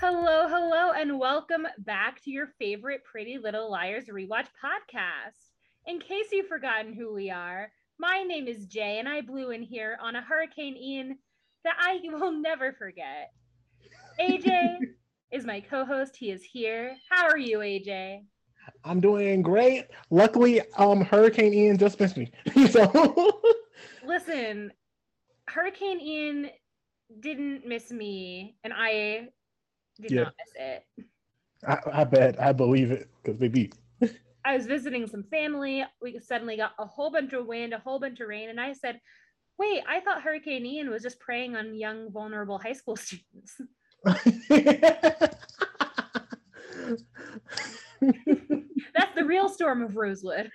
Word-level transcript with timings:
Hello, 0.00 0.48
hello, 0.48 0.92
and 0.92 1.18
welcome 1.18 1.66
back 1.78 2.22
to 2.22 2.30
your 2.30 2.46
favorite 2.58 3.04
Pretty 3.04 3.36
Little 3.38 3.70
Liars 3.70 4.06
rewatch 4.06 4.46
podcast. 4.62 5.50
In 5.86 6.00
case 6.00 6.26
you've 6.32 6.48
forgotten 6.48 6.92
who 6.92 7.12
we 7.12 7.30
are, 7.30 7.70
my 7.98 8.22
name 8.22 8.46
is 8.46 8.66
Jay, 8.66 8.98
and 8.98 9.08
I 9.08 9.20
blew 9.20 9.50
in 9.50 9.62
here 9.62 9.98
on 10.00 10.16
a 10.16 10.22
Hurricane 10.22 10.76
Ian 10.76 11.18
that 11.64 11.76
I 11.78 12.00
will 12.04 12.32
never 12.32 12.72
forget. 12.72 13.32
AJ 14.20 14.78
is 15.32 15.44
my 15.44 15.60
co 15.60 15.84
host. 15.84 16.16
He 16.16 16.30
is 16.30 16.42
here. 16.42 16.96
How 17.10 17.26
are 17.26 17.38
you, 17.38 17.58
AJ? 17.58 18.24
I'm 18.84 19.00
doing 19.00 19.42
great. 19.42 19.86
Luckily, 20.10 20.60
um, 20.76 21.00
Hurricane 21.00 21.52
Ian 21.54 21.78
just 21.78 21.98
missed 21.98 22.16
me. 22.16 22.30
so 22.70 23.42
Listen, 24.06 24.72
Hurricane 25.48 26.00
Ian 26.00 26.50
didn't 27.20 27.66
miss 27.66 27.90
me, 27.90 28.56
and 28.64 28.72
I 28.76 29.28
did 30.00 30.12
Yeah. 30.12 30.24
not 30.24 30.34
miss 30.38 30.52
it. 30.56 31.06
I, 31.66 32.00
I 32.00 32.04
bet 32.04 32.40
I 32.40 32.52
believe 32.52 32.90
it 32.92 33.08
because 33.22 33.38
baby, 33.38 33.72
I 34.44 34.56
was 34.56 34.66
visiting 34.66 35.06
some 35.06 35.24
family. 35.24 35.84
We 36.00 36.18
suddenly 36.20 36.56
got 36.56 36.72
a 36.78 36.86
whole 36.86 37.10
bunch 37.10 37.32
of 37.32 37.46
wind, 37.46 37.72
a 37.74 37.78
whole 37.78 37.98
bunch 37.98 38.20
of 38.20 38.28
rain, 38.28 38.50
and 38.50 38.60
I 38.60 38.72
said, 38.72 39.00
"Wait, 39.58 39.82
I 39.88 40.00
thought 40.00 40.22
Hurricane 40.22 40.64
Ian 40.64 40.90
was 40.90 41.02
just 41.02 41.20
preying 41.20 41.56
on 41.56 41.74
young, 41.74 42.10
vulnerable 42.10 42.58
high 42.58 42.72
school 42.72 42.96
students." 42.96 43.60
That's 48.00 49.14
the 49.14 49.24
real 49.24 49.48
storm 49.48 49.82
of 49.82 49.96
Rosewood. 49.96 50.50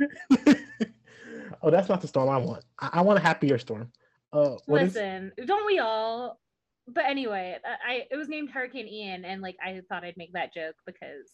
oh, 1.61 1.69
that's 1.69 1.89
not 1.89 2.01
the 2.01 2.07
storm 2.07 2.29
I 2.29 2.37
want. 2.37 2.63
I, 2.79 2.89
I 2.93 3.01
want 3.01 3.19
a 3.19 3.21
happier 3.21 3.57
storm. 3.57 3.91
Uh, 4.31 4.55
what 4.65 4.81
is? 4.81 4.95
Listen, 4.95 5.31
don't 5.45 5.65
we 5.65 5.79
all? 5.79 6.39
But 6.87 7.05
anyway, 7.05 7.57
I, 7.65 7.93
I 7.93 8.07
it 8.09 8.15
was 8.15 8.29
named 8.29 8.51
Hurricane 8.51 8.87
Ian, 8.87 9.25
and 9.25 9.41
like 9.41 9.57
I 9.63 9.81
thought 9.89 10.03
I'd 10.03 10.17
make 10.17 10.33
that 10.33 10.53
joke 10.53 10.75
because 10.85 11.31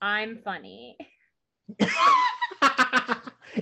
I'm 0.00 0.38
funny. 0.44 0.96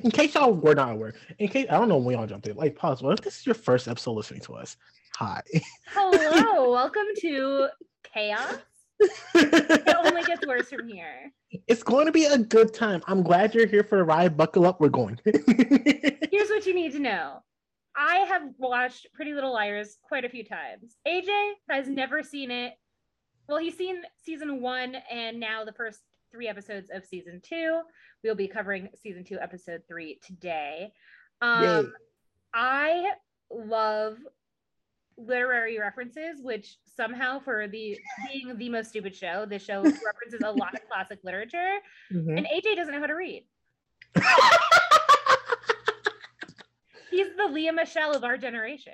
in 0.02 0.10
case 0.10 0.34
y'all 0.34 0.52
were 0.52 0.74
not 0.74 0.92
aware, 0.92 1.14
in 1.38 1.48
case 1.48 1.66
I 1.70 1.78
don't 1.78 1.88
know 1.88 1.98
when 1.98 2.16
y'all 2.16 2.26
jumped 2.26 2.46
in, 2.46 2.56
like 2.56 2.76
pause. 2.76 3.02
What 3.02 3.18
if 3.18 3.24
this 3.24 3.38
is 3.38 3.46
your 3.46 3.54
first 3.54 3.88
episode 3.88 4.12
listening 4.12 4.40
to 4.42 4.54
us? 4.54 4.76
Hi. 5.16 5.42
Hello, 5.88 6.70
welcome 6.72 7.06
to 7.20 7.68
Chaos. 8.04 8.56
It 9.34 9.96
only 9.96 10.22
gets 10.24 10.46
worse 10.46 10.68
from 10.68 10.88
here. 10.88 11.32
it's 11.66 11.82
going 11.82 12.06
to 12.06 12.12
be 12.12 12.24
a 12.26 12.38
good 12.38 12.74
time. 12.74 13.02
I'm 13.06 13.22
glad 13.22 13.54
you're 13.54 13.66
here 13.66 13.84
for 13.84 13.98
the 13.98 14.04
ride. 14.04 14.36
Buckle 14.36 14.66
up, 14.66 14.80
we're 14.80 14.88
going. 14.88 15.18
Here's 15.24 16.48
what 16.48 16.66
you 16.66 16.74
need 16.74 16.92
to 16.92 16.98
know. 16.98 17.42
I 17.96 18.18
have 18.28 18.42
watched 18.58 19.08
Pretty 19.12 19.34
Little 19.34 19.52
Liars 19.52 19.98
quite 20.02 20.24
a 20.24 20.28
few 20.28 20.44
times. 20.44 20.96
AJ 21.06 21.52
has 21.68 21.88
never 21.88 22.22
seen 22.22 22.50
it. 22.50 22.74
Well, 23.48 23.58
he's 23.58 23.76
seen 23.76 24.02
season 24.24 24.60
one 24.60 24.96
and 25.10 25.40
now 25.40 25.64
the 25.64 25.72
first 25.72 26.00
three 26.32 26.48
episodes 26.48 26.90
of 26.92 27.04
season 27.04 27.40
two. 27.42 27.80
We'll 28.22 28.34
be 28.34 28.48
covering 28.48 28.88
season 29.02 29.24
two, 29.24 29.38
episode 29.40 29.82
three 29.88 30.18
today. 30.24 30.92
Um, 31.42 31.62
Yay. 31.64 31.84
I 32.54 33.10
love 33.50 34.18
literary 35.16 35.78
references, 35.78 36.40
which 36.42 36.78
somehow, 36.96 37.38
for 37.40 37.68
the 37.68 37.98
being 38.30 38.56
the 38.56 38.68
most 38.68 38.88
stupid 38.90 39.14
show, 39.14 39.46
this 39.46 39.64
show 39.64 39.82
references 40.04 40.40
a 40.44 40.50
lot 40.50 40.74
of 40.74 40.80
classic 40.88 41.18
literature, 41.24 41.78
Mhm. 42.12 42.36
and 42.38 42.46
AJ 42.46 42.76
doesn't 42.76 42.92
know 42.94 43.00
how 43.00 43.06
to 43.06 43.14
read. 43.14 43.44
He's 47.10 47.26
the 47.36 47.46
Lea 47.50 47.70
Michele 47.72 48.12
of 48.14 48.22
our 48.24 48.36
generation. 48.38 48.92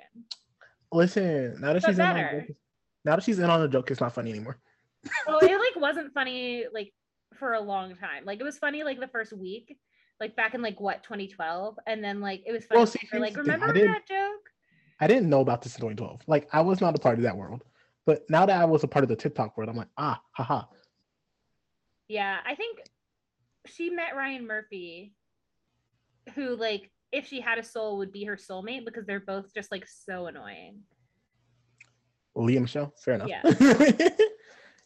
Listen, 0.91 1.59
now 1.61 1.73
that 1.73 1.83
she's 1.83 1.99
in 1.99 2.05
on 2.05 2.15
the 2.15 2.21
joke, 2.47 2.57
now 3.05 3.15
that 3.15 3.23
she's 3.23 3.39
in 3.39 3.49
on 3.49 3.61
the 3.61 3.67
joke, 3.67 3.91
it's 3.91 4.01
not 4.01 4.13
funny 4.13 4.31
anymore. 4.31 4.57
Well, 5.27 5.37
it 5.39 5.51
like 5.51 5.75
wasn't 5.81 6.13
funny 6.13 6.65
like 6.73 6.91
for 7.37 7.53
a 7.53 7.61
long 7.61 7.95
time. 7.95 8.25
Like 8.25 8.39
it 8.39 8.43
was 8.43 8.57
funny 8.57 8.83
like 8.83 8.99
the 8.99 9.07
first 9.07 9.33
week, 9.33 9.77
like 10.19 10.35
back 10.35 10.53
in 10.53 10.61
like 10.61 10.79
what 10.79 11.03
2012, 11.03 11.77
and 11.85 12.03
then 12.03 12.19
like 12.21 12.43
it 12.45 12.51
was 12.51 12.65
funny. 12.65 12.79
Well, 12.79 12.87
see, 12.87 13.05
for, 13.07 13.19
like 13.19 13.33
here's 13.33 13.45
the 13.45 13.53
thing, 13.53 13.61
I 13.61 13.65
remember 13.65 13.93
that 13.93 14.07
joke? 14.07 14.49
I 14.99 15.07
didn't 15.07 15.29
know 15.29 15.41
about 15.41 15.61
this 15.61 15.75
in 15.75 15.81
2012. 15.81 16.21
Like 16.27 16.47
I 16.51 16.61
was 16.61 16.81
not 16.81 16.95
a 16.95 16.99
part 16.99 17.17
of 17.17 17.23
that 17.23 17.37
world. 17.37 17.63
But 18.05 18.23
now 18.29 18.45
that 18.45 18.61
I 18.61 18.65
was 18.65 18.83
a 18.83 18.87
part 18.87 19.03
of 19.03 19.09
the 19.09 19.17
TikTok 19.17 19.57
world, 19.57 19.69
I'm 19.69 19.75
like, 19.75 19.89
ah, 19.97 20.21
haha. 20.31 20.63
Yeah, 22.07 22.37
I 22.45 22.55
think 22.55 22.79
she 23.65 23.89
met 23.89 24.15
Ryan 24.15 24.47
Murphy, 24.47 25.13
who 26.33 26.55
like 26.55 26.89
if 27.11 27.27
she 27.27 27.41
had 27.41 27.57
a 27.57 27.63
soul 27.63 27.97
would 27.97 28.13
be 28.13 28.23
her 28.23 28.37
soulmate 28.37 28.85
because 28.85 29.05
they're 29.05 29.19
both 29.19 29.53
just 29.53 29.71
like 29.71 29.85
so 29.87 30.27
annoying. 30.27 30.79
Lea 32.35 32.59
Michele, 32.59 32.93
fair 33.03 33.15
enough. 33.15 33.29
Yeah. 33.29 34.09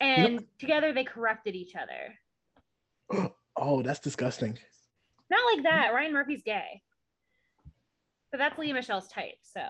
And 0.02 0.44
together 0.58 0.94
they 0.94 1.04
corrupted 1.04 1.56
each 1.56 1.76
other. 1.76 2.16
Oh, 3.58 3.82
that's 3.82 4.00
disgusting. 4.00 4.58
Not 5.30 5.56
like 5.56 5.64
that. 5.64 5.94
Ryan 5.94 6.14
Murphy's 6.14 6.42
gay. 6.44 6.82
But 8.32 8.38
that's 8.40 8.58
Lea 8.58 8.74
Michele's 8.74 9.08
type. 9.08 9.36
So 9.44 9.62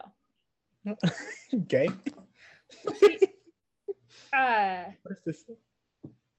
Gay? 1.67 1.89
she, 2.99 3.17
uh 4.33 4.83
What 5.03 5.17
is 5.17 5.23
this? 5.25 5.43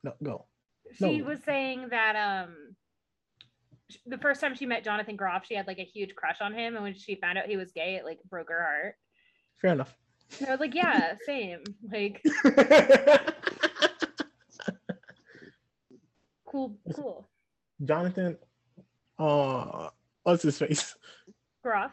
No, 0.05 0.15
go. 0.23 0.47
she 0.95 1.19
No. 1.19 1.25
was 1.25 1.39
saying 1.45 1.89
that 1.91 2.17
um 2.45 2.55
the 4.07 4.19
first 4.19 4.41
time 4.41 4.55
she 4.55 4.67
met 4.67 4.85
Jonathan 4.85 5.17
Groff, 5.17 5.45
she 5.47 5.55
had 5.55 5.67
like 5.67 5.79
a 5.79 5.85
huge 5.85 6.15
crush 6.15 6.41
on 6.41 6.53
him, 6.55 6.75
and 6.77 6.83
when 6.83 6.95
she 6.95 7.17
found 7.17 7.37
out 7.39 7.47
he 7.47 7.57
was 7.57 7.73
gay, 7.73 7.97
it 7.97 8.05
like 8.05 8.19
broke 8.31 8.49
her 8.49 8.63
heart. 8.63 8.95
Fair 9.61 9.73
enough. 9.73 9.95
And 10.39 10.49
I 10.49 10.53
was 10.53 10.61
like, 10.61 10.75
yeah, 10.75 11.15
same. 11.27 11.63
Like, 11.93 12.23
cool, 16.69 16.95
cool. 16.95 17.29
Jonathan, 17.85 18.39
uh, 19.19 19.89
what's 20.23 20.43
his 20.43 20.59
face? 20.59 20.95
Groff. 21.63 21.93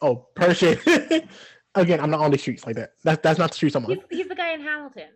Oh, 0.00 0.26
Persian. 0.34 0.78
Again, 1.74 2.00
I'm 2.00 2.10
not 2.10 2.20
on 2.20 2.30
the 2.30 2.38
streets 2.38 2.66
like 2.66 2.76
that. 2.76 2.92
That 3.04 3.22
that's 3.22 3.38
not 3.38 3.50
the 3.50 3.56
streets 3.56 3.76
I'm 3.76 3.84
on. 3.84 3.90
He's, 3.90 3.98
he's 4.10 4.28
the 4.28 4.34
guy 4.34 4.52
in 4.52 4.60
Hamilton. 4.60 5.08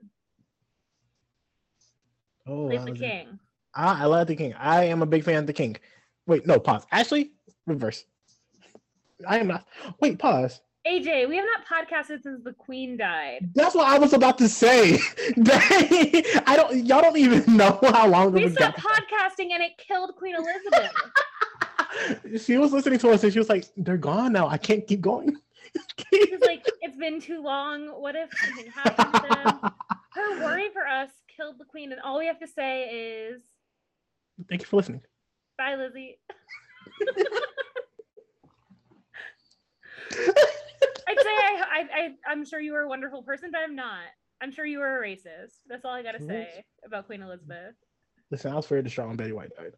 Oh, 2.46 2.66
Plays 2.66 2.84
the 2.84 2.92
king. 2.92 3.38
Ah, 3.74 4.02
I 4.02 4.06
love 4.06 4.26
the 4.26 4.36
king. 4.36 4.54
I 4.54 4.84
am 4.84 5.02
a 5.02 5.06
big 5.06 5.24
fan 5.24 5.38
of 5.38 5.46
the 5.46 5.52
king. 5.52 5.76
Wait, 6.26 6.46
no, 6.46 6.58
pause. 6.58 6.84
Actually, 6.90 7.32
reverse. 7.66 8.04
I 9.26 9.38
am 9.38 9.48
not. 9.48 9.66
Wait, 10.00 10.18
pause. 10.18 10.60
AJ, 10.86 11.28
we 11.28 11.36
have 11.36 11.44
not 11.44 11.66
podcasted 11.66 12.22
since 12.22 12.42
the 12.42 12.54
queen 12.54 12.96
died. 12.96 13.50
That's 13.54 13.74
what 13.74 13.86
I 13.86 13.98
was 13.98 14.14
about 14.14 14.38
to 14.38 14.48
say. 14.48 14.94
I 15.36 16.54
don't. 16.56 16.84
Y'all 16.86 17.02
don't 17.02 17.18
even 17.18 17.44
know 17.56 17.78
how 17.82 18.08
long 18.08 18.32
We 18.32 18.48
stopped 18.48 18.78
podcasting 18.78 19.50
and 19.52 19.62
it 19.62 19.72
killed 19.76 20.14
Queen 20.16 20.36
Elizabeth. 20.36 20.92
She 22.44 22.56
was 22.56 22.72
listening 22.72 23.00
to 23.00 23.10
us 23.10 23.24
and 23.24 23.32
she 23.32 23.40
was 23.40 23.48
like, 23.48 23.64
"They're 23.76 23.96
gone 23.96 24.32
now. 24.32 24.46
I 24.46 24.58
can't 24.58 24.86
keep 24.86 25.00
going." 25.00 25.36
She's 26.14 26.40
like, 26.40 26.64
it's 26.82 26.96
been 26.96 27.20
too 27.20 27.42
long. 27.42 27.88
What 27.88 28.14
if 28.14 28.30
something 28.38 28.70
happened 28.70 29.12
to 29.14 29.34
them? 29.34 29.72
Her 30.12 30.44
worry 30.44 30.68
for 30.72 30.86
us 30.86 31.10
killed 31.36 31.56
the 31.58 31.64
queen, 31.64 31.90
and 31.90 32.00
all 32.00 32.18
we 32.18 32.26
have 32.26 32.38
to 32.40 32.46
say 32.46 32.84
is 32.84 33.42
Thank 34.48 34.62
you 34.62 34.66
for 34.66 34.76
listening. 34.76 35.02
bye, 35.58 35.74
Lizzie. 35.74 36.18
I'd 41.10 41.22
say 41.22 41.30
I, 41.30 41.62
I, 41.72 41.80
I, 41.80 42.32
I'm 42.32 42.44
sure 42.44 42.60
you 42.60 42.72
were 42.72 42.82
a 42.82 42.88
wonderful 42.88 43.22
person, 43.22 43.50
but 43.50 43.60
I'm 43.60 43.74
not. 43.74 44.04
I'm 44.40 44.52
sure 44.52 44.64
you 44.64 44.78
were 44.78 45.02
a 45.02 45.06
racist. 45.06 45.54
That's 45.68 45.84
all 45.84 45.92
I 45.92 46.02
gotta 46.02 46.22
say 46.22 46.64
about 46.84 47.06
Queen 47.06 47.22
Elizabeth. 47.22 47.74
Listen, 48.30 48.52
I 48.52 48.56
was 48.56 48.66
very 48.66 48.82
distraught 48.82 49.08
when 49.08 49.16
Betty 49.16 49.32
White 49.32 49.50
died. 49.56 49.74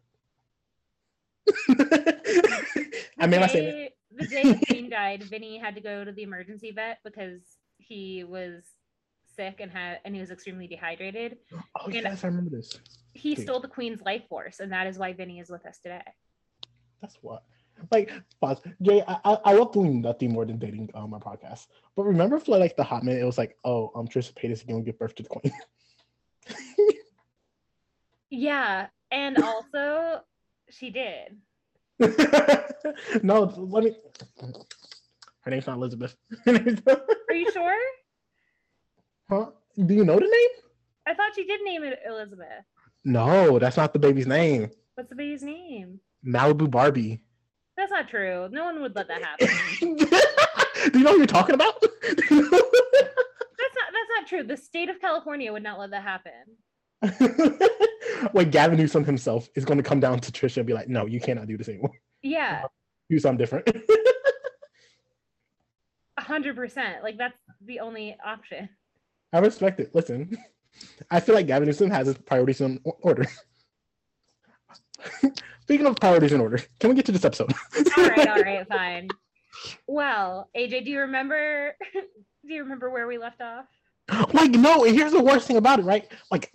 I 3.19 3.27
mean, 3.27 3.41
I 3.43 3.47
say. 3.47 3.89
The 4.15 4.27
day 4.27 4.43
the 4.43 4.65
Queen 4.67 4.89
died, 4.91 5.23
Vinny 5.23 5.57
had 5.57 5.73
to 5.73 5.81
go 5.81 6.05
to 6.05 6.11
the 6.11 6.21
emergency 6.21 6.71
vet 6.71 6.99
because 7.03 7.41
he 7.77 8.23
was 8.23 8.63
sick 9.35 9.55
and 9.59 9.71
had 9.71 9.99
and 10.05 10.13
he 10.13 10.21
was 10.21 10.29
extremely 10.29 10.67
dehydrated. 10.67 11.37
Oh 11.51 11.85
and- 11.85 11.95
yes, 11.95 12.23
I 12.23 12.27
remember 12.27 12.55
this. 12.55 12.77
He 13.13 13.35
Dude. 13.35 13.45
stole 13.45 13.59
the 13.59 13.67
Queen's 13.67 14.01
life 14.01 14.23
force, 14.29 14.59
and 14.59 14.71
that 14.71 14.87
is 14.87 14.97
why 14.97 15.13
Vinny 15.13 15.39
is 15.39 15.49
with 15.49 15.65
us 15.65 15.79
today. 15.79 16.03
That's 17.01 17.17
what. 17.21 17.43
Like, 17.91 18.11
pause. 18.41 18.61
Jay, 18.81 19.03
I, 19.07 19.17
I, 19.25 19.37
I 19.45 19.53
love 19.53 19.71
doing 19.71 20.01
nothing 20.01 20.31
more 20.31 20.45
than 20.45 20.57
dating 20.57 20.89
on 20.93 21.09
my 21.09 21.19
podcast. 21.19 21.67
But 21.95 22.03
remember 22.03 22.39
for 22.39 22.57
like 22.57 22.75
the 22.75 22.83
hot 22.83 23.03
minute, 23.03 23.21
it 23.21 23.25
was 23.25 23.37
like, 23.37 23.57
oh, 23.63 23.91
um, 23.95 24.07
Trisha 24.07 24.33
Paytas 24.33 24.51
is 24.51 24.63
gonna 24.63 24.81
give 24.81 24.97
birth 24.97 25.15
to 25.15 25.23
the 25.23 25.29
queen. 25.29 25.53
Yeah, 28.33 28.87
and 29.11 29.37
also 29.37 30.21
she 30.71 30.89
did. 30.89 31.37
no, 33.23 33.43
let 33.55 33.83
me. 33.83 33.95
Her 35.41 35.51
name's 35.51 35.67
not 35.67 35.77
Elizabeth. 35.77 36.15
Are 36.47 37.35
you 37.35 37.51
sure? 37.51 37.77
huh? 39.29 39.51
Do 39.85 39.93
you 39.93 40.03
know 40.03 40.15
the 40.15 40.21
name? 40.21 40.49
I 41.05 41.13
thought 41.13 41.35
she 41.35 41.45
did 41.45 41.61
name 41.61 41.83
it 41.83 41.99
Elizabeth. 42.07 42.65
No, 43.05 43.59
that's 43.59 43.77
not 43.77 43.93
the 43.93 43.99
baby's 43.99 44.25
name. 44.25 44.71
What's 44.95 45.09
the 45.09 45.15
baby's 45.15 45.43
name? 45.43 45.99
Malibu 46.25 46.71
Barbie. 46.71 47.21
That's 47.75 47.91
not 47.91 48.07
true. 48.07 48.47
No 48.51 48.65
one 48.65 48.81
would 48.81 48.95
let 48.95 49.07
that 49.07 49.23
happen. 49.23 49.47
Do 50.91 50.99
you 50.99 51.03
know 51.03 51.11
what 51.11 51.17
you're 51.17 51.25
talking 51.25 51.55
about? 51.55 51.81
that's 52.01 52.31
not 52.31 52.51
that's 53.91 54.09
not 54.15 54.27
true. 54.27 54.43
The 54.43 54.57
state 54.57 54.89
of 54.89 54.99
California 54.99 55.51
would 55.51 55.63
not 55.63 55.79
let 55.79 55.91
that 55.91 56.03
happen. 56.03 56.31
Wait, 58.33 58.51
Gavin 58.51 58.77
Newsom 58.77 59.03
himself 59.03 59.49
is 59.55 59.65
going 59.65 59.77
to 59.77 59.83
come 59.83 59.99
down 59.99 60.19
to 60.19 60.31
Trisha 60.31 60.57
and 60.57 60.67
be 60.67 60.73
like, 60.73 60.87
"No, 60.87 61.05
you 61.05 61.19
cannot 61.19 61.47
do 61.47 61.57
this 61.57 61.67
anymore. 61.69 61.91
Yeah, 62.21 62.63
Do 63.09 63.19
something 63.19 63.37
different." 63.37 63.67
a 66.17 66.21
hundred 66.21 66.55
percent. 66.55 67.03
Like 67.03 67.17
that's 67.17 67.37
the 67.65 67.79
only 67.79 68.15
option. 68.23 68.69
I 69.33 69.39
respect 69.39 69.79
it. 69.79 69.95
Listen, 69.95 70.37
I 71.09 71.19
feel 71.19 71.35
like 71.35 71.47
Gavin 71.47 71.67
Newsom 71.67 71.89
has 71.89 72.07
his 72.07 72.17
priorities 72.17 72.61
in 72.61 72.79
order. 73.01 73.25
Speaking 75.61 75.85
of 75.85 75.95
priorities 75.95 76.33
in 76.33 76.41
order, 76.41 76.59
can 76.79 76.89
we 76.89 76.95
get 76.95 77.05
to 77.05 77.11
this 77.11 77.25
episode? 77.25 77.53
All 77.97 78.03
right, 78.05 78.27
all 78.27 78.35
right, 78.41 78.67
fine. 78.67 79.07
Well, 79.87 80.49
AJ, 80.55 80.85
do 80.85 80.91
you 80.91 80.99
remember? 81.01 81.75
Do 82.45 82.53
you 82.53 82.63
remember 82.63 82.89
where 82.89 83.07
we 83.07 83.17
left 83.17 83.39
off? 83.39 83.63
like, 84.33 84.51
no, 84.51 84.83
and 84.83 84.93
here's 84.93 85.13
the 85.13 85.23
worst 85.23 85.47
thing 85.47 85.55
about 85.55 85.79
it, 85.79 85.83
right? 85.83 86.11
Like, 86.29 86.51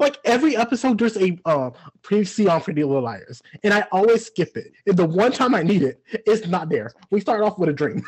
like 0.00 0.16
every 0.24 0.56
episode, 0.56 0.98
there's 0.98 1.16
a 1.18 1.38
uh, 1.44 1.70
previously 2.02 2.48
on 2.48 2.62
Pretty 2.62 2.84
Little 2.84 3.02
Liars, 3.02 3.42
and 3.62 3.74
I 3.74 3.86
always 3.92 4.26
skip 4.26 4.56
it. 4.56 4.72
And 4.86 4.96
the 4.96 5.04
one 5.04 5.30
time 5.32 5.54
I 5.54 5.62
need 5.62 5.82
it, 5.82 6.02
it's 6.10 6.46
not 6.46 6.70
there. 6.70 6.90
We 7.10 7.20
start 7.20 7.42
off 7.42 7.58
with 7.58 7.68
a 7.68 7.72
dream. 7.74 8.02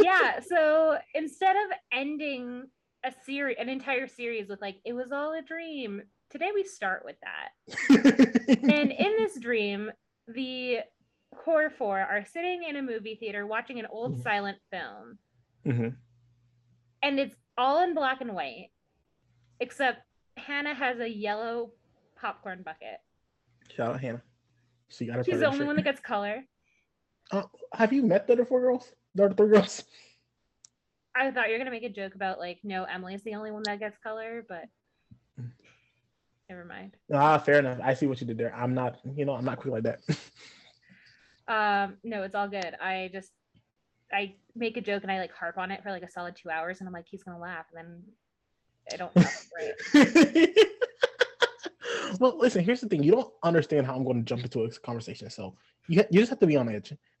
yeah. 0.00 0.38
So 0.40 0.98
instead 1.14 1.56
of 1.56 1.72
ending 1.92 2.68
a 3.04 3.12
series, 3.24 3.56
an 3.58 3.68
entire 3.68 4.06
series 4.06 4.48
with 4.48 4.60
like 4.60 4.76
it 4.84 4.92
was 4.92 5.12
all 5.12 5.32
a 5.32 5.42
dream, 5.42 6.02
today 6.30 6.50
we 6.54 6.64
start 6.64 7.04
with 7.04 7.16
that. 7.22 7.50
and 8.62 8.92
in 8.92 9.16
this 9.18 9.38
dream, 9.38 9.90
the 10.28 10.78
core 11.34 11.70
four 11.70 11.98
are 11.98 12.24
sitting 12.24 12.62
in 12.64 12.76
a 12.76 12.82
movie 12.82 13.16
theater 13.16 13.46
watching 13.46 13.78
an 13.78 13.86
old 13.90 14.18
Mhm. 14.18 14.22
silent 14.22 14.58
film, 14.70 15.18
Mhm. 15.66 15.96
and 17.02 17.18
it's 17.18 17.34
all 17.58 17.82
in 17.82 17.94
black 17.94 18.20
and 18.20 18.34
white, 18.34 18.70
except 19.60 20.02
Hanna 20.36 20.74
has 20.74 20.98
a 21.00 21.08
yellow 21.08 21.72
popcorn 22.16 22.62
bucket. 22.62 22.98
Shout 23.70 23.94
out 23.94 24.00
Hanna. 24.00 24.22
She 24.88 25.06
got 25.06 25.16
her 25.16 25.24
She's 25.24 25.40
the 25.40 25.46
only 25.46 25.56
straight. 25.58 25.66
one 25.66 25.76
that 25.76 25.82
gets 25.82 26.00
color. 26.00 26.44
Uh, 27.30 27.44
have 27.74 27.92
you 27.92 28.02
met 28.02 28.26
the 28.26 28.34
other 28.34 28.44
four 28.44 28.60
girls? 28.60 28.92
The 29.14 29.24
other 29.24 29.34
three 29.34 29.48
girls? 29.48 29.84
I 31.14 31.30
thought 31.30 31.48
you 31.48 31.52
were 31.52 31.58
gonna 31.58 31.70
make 31.70 31.82
a 31.82 31.88
joke 31.88 32.14
about 32.14 32.38
like, 32.38 32.60
no, 32.64 32.84
Emily's 32.84 33.22
the 33.22 33.34
only 33.34 33.50
one 33.50 33.62
that 33.64 33.80
gets 33.80 33.98
color, 33.98 34.44
but 34.48 34.64
never 36.48 36.64
mind. 36.64 36.96
Ah, 37.12 37.38
fair 37.38 37.58
enough. 37.58 37.78
I 37.82 37.94
see 37.94 38.06
what 38.06 38.20
you 38.20 38.26
did 38.26 38.38
there. 38.38 38.54
I'm 38.54 38.74
not, 38.74 38.98
you 39.16 39.24
know, 39.24 39.34
I'm 39.34 39.44
not 39.44 39.58
quick 39.58 39.72
like 39.72 39.84
that. 39.84 40.00
Um, 41.48 41.96
no, 42.04 42.22
it's 42.22 42.34
all 42.34 42.48
good. 42.48 42.74
I 42.80 43.10
just 43.12 43.30
I 44.12 44.34
make 44.54 44.76
a 44.76 44.80
joke 44.80 45.02
and 45.02 45.12
I 45.12 45.18
like 45.18 45.32
harp 45.32 45.58
on 45.58 45.70
it 45.70 45.82
for 45.82 45.90
like 45.90 46.02
a 46.02 46.10
solid 46.10 46.36
two 46.36 46.50
hours, 46.50 46.80
and 46.80 46.88
I'm 46.88 46.92
like, 46.92 47.06
he's 47.08 47.22
gonna 47.22 47.38
laugh, 47.38 47.66
and 47.74 47.78
then 47.78 48.02
I 48.92 48.96
don't. 48.96 50.56
Well, 52.20 52.38
listen. 52.38 52.64
Here's 52.64 52.80
the 52.80 52.88
thing. 52.88 53.02
You 53.02 53.12
don't 53.12 53.32
understand 53.42 53.86
how 53.86 53.94
I'm 53.96 54.04
going 54.04 54.18
to 54.18 54.22
jump 54.22 54.44
into 54.44 54.62
a 54.62 54.70
conversation, 54.70 55.30
so 55.30 55.56
you 55.88 56.00
ha- 56.00 56.08
you 56.10 56.20
just 56.20 56.30
have 56.30 56.38
to 56.40 56.46
be 56.46 56.56
on 56.56 56.68
edge. 56.68 56.94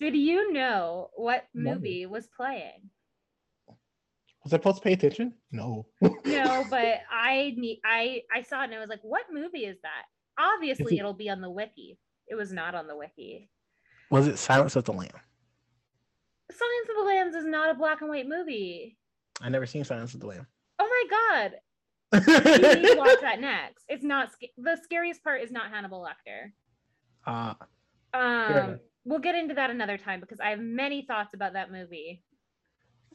Did 0.00 0.14
you 0.14 0.52
know 0.52 1.10
what 1.14 1.46
movie 1.54 2.06
was 2.06 2.28
playing? 2.36 2.90
Was 4.48 4.54
I 4.54 4.56
supposed 4.56 4.78
to 4.78 4.82
pay 4.82 4.94
attention? 4.94 5.34
No. 5.52 5.86
No, 6.24 6.64
but 6.70 7.00
I 7.12 7.52
need 7.58 7.80
I 7.84 8.22
I 8.34 8.40
saw 8.42 8.62
it 8.62 8.66
and 8.66 8.74
I 8.76 8.78
was 8.78 8.88
like, 8.88 9.02
what 9.02 9.24
movie 9.30 9.66
is 9.66 9.76
that? 9.82 10.04
Obviously, 10.42 10.96
it- 10.96 11.00
it'll 11.00 11.12
be 11.12 11.28
on 11.28 11.42
the 11.42 11.50
wiki. 11.50 11.98
It 12.28 12.34
was 12.34 12.50
not 12.50 12.74
on 12.74 12.86
the 12.86 12.96
wiki. 12.96 13.50
Was 14.10 14.26
it 14.26 14.38
Silence 14.38 14.74
of 14.76 14.84
the 14.84 14.92
Lamb? 14.92 15.10
Silence 16.50 16.88
of 16.88 16.96
the 16.96 17.02
Lambs 17.04 17.34
is 17.34 17.44
not 17.44 17.70
a 17.70 17.74
black 17.74 18.00
and 18.00 18.08
white 18.08 18.26
movie. 18.26 18.96
I 19.42 19.50
never 19.50 19.66
seen 19.66 19.84
Silence 19.84 20.14
of 20.14 20.20
the 20.20 20.26
Lamb. 20.28 20.46
Oh 20.78 20.88
my 20.88 21.50
god, 22.12 22.26
you 22.26 22.80
need 22.82 22.88
to 22.92 22.94
watch 22.96 23.20
that 23.20 23.40
next. 23.40 23.84
It's 23.88 24.04
not 24.04 24.32
sc- 24.32 24.54
the 24.56 24.78
scariest 24.82 25.22
part 25.22 25.42
is 25.42 25.50
not 25.50 25.70
Hannibal 25.70 26.00
Lecter. 26.06 26.52
uh, 27.26 27.54
Um, 28.18 28.80
we'll 29.04 29.18
get 29.18 29.34
into 29.34 29.54
that 29.54 29.68
another 29.70 29.98
time 29.98 30.20
because 30.20 30.40
I 30.40 30.50
have 30.50 30.60
many 30.60 31.02
thoughts 31.06 31.34
about 31.34 31.52
that 31.52 31.70
movie 31.70 32.22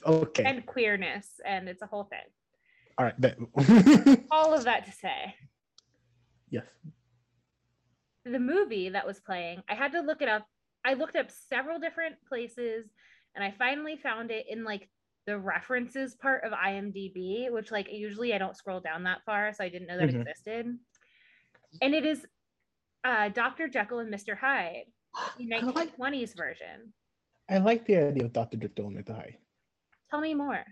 okay. 0.05 0.43
and 0.43 0.65
queerness, 0.65 1.39
and 1.45 1.67
it's 1.67 1.81
a 1.81 1.85
whole 1.85 2.05
thing. 2.05 2.19
All 2.97 3.05
right. 3.05 4.25
All 4.31 4.53
of 4.53 4.65
that 4.65 4.85
to 4.85 4.91
say, 4.91 5.35
yes. 6.49 6.65
the 8.25 8.39
movie 8.39 8.89
that 8.89 9.05
was 9.05 9.19
playing, 9.19 9.63
I 9.69 9.75
had 9.75 9.91
to 9.93 10.01
look 10.01 10.21
it 10.21 10.29
up. 10.29 10.47
I 10.85 10.93
looked 10.93 11.15
up 11.15 11.31
several 11.31 11.79
different 11.79 12.15
places, 12.27 12.85
and 13.35 13.43
I 13.43 13.51
finally 13.57 13.95
found 13.97 14.31
it 14.31 14.45
in 14.49 14.63
like 14.63 14.89
the 15.25 15.39
references 15.39 16.15
part 16.15 16.43
of 16.43 16.51
IMDb, 16.51 17.49
which 17.51 17.71
like 17.71 17.87
usually 17.91 18.33
I 18.33 18.37
don't 18.37 18.57
scroll 18.57 18.79
down 18.81 19.03
that 19.03 19.23
far, 19.25 19.53
so 19.53 19.63
I 19.63 19.69
didn't 19.69 19.87
know 19.87 19.97
that 19.97 20.09
Mhm. 20.09 20.21
existed. 20.21 20.77
And 21.81 21.95
it 21.95 22.05
is 22.05 22.25
uh, 23.05 23.29
Dr. 23.29 23.67
Jekyll 23.67 23.99
and 23.99 24.13
Mr. 24.13 24.37
Hyde, 24.37 24.85
the 25.37 25.53
I 25.53 25.59
like, 25.59 25.97
1920s 25.97 26.35
version. 26.37 26.93
I 27.49 27.57
like 27.57 27.85
the 27.85 27.97
idea 27.97 28.25
of 28.25 28.33
Dr. 28.33 28.57
Jekyll 28.57 28.87
and 28.87 28.97
Mr. 28.97 29.15
Hyde. 29.15 29.37
Tell 30.13 30.21
me 30.21 30.35
more. 30.35 30.63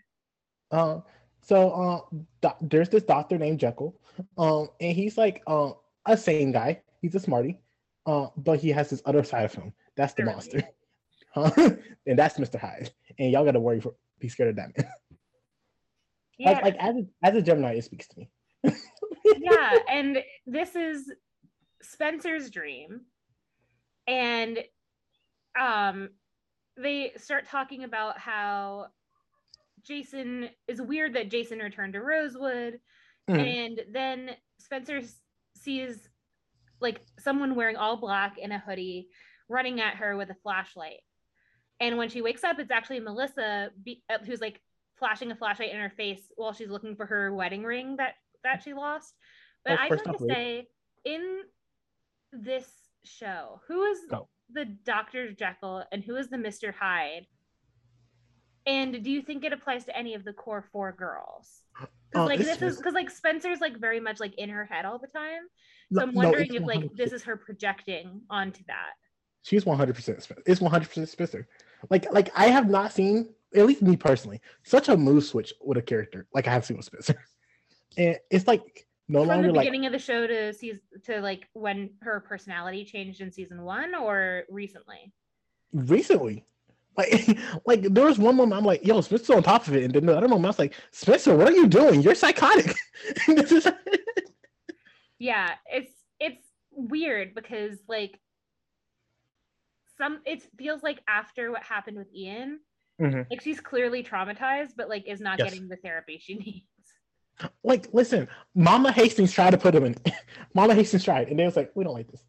Uh, 0.70 1.00
so 1.42 1.72
uh, 1.72 2.18
doc- 2.42 2.60
there's 2.62 2.90
this 2.90 3.02
doctor 3.02 3.40
named 3.40 3.60
Jekyll, 3.60 4.00
um, 4.38 4.70
and 4.80 4.96
he's 4.96 5.18
like 5.18 5.42
uh, 5.48 5.72
a 6.06 6.16
sane 6.16 6.52
guy. 6.52 6.84
He's 7.02 7.16
a 7.16 7.20
smarty, 7.20 7.60
uh, 8.06 8.28
but 8.38 8.60
he 8.60 8.70
has 8.70 8.92
this 8.92 9.02
other 9.04 9.24
side 9.24 9.46
of 9.46 9.54
him. 9.56 9.74
That's 9.98 10.14
the 10.14 10.26
monster, 10.26 10.62
huh? 11.34 11.50
and 12.06 12.20
that's 12.20 12.38
Mr. 12.38 12.60
Hyde. 12.60 12.92
And 13.18 13.32
y'all 13.32 13.44
got 13.44 13.54
to 13.54 13.60
worry 13.60 13.82
for 13.82 13.96
be 14.20 14.30
scared 14.30 14.50
of 14.50 14.56
that 14.58 14.78
man. 14.78 14.92
Yeah, 16.38 16.52
Like, 16.52 16.64
like 16.64 16.76
as 16.78 16.96
a, 16.96 17.06
as 17.24 17.36
a 17.36 17.42
Gemini, 17.42 17.74
it 17.74 17.84
speaks 17.84 18.08
to 18.10 18.20
me. 18.20 18.30
yeah 19.40 19.78
and 19.90 20.24
this 20.46 20.76
is 20.76 21.12
spencer's 21.82 22.50
dream 22.52 23.02
and 24.08 24.60
um 25.60 26.10
they 26.78 27.12
start 27.18 27.46
talking 27.48 27.84
about 27.84 28.18
how 28.18 28.88
jason 29.84 30.50
is 30.68 30.82
weird 30.82 31.14
that 31.14 31.30
jason 31.30 31.60
returned 31.60 31.94
to 31.94 32.02
rosewood. 32.02 32.80
Mhm. 33.30 33.40
and 33.40 33.82
then 33.94 34.32
spencer 34.60 35.02
sees 35.56 36.10
like 36.80 37.02
someone 37.20 37.56
wearing 37.56 37.76
all 37.76 37.98
black 37.98 38.38
in 38.38 38.52
a 38.52 38.60
hoodie 38.60 39.10
running 39.48 39.80
at 39.80 39.96
her 39.96 40.16
with 40.18 40.30
a 40.32 40.36
flashlight. 40.36 41.02
And 41.80 41.98
when 41.98 42.10
she 42.10 42.22
wakes 42.22 42.44
up 42.44 42.58
it's 42.60 42.72
actually 42.72 43.00
melissa 43.00 43.70
be- 43.84 44.04
uh, 44.10 44.18
who's 44.26 44.42
like 44.42 44.60
flashing 44.98 45.32
a 45.32 45.36
flashlight 45.36 45.72
in 45.72 45.80
her 45.80 45.90
face 45.92 46.32
while 46.36 46.54
she's 46.54 46.70
looking 46.70 46.96
for 46.96 47.06
her 47.06 47.34
wedding 47.34 47.64
ring 47.64 47.98
that 47.98 48.16
that 48.44 48.64
she 48.64 48.74
lost. 48.74 49.14
But 49.64 49.74
Oh, 49.80 49.84
i'd 49.84 49.90
first 49.90 50.06
to 50.06 50.18
say 50.28 50.68
in 51.06 51.42
this 52.32 52.68
show 53.04 53.62
who 53.68 53.84
is 53.84 54.00
Go. 54.10 54.30
the 54.52 54.66
dr 54.66 55.34
jekyll 55.34 55.84
and 55.92 56.04
who 56.04 56.16
is 56.16 56.30
the 56.30 56.38
mr 56.38 56.74
hyde 56.74 57.26
and 58.66 59.04
do 59.04 59.10
you 59.12 59.22
think 59.22 59.44
it 59.44 59.54
applies 59.54 59.86
to 59.86 59.98
any 59.98 60.14
of 60.14 60.24
the 60.24 60.34
core 60.34 60.64
four 60.72 60.92
girls 60.92 61.62
Uh, 62.16 62.26
like 62.26 62.40
it's- 62.40 62.60
this 62.60 62.62
is 62.74 62.78
because 62.78 62.94
like 62.94 63.10
Spencer's 63.10 63.62
like 63.62 63.78
very 63.78 64.00
much 64.00 64.20
like 64.20 64.36
in 64.36 64.50
her 64.50 64.66
head 64.66 64.86
all 64.86 65.00
the 65.00 65.08
time. 65.08 65.44
So 65.94 66.00
No- 66.00 66.04
I'm 66.04 66.14
wondering 66.14 66.48
it's 66.48 66.56
if 66.56 66.64
like 66.64 66.94
this 66.96 67.12
is 67.14 67.24
her 67.24 67.38
projecting 67.38 68.22
onto 68.30 68.64
that. 68.68 68.94
She's 69.44 69.64
100% 69.66 70.22
Spencer. 70.22 70.44
It's 70.46 70.60
100% 70.62 71.08
Spencer. 71.08 71.48
Like, 71.90 72.12
like 72.14 72.30
I 72.36 72.48
have 72.48 72.70
not 72.70 72.92
seen, 72.94 73.34
at 73.56 73.66
least 73.66 73.82
me 73.82 73.98
personally, 73.98 74.40
such 74.64 74.88
a 74.90 74.96
mood 74.96 75.24
switch 75.24 75.52
with 75.62 75.78
a 75.78 75.82
character 75.82 76.28
like 76.34 76.48
I 76.48 76.52
have 76.52 76.66
seen 76.66 76.78
with 76.78 76.86
Spencer. 76.86 77.16
And 77.98 78.18
it's 78.30 78.48
like 78.48 78.88
no 79.10 79.20
From 79.22 79.28
longer 79.30 79.48
the 79.48 79.54
like 79.54 79.62
beginning 79.66 79.86
of 79.86 79.92
the 79.92 80.00
show 80.00 80.26
to 80.28 80.54
season 80.54 80.82
to 81.06 81.20
like 81.22 81.48
when 81.54 81.90
her 82.02 82.20
personality 82.22 82.86
changed 82.86 83.20
in 83.22 83.32
season 83.32 83.64
one 83.64 83.96
or 83.96 84.44
recently. 84.50 85.12
recently. 85.74 86.46
Like, 86.98 87.38
like 87.66 87.82
there 87.84 88.06
was 88.06 88.20
one 88.20 88.36
moment 88.36 88.58
I'm 88.60 88.66
like, 88.66 88.86
yo, 88.86 89.02
Spencer's 89.02 89.30
on 89.30 89.44
top 89.44 89.68
of 89.68 89.76
it, 89.76 89.84
and 89.84 89.94
then 89.94 90.06
the 90.06 90.16
other 90.18 90.28
moment 90.28 90.46
I 90.46 90.50
was 90.50 90.60
like, 90.60 90.76
Spencer, 90.92 91.36
what 91.36 91.48
are 91.48 91.56
you 91.56 91.68
doing? 91.68 92.02
You're 92.02 92.16
psychotic. 92.16 92.76
Yeah, 95.20 95.52
it's 95.72 95.94
it's 96.20 96.44
weird 96.72 97.36
because 97.36 97.78
like 97.88 98.20
some 99.98 100.20
it 100.26 100.42
feels 100.58 100.82
like 100.82 101.00
after 101.08 101.52
what 101.52 101.62
happened 101.62 101.98
with 101.98 102.08
Ian, 102.16 102.60
Mhm. 103.00 103.28
like 103.30 103.42
she's 103.42 103.60
clearly 103.60 104.04
traumatized, 104.04 104.72
but 104.76 104.90
like 104.90 105.08
is 105.08 105.22
not 105.22 105.38
Yes. 105.38 105.52
getting 105.52 105.68
the 105.68 105.76
therapy 105.76 106.18
she 106.20 106.34
needs. 106.46 106.66
like, 107.64 107.88
listen, 107.94 108.28
Mama 108.56 108.92
Hastings 108.92 109.32
tried 109.32 109.52
to 109.52 109.58
put 109.60 109.76
him 109.76 109.86
in. 109.86 109.96
Mama 110.56 110.74
Hastings 110.74 111.04
tried, 111.04 111.30
and 111.30 111.38
they 111.40 111.46
was 111.46 111.56
like, 111.56 111.72
we 111.76 111.84
don't 111.84 111.94
like 111.94 112.08
this. 112.12 112.24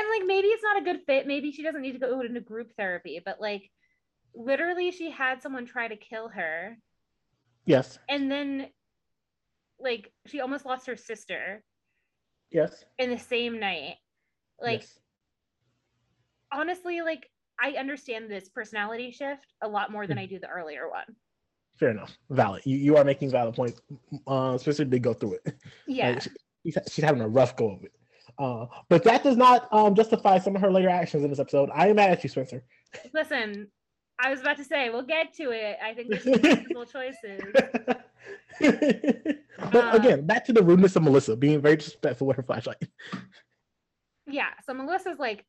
And 0.00 0.08
like 0.08 0.26
maybe 0.26 0.48
it's 0.48 0.62
not 0.62 0.80
a 0.80 0.84
good 0.84 1.02
fit. 1.06 1.26
Maybe 1.26 1.52
she 1.52 1.62
doesn't 1.62 1.82
need 1.82 1.92
to 1.92 1.98
go 1.98 2.20
into 2.20 2.40
group 2.40 2.72
therapy, 2.76 3.20
but 3.24 3.40
like 3.40 3.70
literally 4.34 4.90
she 4.90 5.10
had 5.10 5.42
someone 5.42 5.66
try 5.66 5.88
to 5.88 5.96
kill 5.96 6.28
her. 6.28 6.76
Yes. 7.66 7.98
And 8.08 8.30
then 8.30 8.68
like 9.78 10.10
she 10.26 10.40
almost 10.40 10.64
lost 10.64 10.86
her 10.86 10.96
sister. 10.96 11.62
Yes. 12.50 12.84
In 12.98 13.10
the 13.10 13.18
same 13.18 13.60
night. 13.60 13.96
Like 14.60 14.80
yes. 14.80 14.98
honestly, 16.52 17.02
like 17.02 17.28
I 17.62 17.72
understand 17.72 18.30
this 18.30 18.48
personality 18.48 19.10
shift 19.10 19.46
a 19.62 19.68
lot 19.68 19.92
more 19.92 20.06
than 20.06 20.16
hmm. 20.16 20.22
I 20.22 20.26
do 20.26 20.38
the 20.38 20.48
earlier 20.48 20.88
one. 20.88 21.16
Fair 21.78 21.90
enough. 21.90 22.16
Valid. 22.30 22.62
You, 22.64 22.76
you 22.76 22.96
are 22.96 23.04
making 23.04 23.30
valid 23.30 23.54
points. 23.54 23.80
Uh, 24.26 24.58
Spencer 24.58 24.84
did 24.84 25.02
go 25.02 25.12
through 25.14 25.34
it. 25.44 25.54
Yeah. 25.86 26.10
Like, 26.10 26.22
she, 26.22 26.72
she's 26.90 27.04
having 27.04 27.22
a 27.22 27.28
rough 27.28 27.56
go 27.56 27.72
of 27.72 27.84
it. 27.84 27.92
Uh, 28.40 28.66
but 28.88 29.04
that 29.04 29.22
does 29.22 29.36
not 29.36 29.68
um, 29.70 29.94
justify 29.94 30.38
some 30.38 30.56
of 30.56 30.62
her 30.62 30.72
later 30.72 30.88
actions 30.88 31.22
in 31.22 31.28
this 31.28 31.38
episode. 31.38 31.68
I 31.74 31.88
am 31.88 31.96
mad 31.96 32.10
at 32.10 32.24
you, 32.24 32.30
Spencer. 32.30 32.64
Listen, 33.12 33.68
I 34.18 34.30
was 34.30 34.40
about 34.40 34.56
to 34.56 34.64
say 34.64 34.88
we'll 34.88 35.02
get 35.02 35.34
to 35.34 35.50
it. 35.50 35.76
I 35.84 35.92
think 35.92 36.08
there's 36.08 36.24
reasonable 36.24 36.86
choices. 36.86 37.42
but 39.70 39.84
uh, 39.84 39.90
again, 39.92 40.24
back 40.24 40.46
to 40.46 40.54
the 40.54 40.62
rudeness 40.62 40.96
of 40.96 41.02
Melissa 41.02 41.36
being 41.36 41.60
very 41.60 41.76
disrespectful 41.76 42.26
with 42.26 42.38
her 42.38 42.42
flashlight. 42.42 42.82
Yeah, 44.26 44.48
so 44.64 44.72
Melissa's 44.72 45.18
like, 45.18 45.44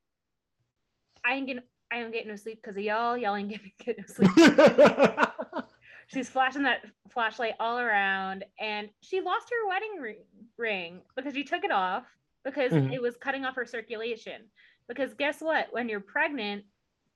I 1.25 1.35
ain't 1.35 1.47
getting, 1.47 1.63
I 1.93 2.01
ain't 2.01 2.11
getting 2.11 2.27
no 2.27 2.35
sleep 2.35 2.59
because 2.61 2.75
of 2.75 2.83
y'all. 2.83 3.15
Y'all 3.15 3.37
ain't 3.37 3.47
getting, 3.47 3.71
getting 3.85 4.03
no 4.05 4.27
sleep. 4.27 5.63
She's 6.07 6.27
flashing 6.27 6.63
that 6.63 6.81
flashlight 7.09 7.53
all 7.57 7.79
around, 7.79 8.43
and 8.59 8.89
she 8.99 9.21
lost 9.21 9.49
her 9.49 9.69
wedding 9.69 10.17
ring 10.57 10.99
because 11.15 11.33
she 11.33 11.45
took 11.45 11.63
it 11.63 11.71
off 11.71 12.03
because 12.43 12.71
mm-hmm. 12.71 12.93
it 12.93 13.01
was 13.01 13.15
cutting 13.17 13.45
off 13.45 13.55
her 13.55 13.65
circulation. 13.65 14.43
Because 14.87 15.13
guess 15.13 15.41
what? 15.41 15.67
When 15.71 15.89
you're 15.89 15.99
pregnant, 15.99 16.63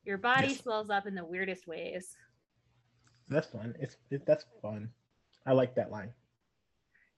your 0.04 0.18
body 0.18 0.50
yes. 0.50 0.62
swells 0.62 0.90
up 0.90 1.08
in 1.08 1.16
the 1.16 1.26
weirdest 1.26 1.68
ways. 1.68 2.16
That's 3.28 3.48
fun. 3.48 3.76
It's 3.80 3.98
it, 4.12 4.26
that's 4.26 4.46
fun. 4.62 4.90
I 5.46 5.54
like 5.54 5.76
that 5.76 5.92
line. 5.92 6.14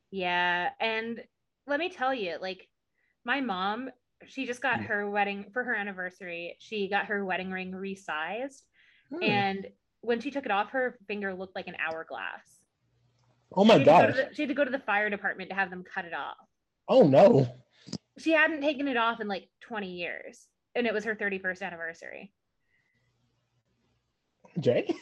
Yeah, 0.10 0.70
and 0.80 1.22
let 1.68 1.80
me 1.80 1.90
tell 1.90 2.14
you, 2.14 2.38
like 2.42 2.68
my 3.26 3.42
mom, 3.42 3.90
she 4.26 4.46
just 4.46 4.62
got 4.62 4.80
mm. 4.80 4.86
her 4.86 5.10
wedding 5.10 5.46
for 5.52 5.64
her 5.64 5.76
anniversary. 5.76 6.56
She 6.60 6.88
got 6.88 7.08
her 7.08 7.26
wedding 7.26 7.52
ring 7.52 7.72
resized, 7.72 8.62
mm. 9.14 9.22
and 9.22 9.68
when 10.02 10.22
she 10.22 10.32
took 10.32 10.46
it 10.46 10.52
off, 10.52 10.72
her 10.72 10.98
finger 11.08 11.34
looked 11.34 11.56
like 11.56 11.68
an 11.68 11.76
hourglass. 11.76 12.62
Oh 13.54 13.66
my 13.66 13.84
god! 13.84 14.30
She 14.34 14.44
had 14.44 14.50
to 14.50 14.56
go 14.56 14.64
to 14.64 14.72
the 14.72 14.80
fire 14.80 15.10
department 15.10 15.50
to 15.50 15.56
have 15.56 15.70
them 15.70 15.84
cut 15.84 16.06
it 16.06 16.14
off. 16.14 16.38
Oh 16.88 17.04
no! 17.04 17.48
She 18.18 18.32
hadn't 18.32 18.62
taken 18.62 18.88
it 18.88 18.98
off 18.98 19.22
in 19.22 19.28
like 19.28 19.48
20 19.62 19.90
years 19.90 20.48
and 20.76 20.88
it 20.88 20.94
was 20.94 21.04
her 21.04 21.16
31st 21.16 21.62
anniversary. 21.62 22.32
Jay? 24.60 24.94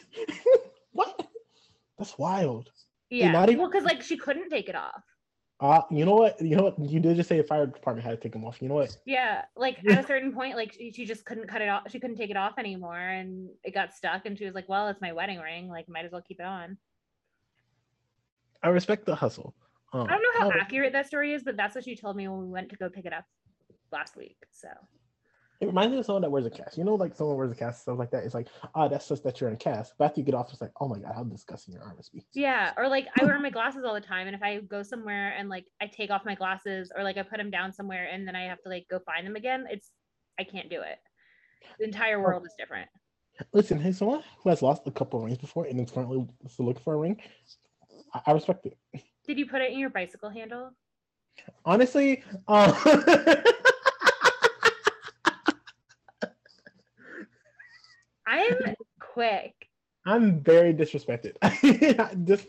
What? 0.92 1.28
That's 1.98 2.16
wild. 2.16 2.70
Yeah 3.10 3.30
not 3.30 3.50
even... 3.50 3.60
well 3.60 3.70
because 3.70 3.84
like 3.84 4.00
she 4.00 4.16
couldn't 4.16 4.48
take 4.48 4.70
it 4.70 4.74
off. 4.74 5.02
Uh 5.60 5.82
you 5.90 6.06
know 6.06 6.14
what? 6.14 6.40
You 6.40 6.56
know 6.56 6.62
what? 6.62 6.78
You 6.78 7.00
did 7.00 7.16
just 7.16 7.28
say 7.28 7.36
the 7.36 7.44
fire 7.44 7.66
department 7.66 8.06
had 8.06 8.12
to 8.12 8.16
take 8.16 8.32
them 8.32 8.46
off. 8.46 8.62
You 8.62 8.70
know 8.70 8.76
what? 8.76 8.96
Yeah 9.04 9.42
like 9.56 9.78
at 9.86 10.02
a 10.02 10.06
certain 10.06 10.32
point 10.32 10.56
like 10.56 10.72
she, 10.72 10.90
she 10.90 11.04
just 11.04 11.26
couldn't 11.26 11.48
cut 11.48 11.60
it 11.60 11.68
off 11.68 11.82
she 11.90 12.00
couldn't 12.00 12.16
take 12.16 12.30
it 12.30 12.38
off 12.38 12.54
anymore 12.58 12.98
and 12.98 13.50
it 13.62 13.74
got 13.74 13.92
stuck 13.92 14.24
and 14.24 14.38
she 14.38 14.46
was 14.46 14.54
like 14.54 14.70
well 14.70 14.88
it's 14.88 15.02
my 15.02 15.12
wedding 15.12 15.38
ring 15.38 15.68
like 15.68 15.86
might 15.86 16.06
as 16.06 16.12
well 16.12 16.22
keep 16.26 16.40
it 16.40 16.46
on. 16.46 16.78
I 18.62 18.68
respect 18.68 19.04
the 19.04 19.14
hustle 19.14 19.54
Oh, 19.96 20.04
I 20.04 20.08
don't 20.08 20.22
know 20.22 20.40
how 20.40 20.48
oh. 20.48 20.60
accurate 20.60 20.92
that 20.92 21.06
story 21.06 21.32
is, 21.32 21.42
but 21.42 21.56
that's 21.56 21.74
what 21.74 21.84
she 21.84 21.96
told 21.96 22.16
me 22.16 22.28
when 22.28 22.40
we 22.40 22.48
went 22.48 22.68
to 22.70 22.76
go 22.76 22.90
pick 22.90 23.06
it 23.06 23.12
up 23.12 23.24
last 23.92 24.16
week. 24.16 24.36
So 24.50 24.68
it 25.60 25.66
reminds 25.66 25.92
me 25.92 25.98
of 25.98 26.04
someone 26.04 26.22
that 26.22 26.30
wears 26.30 26.44
a 26.44 26.50
cast. 26.50 26.76
You 26.76 26.84
know, 26.84 26.94
like 26.94 27.14
someone 27.14 27.36
wears 27.36 27.50
a 27.50 27.54
cast, 27.54 27.82
stuff 27.82 27.98
like 27.98 28.10
that. 28.10 28.24
It's 28.24 28.34
like, 28.34 28.48
ah, 28.62 28.68
oh, 28.74 28.88
that's 28.88 29.08
just 29.08 29.24
that 29.24 29.40
you're 29.40 29.48
in 29.48 29.54
a 29.54 29.58
cast. 29.58 29.94
But 29.98 30.06
after 30.06 30.20
you 30.20 30.26
get 30.26 30.34
off, 30.34 30.52
it's 30.52 30.60
like, 30.60 30.72
oh 30.80 30.88
my 30.88 30.98
god, 30.98 31.12
how 31.14 31.24
disgusting 31.24 31.74
your 31.74 31.82
arm 31.82 31.96
must 31.96 32.12
be. 32.12 32.26
Yeah, 32.34 32.72
or 32.76 32.88
like 32.88 33.06
I 33.18 33.24
wear 33.24 33.38
my 33.40 33.50
glasses 33.50 33.84
all 33.84 33.94
the 33.94 34.00
time, 34.00 34.26
and 34.26 34.36
if 34.36 34.42
I 34.42 34.60
go 34.60 34.82
somewhere 34.82 35.34
and 35.38 35.48
like 35.48 35.64
I 35.80 35.86
take 35.86 36.10
off 36.10 36.26
my 36.26 36.34
glasses, 36.34 36.92
or 36.94 37.02
like 37.02 37.16
I 37.16 37.22
put 37.22 37.38
them 37.38 37.50
down 37.50 37.72
somewhere, 37.72 38.08
and 38.12 38.28
then 38.28 38.36
I 38.36 38.44
have 38.44 38.60
to 38.62 38.68
like 38.68 38.86
go 38.90 38.98
find 38.98 39.26
them 39.26 39.36
again, 39.36 39.66
it's 39.70 39.90
I 40.38 40.44
can't 40.44 40.68
do 40.68 40.82
it. 40.82 40.98
The 41.78 41.86
entire 41.86 42.20
world 42.20 42.44
is 42.44 42.54
different. 42.58 42.88
Listen, 43.52 43.80
hey, 43.80 43.92
someone 43.92 44.22
who 44.42 44.50
has 44.50 44.62
lost 44.62 44.82
a 44.86 44.90
couple 44.90 45.20
rings 45.20 45.38
before 45.38 45.66
and 45.66 45.80
is 45.80 45.90
currently 45.90 46.26
still 46.48 46.66
looking 46.66 46.82
for 46.82 46.94
a 46.94 46.98
ring, 46.98 47.20
I, 48.14 48.20
I 48.26 48.32
respect 48.32 48.66
it. 48.66 48.76
Did 49.26 49.38
you 49.38 49.46
put 49.46 49.60
it 49.60 49.72
in 49.72 49.78
your 49.78 49.90
bicycle 49.90 50.30
handle? 50.30 50.70
Honestly, 51.64 52.22
uh, 52.48 52.72
I'm 58.26 58.74
quick. 59.00 59.54
I'm 60.04 60.40
very 60.40 60.72
disrespected. 60.72 61.34
Just 62.26 62.46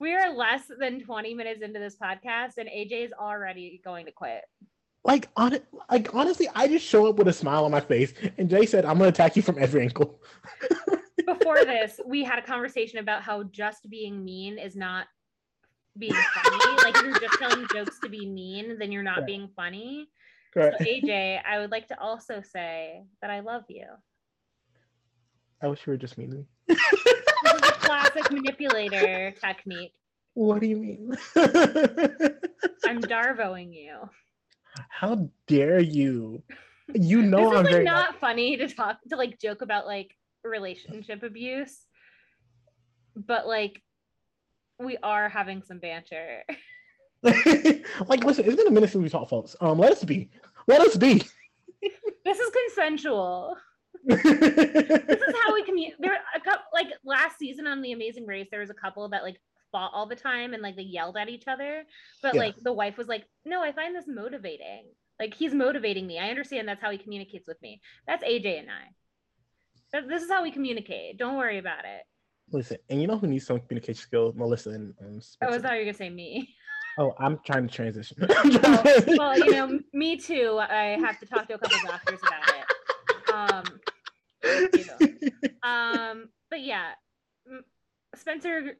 we 0.00 0.14
are 0.14 0.32
less 0.32 0.62
than 0.78 1.00
20 1.00 1.34
minutes 1.34 1.62
into 1.62 1.80
this 1.80 1.96
podcast 1.96 2.58
and 2.58 2.68
AJ 2.68 3.06
is 3.06 3.12
already 3.12 3.80
going 3.84 4.06
to 4.06 4.12
quit. 4.12 4.42
Like 5.04 5.28
on 5.36 5.58
like 5.90 6.14
honestly, 6.14 6.48
I 6.54 6.68
just 6.68 6.84
show 6.84 7.06
up 7.06 7.16
with 7.16 7.28
a 7.28 7.32
smile 7.32 7.64
on 7.64 7.70
my 7.70 7.80
face 7.80 8.12
and 8.36 8.50
Jay 8.50 8.66
said, 8.66 8.84
I'm 8.84 8.98
gonna 8.98 9.08
attack 9.08 9.36
you 9.36 9.42
from 9.42 9.58
every 9.58 9.82
angle 9.82 10.20
before 11.48 11.64
this, 11.64 12.00
we 12.06 12.24
had 12.24 12.38
a 12.38 12.42
conversation 12.42 12.98
about 12.98 13.22
how 13.22 13.44
just 13.44 13.88
being 13.88 14.24
mean 14.24 14.58
is 14.58 14.76
not 14.76 15.06
being 15.96 16.12
funny. 16.12 16.76
like 16.84 16.96
if 16.96 17.02
you're 17.02 17.20
just 17.20 17.38
telling 17.38 17.66
jokes 17.72 17.98
to 18.02 18.08
be 18.08 18.26
mean, 18.26 18.78
then 18.78 18.92
you're 18.92 19.02
not 19.02 19.26
being 19.26 19.48
funny. 19.56 20.08
Correct. 20.52 20.76
So 20.78 20.84
AJ, 20.84 21.40
I 21.48 21.58
would 21.58 21.70
like 21.70 21.88
to 21.88 22.00
also 22.00 22.42
say 22.42 23.02
that 23.20 23.30
I 23.30 23.40
love 23.40 23.64
you. 23.68 23.86
I 25.62 25.68
wish 25.68 25.80
you 25.86 25.92
were 25.92 25.96
just 25.96 26.18
mean 26.18 26.46
this 26.68 26.78
is 26.78 27.54
a 27.54 27.72
classic 27.72 28.30
manipulator 28.30 29.32
technique. 29.32 29.92
What 30.34 30.60
do 30.60 30.68
you 30.68 30.76
mean? 30.76 31.12
I'm 32.86 33.00
Darvoing 33.00 33.74
you. 33.74 34.08
How 34.88 35.28
dare 35.48 35.80
you? 35.80 36.42
You 36.94 37.22
know 37.22 37.50
this 37.50 37.58
I'm 37.58 37.66
is, 37.66 37.72
like, 37.72 37.72
very 37.72 37.84
not 37.84 38.20
funny 38.20 38.56
to 38.56 38.68
talk 38.68 38.98
to 39.10 39.16
like 39.16 39.40
joke 39.40 39.62
about 39.62 39.86
like 39.86 40.14
relationship 40.44 41.22
abuse, 41.22 41.76
but 43.16 43.46
like 43.46 43.82
we 44.78 44.96
are 45.02 45.28
having 45.28 45.62
some 45.62 45.78
banter. 45.78 46.44
like, 47.22 48.24
listen, 48.24 48.44
it's 48.44 48.56
been 48.56 48.68
a 48.68 48.70
minute 48.70 48.90
since 48.90 49.02
we 49.02 49.08
talked, 49.08 49.30
folks. 49.30 49.56
Um, 49.60 49.78
let 49.78 49.92
us 49.92 50.04
be. 50.04 50.30
Let 50.66 50.80
us 50.80 50.96
be. 50.96 51.22
this 52.24 52.38
is 52.38 52.52
consensual. 52.66 53.56
this 54.04 54.24
is 54.24 55.34
how 55.42 55.54
we 55.54 55.64
communicate. 55.64 56.00
There, 56.00 56.16
a 56.34 56.40
couple 56.40 56.64
like 56.72 56.88
last 57.04 57.38
season 57.38 57.66
on 57.66 57.82
The 57.82 57.92
Amazing 57.92 58.26
Race, 58.26 58.48
there 58.50 58.60
was 58.60 58.70
a 58.70 58.74
couple 58.74 59.08
that 59.08 59.22
like 59.22 59.40
fought 59.72 59.90
all 59.92 60.06
the 60.06 60.16
time 60.16 60.54
and 60.54 60.62
like 60.62 60.76
they 60.76 60.82
yelled 60.82 61.16
at 61.16 61.28
each 61.28 61.48
other. 61.48 61.84
But 62.22 62.34
yeah. 62.34 62.40
like 62.40 62.56
the 62.62 62.72
wife 62.72 62.96
was 62.96 63.08
like, 63.08 63.24
"No, 63.44 63.62
I 63.62 63.72
find 63.72 63.94
this 63.94 64.06
motivating. 64.06 64.84
Like 65.18 65.34
he's 65.34 65.52
motivating 65.52 66.06
me. 66.06 66.18
I 66.18 66.30
understand 66.30 66.68
that's 66.68 66.80
how 66.80 66.90
he 66.90 66.98
communicates 66.98 67.48
with 67.48 67.60
me. 67.60 67.80
That's 68.06 68.24
AJ 68.24 68.60
and 68.60 68.70
I." 68.70 68.94
This 69.92 70.22
is 70.22 70.30
how 70.30 70.42
we 70.42 70.50
communicate. 70.50 71.18
Don't 71.18 71.36
worry 71.36 71.58
about 71.58 71.84
it. 71.84 72.02
Listen, 72.50 72.78
and 72.88 73.00
you 73.00 73.06
know 73.06 73.18
who 73.18 73.26
needs 73.26 73.46
some 73.46 73.60
communication 73.60 74.00
skills? 74.00 74.34
Melissa 74.34 74.70
and 74.70 74.94
um, 75.00 75.20
Oh, 75.42 75.54
I 75.54 75.58
thought 75.58 75.72
you 75.72 75.78
were 75.78 75.84
gonna 75.84 75.94
say 75.94 76.10
me. 76.10 76.54
Oh, 76.98 77.14
I'm 77.18 77.38
trying 77.46 77.68
to 77.68 77.74
transition. 77.74 78.16
oh, 78.28 79.04
well, 79.18 79.38
you 79.38 79.52
know, 79.52 79.78
me 79.92 80.16
too. 80.16 80.58
I 80.60 80.98
have 81.00 81.20
to 81.20 81.26
talk 81.26 81.46
to 81.48 81.54
a 81.54 81.58
couple 81.58 81.78
doctors 81.88 82.18
about 82.26 82.48
it. 82.56 82.64
Um, 83.32 83.64
um, 85.62 86.28
but 86.50 86.60
yeah, 86.62 86.92
Spencer 88.16 88.78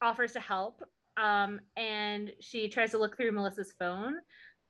offers 0.00 0.32
to 0.32 0.40
help, 0.40 0.82
um, 1.16 1.60
and 1.76 2.30
she 2.40 2.68
tries 2.68 2.92
to 2.92 2.98
look 2.98 3.16
through 3.16 3.32
Melissa's 3.32 3.74
phone, 3.78 4.14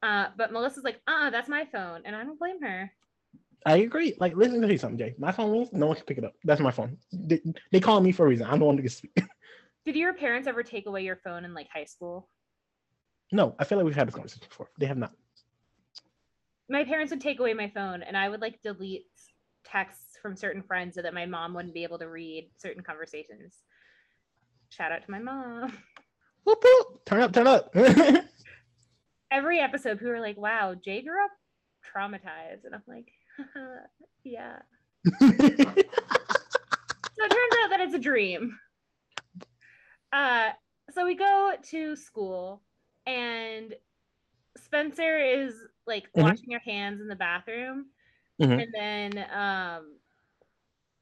uh, 0.02 0.28
but 0.38 0.52
Melissa's 0.52 0.84
like, 0.84 1.00
"Ah, 1.06 1.26
uh, 1.26 1.30
that's 1.30 1.48
my 1.48 1.66
phone," 1.66 2.02
and 2.04 2.16
I 2.16 2.24
don't 2.24 2.38
blame 2.38 2.62
her. 2.62 2.90
I 3.66 3.78
agree. 3.78 4.14
Like, 4.18 4.36
listen 4.36 4.60
to 4.62 4.72
you 4.72 4.78
something, 4.78 4.98
Jay. 4.98 5.14
My 5.18 5.32
phone 5.32 5.50
rings, 5.50 5.68
no 5.72 5.86
one 5.86 5.96
can 5.96 6.04
pick 6.06 6.18
it 6.18 6.24
up. 6.24 6.34
That's 6.44 6.60
my 6.60 6.70
phone. 6.70 6.96
They, 7.12 7.40
they 7.72 7.80
call 7.80 8.00
me 8.00 8.12
for 8.12 8.24
a 8.24 8.28
reason. 8.28 8.46
I'm 8.46 8.58
the 8.58 8.64
one 8.64 8.76
to 8.76 8.88
speak. 8.88 9.16
Did 9.84 9.96
your 9.96 10.14
parents 10.14 10.48
ever 10.48 10.62
take 10.62 10.86
away 10.86 11.04
your 11.04 11.16
phone 11.16 11.44
in 11.44 11.54
like 11.54 11.68
high 11.72 11.84
school? 11.84 12.28
No, 13.32 13.54
I 13.58 13.64
feel 13.64 13.78
like 13.78 13.84
we've 13.84 13.94
had 13.94 14.08
this 14.08 14.14
conversation 14.14 14.46
before. 14.48 14.70
They 14.78 14.86
have 14.86 14.98
not. 14.98 15.12
My 16.68 16.84
parents 16.84 17.10
would 17.10 17.20
take 17.20 17.40
away 17.40 17.54
my 17.54 17.68
phone, 17.68 18.02
and 18.02 18.16
I 18.16 18.28
would 18.28 18.40
like 18.40 18.60
delete 18.62 19.06
texts 19.64 20.16
from 20.20 20.36
certain 20.36 20.62
friends 20.62 20.94
so 20.94 21.02
that 21.02 21.14
my 21.14 21.26
mom 21.26 21.54
wouldn't 21.54 21.74
be 21.74 21.84
able 21.84 21.98
to 21.98 22.08
read 22.08 22.50
certain 22.56 22.82
conversations. 22.82 23.56
Shout 24.70 24.92
out 24.92 25.04
to 25.04 25.10
my 25.10 25.18
mom. 25.18 25.76
Whoop, 26.44 26.62
whoop. 26.62 27.04
Turn 27.06 27.22
up, 27.22 27.32
turn 27.32 27.46
up. 27.46 27.74
Every 29.30 29.60
episode, 29.60 29.98
people 29.98 30.12
are 30.12 30.20
like, 30.20 30.36
"Wow, 30.38 30.74
Jay 30.74 31.02
grew 31.02 31.24
up 31.24 31.30
traumatized," 31.94 32.64
and 32.64 32.74
I'm 32.74 32.82
like, 32.88 33.12
yeah. 34.24 34.58
so 35.20 35.26
it 35.26 35.86
turns 37.30 37.54
out 37.62 37.70
that 37.70 37.80
it's 37.80 37.94
a 37.94 37.98
dream. 37.98 38.58
Uh, 40.12 40.50
so 40.90 41.04
we 41.06 41.14
go 41.14 41.54
to 41.70 41.96
school, 41.96 42.62
and 43.06 43.74
Spencer 44.56 45.18
is 45.18 45.54
like 45.86 46.12
Mhm. 46.16 46.22
washing 46.22 46.50
her 46.52 46.58
hands 46.58 47.00
in 47.00 47.08
the 47.08 47.16
bathroom, 47.16 47.90
Mhm. 48.40 48.62
and 48.62 48.74
then 48.74 49.30
um, 49.30 49.98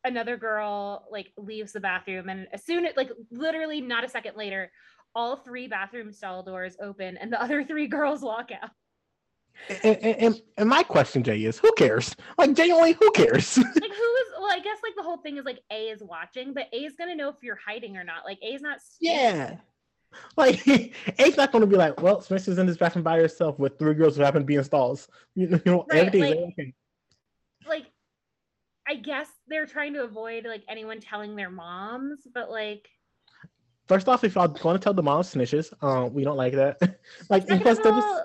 another 0.05 0.37
girl 0.37 1.07
like 1.11 1.33
leaves 1.37 1.73
the 1.73 1.81
bathroom, 1.81 2.29
and 2.29 2.49
as 2.53 2.65
soon 2.65 2.85
as 2.85 2.97
like 2.97 3.11
literally 3.31 3.81
not 3.81 4.05
a 4.05 4.09
second 4.09 4.37
later, 4.37 4.71
all 5.15 5.37
three 5.37 5.67
bathroom 5.67 6.13
stall 6.13 6.43
doors 6.43 6.77
open, 6.81 7.17
and 7.17 7.33
the 7.33 7.41
other 7.43 7.65
three 7.65 7.87
girls 7.87 8.21
walk 8.23 8.51
out. 8.53 8.71
And, 9.83 10.41
and, 10.57 10.69
my 10.69 10.83
question, 10.83 11.23
Jay, 11.23 11.45
is 11.45 11.59
who 11.59 11.71
cares? 11.73 12.15
Like, 12.39 12.55
genuinely, 12.55 12.93
who 12.93 13.11
cares? 13.13 13.57
Like 13.59 13.67
who 13.75 14.15
is? 14.17 14.27
Well, 14.39 14.51
I 14.53 14.61
guess 14.63 14.79
like 14.83 14.95
the 14.97 15.03
whole 15.03 15.19
thing 15.19 15.37
is 15.37 15.45
like 15.45 15.61
A 15.71 15.89
is 15.89 16.03
watching, 16.03 16.55
but 16.55 16.67
A 16.73 16.77
is 16.85 16.95
gonna 16.97 17.15
know 17.15 17.29
if 17.29 17.37
you're 17.43 17.59
hiding 17.67 17.97
or 17.97 18.05
not. 18.05 18.25
Like 18.25 18.39
A 18.43 18.55
is 18.55 18.63
not. 18.63 18.81
stupid. 18.81 19.13
yeah. 19.15 19.57
Like, 20.37 20.67
A's 21.19 21.37
not 21.37 21.53
to 21.53 21.67
be 21.67 21.77
like, 21.77 22.01
well, 22.01 22.21
Spencer's 22.23 22.57
in 22.59 22.67
this 22.67 22.79
bathroom 22.79 23.03
by 23.03 23.19
herself 23.19 23.59
with 23.59 23.79
three 23.79 23.93
girls 23.95 24.17
who 24.17 24.23
happen 24.23 24.41
to 24.41 24.47
be 24.47 24.55
in 24.55 24.65
stalls. 24.65 25.09
You 25.35 25.49
know, 25.49 25.61
you 25.67 25.73
know 25.73 25.87
Right, 25.91 26.07
everything's 26.07 26.37
like- 26.37 26.39
okay. 26.59 26.75
like 27.69 27.87
I 28.89 28.95
guess 28.95 29.29
they're 29.49 29.67
trying 29.67 29.93
to 29.95 30.05
avoid 30.05 30.47
like 30.47 30.63
anyone 30.67 31.01
telling 31.01 31.37
their 31.37 31.51
moms, 31.51 32.21
but 32.33 32.51
like 32.51 32.89
First 33.87 34.09
off, 34.09 34.23
if 34.23 34.35
y'all 34.35 34.49
want 34.65 34.81
to 34.81 34.85
tell 34.85 34.93
the 34.95 35.03
mom 35.03 35.23
snitches, 35.23 35.73
um, 35.83 36.13
we 36.13 36.23
don't 36.23 36.37
like 36.37 36.53
that. 36.55 36.79
like, 37.31 37.47
plus, 37.47 37.79
they're 37.79 37.93
just- 37.93 38.07
all, 38.07 38.23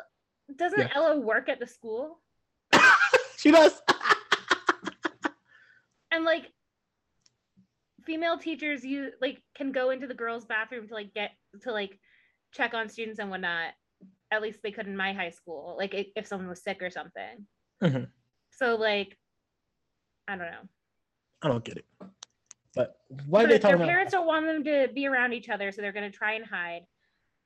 doesn't 0.58 0.80
Yeah. 0.80 0.90
Ella 0.96 1.20
work 1.20 1.50
at 1.50 1.60
the 1.60 1.68
school? 1.68 2.20
she 3.38 3.52
does. 3.52 3.82
And 6.12 6.26
like 6.26 6.52
female 8.06 8.38
teachers 8.38 8.84
you 8.84 9.12
like 9.22 9.42
can 9.56 9.72
go 9.72 9.90
into 9.90 10.08
the 10.08 10.14
girls' 10.14 10.46
bathroom 10.46 10.88
to 10.88 10.94
like 10.94 11.14
get 11.14 11.32
to 11.62 11.72
like 11.72 12.00
check 12.52 12.74
on 12.74 12.90
students 12.90 13.20
and 13.20 13.30
whatnot. 13.30 13.74
At 14.32 14.42
least 14.42 14.60
they 14.64 14.72
could 14.72 14.88
in 14.88 14.98
my 14.98 15.14
high 15.14 15.30
school, 15.30 15.76
like 15.78 15.94
if 16.16 16.28
someone 16.28 16.50
was 16.50 16.64
sick 16.64 16.82
or 16.82 16.90
something. 16.90 17.48
Mhm. 17.82 18.08
So 18.52 18.76
like 18.76 19.18
I 20.28 20.36
don't 20.36 20.52
know. 20.52 20.70
I 21.42 21.48
don't 21.50 21.64
get 21.64 21.78
it. 21.78 21.86
But 22.76 22.96
are 23.12 23.18
But 23.28 23.42
they 23.42 23.48
their 23.50 23.60
talking 23.60 23.76
about? 23.76 23.88
parents 23.88 24.12
don't 24.12 24.26
want 24.26 24.46
them 24.46 24.64
to 24.64 24.92
be 24.94 25.06
around 25.08 25.34
each 25.34 25.50
other, 25.50 25.72
so 25.72 25.82
they're 25.82 25.92
gonna 25.92 26.12
try 26.12 26.34
and 26.34 26.46
hide. 26.46 26.86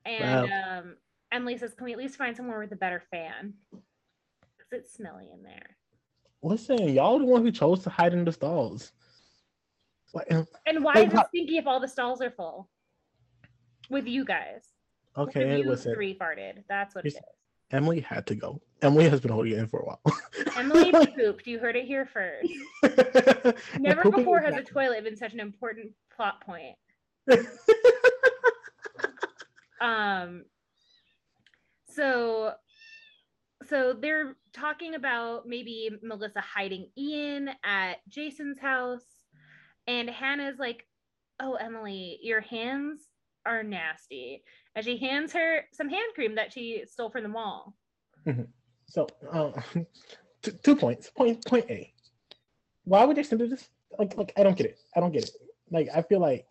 And 0.04 0.50
um, 0.52 0.96
Emily 1.32 1.56
says, 1.58 1.74
"Can 1.74 1.84
we 1.84 1.92
at 1.92 1.98
least 1.98 2.16
find 2.16 2.36
somewhere 2.36 2.58
with 2.58 2.72
a 2.72 2.76
better 2.76 3.02
fan? 3.10 3.54
Because 3.70 4.72
it's 4.72 4.92
smelly 4.94 5.28
in 5.32 5.42
there." 5.42 5.76
Listen, 6.42 6.88
y'all 6.88 7.18
the 7.18 7.24
one 7.24 7.42
who 7.42 7.50
chose 7.50 7.82
to 7.84 7.90
hide 7.90 8.12
in 8.12 8.24
the 8.24 8.32
stalls. 8.32 8.92
Like, 10.14 10.32
uh, 10.32 10.44
And 10.66 10.82
why 10.82 10.94
Hey, 10.94 11.06
is 11.06 11.12
it 11.12 11.26
stinky 11.28 11.58
if 11.58 11.66
all 11.66 11.80
the 11.80 11.88
stalls 11.88 12.22
are 12.22 12.30
full? 12.30 12.70
With 13.90 14.06
you 14.06 14.24
guys. 14.24 14.68
Okay, 15.16 15.58
you 15.58 15.68
listen. 15.68 15.94
three 15.94 16.14
farted. 16.14 16.62
That's 16.68 16.94
what 16.94 17.04
it 17.04 17.12
Here's- 17.12 17.24
Emily 17.70 18.00
had 18.00 18.26
to 18.28 18.34
go. 18.34 18.62
Emily 18.80 19.08
has 19.10 19.20
been 19.20 19.30
holding 19.30 19.52
it 19.52 19.58
in 19.58 19.66
for 19.66 19.80
a 19.80 19.84
while. 19.84 20.00
Emily 20.56 20.90
pooped. 20.92 21.46
You 21.46 21.58
heard 21.58 21.76
it 21.76 21.84
here 21.84 22.06
first. 22.06 22.50
Never 23.78 24.10
before 24.10 24.38
is 24.42 24.54
has 24.54 24.62
a 24.62 24.64
toilet 24.64 25.04
been 25.04 25.16
such 25.16 25.34
an 25.34 25.40
important 25.40 25.92
plot 26.14 26.40
point. 26.40 26.76
um 29.80 30.44
so 31.98 32.52
so 33.66 33.92
they're 33.92 34.36
talking 34.52 34.94
about 34.94 35.46
maybe 35.46 35.90
melissa 36.02 36.40
hiding 36.40 36.88
ian 36.96 37.50
at 37.64 37.96
jason's 38.08 38.58
house 38.58 39.24
and 39.86 40.08
hanna's 40.08 40.58
like 40.58 40.86
oh 41.40 41.54
emily 41.54 42.18
your 42.22 42.40
hands 42.40 43.00
are 43.44 43.62
nasty 43.62 44.42
and 44.74 44.84
she 44.84 44.96
hands 44.96 45.32
her 45.32 45.62
some 45.72 45.88
hand 45.88 46.12
cream 46.14 46.34
that 46.34 46.52
she 46.52 46.84
stole 46.86 47.10
from 47.10 47.22
the 47.22 47.28
mall 47.28 47.74
So, 48.88 49.06
uh, 49.32 49.52
two, 50.42 50.52
two 50.62 50.76
points. 50.76 51.10
Point 51.10 51.44
point 51.44 51.66
A. 51.70 51.92
Why 52.84 53.04
would 53.04 53.16
they 53.16 53.22
send 53.22 53.40
this? 53.40 53.68
Like, 53.98 54.16
like 54.16 54.32
I 54.36 54.42
don't 54.42 54.56
get 54.56 54.66
it. 54.66 54.78
I 54.96 55.00
don't 55.00 55.12
get 55.12 55.24
it. 55.24 55.30
Like, 55.70 55.88
I 55.94 56.02
feel 56.02 56.20
like, 56.20 56.46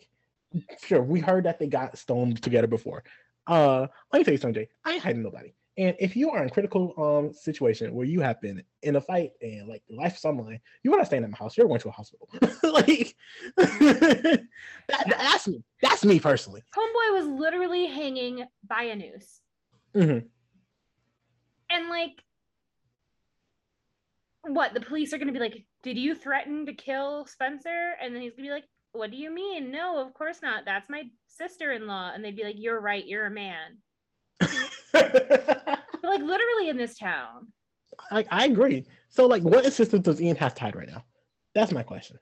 sure, 0.86 1.01
we 1.01 1.19
heard 1.19 1.45
that 1.45 1.60
they 1.60 1.67
got 1.67 1.97
stoned 1.97 2.41
together 2.41 2.67
before. 2.67 3.03
Uh, 3.47 3.88
let 4.12 4.19
me 4.19 4.23
tell 4.23 4.33
you 4.33 4.38
something, 4.38 4.63
Jay. 4.63 4.69
I 4.86 4.93
ain't 4.93 5.03
hiding 5.03 5.23
nobody. 5.23 5.53
And 5.77 5.95
if 5.99 6.15
you 6.15 6.31
are 6.31 6.41
in 6.41 6.49
critical 6.49 6.93
um 6.97 7.33
situation 7.33 7.93
where 7.93 8.05
you 8.07 8.19
have 8.21 8.41
been 8.41 8.63
in 8.81 8.95
a 8.95 9.01
fight 9.01 9.31
and 9.41 9.67
like 9.67 9.83
your 9.88 10.01
life 10.01 10.17
is 10.17 10.25
on 10.25 10.38
the 10.38 10.43
line, 10.43 10.60
you 10.83 10.89
want 10.91 11.01
to 11.03 11.05
stay 11.05 11.17
in 11.17 11.29
my 11.29 11.38
house. 11.38 11.55
You're 11.55 11.67
going 11.67 11.79
to 11.81 11.89
a 11.89 11.91
hospital. 11.91 12.27
like, 12.63 13.15
that, 13.57 14.41
that's 15.07 15.47
me. 15.47 15.63
That's 15.81 16.03
me 16.03 16.19
personally. 16.19 16.63
homeboy 16.75 17.13
was 17.13 17.27
literally 17.27 17.86
hanging 17.86 18.45
by 18.67 18.83
a 18.83 18.95
noose 18.95 19.41
Mhm. 19.95 20.25
and 21.69 21.89
like 21.89 22.21
what 24.43 24.73
the 24.73 24.81
police 24.81 25.13
are 25.13 25.17
going 25.17 25.27
to 25.27 25.33
be 25.33 25.39
like 25.39 25.63
did 25.83 25.97
you 25.97 26.15
threaten 26.15 26.65
to 26.65 26.73
kill 26.73 27.25
spencer 27.25 27.93
and 28.01 28.13
then 28.15 28.21
he's 28.21 28.31
going 28.33 28.43
to 28.45 28.49
be 28.49 28.53
like 28.53 28.63
what 28.93 29.12
do 29.12 29.17
you 29.17 29.34
mean 29.34 29.71
no 29.71 30.00
of 30.00 30.13
course 30.13 30.39
not 30.41 30.65
that's 30.65 30.89
my 30.89 31.04
sister-in-law 31.28 32.12
and 32.13 32.23
they'd 32.23 32.36
be 32.36 32.43
like 32.43 32.56
you're 32.58 32.80
right 32.80 33.06
you're 33.06 33.26
a 33.26 33.32
man 33.32 33.78
like 34.93 36.21
literally 36.21 36.69
in 36.69 36.78
this 36.78 36.97
town 36.97 37.47
I, 38.12 38.26
I 38.30 38.45
agree. 38.45 38.86
So, 39.10 39.26
like, 39.26 39.41
what 39.43 39.65
assistance 39.65 40.04
does 40.04 40.21
Ian 40.21 40.36
have 40.38 40.54
tied 40.54 40.76
right 40.76 40.88
now? 40.88 41.04
That's 41.56 41.71
my 41.71 41.84
question. 41.84 42.17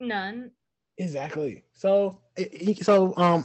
none 0.00 0.50
Exactly. 0.98 1.64
So, 1.72 2.20
so 2.82 3.14
um, 3.16 3.44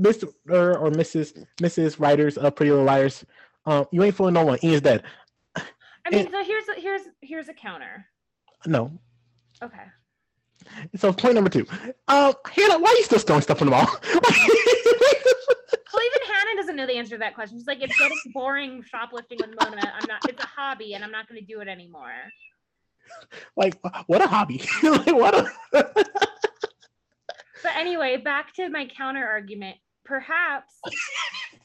Mr. 0.00 0.32
or, 0.48 0.78
or 0.78 0.90
Mrs. 0.90 1.44
Mrs. 1.60 1.98
Writers 2.00 2.38
of 2.38 2.54
Pretty 2.54 2.70
Little 2.70 2.86
Liars, 2.86 3.24
um, 3.66 3.86
you 3.90 4.02
ain't 4.04 4.14
fooling 4.14 4.34
no 4.34 4.44
one. 4.44 4.58
Ian's 4.62 4.80
dead. 4.82 5.02
i 5.56 5.62
mean 6.10 6.26
And- 6.26 6.30
so 6.30 6.44
here's 6.44 6.68
a, 6.68 6.80
here's 6.80 7.02
here's 7.20 7.48
a 7.48 7.54
counter 7.54 8.06
No. 8.66 8.92
okay 9.62 9.84
So 10.96 11.12
point 11.12 11.34
number 11.34 11.50
two. 11.50 11.66
Um, 12.08 12.34
Hanna, 12.50 12.78
why 12.78 12.90
are 12.90 12.96
you 12.96 13.04
still 13.04 13.18
throwing 13.18 13.42
stuff 13.42 13.62
on 13.62 13.68
the 13.68 13.72
wall? 13.72 13.86
well 15.90 16.02
even 16.04 16.26
hanna 16.26 16.56
doesn't 16.56 16.76
know 16.76 16.86
the 16.86 16.92
answer 16.92 17.16
to 17.16 17.18
that 17.18 17.34
question 17.34 17.58
she's 17.58 17.66
like 17.66 17.80
it's 17.80 17.98
getting 17.98 18.16
boring 18.32 18.84
shoplifting 18.84 19.38
with 19.40 19.50
mona 19.60 19.92
i'm 19.94 20.06
not 20.06 20.20
it's 20.28 20.42
a 20.42 20.46
hobby 20.46 20.94
and 20.94 21.02
i'm 21.02 21.10
not 21.10 21.26
going 21.28 21.40
to 21.40 21.46
do 21.46 21.60
it 21.60 21.66
anymore 21.66 22.12
like, 23.56 23.78
what 24.06 24.22
a 24.22 24.26
hobby. 24.26 24.62
like, 24.82 25.06
what 25.06 25.34
a. 25.34 25.50
But 27.62 27.72
anyway, 27.74 28.18
back 28.18 28.54
to 28.54 28.68
my 28.68 28.86
counter 28.86 29.26
argument. 29.26 29.76
Perhaps 30.04 30.72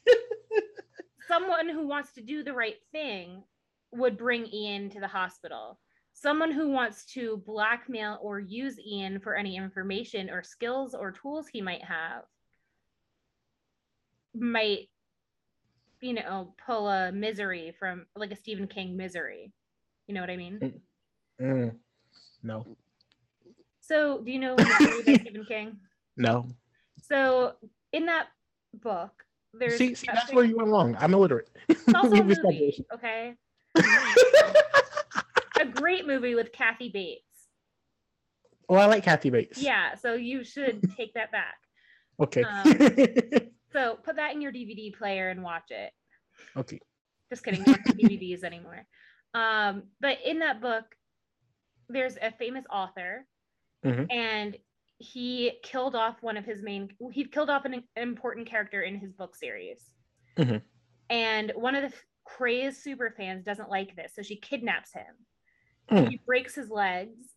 someone 1.28 1.70
who 1.70 1.88
wants 1.88 2.14
to 2.14 2.22
do 2.22 2.44
the 2.44 2.54
right 2.54 2.78
thing 2.92 3.44
would 3.92 4.18
bring 4.18 4.48
Ian 4.48 4.90
to 4.92 5.00
the 5.00 5.08
hospital. 5.08 5.80
Someone 6.24 6.52
who 6.52 6.70
wants 6.70 7.04
to 7.08 7.44
blackmail 7.46 8.18
or 8.22 8.40
use 8.40 8.80
Ian 8.80 9.20
for 9.20 9.36
any 9.36 9.58
information 9.58 10.30
or 10.30 10.42
skills 10.42 10.96
or 10.96 11.12
tools 11.12 11.50
he 11.50 11.62
might 11.62 11.84
have 11.84 12.24
might, 14.34 14.88
you 16.00 16.14
know, 16.14 16.56
pull 16.66 16.88
a 16.88 17.12
misery 17.12 17.76
from 17.78 18.06
like 18.16 18.32
a 18.32 18.38
Stephen 18.38 18.68
King 18.68 18.96
misery. 18.96 19.52
You 20.08 20.14
know 20.14 20.22
what 20.22 20.30
I 20.30 20.38
mean? 20.38 20.82
Mm, 21.42 21.76
no, 22.42 22.66
So, 23.82 24.22
do 24.24 24.32
you 24.32 24.40
know 24.40 24.56
Stephen 25.20 25.44
King? 25.46 25.76
no. 26.16 26.48
So, 27.02 27.56
in 27.92 28.06
that 28.06 28.28
book, 28.76 29.26
there's 29.54 29.78
See, 29.78 29.94
see, 29.94 30.08
that's 30.08 30.32
where 30.32 30.46
you 30.46 30.56
went 30.56 30.70
wrong. 30.70 30.96
I'm 31.02 31.14
illiterate. 31.14 31.50
It's 31.68 31.94
also 31.94 32.16
a 32.22 32.24
movie, 32.24 32.86
okay? 32.94 33.34
A 35.64 35.66
great 35.68 36.06
movie 36.06 36.36
with 36.36 36.52
Kathy 36.52 36.90
Bates. 36.90 37.48
oh, 38.68 38.76
I 38.76 38.86
like 38.88 39.04
Kathy 39.06 39.30
Bates. 39.30 39.62
Yeah, 39.62 39.96
so 39.96 40.14
you 40.16 40.44
should 40.44 40.82
take 40.98 41.14
that 41.14 41.32
back. 41.32 41.56
Okay. 42.20 42.44
Um, 42.44 43.50
So 43.72 43.98
put 44.04 44.18
that 44.18 44.34
in 44.36 44.42
your 44.42 44.52
DVD 44.52 44.94
player 44.96 45.30
and 45.32 45.42
watch 45.42 45.72
it. 45.72 45.92
okay. 46.56 46.80
Just 47.32 47.44
kidding, 47.44 47.64
not 47.66 47.80
DVDs 47.86 48.44
anymore. 48.44 48.86
Um, 49.34 49.86
but 50.00 50.20
in 50.24 50.38
that 50.40 50.62
book, 50.62 50.84
there's 51.90 52.16
a 52.22 52.32
famous 52.38 52.66
author, 52.70 53.26
Mhm. 53.84 54.06
and 54.12 54.56
he 55.00 55.54
killed 55.64 55.96
off 55.96 56.22
one 56.22 56.38
of 56.38 56.46
his 56.46 56.62
main. 56.62 56.90
He 57.12 57.26
killed 57.26 57.50
off 57.50 57.66
an 57.66 57.84
important 57.96 58.48
character 58.48 58.84
in 58.84 59.00
his 59.00 59.12
book 59.12 59.36
series, 59.36 59.90
Mhm. 60.38 60.62
and 61.10 61.52
one 61.56 61.74
of 61.74 61.90
the 61.90 61.98
crazed 62.26 62.78
super 62.84 63.10
fans 63.18 63.44
doesn't 63.44 63.70
like 63.70 63.96
this, 63.96 64.14
so 64.14 64.22
she 64.22 64.36
kidnaps 64.36 64.94
him. 64.94 65.16
Mm. 65.90 66.10
She 66.10 66.18
breaks 66.26 66.56
his 66.56 66.70
legs 66.70 67.36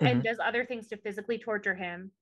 Mhm. 0.00 0.10
and 0.10 0.22
does 0.22 0.38
other 0.38 0.64
things 0.64 0.88
to 0.88 0.96
physically 0.96 1.38
torture 1.38 1.74
him, 1.74 2.12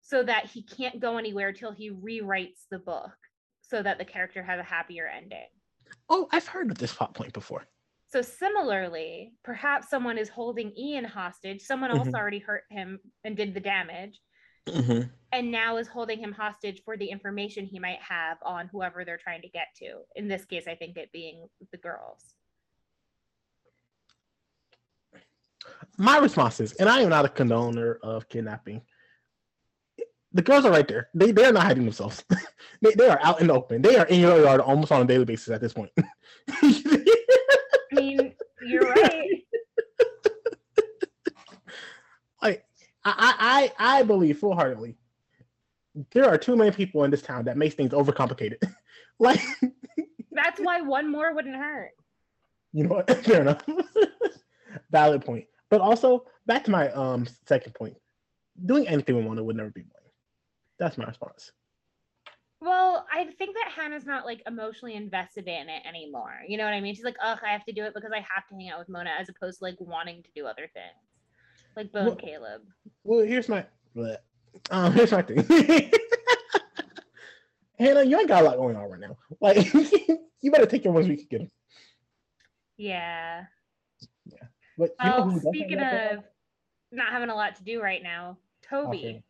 so 0.00 0.22
that 0.22 0.46
he 0.46 0.62
can't 0.62 1.00
go 1.00 1.16
anywhere 1.18 1.52
till 1.52 1.72
he 1.72 1.90
rewrites 1.90 2.66
the 2.70 2.78
book, 2.78 3.16
so 3.60 3.82
that 3.82 3.98
the 3.98 4.04
character 4.04 4.42
has 4.42 4.58
a 4.58 4.64
happier 4.64 5.06
ending. 5.06 5.48
Oh, 6.08 6.28
I've 6.32 6.46
heard 6.48 6.70
of 6.70 6.78
this 6.78 6.94
plot 6.94 7.14
point 7.14 7.32
before. 7.32 7.66
So 8.08 8.20
similarly, 8.20 9.34
perhaps 9.42 9.88
someone 9.88 10.18
is 10.18 10.28
holding 10.28 10.76
Ian 10.76 11.04
hostage. 11.04 11.62
Someone 11.62 11.90
else 11.90 12.08
Mhm. 12.08 12.14
already 12.14 12.40
hurt 12.40 12.64
him 12.70 13.00
and 13.24 13.36
did 13.36 13.54
the 13.54 13.60
damage. 13.60 14.20
Mhm. 14.66 15.10
and 15.32 15.50
now 15.50 15.76
is 15.76 15.88
holding 15.88 16.20
him 16.20 16.30
hostage 16.30 16.84
for 16.84 16.96
the 16.96 17.10
information 17.10 17.64
he 17.66 17.80
might 17.80 18.00
have 18.00 18.38
on 18.42 18.68
whoever 18.68 19.04
they're 19.04 19.18
trying 19.18 19.42
to 19.42 19.48
get 19.48 19.74
to. 19.74 20.04
In 20.14 20.28
this 20.28 20.44
case, 20.44 20.68
I 20.68 20.76
think 20.76 20.96
it 20.96 21.10
being 21.10 21.48
the 21.72 21.78
girls. 21.78 22.36
My 26.02 26.18
response 26.18 26.58
is, 26.58 26.72
and 26.72 26.88
I 26.88 27.00
am 27.02 27.10
not 27.10 27.26
a 27.26 27.28
condoner 27.28 28.00
of 28.02 28.28
kidnapping. 28.28 28.82
The 30.32 30.42
girls 30.42 30.64
are 30.64 30.72
right 30.72 30.88
there. 30.88 31.08
They 31.14 31.30
they 31.30 31.44
are 31.44 31.52
not 31.52 31.62
hiding 31.62 31.84
themselves. 31.84 32.24
they, 32.82 32.90
they 32.94 33.08
are 33.08 33.20
out 33.22 33.40
in 33.40 33.46
the 33.46 33.52
open. 33.52 33.82
They 33.82 33.96
are 33.96 34.06
in 34.06 34.18
your 34.18 34.42
yard 34.42 34.60
almost 34.60 34.90
on 34.90 35.02
a 35.02 35.04
daily 35.04 35.24
basis 35.24 35.50
at 35.50 35.60
this 35.60 35.72
point. 35.72 35.92
I 36.50 37.14
mean, 37.92 38.34
you're 38.66 38.90
right. 38.90 39.44
like 42.42 42.64
I, 43.04 43.70
I 43.78 43.98
I 43.98 44.02
believe 44.02 44.38
full 44.38 44.56
heartedly 44.56 44.96
there 46.10 46.28
are 46.28 46.38
too 46.38 46.56
many 46.56 46.72
people 46.72 47.04
in 47.04 47.12
this 47.12 47.22
town 47.22 47.44
that 47.44 47.56
makes 47.56 47.76
things 47.76 47.92
overcomplicated. 47.92 48.56
like 49.20 49.40
That's 50.32 50.58
why 50.60 50.80
one 50.80 51.12
more 51.12 51.32
wouldn't 51.32 51.54
hurt. 51.54 51.92
you 52.72 52.88
know 52.88 52.96
what? 52.96 53.24
Fair 53.24 53.42
enough. 53.42 53.62
Valid 54.90 55.24
point. 55.24 55.46
But 55.72 55.80
also 55.80 56.26
back 56.44 56.64
to 56.64 56.70
my 56.70 56.90
um 56.90 57.26
second 57.48 57.74
point. 57.74 57.96
Doing 58.66 58.86
anything 58.86 59.16
we 59.16 59.24
wanted 59.24 59.42
would 59.44 59.56
never 59.56 59.70
be 59.70 59.80
mine. 59.80 60.10
That's 60.78 60.98
my 60.98 61.06
response. 61.06 61.50
Well, 62.60 63.06
I 63.10 63.24
think 63.24 63.56
that 63.56 63.72
Hanna's 63.74 64.04
not 64.04 64.26
like 64.26 64.42
emotionally 64.46 64.94
invested 64.96 65.48
in 65.48 65.70
it 65.70 65.82
anymore. 65.88 66.34
You 66.46 66.58
know 66.58 66.64
what 66.64 66.74
I 66.74 66.82
mean? 66.82 66.94
She's 66.94 67.06
like, 67.06 67.16
ugh, 67.24 67.38
I 67.42 67.52
have 67.52 67.64
to 67.64 67.72
do 67.72 67.84
it 67.84 67.94
because 67.94 68.12
I 68.12 68.18
have 68.18 68.46
to 68.50 68.54
hang 68.54 68.68
out 68.68 68.80
with 68.80 68.90
Mona 68.90 69.12
as 69.18 69.30
opposed 69.30 69.60
to 69.60 69.64
like 69.64 69.76
wanting 69.80 70.22
to 70.22 70.28
do 70.36 70.44
other 70.44 70.68
things. 70.74 71.64
Like 71.74 71.90
Bo 71.90 72.00
Well- 72.00 72.10
and 72.12 72.20
Caleb. 72.20 72.62
Well, 73.02 73.24
here's 73.24 73.48
my 73.48 73.64
bleh. 73.96 74.18
um 74.70 74.92
here's 74.96 75.10
my 75.10 75.22
thing. 75.22 75.42
Hanna, 77.78 78.04
you 78.04 78.18
ain't 78.18 78.28
got 78.28 78.42
a 78.42 78.44
lot 78.44 78.58
going 78.58 78.76
on 78.76 78.90
right 78.90 79.00
now. 79.00 79.16
Like 79.40 79.72
you 80.42 80.50
better 80.50 80.66
take 80.66 80.84
your 80.84 80.92
ones 80.92 81.08
we 81.08 81.16
can 81.16 81.26
get 81.30 81.38
them. 81.38 81.50
Yeah. 82.76 83.44
But 84.78 84.90
you 85.02 85.10
know 85.10 85.40
Oh, 85.44 85.50
speaking 85.50 85.80
of 85.80 86.24
not 86.90 87.10
having 87.10 87.30
a 87.30 87.34
lot 87.34 87.56
to 87.56 87.64
do 87.64 87.80
right 87.80 88.02
now, 88.02 88.38
Toby. 88.62 88.98
Okay. 88.98 89.24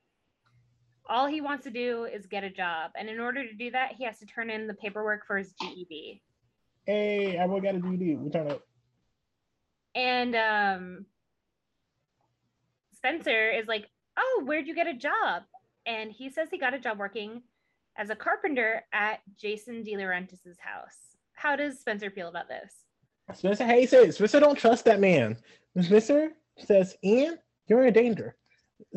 All 1.06 1.26
he 1.26 1.40
wants 1.40 1.64
to 1.64 1.70
do 1.70 2.04
is 2.04 2.26
get 2.26 2.44
a 2.44 2.50
job. 2.50 2.92
And 2.96 3.08
in 3.08 3.18
order 3.18 3.46
to 3.46 3.54
do 3.54 3.70
that, 3.72 3.92
he 3.92 4.04
has 4.04 4.18
to 4.20 4.26
turn 4.26 4.50
in 4.50 4.66
the 4.66 4.74
paperwork 4.74 5.26
for 5.26 5.36
his 5.36 5.52
GED. 5.60 6.22
Hey, 6.86 7.38
I 7.38 7.46
got 7.46 7.74
a 7.74 7.78
DD. 7.78 8.18
We 8.18 8.30
turn 8.30 8.50
up. 8.50 8.62
And 9.94 10.34
um 10.34 11.06
Spencer 12.94 13.50
is 13.50 13.66
like, 13.66 13.88
"Oh, 14.16 14.42
where'd 14.44 14.68
you 14.68 14.74
get 14.74 14.86
a 14.86 14.94
job?" 14.94 15.42
And 15.86 16.12
he 16.12 16.30
says 16.30 16.48
he 16.50 16.58
got 16.58 16.74
a 16.74 16.78
job 16.78 16.98
working 16.98 17.42
as 17.96 18.10
a 18.10 18.16
carpenter 18.16 18.84
at 18.92 19.20
Jason 19.36 19.84
DiLaurentis's 19.84 20.58
house. 20.60 21.16
How 21.34 21.56
does 21.56 21.80
Spencer 21.80 22.10
feel 22.10 22.28
about 22.28 22.48
this? 22.48 22.72
Spencer 23.34 23.64
hates 23.64 23.92
it. 23.92 24.14
Spencer 24.14 24.40
don't 24.40 24.58
trust 24.58 24.84
that 24.84 25.00
man. 25.00 25.36
Spencer 25.80 26.32
says, 26.58 26.96
Ian, 27.04 27.38
you're 27.66 27.86
in 27.86 27.92
danger. 27.94 28.36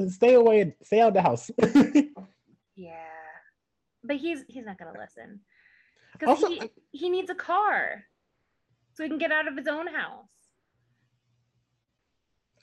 Stay 0.10 0.34
away. 0.34 0.76
Stay 0.84 1.02
out 1.02 1.10
of 1.10 1.14
the 1.14 1.22
house. 1.22 1.52
Yeah. 2.76 2.92
But 4.04 4.18
he's 4.18 4.44
he's 4.48 4.66
not 4.66 4.78
gonna 4.78 5.00
listen. 5.00 5.40
Because 6.14 6.40
he, 6.40 6.62
he 6.92 7.10
needs 7.10 7.30
a 7.30 7.36
car 7.36 8.04
so 8.94 9.04
he 9.04 9.10
can 9.10 9.18
get 9.18 9.32
out 9.32 9.48
of 9.48 9.58
his 9.58 9.68
own 9.68 9.88
house. 9.88 10.26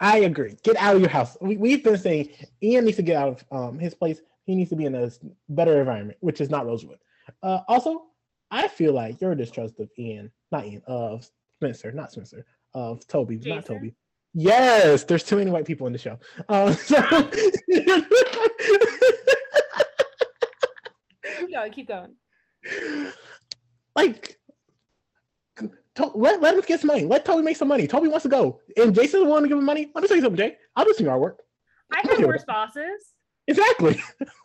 I 0.00 0.18
agree. 0.18 0.56
Get 0.62 0.76
out 0.76 0.96
of 0.96 1.00
your 1.00 1.10
house. 1.10 1.36
We, 1.40 1.56
we've 1.56 1.84
been 1.84 1.98
saying 1.98 2.30
Ian 2.62 2.86
needs 2.86 2.96
to 2.96 3.02
get 3.02 3.16
out 3.16 3.28
of 3.28 3.44
um, 3.50 3.78
his 3.78 3.94
place. 3.94 4.20
He 4.46 4.54
needs 4.54 4.70
to 4.70 4.76
be 4.76 4.86
in 4.86 4.94
a 4.94 5.10
better 5.48 5.80
environment, 5.80 6.18
which 6.20 6.40
is 6.40 6.50
not 6.50 6.66
Rosewood. 6.66 6.98
Uh, 7.42 7.60
also, 7.68 8.04
I 8.50 8.68
feel 8.68 8.92
like 8.92 9.20
your 9.20 9.34
distrust 9.34 9.78
of 9.78 9.90
Ian, 9.98 10.32
not 10.50 10.66
Ian, 10.66 10.82
of 10.86 11.28
Spencer, 11.62 11.92
not 11.92 12.10
Spencer, 12.10 12.44
of 12.74 13.06
Toby, 13.06 13.38
not 13.44 13.64
Toby. 13.64 13.94
Yes, 14.34 15.04
there's 15.04 15.22
too 15.22 15.36
many 15.36 15.48
white 15.48 15.64
people 15.64 15.86
in 15.86 15.92
the 15.92 15.98
show. 15.98 16.18
Um, 16.48 16.72
so 16.88 17.00
Keep 21.38 21.52
going, 21.52 21.72
keep 21.72 21.86
going. 21.88 22.16
like 23.94 24.38
to, 25.94 26.10
let, 26.16 26.40
let 26.40 26.54
him 26.56 26.62
get 26.66 26.80
some 26.80 26.88
money. 26.88 27.04
Let 27.04 27.24
Toby 27.24 27.42
make 27.42 27.56
some 27.56 27.68
money. 27.68 27.86
Toby 27.86 28.08
wants 28.08 28.24
to 28.24 28.28
go. 28.28 28.58
And 28.76 28.92
Jason's 28.92 29.24
willing 29.24 29.44
to 29.44 29.48
give 29.48 29.58
him 29.58 29.64
money. 29.64 29.92
Let 29.94 30.02
me 30.02 30.08
tell 30.08 30.16
you 30.16 30.22
something, 30.24 30.38
Jay. 30.38 30.56
I'll 30.74 30.84
do 30.84 30.94
some 30.94 31.06
yard 31.06 31.20
work. 31.20 31.42
Okay, 31.96 32.16
had 32.16 32.26
worse 32.26 32.44
bosses. 32.44 33.12
Exactly. 33.46 34.02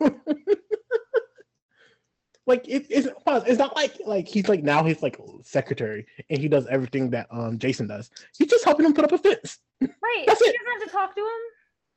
like 2.48 2.66
it, 2.66 2.86
it's 2.88 3.06
it's 3.26 3.58
not 3.58 3.76
like 3.76 3.94
like 4.06 4.26
he's 4.26 4.48
like 4.48 4.62
now 4.62 4.82
he's 4.82 5.02
like 5.02 5.20
secretary 5.44 6.06
and 6.30 6.40
he 6.40 6.48
does 6.48 6.66
everything 6.68 7.10
that 7.10 7.26
um 7.30 7.58
Jason 7.58 7.86
does. 7.86 8.10
He's 8.36 8.48
just 8.48 8.64
helping 8.64 8.86
him 8.86 8.94
put 8.94 9.04
up 9.04 9.12
a 9.12 9.18
fence. 9.18 9.58
Right. 9.80 10.24
That's 10.26 10.42
he 10.42 10.48
it. 10.48 10.56
doesn't 10.56 10.80
have 10.80 10.88
to 10.88 10.90
talk 10.90 11.14
to 11.14 11.20
him. 11.20 11.26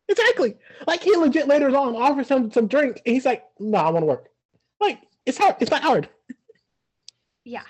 Exactly. 0.10 0.58
Like 0.86 1.02
he 1.02 1.16
legit 1.16 1.48
later 1.48 1.70
on 1.70 1.96
offers 1.96 2.28
him 2.28 2.52
some 2.52 2.68
drink 2.68 3.02
and 3.06 3.16
he's 3.16 3.26
like, 3.26 3.46
no, 3.60 3.78
I 3.78 3.90
want 3.90 4.04
to 4.04 4.08
work. 4.08 4.28
Like 4.82 5.00
it's 5.26 5.38
hard. 5.38 5.56
It's 5.62 5.72
not 5.72 5.84
hard. 5.84 6.10
Yeah. 7.46 7.64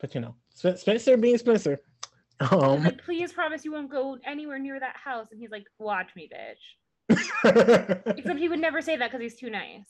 But 0.00 0.14
you 0.14 0.20
know, 0.20 0.34
Spencer 0.52 1.16
being 1.16 1.38
Spencer. 1.38 1.80
Um 2.40 2.82
like, 2.82 3.04
please 3.04 3.32
promise 3.32 3.64
you 3.64 3.72
won't 3.72 3.90
go 3.90 4.18
anywhere 4.26 4.58
near 4.58 4.80
that 4.80 4.96
house. 4.96 5.28
And 5.30 5.40
he's 5.40 5.50
like, 5.50 5.64
watch 5.78 6.10
me, 6.16 6.28
bitch. 6.28 7.16
Except 8.16 8.38
he 8.38 8.48
would 8.48 8.60
never 8.60 8.82
say 8.82 8.96
that 8.96 9.10
because 9.10 9.22
he's 9.22 9.38
too 9.38 9.50
nice. 9.50 9.86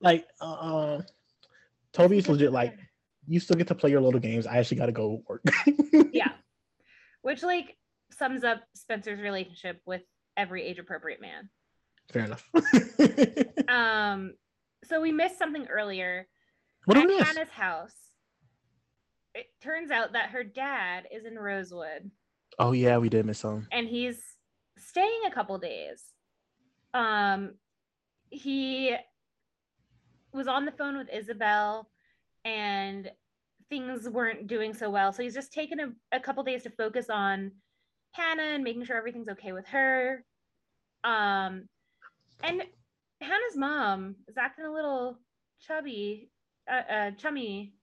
like 0.00 0.26
uh, 0.40 0.94
um 0.94 1.04
Toby's 1.94 2.28
legit 2.28 2.52
like 2.52 2.76
you 3.26 3.40
still 3.40 3.56
get 3.56 3.68
to 3.68 3.74
play 3.74 3.90
your 3.90 4.00
little 4.02 4.20
games. 4.20 4.46
I 4.46 4.58
actually 4.58 4.76
gotta 4.78 4.92
go 4.92 5.22
work. 5.28 5.42
Yeah. 6.12 6.32
Which 7.22 7.42
like 7.42 7.76
sums 8.12 8.44
up 8.44 8.62
Spencer's 8.74 9.20
relationship 9.20 9.80
with 9.86 10.02
every 10.36 10.62
age 10.64 10.78
appropriate 10.78 11.20
man. 11.20 11.48
Fair 12.12 12.24
enough. 12.26 12.44
Um, 13.68 14.34
so 14.84 15.00
we 15.00 15.10
missed 15.10 15.38
something 15.38 15.66
earlier 15.68 16.28
what 16.84 16.98
at 16.98 17.02
do 17.02 17.08
we 17.08 17.16
miss? 17.18 17.26
Hanna's 17.26 17.48
house. 17.48 17.94
It 19.34 19.46
turns 19.62 19.90
out 19.90 20.12
that 20.12 20.30
her 20.30 20.44
dad 20.44 21.04
is 21.10 21.24
in 21.24 21.36
Rosewood 21.38 22.10
Oh 22.58 22.72
yeah, 22.72 22.98
we 22.98 23.08
did 23.08 23.24
miss 23.26 23.38
some. 23.40 23.66
and 23.72 23.88
he's 23.88 24.20
staying 24.78 25.22
a 25.26 25.30
couple 25.30 25.56
days. 25.58 26.02
Um, 26.92 27.54
he 28.30 28.94
was 30.34 30.48
on 30.48 30.64
the 30.64 30.72
phone 30.72 30.98
with 30.98 31.08
Isabel 31.12 31.88
and 32.44 33.10
things 33.70 34.08
weren't 34.08 34.46
doing 34.46 34.74
so 34.74 34.90
well. 34.90 35.12
So 35.12 35.22
he's 35.22 35.34
just 35.34 35.52
taken 35.52 35.80
a, 35.80 36.16
a 36.16 36.20
couple 36.20 36.42
days 36.42 36.64
to 36.64 36.70
focus 36.70 37.08
on 37.08 37.52
Hanna 38.12 38.42
and 38.42 38.64
making 38.64 38.84
sure 38.84 38.96
everything's 38.96 39.28
okay 39.28 39.52
with 39.52 39.66
her. 39.68 40.24
Um, 41.04 41.68
and 42.42 42.62
Hanna's 43.20 43.56
mom 43.56 44.16
is 44.28 44.36
acting 44.36 44.66
a 44.66 44.72
little 44.72 45.18
chubby, 45.60 46.30
uh, 46.70 46.92
uh 46.92 47.10
chummy, 47.12 47.74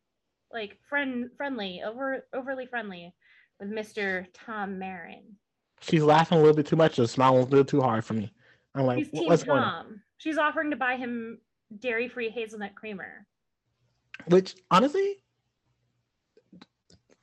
like 0.54 0.78
friend 0.88 1.30
friendly, 1.38 1.82
over 1.86 2.26
overly 2.34 2.66
friendly 2.66 3.14
with 3.60 3.70
Mr. 3.70 4.26
Tom 4.34 4.78
Marin. 4.78 5.24
She's 5.82 6.04
laughing 6.04 6.38
a 6.38 6.42
little 6.42 6.56
bit 6.56 6.68
too 6.68 6.76
much 6.76 7.00
or 7.00 7.08
smiling 7.08 7.44
a 7.44 7.46
little 7.46 7.66
too 7.66 7.82
hard 7.82 8.06
for 8.06 8.14
me. 8.14 8.32
I'm 8.76 8.86
like, 8.86 9.00
He's 9.00 9.08
"Wh- 9.10 9.20
Team 9.20 9.28
what's 9.28 9.44
going 9.44 9.64
on? 9.64 10.02
She's 10.18 10.38
offering 10.38 10.70
to 10.72 10.76
buy 10.76 10.96
him 10.98 11.40
dairy-free 11.80 12.30
hazelnut 12.30 12.76
creamer. 12.76 13.26
Which 14.28 14.56
honestly, 14.70 15.18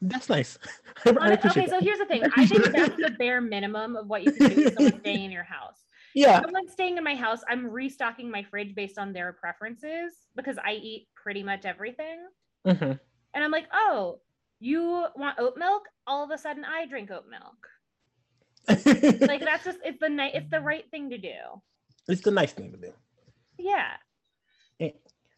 that's 0.00 0.28
nice. 0.28 0.58
I, 1.04 1.10
I 1.20 1.32
Okay, 1.32 1.66
so 1.66 1.80
here's 1.80 1.98
the 1.98 2.06
thing. 2.06 2.22
I 2.36 2.46
think 2.46 2.64
that's 2.72 2.96
the 2.96 3.14
bare 3.18 3.40
minimum 3.40 3.96
of 3.96 4.06
what 4.06 4.22
you 4.24 4.32
can 4.32 4.48
do 4.50 4.64
with 4.64 4.74
someone 4.74 5.00
staying 5.00 5.24
in 5.24 5.30
your 5.30 5.44
house. 5.44 5.84
yeah, 6.14 6.40
Someone 6.42 6.68
staying 6.68 6.96
in 6.96 7.04
my 7.04 7.14
house, 7.14 7.40
I'm 7.48 7.66
restocking 7.66 8.30
my 8.30 8.42
fridge 8.44 8.74
based 8.74 8.98
on 8.98 9.12
their 9.12 9.32
preferences 9.32 10.12
because 10.36 10.56
I 10.64 10.72
eat 10.74 11.08
pretty 11.14 11.42
much 11.42 11.64
everything. 11.64 12.18
mhm. 12.66 12.98
And 13.34 13.44
I'm 13.44 13.50
like, 13.50 13.66
oh, 13.72 14.20
you 14.60 15.06
want 15.16 15.38
oat 15.38 15.56
milk? 15.56 15.82
All 16.06 16.24
of 16.24 16.30
a 16.30 16.38
sudden, 16.38 16.64
I 16.64 16.86
drink 16.86 17.10
oat 17.10 17.26
milk. 17.30 17.68
Like 19.28 19.40
that's 19.44 19.64
just 19.64 19.78
it's 19.84 19.98
the 20.00 20.08
night 20.08 20.32
it's 20.34 20.50
the 20.50 20.60
right 20.60 20.84
thing 20.90 21.10
to 21.10 21.18
do. 21.18 21.34
it's 22.08 22.20
the 22.22 22.30
nice 22.30 22.52
thing 22.52 22.70
to 22.72 22.78
do. 22.78 22.92
Yeah. 23.58 23.92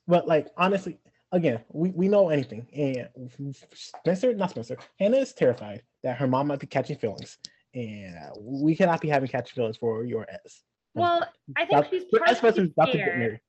But 0.07 0.27
like 0.27 0.49
honestly, 0.57 0.99
again, 1.33 1.61
we, 1.73 1.91
we 1.91 2.09
know 2.09 2.31
anything. 2.31 2.67
And 2.75 3.55
Spencer, 3.75 4.35
not 4.35 4.51
Spencer, 4.51 4.77
Hanna 4.99 5.19
is 5.19 5.33
terrified 5.33 5.83
that 6.03 6.17
her 6.19 6.27
mom 6.27 6.49
might 6.49 6.59
be 6.61 6.67
catching 6.67 6.97
feelings. 6.97 7.39
And 7.75 8.17
we 8.41 8.75
cannot 8.75 9.01
be 9.01 9.09
having 9.09 9.29
catching 9.29 9.55
feelings 9.55 9.77
for 9.77 10.05
your 10.05 10.27
ex. 10.29 10.63
Well, 10.95 11.25
I 11.57 11.61
think 11.67 11.71
That's- 11.71 11.91
she's 11.91 12.05
partially 12.19 12.35
Spencer's 12.37 12.71
about 12.71 12.87
to 12.87 12.93
get 12.99 13.05
scared. 13.05 13.19
married. 13.19 13.41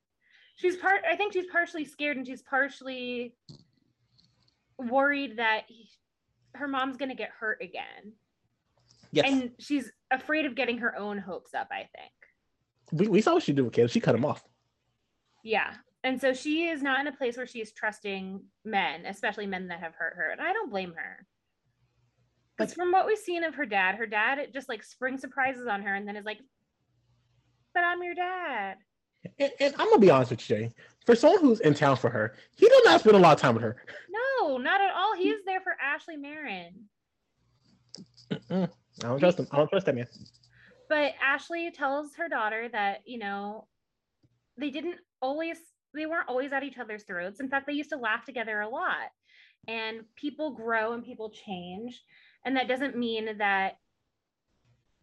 She's 0.58 0.78
part. 0.78 1.02
I 1.10 1.16
think 1.16 1.34
she's 1.34 1.48
partially 1.52 1.86
scared, 1.86 2.18
and 2.18 2.28
she's 2.28 2.44
partially 2.44 3.34
worried 4.78 5.38
that 5.38 5.64
he- 5.68 5.90
her 6.54 6.68
mom's 6.68 6.98
gonna 6.98 7.16
get 7.16 7.30
hurt 7.32 7.62
again, 7.64 8.14
Yes. 9.12 9.26
and 9.28 9.52
she's 9.58 9.92
afraid 10.12 10.46
of 10.46 10.54
getting 10.54 10.78
her 10.80 10.96
own 10.96 11.18
hopes 11.18 11.54
up. 11.56 11.70
I 11.72 11.90
think. 11.96 12.12
we, 12.92 13.08
we 13.08 13.22
saw 13.22 13.34
what 13.36 13.44
she 13.44 13.54
did 13.54 13.62
with 13.64 13.74
Caleb. 13.74 13.90
She 13.90 14.00
cut 14.02 14.14
him 14.14 14.26
off. 14.26 14.44
Yeah. 15.44 15.74
And 16.04 16.20
so 16.20 16.34
she 16.34 16.68
is 16.68 16.82
not 16.82 17.00
in 17.00 17.08
a 17.08 17.12
place 17.12 17.38
where 17.38 17.46
she 17.46 17.62
is 17.62 17.72
trusting 17.72 18.42
men, 18.66 19.06
especially 19.06 19.46
men 19.46 19.68
that 19.68 19.80
have 19.80 19.94
hurt 19.94 20.16
her. 20.16 20.32
And 20.32 20.42
I 20.42 20.52
don't 20.54 20.72
blame 20.72 20.94
her. 20.96 21.26
Because 22.58 22.74
from 22.74 22.92
what 22.92 23.06
we've 23.06 23.18
seen 23.18 23.44
of 23.44 23.56
her 23.56 23.66
dad, 23.66 23.96
her 23.96 24.06
dad 24.06 24.40
just 24.54 24.70
like 24.70 24.84
spring 24.84 25.18
surprises 25.18 25.68
on 25.68 25.82
her 25.84 25.96
and 25.96 26.08
then 26.08 26.16
is 26.16 26.26
like, 26.26 26.40
but 27.74 27.84
I'm 27.84 28.04
your 28.04 28.16
dad. 28.16 28.78
And, 29.40 29.52
and 29.60 29.74
I'm 29.78 29.90
gonna 29.90 30.00
be 30.00 30.10
honest 30.10 30.32
with 30.32 30.50
you, 30.50 30.56
Jay. 30.56 30.72
For 31.06 31.16
someone 31.16 31.42
who's 31.42 31.60
in 31.62 31.74
town 31.74 31.98
for 31.98 32.10
her, 32.10 32.36
he 32.56 32.68
does 32.68 32.82
not 32.86 33.00
spend 33.00 33.16
a 33.16 33.20
lot 33.20 33.34
of 33.34 33.42
time 33.42 33.56
with 33.56 33.64
her. 33.64 33.78
No, 34.40 34.58
not 34.58 34.82
at 34.82 34.92
all. 34.96 35.16
He 35.16 35.30
is 35.30 35.42
there 35.46 35.62
for 35.62 35.74
Ashley 35.82 36.18
Marin. 36.18 36.74
I 38.50 38.68
don't 39.00 39.20
trust 39.20 39.40
him. 39.40 39.48
I 39.52 39.58
don't 39.58 39.70
trust 39.70 39.86
that 39.86 39.96
man. 39.96 40.08
But 40.90 41.14
Ashley 41.24 41.72
tells 41.72 42.16
her 42.16 42.28
daughter 42.28 42.70
that, 42.72 43.02
you 43.06 43.18
know, 43.18 43.68
they 44.58 44.70
didn't 44.70 44.98
always, 45.22 45.58
they 45.94 46.06
weren't 46.06 46.30
always 46.30 46.52
at 46.54 46.64
each 46.64 46.78
other's 46.78 47.04
throats. 47.04 47.40
In 47.40 47.50
fact, 47.50 47.68
they 47.68 47.74
used 47.74 47.92
to 47.92 47.98
laugh 47.98 48.26
together 48.26 48.62
a 48.62 48.70
lot. 48.70 49.10
And 49.68 50.02
people 50.16 50.52
grow 50.52 50.94
and 50.94 51.04
people 51.04 51.30
change. 51.30 52.02
And 52.46 52.56
that 52.58 52.68
doesn't 52.68 52.98
mean 52.98 53.38
that 53.38 53.78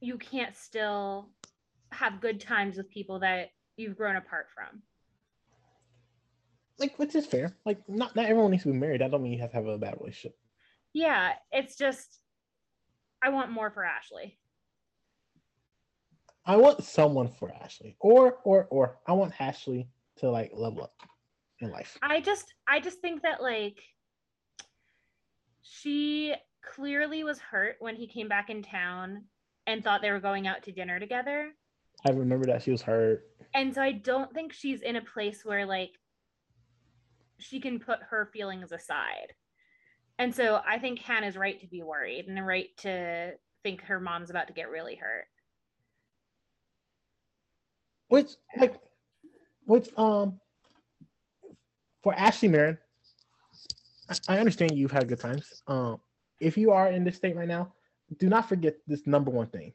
you 0.01 0.19
can't 0.19 0.57
still 0.57 1.31
have 1.93 2.21
good 2.21 2.41
times 2.41 2.77
with 2.77 2.91
people 2.91 3.21
that 3.21 3.51
you've 3.77 3.97
grown 3.97 4.17
apart 4.17 4.47
from. 4.55 4.83
Like, 6.79 6.99
which 6.99 7.15
is 7.15 7.27
fair. 7.27 7.57
Like, 7.65 7.79
not 7.89 8.15
not 8.15 8.27
everyone 8.27 8.53
needs 8.53 8.63
to 8.65 8.73
be 8.73 8.79
married. 8.79 9.03
I 9.03 9.09
don't 9.09 9.23
mean 9.23 9.33
you 9.33 9.41
have 9.41 9.51
to 9.51 9.57
have 9.57 9.67
a 9.67 9.79
bad 9.79 9.97
relationship. 9.99 10.37
Yeah, 10.93 11.33
it's 11.51 11.77
just 11.77 12.21
I 13.23 13.31
want 13.31 13.51
more 13.51 13.71
for 13.71 13.85
Ashley. 13.85 14.39
I 16.45 16.57
want 16.57 16.83
someone 16.85 17.29
for 17.29 17.53
Ashley, 17.53 17.97
or 18.01 18.39
or 18.45 18.67
or 18.71 18.99
I 19.07 19.13
want 19.13 19.41
Ashley 19.41 19.89
to 20.19 20.31
like 20.31 20.51
level 20.55 20.85
up 20.85 20.95
in 21.61 21.71
life. 21.71 21.99
I 22.03 22.21
just 22.21 22.55
I 22.69 22.81
just 22.81 23.01
think 23.01 23.23
that 23.23 23.43
like 23.43 23.81
she 25.63 26.35
clearly 26.63 27.25
was 27.25 27.39
hurt 27.39 27.77
when 27.81 27.97
he 27.97 28.07
came 28.07 28.29
back 28.29 28.51
in 28.51 28.63
town 28.63 29.25
and 29.67 29.83
thought 29.83 30.03
they 30.03 30.11
were 30.11 30.21
going 30.21 30.47
out 30.47 30.63
to 30.65 30.73
dinner 30.73 30.99
together. 30.99 31.53
I 32.07 32.13
remember 32.13 32.47
that 32.47 32.63
she 32.63 32.71
was 32.71 32.83
hurt. 32.83 33.25
And 33.55 33.75
so 33.75 33.83
I 33.83 33.93
don't 33.93 34.33
think 34.33 34.53
she's 34.53 34.83
in 34.83 34.97
a 34.97 35.03
place 35.03 35.45
where 35.45 35.67
like 35.67 35.93
she 37.39 37.61
can 37.61 37.79
put 37.79 37.99
her 38.11 38.31
feelings 38.33 38.73
aside. 38.73 39.35
And 40.19 40.35
so 40.35 40.61
I 40.67 40.79
think 40.79 40.99
Hanna's 40.99 41.37
right 41.37 41.61
to 41.61 41.67
be 41.67 41.83
worried 41.83 42.27
and 42.27 42.45
right 42.45 42.69
to 42.79 43.33
think 43.63 43.83
her 43.83 44.01
mom's 44.01 44.31
about 44.31 44.49
to 44.49 44.53
get 44.53 44.71
really 44.71 44.97
hurt. 44.97 45.27
Which 48.09 48.31
like 48.59 48.81
which 49.69 49.91
um 49.97 50.41
for 52.03 52.15
Ashley 52.15 52.49
Marin, 52.49 52.79
I, 54.09 54.37
I 54.37 54.39
understand 54.39 54.73
you've 54.73 54.91
had 54.91 55.09
good 55.09 55.21
times. 55.21 55.63
Um 55.67 56.01
if 56.41 56.57
you 56.57 56.73
are 56.73 56.89
in 56.89 57.05
this 57.05 57.17
state 57.17 57.37
right 57.37 57.49
now, 57.49 57.73
do 58.19 58.29
not 58.29 58.49
forget 58.49 58.77
this 58.87 59.07
number 59.07 59.31
one 59.31 59.49
thing. 59.49 59.73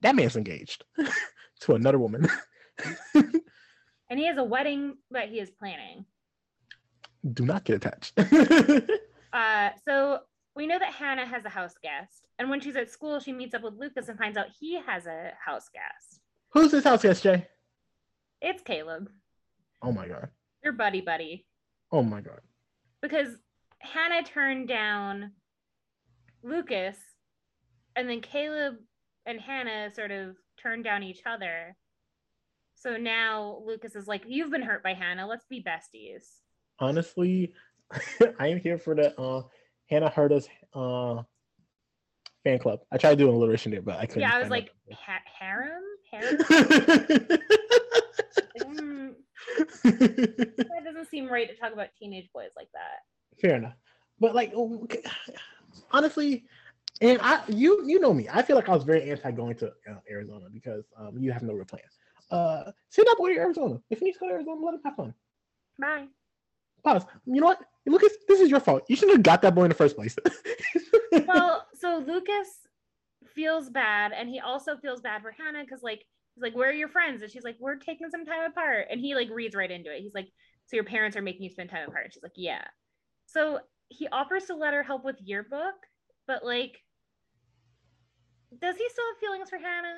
That 0.00 0.16
man's 0.16 0.36
engaged 0.36 0.84
to 1.60 1.74
another 1.74 1.98
woman. 1.98 2.28
and 3.14 4.18
he 4.18 4.26
has 4.26 4.36
a 4.36 4.44
wedding 4.44 4.96
that 5.10 5.28
he 5.28 5.40
is 5.40 5.50
planning. 5.50 6.04
Do 7.32 7.44
not 7.44 7.64
get 7.64 7.76
attached. 7.76 8.18
uh, 9.32 9.70
so 9.86 10.20
we 10.56 10.66
know 10.66 10.78
that 10.78 10.92
Hanna 10.92 11.24
has 11.24 11.44
a 11.44 11.48
house 11.48 11.74
guest, 11.82 12.26
and 12.38 12.50
when 12.50 12.60
she's 12.60 12.76
at 12.76 12.90
school, 12.90 13.18
she 13.18 13.32
meets 13.32 13.54
up 13.54 13.62
with 13.62 13.74
Lucas 13.74 14.08
and 14.08 14.18
finds 14.18 14.36
out 14.36 14.46
he 14.60 14.78
has 14.86 15.06
a 15.06 15.32
house 15.42 15.70
guest. 15.72 16.20
Who's 16.50 16.70
this 16.70 16.84
house 16.84 17.02
guest, 17.02 17.22
Jay? 17.22 17.46
It's 18.44 18.60
Caleb. 18.62 19.08
Oh 19.80 19.90
my 19.90 20.06
god. 20.06 20.28
Your 20.62 20.74
buddy, 20.74 21.00
buddy. 21.00 21.46
Oh 21.90 22.02
my 22.02 22.20
god. 22.20 22.40
Because 23.00 23.28
Hanna 23.78 24.22
turned 24.22 24.68
down 24.68 25.32
Lucas, 26.42 26.98
and 27.96 28.06
then 28.06 28.20
Caleb 28.20 28.74
and 29.24 29.40
Hanna 29.40 29.88
sort 29.94 30.10
of 30.10 30.36
turned 30.62 30.84
down 30.84 31.02
each 31.02 31.22
other. 31.24 31.74
So 32.74 32.98
now 32.98 33.62
Lucas 33.64 33.96
is 33.96 34.06
like, 34.06 34.24
You've 34.26 34.50
been 34.50 34.60
hurt 34.60 34.82
by 34.82 34.92
Hanna. 34.92 35.26
Let's 35.26 35.46
be 35.46 35.64
besties. 35.64 36.24
Honestly, 36.78 37.54
I 38.38 38.48
am 38.48 38.60
here 38.60 38.76
for 38.76 38.94
the 38.94 39.18
uh 39.18 39.44
Hanna 39.88 40.10
hurt 40.10 40.32
us 40.32 40.46
uh 40.74 41.22
fan 42.44 42.58
club. 42.58 42.80
I 42.92 42.98
tried 42.98 43.16
doing 43.16 43.34
alliteration 43.34 43.72
there, 43.72 43.80
but 43.80 43.96
I 43.96 44.04
couldn't. 44.04 44.20
Yeah, 44.20 44.34
I 44.34 44.40
was 44.40 44.50
like, 44.50 44.68
ha- 44.92 45.22
harem? 45.40 45.82
Harem? 46.12 47.38
Mm, 48.74 49.14
that 49.84 50.82
doesn't 50.84 51.08
seem 51.10 51.28
right 51.28 51.48
to 51.48 51.56
talk 51.56 51.72
about 51.72 51.88
teenage 51.98 52.28
boys 52.32 52.50
like 52.56 52.68
that. 52.72 53.40
Fair 53.40 53.56
enough. 53.56 53.74
But 54.20 54.34
like 54.34 54.54
okay, 54.54 55.02
honestly, 55.90 56.44
and 57.00 57.18
I 57.22 57.42
you 57.48 57.84
you 57.86 58.00
know 58.00 58.14
me. 58.14 58.28
I 58.32 58.42
feel 58.42 58.56
like 58.56 58.68
I 58.68 58.74
was 58.74 58.84
very 58.84 59.10
anti 59.10 59.30
going 59.30 59.56
to 59.56 59.68
uh, 59.68 60.00
Arizona 60.10 60.46
because 60.52 60.84
um, 60.96 61.18
you 61.18 61.32
have 61.32 61.42
no 61.42 61.52
real 61.52 61.64
plan. 61.64 61.82
Uh, 62.30 62.70
send 62.88 63.06
that 63.06 63.16
boy 63.18 63.34
to 63.34 63.38
Arizona. 63.38 63.80
If 63.90 63.98
he 63.98 64.06
needs 64.06 64.18
to 64.18 64.20
go 64.20 64.28
to 64.28 64.34
Arizona, 64.34 64.60
let 64.64 64.74
him 64.74 64.80
have 64.84 64.96
fun. 64.96 65.14
Bye. 65.78 66.06
Pause. 66.82 67.06
You 67.26 67.40
know 67.40 67.46
what? 67.46 67.60
Lucas, 67.86 68.12
this 68.28 68.40
is 68.40 68.50
your 68.50 68.60
fault. 68.60 68.84
You 68.88 68.96
shouldn't 68.96 69.18
have 69.18 69.22
got 69.22 69.42
that 69.42 69.54
boy 69.54 69.64
in 69.64 69.68
the 69.70 69.74
first 69.74 69.96
place. 69.96 70.16
well, 71.26 71.66
so 71.74 72.02
Lucas 72.06 72.48
feels 73.34 73.68
bad, 73.70 74.12
and 74.12 74.28
he 74.28 74.40
also 74.40 74.76
feels 74.76 75.00
bad 75.00 75.22
for 75.22 75.32
Hanna 75.32 75.64
because 75.64 75.82
like 75.82 76.06
he's 76.34 76.42
like, 76.42 76.54
"Where 76.54 76.70
are 76.70 76.72
your 76.72 76.88
friends?" 76.88 77.22
And 77.22 77.30
she's 77.30 77.44
like, 77.44 77.56
"We're 77.58 77.76
taking 77.76 78.10
some 78.10 78.24
time 78.24 78.44
apart." 78.44 78.86
And 78.90 79.00
he 79.00 79.14
like 79.14 79.30
reads 79.30 79.54
right 79.54 79.70
into 79.70 79.94
it. 79.94 80.00
He's 80.02 80.14
like, 80.14 80.28
"So 80.66 80.76
your 80.76 80.84
parents 80.84 81.16
are 81.16 81.22
making 81.22 81.42
you 81.42 81.50
spend 81.50 81.70
time 81.70 81.88
apart?" 81.88 82.04
And 82.04 82.12
she's 82.12 82.22
like, 82.22 82.32
"Yeah." 82.36 82.64
So 83.26 83.60
he 83.88 84.08
offers 84.08 84.46
to 84.46 84.54
let 84.54 84.74
her 84.74 84.82
help 84.82 85.04
with 85.04 85.20
yearbook, 85.20 85.74
but 86.26 86.44
like 86.44 86.80
does 88.60 88.76
he 88.76 88.88
still 88.88 89.04
have 89.12 89.18
feelings 89.18 89.50
for 89.50 89.58
Hanna? 89.58 89.94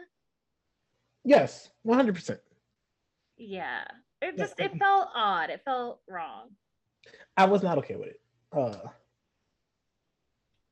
Yes, 1.25 1.71
one 1.83 1.99
hundred 1.99 2.15
percent. 2.15 2.41
Yeah, 3.37 3.85
it 4.23 4.37
just 4.37 4.59
it 4.59 4.77
felt 4.79 5.09
odd. 5.15 5.51
It 5.51 5.63
felt 5.65 6.01
wrong. 6.09 6.51
I 7.37 7.45
was 7.45 7.63
not 7.63 7.79
okay 7.79 7.97
with 7.97 8.09
it. 8.09 8.21
Uh, 8.53 8.77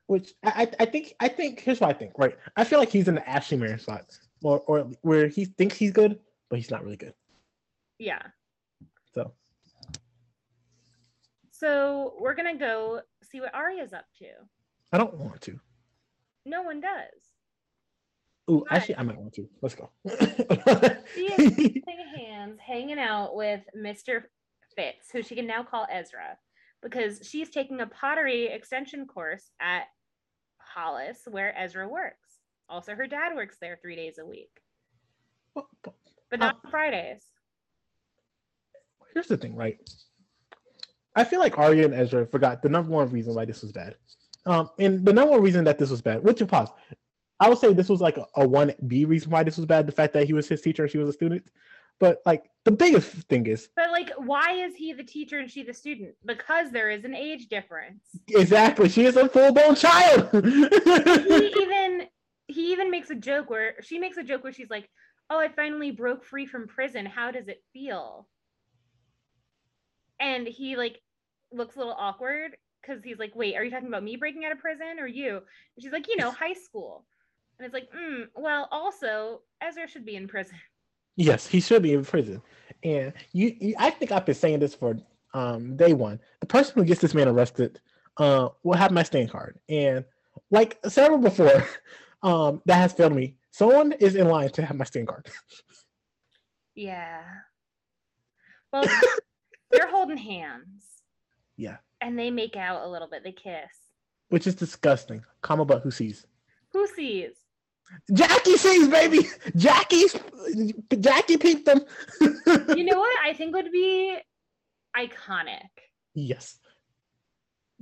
which 0.07 0.33
I, 0.43 0.69
I 0.79 0.87
think 0.87 1.15
I 1.21 1.29
think 1.29 1.61
here's 1.61 1.81
what 1.81 1.91
I 1.91 1.99
think. 1.99 2.13
Right, 2.17 2.37
I 2.57 2.65
feel 2.65 2.79
like 2.79 2.91
he's 2.91 3.09
in 3.09 3.17
the 3.17 3.29
Ashley 3.29 3.57
Marin 3.59 3.79
spot, 3.79 4.17
or 4.45 4.61
or 4.67 4.91
where 5.03 5.27
he 5.29 5.47
thinks 5.47 5.77
he's 5.77 5.91
good, 5.91 6.19
but 6.51 6.59
he's 6.59 6.71
not 6.71 6.85
really 6.85 6.97
good. 6.97 7.15
Yeah. 7.99 8.23
So. 9.15 9.33
So 11.51 12.15
we're 12.21 12.35
gonna 12.35 12.57
go 12.57 13.01
see 13.23 13.41
what 13.41 13.55
Aria's 13.55 13.93
up 13.93 14.07
to. 14.19 14.27
I 14.93 14.99
don't 14.99 15.15
want 15.15 15.41
to. 15.43 15.59
No 16.45 16.63
one 16.63 16.81
does. 16.81 17.31
Ooh, 18.51 18.65
but 18.69 18.77
actually, 18.77 18.97
I 18.97 19.03
might 19.03 19.19
want 19.19 19.33
to. 19.35 19.49
Let's 19.63 19.75
go. 19.75 19.91
she 21.15 21.33
is 21.33 21.83
hands, 22.17 22.61
hanging 22.61 22.99
out 22.99 23.35
with 23.35 23.63
Mr. 23.77 24.25
Fitz, 24.77 25.11
who 25.11 25.23
she 25.23 25.35
can 25.35 25.47
now 25.47 25.63
call 25.63 25.87
Ezra, 25.91 26.37
because 26.83 27.27
she's 27.27 27.49
taking 27.49 27.81
a 27.81 27.87
pottery 27.87 28.47
extension 28.49 29.07
course 29.07 29.51
at 29.61 29.85
Hollis, 30.59 31.21
where 31.31 31.59
Ezra 31.59 31.89
works. 31.89 32.24
Also, 32.69 32.95
her 32.95 33.07
dad 33.07 33.35
works 33.35 33.57
there 33.61 33.79
three 33.81 33.97
days 33.97 34.19
a 34.19 34.27
week, 34.27 34.61
but 35.55 36.39
not 36.39 36.57
uh, 36.65 36.71
Fridays. 36.71 37.25
Here's 39.13 39.29
the 39.29 39.37
thing, 39.37 39.55
right? 39.55 39.79
I 41.15 41.25
feel 41.25 41.39
like 41.39 41.59
Aria 41.59 41.85
and 41.85 41.95
Ezra 41.95 42.27
forgot 42.27 42.63
the 42.63 42.69
number 42.69 42.91
one 42.91 43.11
reason 43.11 43.35
why 43.35 43.45
this 43.45 43.63
was 43.63 43.73
bad. 43.73 43.97
Um, 44.47 44.71
and 44.79 45.05
the 45.05 45.13
number 45.13 45.33
one 45.33 45.43
reason 45.43 45.65
that 45.65 45.79
this 45.79 45.91
was 45.91 46.03
bad, 46.03 46.25
which 46.25 46.47
pause, 46.49 46.71
I 47.41 47.49
would 47.49 47.59
say 47.59 47.73
this 47.73 47.89
was 47.89 48.01
like 48.01 48.19
a 48.35 48.47
one 48.47 48.73
B 48.87 49.05
reason 49.05 49.31
why 49.31 49.43
this 49.43 49.57
was 49.57 49.67
bad. 49.67 49.87
The 49.87 49.93
fact 49.93 50.13
that 50.15 50.27
he 50.27 50.33
was 50.33 50.49
his 50.49 50.61
teacher 50.61 50.83
and 50.83 50.91
she 50.91 50.99
was 50.99 51.09
a 51.09 51.13
student. 51.13 51.45
But 52.01 52.23
like 52.27 52.51
the 52.65 52.73
biggest 52.73 53.09
thing 53.29 53.47
is 53.47 53.69
But 53.77 53.93
like 53.93 54.11
why 54.17 54.53
is 54.53 54.75
he 54.75 54.93
the 54.93 55.05
teacher 55.05 55.39
and 55.39 55.51
she 55.51 55.63
the 55.63 55.73
student? 55.73 56.15
Because 56.25 56.71
there 56.73 56.91
is 56.91 57.05
an 57.05 57.15
age 57.15 57.49
difference. 57.49 58.03
Exactly. 58.29 58.89
She 58.89 59.05
is 59.05 59.17
a 59.17 59.29
full-blown 59.29 59.77
child. 59.77 60.29
he 60.33 60.39
even 61.63 62.07
he 62.47 62.73
even 62.73 62.91
makes 62.91 63.11
a 63.11 63.15
joke 63.15 63.51
where 63.51 63.75
she 63.83 63.99
makes 63.99 64.17
a 64.17 64.23
joke 64.23 64.45
where 64.45 64.53
she's 64.53 64.71
like, 64.71 64.89
"Oh, 65.31 65.39
I 65.39 65.49
finally 65.49 65.91
broke 65.91 66.25
free 66.25 66.47
from 66.47 66.69
prison. 66.69 67.07
How 67.07 67.31
does 67.31 67.49
it 67.49 67.63
feel?" 67.73 68.29
And 70.21 70.47
he 70.47 70.77
like 70.77 71.01
looks 71.53 71.77
a 71.77 71.79
little 71.79 71.97
awkward 71.99 72.57
because 72.81 73.03
he's 73.03 73.19
like, 73.19 73.35
"Wait, 73.35 73.57
are 73.57 73.65
you 73.65 73.71
talking 73.71 73.89
about 73.89 74.05
me 74.05 74.17
breaking 74.17 74.45
out 74.45 74.53
of 74.53 74.59
prison 74.59 74.99
or 74.99 75.07
you?" 75.07 75.37
And 75.37 75.83
she's 75.83 75.93
like, 75.93 76.09
"You 76.09 76.17
know, 76.17 76.31
high 76.31 76.55
school." 76.55 77.07
And 77.59 77.67
it's 77.67 77.75
like, 77.75 77.89
mm, 77.93 78.27
well, 78.35 78.69
also 78.71 79.43
Ezra 79.63 79.89
should 79.89 80.05
be 80.05 80.17
in 80.17 80.29
prison. 80.29 80.57
Yes, 81.17 81.47
he 81.47 81.61
should 81.61 81.85
be 81.85 81.93
in 81.93 82.05
prison. 82.05 82.43
And 82.83 83.13
you, 83.31 83.55
you 83.61 83.77
I 83.79 83.91
think 83.91 84.11
I've 84.11 84.27
been 84.27 84.35
saying 84.35 84.59
this 84.59 84.75
for 84.75 84.97
um, 85.33 85.77
day 85.77 85.93
one. 85.93 86.19
The 86.41 86.47
person 86.47 86.75
who 86.75 86.85
gets 86.85 87.01
this 87.01 87.15
man 87.15 87.29
arrested 87.29 87.81
uh, 88.17 88.49
will 88.65 88.77
have 88.77 88.91
my 88.91 89.05
stand 89.05 89.31
card. 89.31 89.61
And 89.69 90.05
like 90.51 90.77
several 90.89 91.21
before, 91.21 91.65
um, 92.25 92.63
that 92.65 92.77
has 92.77 92.93
failed 92.93 93.15
me. 93.15 93.37
Someone 93.53 93.93
is 93.93 94.17
in 94.17 94.27
line 94.27 94.49
to 94.51 94.65
have 94.65 94.77
my 94.77 94.85
stand 94.85 95.07
card. 95.07 95.29
Yeah. 96.75 97.23
Well, 98.73 98.85
they're 99.71 99.89
holding 99.89 100.17
hands. 100.17 100.85
Yeah. 101.57 101.77
And 102.01 102.19
they 102.19 102.31
make 102.33 102.57
out 102.57 102.85
a 102.85 102.89
little 102.89 103.07
bit. 103.09 103.23
They 103.23 103.31
kiss. 103.31 103.71
Which 104.31 104.49
is 104.49 104.57
disgusting. 104.57 105.25
Comma 105.43 105.65
but 105.65 105.83
who 105.83 105.93
sees? 105.93 106.27
Who 106.73 106.89
sees? 106.89 107.31
Jackie 108.13 108.57
sees, 108.57 108.89
baby. 108.89 109.29
Jackie's 109.55 110.17
Jackie 110.99 111.37
peeped 111.37 111.67
them. 111.67 111.83
You 112.21 112.85
know 112.85 112.99
what 112.99 113.17
I 113.25 113.35
think 113.35 113.55
would 113.55 113.71
be 113.71 114.17
iconic? 114.97 115.69
yes. 116.15 116.59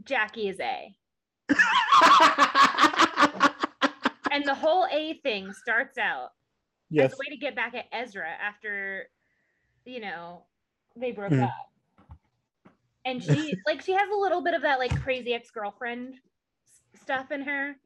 Jackie 0.05 0.48
is 0.48 0.59
A. 0.59 0.94
And 4.33 4.45
the 4.47 4.55
whole 4.55 4.87
A 4.90 5.14
thing 5.23 5.53
starts 5.53 5.99
out 5.99 6.31
yes. 6.90 7.12
as 7.12 7.18
a 7.18 7.21
way 7.21 7.27
to 7.35 7.37
get 7.37 7.55
back 7.55 7.75
at 7.75 7.85
Ezra 7.92 8.29
after, 8.31 9.09
you 9.85 10.01
know, 10.01 10.47
they 10.97 11.12
broke 11.12 11.33
Mhm. 11.33 11.42
up. 11.42 11.71
And 13.05 13.23
she 13.23 13.55
like 13.66 13.83
she 13.83 13.92
has 13.92 14.09
a 14.11 14.16
little 14.16 14.42
bit 14.42 14.55
of 14.55 14.62
that 14.62 14.79
like 14.79 14.99
crazy 15.03 15.35
ex-girlfriend 15.35 16.14
s- 16.64 17.01
stuff 17.03 17.31
in 17.31 17.42
her. 17.42 17.77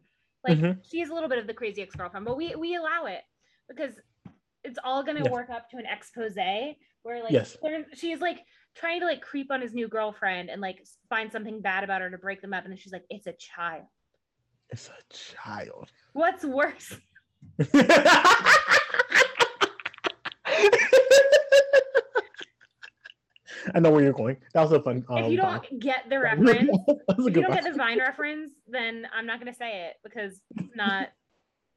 Like 0.44 0.58
Mhm. 0.58 0.84
she 0.88 1.00
has 1.00 1.08
a 1.08 1.14
little 1.14 1.28
bit 1.28 1.38
of 1.38 1.48
the 1.48 1.54
crazy 1.54 1.82
ex-girlfriend, 1.82 2.24
but 2.24 2.36
we 2.36 2.54
we 2.54 2.76
allow 2.76 3.06
it 3.06 3.22
because 3.68 3.98
it's 4.62 4.78
all 4.84 5.02
gonna 5.02 5.24
Yes. 5.24 5.32
work 5.32 5.50
up 5.50 5.68
to 5.70 5.78
an 5.78 5.86
expose 5.86 6.36
where 7.02 7.22
like 7.24 7.32
Yes. 7.32 7.56
she's 7.94 8.20
like 8.20 8.44
trying 8.74 9.00
to 9.00 9.06
like 9.06 9.22
creep 9.22 9.50
on 9.50 9.60
his 9.60 9.74
new 9.74 9.88
girlfriend 9.88 10.50
and 10.50 10.60
like 10.60 10.86
find 11.08 11.32
something 11.32 11.60
bad 11.60 11.82
about 11.82 12.02
her 12.02 12.10
to 12.10 12.18
break 12.18 12.40
them 12.40 12.52
up, 12.52 12.64
and 12.64 12.72
then 12.72 12.78
she's 12.78 12.92
like, 12.92 13.04
"It's 13.10 13.26
a 13.26 13.32
child. 13.32 13.86
It's 14.70 14.88
a 14.88 15.14
child. 15.14 15.90
What's 16.12 16.44
worse?" 16.44 16.96
I 23.74 23.80
know 23.80 23.90
where 23.90 24.02
you're 24.02 24.12
going. 24.12 24.36
That 24.54 24.62
was 24.62 24.72
a 24.72 24.82
fun. 24.82 25.04
Um, 25.08 25.18
if 25.24 25.30
you 25.32 25.38
don't 25.38 25.64
get 25.80 26.08
the 26.08 26.20
reference, 26.20 26.70
that 26.86 27.16
was 27.16 27.26
a 27.26 27.28
if 27.30 27.36
you 27.36 27.42
don't 27.42 27.50
one. 27.50 27.62
get 27.62 27.72
the 27.72 27.76
Vine 27.76 27.98
reference, 27.98 28.52
then 28.68 29.06
I'm 29.14 29.26
not 29.26 29.38
gonna 29.38 29.54
say 29.54 29.88
it 29.88 29.96
because 30.04 30.40
it's 30.56 30.76
not. 30.76 31.08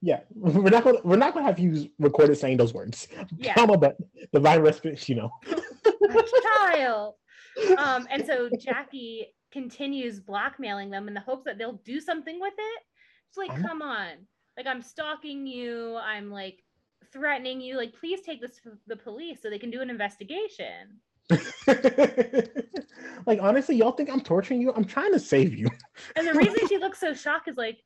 Yeah, 0.01 0.21
we're 0.33 0.69
not 0.69 0.85
gonna 0.85 0.99
we're 1.03 1.17
not 1.17 1.33
gonna 1.33 1.45
have 1.45 1.59
you 1.59 1.89
recorded 1.99 2.37
saying 2.37 2.55
those 2.55 2.73
words. 2.73 3.09
Yeah. 3.35 3.53
Comma, 3.53 3.77
but 3.77 3.97
the 4.31 4.39
Vine 4.39 4.61
reference, 4.61 5.09
you 5.09 5.15
know. 5.15 5.29
a 5.45 6.23
child. 6.69 7.15
Um, 7.77 8.07
and 8.09 8.25
so 8.25 8.49
Jackie 8.57 9.33
continues 9.51 10.19
blackmailing 10.19 10.89
them 10.89 11.07
in 11.07 11.13
the 11.13 11.19
hopes 11.19 11.45
that 11.45 11.57
they'll 11.57 11.81
do 11.85 11.99
something 11.99 12.39
with 12.39 12.53
it. 12.57 12.81
It's 13.29 13.37
like, 13.37 13.51
I'm- 13.51 13.63
come 13.63 13.81
on, 13.81 14.09
like 14.57 14.67
I'm 14.67 14.81
stalking 14.81 15.47
you. 15.47 15.97
I'm 15.97 16.31
like 16.31 16.63
threatening 17.11 17.61
you. 17.61 17.77
Like, 17.77 17.93
please 17.93 18.21
take 18.21 18.41
this 18.41 18.59
to 18.63 18.77
the 18.87 18.95
police 18.95 19.41
so 19.41 19.49
they 19.49 19.59
can 19.59 19.71
do 19.71 19.81
an 19.81 19.89
investigation. 19.89 20.99
like 23.25 23.39
honestly, 23.41 23.75
y'all 23.75 23.91
think 23.91 24.09
I'm 24.09 24.21
torturing 24.21 24.61
you? 24.61 24.73
I'm 24.73 24.85
trying 24.85 25.13
to 25.13 25.19
save 25.19 25.55
you. 25.55 25.67
And 26.15 26.27
the 26.27 26.33
reason 26.33 26.67
she 26.67 26.77
looks 26.77 26.99
so 26.99 27.13
shocked 27.13 27.47
is 27.47 27.57
like, 27.57 27.77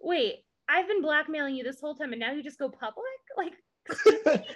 wait, 0.00 0.44
I've 0.68 0.88
been 0.88 1.02
blackmailing 1.02 1.56
you 1.56 1.64
this 1.64 1.80
whole 1.80 1.94
time, 1.94 2.12
and 2.12 2.20
now 2.20 2.32
you 2.32 2.42
just 2.42 2.58
go 2.58 2.68
public? 2.70 3.04
Like, 3.36 3.52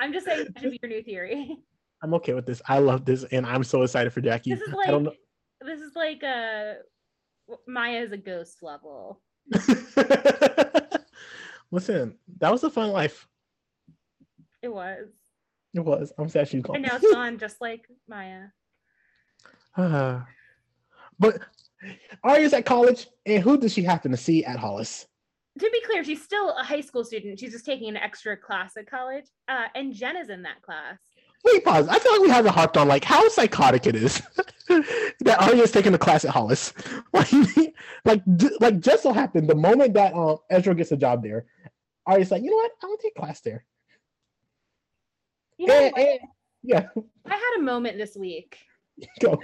I'm 0.00 0.12
just 0.12 0.26
saying 0.26 0.48
that 0.54 0.60
should 0.60 0.72
be 0.72 0.80
your 0.82 0.90
new 0.90 1.02
theory. 1.02 1.56
I'm 2.02 2.14
okay 2.14 2.34
with 2.34 2.46
this. 2.46 2.60
I 2.66 2.78
love 2.78 3.04
this, 3.04 3.24
and 3.24 3.46
I'm 3.46 3.62
so 3.62 3.82
excited 3.82 4.12
for 4.12 4.20
Jackie. 4.20 4.54
This 4.54 4.62
is 4.62 4.74
I 4.86 4.90
don't 4.90 5.04
know. 5.04 5.12
This 5.60 5.80
is 5.80 5.94
like 5.94 6.22
a 6.24 6.78
Maya 7.66 8.00
is 8.00 8.12
a 8.12 8.16
ghost 8.16 8.62
level. 8.62 9.20
Listen, 11.70 12.18
that 12.38 12.50
was 12.52 12.64
a 12.64 12.70
fun 12.70 12.90
life. 12.90 13.28
It 14.62 14.72
was. 14.72 15.08
It 15.74 15.80
was. 15.80 16.12
I'm 16.18 16.28
sad 16.28 16.48
she's 16.48 16.62
gone. 16.62 16.76
And 16.76 16.84
now 16.84 16.96
it's 16.96 17.12
gone 17.12 17.38
just 17.38 17.60
like 17.60 17.86
Maya. 18.08 18.46
Ah. 19.76 20.26
but 21.18 21.38
Aria's 22.24 22.52
at 22.52 22.66
college, 22.66 23.06
and 23.26 23.42
who 23.42 23.58
does 23.58 23.72
she 23.72 23.82
happen 23.82 24.10
to 24.10 24.16
see 24.16 24.44
at 24.44 24.58
Hollis? 24.58 25.06
To 25.58 25.70
be 25.70 25.82
clear, 25.86 26.02
she's 26.02 26.22
still 26.22 26.50
a 26.56 26.64
high 26.64 26.80
school 26.80 27.04
student. 27.04 27.38
She's 27.38 27.52
just 27.52 27.66
taking 27.66 27.88
an 27.88 27.96
extra 27.96 28.36
class 28.36 28.76
at 28.76 28.90
college. 28.90 29.26
Uh, 29.48 29.66
and 29.74 29.92
Jen 29.92 30.16
is 30.16 30.30
in 30.30 30.42
that 30.42 30.62
class. 30.62 30.98
Wait, 31.44 31.64
pause. 31.64 31.88
I 31.88 31.98
feel 31.98 32.12
like 32.12 32.20
we 32.22 32.28
haven't 32.30 32.52
harped 32.54 32.76
on 32.76 32.86
like 32.88 33.02
how 33.04 33.28
psychotic 33.28 33.86
it 33.86 33.96
is 33.96 34.22
that 34.68 35.36
Aria's 35.40 35.72
taking 35.72 35.92
a 35.94 35.98
class 35.98 36.24
at 36.24 36.30
Hollis. 36.30 36.72
Like, 37.12 37.30
like, 38.04 38.22
like 38.60 38.80
just 38.80 39.02
so 39.04 39.12
happened 39.12 39.48
the 39.48 39.54
moment 39.54 39.94
that 39.94 40.12
um 40.14 40.38
Ezra 40.50 40.74
gets 40.74 40.90
a 40.92 40.96
job 40.96 41.22
there, 41.22 41.46
Aria's 42.06 42.30
like, 42.30 42.42
you 42.42 42.50
know 42.50 42.56
what? 42.56 42.72
I 42.82 42.86
want 42.86 43.00
to 43.00 43.06
take 43.06 43.14
class 43.14 43.40
there. 43.42 43.64
You 45.58 45.66
know, 45.66 45.74
And- 45.74 45.92
what? 45.92 46.00
and- 46.08 46.20
yeah, 46.64 46.86
I 47.26 47.34
had 47.34 47.58
a 47.58 47.62
moment 47.62 47.98
this 47.98 48.16
week 48.16 48.56
go, 49.20 49.36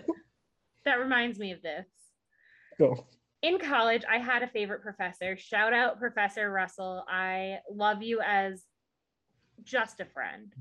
that 0.84 1.00
reminds 1.00 1.38
me 1.40 1.50
of 1.52 1.60
this. 1.62 1.86
go. 2.78 3.06
In 3.42 3.58
college, 3.58 4.02
I 4.08 4.18
had 4.18 4.42
a 4.44 4.48
favorite 4.48 4.82
professor. 4.82 5.36
Shout 5.36 5.72
out 5.72 5.98
Professor 5.98 6.48
Russell. 6.50 7.04
I 7.08 7.58
love 7.72 8.02
you 8.02 8.20
as 8.24 8.64
just 9.64 9.98
a 10.00 10.04
friend. 10.04 10.52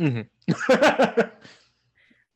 Mhm. 0.00 0.28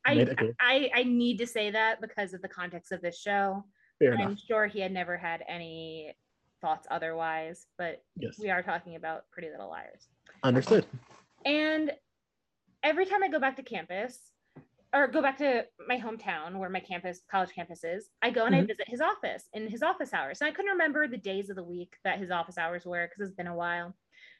I, 0.04 0.14
Made 0.14 0.28
it 0.28 0.38
clear. 0.38 0.54
I 0.60 0.90
I 0.94 1.02
need 1.04 1.38
to 1.38 1.46
say 1.46 1.70
that 1.70 2.00
because 2.00 2.32
of 2.32 2.40
the 2.42 2.48
context 2.48 2.92
of 2.92 3.02
this 3.02 3.18
show. 3.20 3.64
Fair 3.98 4.14
I'm 4.14 4.20
enough. 4.20 4.38
sure 4.46 4.66
he 4.66 4.80
had 4.80 4.92
never 4.92 5.16
had 5.16 5.42
any 5.48 6.14
thoughts 6.60 6.86
otherwise, 6.90 7.66
but 7.76 8.02
Yes, 8.16 8.38
we 8.38 8.50
are 8.50 8.62
talking 8.62 8.96
about 8.96 9.24
Pretty 9.32 9.50
Little 9.50 9.68
Liars. 9.68 10.06
understood. 10.44 10.86
And 11.44 11.92
every 12.82 13.06
time 13.06 13.22
I 13.22 13.28
go 13.28 13.38
back 13.40 13.56
to 13.56 13.62
campus 13.62 14.32
or 14.94 15.06
go 15.08 15.20
back 15.20 15.36
to 15.38 15.66
my 15.86 15.98
hometown 15.98 16.58
where 16.58 16.70
my 16.70 16.80
campus, 16.80 17.20
college 17.30 17.50
campus 17.54 17.84
is, 17.84 18.08
I 18.22 18.30
go 18.30 18.46
and 18.46 18.54
I 18.54 18.62
Mhm. 18.62 18.68
visit 18.68 18.88
his 18.88 19.00
office 19.00 19.48
in 19.52 19.68
his 19.68 19.82
office 19.82 20.14
hours. 20.14 20.40
And 20.40 20.48
I 20.48 20.52
couldn't 20.52 20.70
remember 20.70 21.06
the 21.06 21.18
days 21.18 21.50
of 21.50 21.56
the 21.56 21.62
week 21.64 21.96
that 22.04 22.18
his 22.18 22.30
office 22.30 22.56
hours 22.56 22.86
were 22.86 23.06
because 23.06 23.28
it's 23.28 23.36
been 23.36 23.46
a 23.48 23.54
while. 23.54 23.94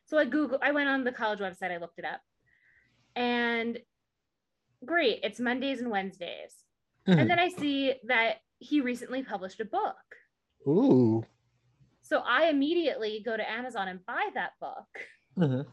So 0.07 0.19
I 0.19 0.25
Google, 0.25 0.59
I 0.63 0.73
went 0.73 0.89
on 0.89 1.05
the 1.05 1.13
college 1.13 1.41
website, 1.41 1.71
I 1.73 1.77
looked 1.77 1.99
it 1.99 2.05
up. 2.05 2.21
And 3.17 3.79
great, 4.85 5.21
it's 5.23 5.41
Mondays 5.41 5.81
and 5.81 5.91
Wednesdays. 5.91 6.55
Mhm. 7.07 7.21
And 7.21 7.31
then 7.31 7.39
I 7.39 7.49
see 7.49 7.95
that 8.07 8.37
he 8.59 8.81
recently 8.81 9.23
published 9.23 9.61
a 9.61 9.65
book. 9.65 9.97
Ooh. 10.67 11.25
So 12.03 12.19
I 12.21 12.49
immediately 12.49 13.21
go 13.25 13.37
to 13.37 13.51
Amazon 13.51 13.89
and 13.89 14.05
buy 14.07 14.29
that 14.35 14.53
book, 14.61 14.89
Mhm. 15.37 15.67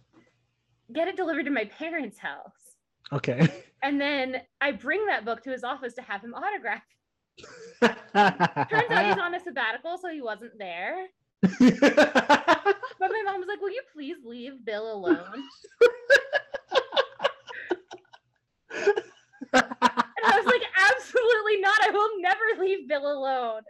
get 0.93 1.07
it 1.07 1.15
delivered 1.15 1.45
to 1.45 1.51
my 1.51 1.65
parents' 1.65 2.17
house. 2.19 2.77
Okay. 3.11 3.39
And 3.83 4.01
then 4.01 4.41
I 4.61 4.71
bring 4.71 5.05
that 5.05 5.25
book 5.25 5.43
to 5.43 5.51
his 5.51 5.63
office 5.63 5.93
to 5.93 6.01
have 6.01 6.23
him 6.23 6.33
autograph. 6.33 6.81
Turns 7.39 7.95
out 8.11 9.05
he's 9.05 9.17
on 9.21 9.35
a 9.35 9.39
sabbatical, 9.39 9.99
so 9.99 10.09
he 10.09 10.21
wasn't 10.21 10.57
there. 10.57 11.05
But 12.97 13.11
my 13.11 13.21
mom 13.25 13.39
was 13.41 13.47
like, 13.47 13.61
Will 13.61 13.69
you 13.69 13.83
please 13.93 14.17
leave 14.25 14.65
Bill 14.65 14.91
alone? 14.91 15.43
And 19.53 19.63
I 20.25 20.37
was 20.37 20.45
like, 20.45 20.61
Absolutely 20.91 21.59
not. 21.59 21.79
I 21.83 21.89
will 21.91 22.09
never 22.19 22.61
leave 22.61 22.87
Bill 22.87 23.11
alone. 23.11 23.61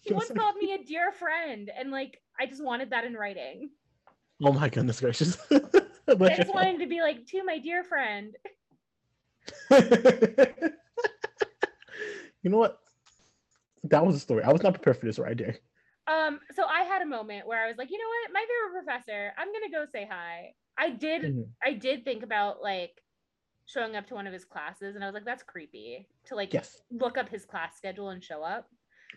He 0.00 0.12
once 0.12 0.30
called 0.36 0.56
me 0.56 0.72
a 0.74 0.84
dear 0.84 1.12
friend, 1.12 1.70
and 1.76 1.90
like, 1.90 2.20
I 2.38 2.46
just 2.46 2.62
wanted 2.62 2.90
that 2.90 3.04
in 3.04 3.14
writing. 3.14 3.70
oh 4.42 4.52
my 4.52 4.68
goodness 4.68 5.00
gracious. 5.00 5.38
I 5.50 6.34
just 6.34 6.54
wanted 6.54 6.80
to 6.80 6.86
be 6.86 7.00
like, 7.00 7.26
To 7.26 7.44
my 7.44 7.58
dear 7.58 7.84
friend. 7.84 8.34
you 9.70 9.78
know 12.50 12.58
what? 12.58 12.80
That 13.84 14.04
was 14.06 14.16
a 14.16 14.20
story. 14.20 14.42
I 14.42 14.52
was 14.52 14.62
not 14.62 14.74
prepared 14.74 14.98
for 14.98 15.06
this 15.06 15.18
right 15.18 15.36
there. 15.36 15.56
Um, 16.06 16.40
so 16.54 16.64
I 16.64 16.82
had 16.82 17.02
a 17.02 17.06
moment 17.06 17.46
where 17.46 17.62
I 17.64 17.68
was 17.68 17.76
like, 17.78 17.90
you 17.90 17.98
know 17.98 18.08
what, 18.08 18.32
my 18.32 18.44
favorite 18.46 18.84
professor, 18.84 19.32
I'm 19.38 19.52
gonna 19.52 19.70
go 19.70 19.86
say 19.90 20.06
hi. 20.10 20.54
I 20.76 20.90
did 20.90 21.22
Mhm. 21.22 21.48
I 21.62 21.72
did 21.72 22.04
think 22.04 22.22
about 22.22 22.60
like 22.62 23.02
showing 23.66 23.96
up 23.96 24.06
to 24.08 24.14
one 24.14 24.26
of 24.26 24.32
his 24.32 24.44
classes 24.44 24.94
and 24.94 25.02
I 25.04 25.06
was 25.08 25.14
like, 25.14 25.24
that's 25.24 25.42
creepy 25.42 26.06
to 26.26 26.34
like 26.34 26.52
Yes, 26.52 26.80
look 26.90 27.16
up 27.18 27.28
his 27.28 27.44
class 27.44 27.76
schedule 27.76 28.10
and 28.10 28.22
show 28.22 28.42
up. 28.42 28.68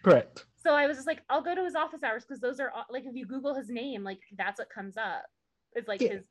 correct. 0.04 0.46
So 0.56 0.74
I 0.74 0.88
was 0.88 0.98
just 0.98 1.08
like, 1.08 1.22
I'll 1.30 1.42
go 1.42 1.54
to 1.56 1.64
his 1.64 1.76
office 1.76 2.04
hours 2.04 2.24
because 2.26 2.40
those 2.42 2.60
are 2.60 2.70
all- 2.72 2.86
like 2.90 3.06
if 3.06 3.16
you 3.16 3.26
Google 3.26 3.54
his 3.56 3.70
name, 3.70 4.04
like 4.04 4.20
that's 4.38 4.60
what 4.60 4.70
comes 4.70 4.96
up. 4.98 5.26
It's 5.74 5.88
like 5.88 6.02
Yeah. 6.02 6.14
his 6.14 6.24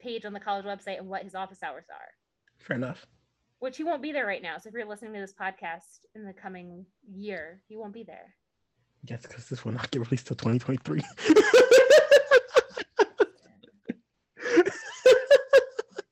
page 0.00 0.24
on 0.24 0.32
the 0.32 0.40
college 0.40 0.64
website 0.66 0.98
and 0.98 1.08
what 1.08 1.22
his 1.24 1.34
office 1.34 1.62
hours 1.62 1.86
are, 1.90 2.08
Fair 2.58 2.76
enough. 2.76 3.06
which 3.58 3.76
he 3.78 3.84
won't 3.84 4.02
be 4.02 4.12
there 4.12 4.26
right 4.26 4.42
now. 4.42 4.58
So 4.58 4.68
if 4.68 4.74
you're 4.74 4.84
listening 4.84 5.14
to 5.14 5.20
this 5.20 5.34
podcast 5.34 6.00
in 6.14 6.24
the 6.24 6.32
coming 6.34 6.84
year, 7.14 7.62
he 7.68 7.76
won't 7.76 7.94
be 7.94 8.04
there. 8.04 8.34
Yes, 9.04 9.22
because 9.22 9.48
this 9.48 9.64
will 9.64 9.72
not 9.72 9.90
get 9.90 10.00
released 10.00 10.26
till 10.26 10.36
2023. 10.36 11.02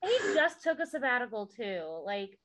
And 0.01 0.11
he 0.11 0.33
just 0.33 0.54
took 0.65 0.79
a 0.79 0.87
sabbatical 0.87 1.45
too. 1.45 2.01
Like, 2.03 2.37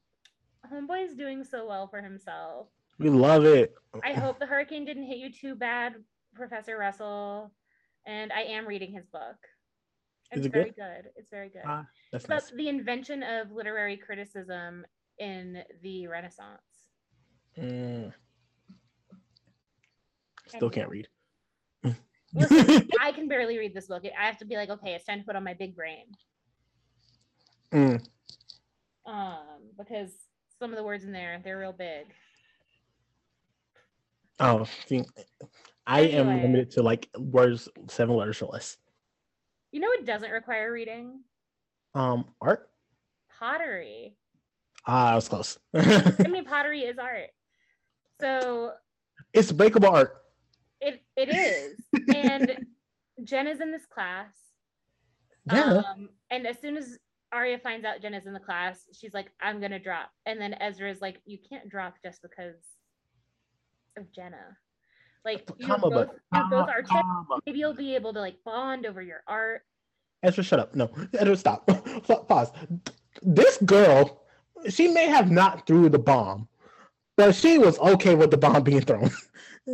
Homeboy's 0.70 1.16
doing 1.16 1.42
so 1.42 1.66
well 1.66 1.88
for 1.88 2.02
himself. 2.02 2.68
we 2.98 3.08
love 3.08 3.44
it. 3.46 3.74
I 4.04 4.12
hope 4.12 4.38
the 4.38 4.46
hurricane 4.46 4.84
didn't 4.84 5.04
hit 5.04 5.18
you 5.18 5.32
too 5.32 5.54
bad, 5.54 5.94
Professor 6.34 6.76
Russell. 6.76 7.52
And 8.06 8.32
I 8.32 8.42
am 8.42 8.66
reading 8.66 8.92
his 8.92 9.06
book. 9.06 9.36
It's 10.32 10.46
it 10.46 10.52
very 10.52 10.66
good? 10.66 10.76
good. 10.76 11.10
It's 11.16 11.30
very 11.30 11.48
good. 11.48 11.62
Ah, 11.66 11.86
that's 12.12 12.24
it's 12.24 12.26
about 12.26 12.42
nice. 12.42 12.52
the 12.56 12.68
invention 12.68 13.22
of 13.22 13.50
literary 13.50 13.96
criticism 13.96 14.84
in 15.18 15.62
the 15.82 16.06
Renaissance. 16.06 16.60
Mm. 17.58 18.12
Still 20.46 20.70
can't 20.70 20.88
read. 20.88 21.08
Listen, 22.32 22.88
I 23.00 23.12
can 23.12 23.28
barely 23.28 23.58
read 23.58 23.74
this 23.74 23.86
book. 23.86 24.04
I 24.04 24.26
have 24.26 24.38
to 24.38 24.44
be 24.44 24.56
like, 24.56 24.70
okay, 24.70 24.92
it's 24.92 25.04
time 25.04 25.18
to 25.18 25.24
put 25.24 25.36
on 25.36 25.42
my 25.42 25.54
big 25.54 25.74
brain. 25.74 26.06
Mm. 27.72 28.04
Um, 29.06 29.38
because 29.78 30.10
some 30.58 30.70
of 30.70 30.76
the 30.76 30.82
words 30.84 31.04
in 31.04 31.12
there, 31.12 31.40
they're 31.44 31.58
real 31.58 31.72
big. 31.72 32.06
Oh, 34.38 34.66
I 35.86 36.00
am 36.00 36.28
limited 36.28 36.70
to 36.72 36.82
like 36.82 37.08
words 37.18 37.68
seven 37.88 38.16
letters 38.16 38.40
or 38.40 38.46
less. 38.46 38.76
You 39.70 39.80
know, 39.80 39.88
it 39.92 40.06
doesn't 40.06 40.30
require 40.30 40.72
reading 40.72 41.20
Um, 41.94 42.24
art. 42.40 42.70
pottery. 43.38 44.16
Ah, 44.86 45.12
I 45.12 45.14
was 45.14 45.28
close. 45.28 45.58
I 45.74 46.26
mean, 46.28 46.44
pottery 46.46 46.80
is 46.82 46.98
art. 46.98 47.28
So 48.20 48.72
it's 49.32 49.52
breakable 49.52 49.88
art. 49.88 50.22
it 50.80 51.02
it 51.16 51.28
is. 51.28 51.78
And 52.14 52.56
Jen 53.24 53.46
is 53.46 53.60
in 53.60 53.70
this 53.70 53.84
class. 53.86 54.32
Yeah. 55.52 55.82
Um, 55.90 56.08
and 56.30 56.46
as 56.46 56.58
soon 56.60 56.76
as 56.78 56.98
Aria 57.32 57.58
finds 57.58 57.84
out 57.84 58.02
Jen 58.02 58.14
is 58.14 58.26
in 58.26 58.32
the 58.32 58.40
class, 58.40 58.86
she's 58.92 59.14
like, 59.14 59.30
I'm 59.40 59.60
gonna 59.60 59.78
drop. 59.78 60.10
And 60.26 60.40
then 60.40 60.54
Ezra's 60.54 61.00
like, 61.00 61.20
You 61.24 61.38
can't 61.48 61.68
drop 61.68 61.96
just 62.04 62.22
because 62.22 62.56
of 63.96 64.12
Jenna. 64.12 64.56
Like 65.24 65.48
you're 65.58 65.68
Comma, 65.68 65.90
both, 65.90 66.08
both 66.50 66.86
comma, 66.86 67.38
Maybe 67.46 67.58
you'll 67.58 67.74
be 67.74 67.94
able 67.94 68.12
to 68.14 68.20
like 68.20 68.36
bond 68.44 68.86
over 68.86 69.02
your 69.02 69.22
art. 69.28 69.62
Ezra, 70.22 70.42
shut 70.42 70.58
up. 70.58 70.74
No, 70.74 70.90
Ezra, 71.18 71.36
stop. 71.36 71.66
Pause. 72.28 72.52
This 73.22 73.58
girl, 73.58 74.22
she 74.68 74.88
may 74.88 75.06
have 75.06 75.30
not 75.30 75.66
threw 75.66 75.88
the 75.88 75.98
bomb, 75.98 76.48
but 77.16 77.34
she 77.34 77.58
was 77.58 77.78
okay 77.78 78.14
with 78.14 78.30
the 78.30 78.38
bomb 78.38 78.62
being 78.62 78.80
thrown. 78.80 79.10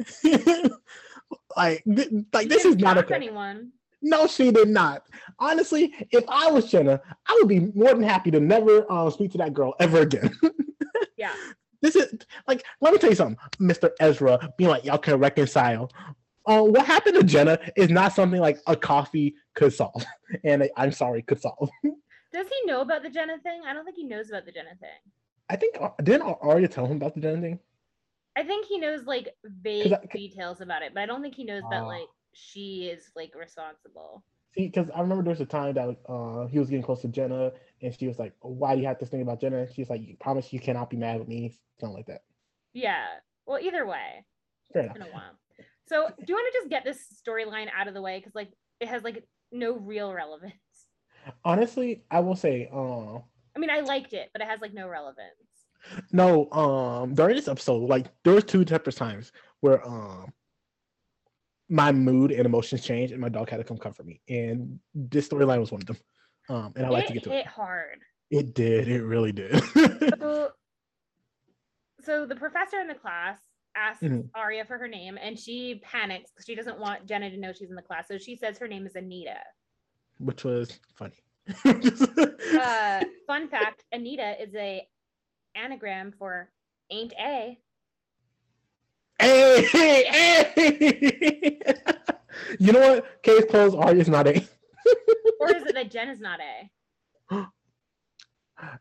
like, 1.56 1.84
th- 1.84 2.10
like 2.32 2.42
She 2.42 2.48
this 2.48 2.64
is 2.64 2.76
not 2.76 2.98
okay. 2.98 3.14
anyone. 3.14 3.72
No, 4.02 4.26
she 4.26 4.50
did 4.52 4.68
not. 4.68 5.02
Honestly, 5.38 5.92
if 6.10 6.24
I 6.28 6.50
was 6.50 6.70
Jenna, 6.70 7.00
I 7.26 7.36
would 7.40 7.48
be 7.48 7.60
more 7.74 7.94
than 7.94 8.02
happy 8.02 8.30
to 8.30 8.40
never 8.40 8.84
uh, 8.90 9.10
speak 9.10 9.32
to 9.32 9.38
that 9.38 9.54
girl 9.54 9.74
ever 9.80 10.00
again. 10.00 10.30
Yeah. 11.18 11.32
this 11.80 11.96
is 11.96 12.12
like, 12.46 12.62
let 12.82 12.92
me 12.92 12.98
tell 12.98 13.08
you 13.08 13.16
something, 13.16 13.38
Mr. 13.58 13.90
Ezra, 14.00 14.52
being 14.58 14.68
like, 14.68 14.84
y'all 14.84 14.98
can 14.98 15.18
reconcile. 15.18 15.90
Uh, 16.46 16.60
what 16.62 16.84
happened 16.86 17.14
to 17.16 17.22
Jenna 17.24 17.58
is 17.74 17.88
not 17.88 18.12
something 18.14 18.38
like 18.40 18.58
a 18.66 18.76
coffee 18.76 19.34
could 19.54 19.72
solve, 19.72 20.04
and 20.44 20.62
i 20.62 20.70
I'm 20.76 20.92
sorry, 20.92 21.22
could 21.22 21.40
solve. 21.40 21.70
Does 22.32 22.46
he 22.48 22.66
know 22.66 22.82
about 22.82 23.02
the 23.02 23.08
Jenna 23.10 23.38
thing? 23.38 23.62
I 23.66 23.72
don't 23.72 23.84
think 23.86 23.96
he 23.96 24.04
knows 24.04 24.28
about 24.28 24.44
the 24.44 24.52
Jenna 24.52 24.74
thing. 24.78 24.90
I 25.48 25.56
think 25.56 25.76
uh, 25.80 25.88
didn't 26.02 26.36
Aria 26.42 26.68
tell 26.68 26.84
him 26.86 26.98
about 26.98 27.14
the 27.14 27.20
Jenna 27.22 27.40
thing? 27.40 27.58
I 28.36 28.42
think 28.42 28.66
he 28.66 28.78
knows 28.78 29.04
like 29.06 29.34
vague 29.44 29.92
I- 29.94 30.06
details 30.12 30.60
about 30.60 30.82
it, 30.82 30.92
but 30.92 31.02
I 31.02 31.06
don't 31.06 31.22
think 31.22 31.34
he 31.34 31.44
knows 31.44 31.62
that 31.70 31.82
Oh. 31.82 31.86
like 31.86 32.06
she 32.36 32.88
is 32.92 33.10
like 33.16 33.34
responsible. 33.34 34.22
See, 34.54 34.66
because 34.68 34.90
I 34.94 35.00
remember 35.00 35.22
there 35.22 35.32
was 35.32 35.40
a 35.40 35.46
time 35.46 35.74
that 35.74 35.96
uh, 36.08 36.46
he 36.46 36.58
was 36.58 36.68
getting 36.68 36.84
close 36.84 37.02
to 37.02 37.08
Jenna, 37.08 37.52
and 37.82 37.94
she 37.94 38.06
was 38.06 38.18
like, 38.18 38.32
"Why 38.40 38.74
do 38.74 38.80
you 38.80 38.86
have 38.86 38.98
this 38.98 39.08
thing 39.08 39.22
about 39.22 39.40
Jenna?" 39.40 39.70
She's 39.72 39.90
like, 39.90 40.02
"You 40.06 40.16
promise 40.18 40.52
you 40.52 40.60
cannot 40.60 40.90
be 40.90 40.96
mad 40.96 41.18
with 41.18 41.28
me," 41.28 41.58
something 41.80 41.96
like 41.96 42.06
that. 42.06 42.22
Yeah. 42.72 43.04
Well, 43.46 43.58
either 43.60 43.86
way, 43.86 44.24
Fair 44.72 44.82
it's 44.82 44.96
enough. 44.96 44.98
been 44.98 45.02
a 45.02 45.14
while. 45.14 45.38
So, 45.88 46.08
do 46.18 46.24
you 46.28 46.34
want 46.34 46.52
to 46.52 46.58
just 46.58 46.70
get 46.70 46.84
this 46.84 47.22
storyline 47.26 47.68
out 47.76 47.86
of 47.88 47.94
the 47.94 48.02
way 48.02 48.18
because 48.18 48.34
like 48.34 48.50
it 48.80 48.88
has 48.88 49.02
like 49.02 49.24
no 49.52 49.76
real 49.78 50.12
relevance. 50.12 50.52
Honestly, 51.44 52.02
I 52.10 52.20
will 52.20 52.36
say, 52.36 52.68
uh, 52.72 53.16
I 53.16 53.58
mean, 53.58 53.70
I 53.70 53.80
liked 53.80 54.12
it, 54.12 54.30
but 54.32 54.42
it 54.42 54.48
has 54.48 54.60
like 54.60 54.74
no 54.74 54.88
relevance. 54.88 55.30
no, 56.12 56.50
um, 56.52 57.14
during 57.14 57.36
this 57.36 57.48
episode, 57.48 57.88
like 57.88 58.06
there 58.24 58.34
was 58.34 58.44
two 58.44 58.64
separate 58.66 58.96
times 58.96 59.32
where 59.60 59.86
um 59.86 60.32
my 61.68 61.92
mood 61.92 62.30
and 62.32 62.46
emotions 62.46 62.84
changed, 62.84 63.12
and 63.12 63.20
my 63.20 63.28
dog 63.28 63.50
had 63.50 63.56
to 63.58 63.64
come 63.64 63.76
comfort 63.78 64.06
me, 64.06 64.20
and 64.28 64.78
this 64.94 65.28
storyline 65.28 65.60
was 65.60 65.72
one 65.72 65.80
of 65.82 65.86
them. 65.86 65.96
Um, 66.48 66.72
and 66.76 66.86
I 66.86 66.90
like 66.90 67.06
to 67.08 67.12
get 67.12 67.24
to 67.24 67.32
it. 67.32 67.46
hard. 67.46 67.98
It 68.30 68.54
did. 68.54 68.88
It 68.88 69.02
really 69.02 69.32
did. 69.32 69.62
So, 70.18 70.50
so 72.02 72.26
the 72.26 72.36
professor 72.36 72.78
in 72.80 72.86
the 72.86 72.94
class 72.94 73.38
asks 73.76 74.02
Mhm. 74.02 74.28
Aria 74.34 74.64
for 74.64 74.78
her 74.78 74.86
name, 74.88 75.18
and 75.20 75.38
she 75.38 75.80
panics 75.84 76.30
because 76.30 76.46
she 76.46 76.54
doesn't 76.54 76.78
want 76.78 77.06
Jenna 77.06 77.30
to 77.30 77.36
know 77.36 77.52
she's 77.52 77.70
in 77.70 77.76
the 77.76 77.82
class. 77.82 78.06
So 78.08 78.16
she 78.18 78.36
says 78.36 78.58
her 78.58 78.68
name 78.68 78.86
is 78.86 78.94
Anita. 78.94 79.38
Which 80.18 80.44
was 80.44 80.78
funny. 80.94 81.16
Uh, 81.64 83.04
fun 83.26 83.48
fact: 83.48 83.84
Anita 83.92 84.40
is 84.42 84.54
a 84.54 84.86
anagram 85.56 86.12
for 86.18 86.50
"ain't 86.90 87.12
a." 87.18 87.58
Hey, 89.20 89.66
hey, 89.72 90.04
hey! 90.54 91.60
you 92.58 92.72
know 92.72 92.80
what? 92.80 93.22
Case 93.22 93.44
closed. 93.50 93.76
Aria's 93.76 94.08
not 94.08 94.26
a. 94.26 94.46
Or 95.40 95.54
is 95.54 95.62
it 95.64 95.74
that 95.74 95.90
Jen 95.90 96.08
is 96.08 96.20
not 96.20 96.40
a? 96.40 97.48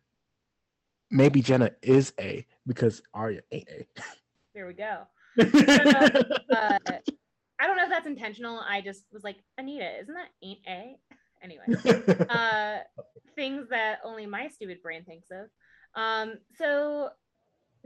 Maybe 1.11 1.41
Jenna 1.41 1.71
is 1.81 2.13
a 2.19 2.45
because 2.67 3.01
Aria 3.13 3.41
ain't 3.51 3.69
a. 3.69 3.87
There 4.53 4.67
we 4.67 4.73
go. 4.73 5.03
Uh, 6.57 6.77
I 7.59 7.67
don't 7.67 7.77
know 7.77 7.83
if 7.83 7.89
that's 7.89 8.07
intentional. 8.07 8.59
I 8.59 8.81
just 8.81 9.05
was 9.11 9.23
like, 9.23 9.37
Anita, 9.57 9.99
isn't 10.01 10.13
that 10.13 10.29
ain't 10.43 10.59
a? 10.67 10.95
Anyway, 11.41 12.25
uh, 12.29 12.77
things 13.35 13.67
that 13.69 13.99
only 14.03 14.25
my 14.25 14.47
stupid 14.47 14.81
brain 14.81 15.03
thinks 15.03 15.29
of. 15.31 15.47
Um, 15.95 16.35
so 16.57 17.09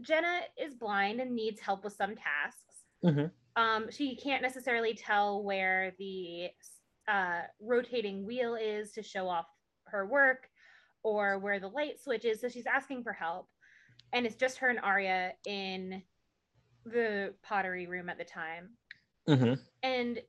Jenna 0.02 0.42
is 0.58 0.76
blind 0.76 1.20
and 1.20 1.36
needs 1.36 1.60
help 1.60 1.84
with 1.84 1.94
some 1.94 2.16
tasks. 2.16 2.84
Mhm. 3.04 3.32
Um, 3.56 3.92
she 3.92 4.16
can't 4.16 4.42
necessarily 4.42 4.94
tell 4.94 5.44
where 5.44 5.92
the 5.98 6.50
uh, 7.08 7.42
rotating 7.60 8.24
wheel 8.26 8.54
is 8.56 8.92
to 8.92 9.02
show 9.02 9.28
off 9.28 9.48
her 9.88 10.06
work 10.06 10.48
or 11.02 11.40
where 11.40 11.60
the 11.60 11.68
light 11.68 12.00
switch 12.00 12.24
is. 12.24 12.40
So 12.40 12.50
she's 12.50 12.68
asking 12.68 13.04
for 13.04 13.14
help. 13.14 13.50
And 14.14 14.26
it's 14.28 14.36
just 14.36 14.60
her 14.60 14.70
and 14.70 14.80
Aria 14.80 15.34
in 15.48 16.04
the 16.86 17.34
pottery 17.42 17.88
room 17.88 18.10
at 18.10 18.18
the 18.20 18.26
time. 18.26 18.78
Mhm. 19.28 19.60
And 19.82 20.22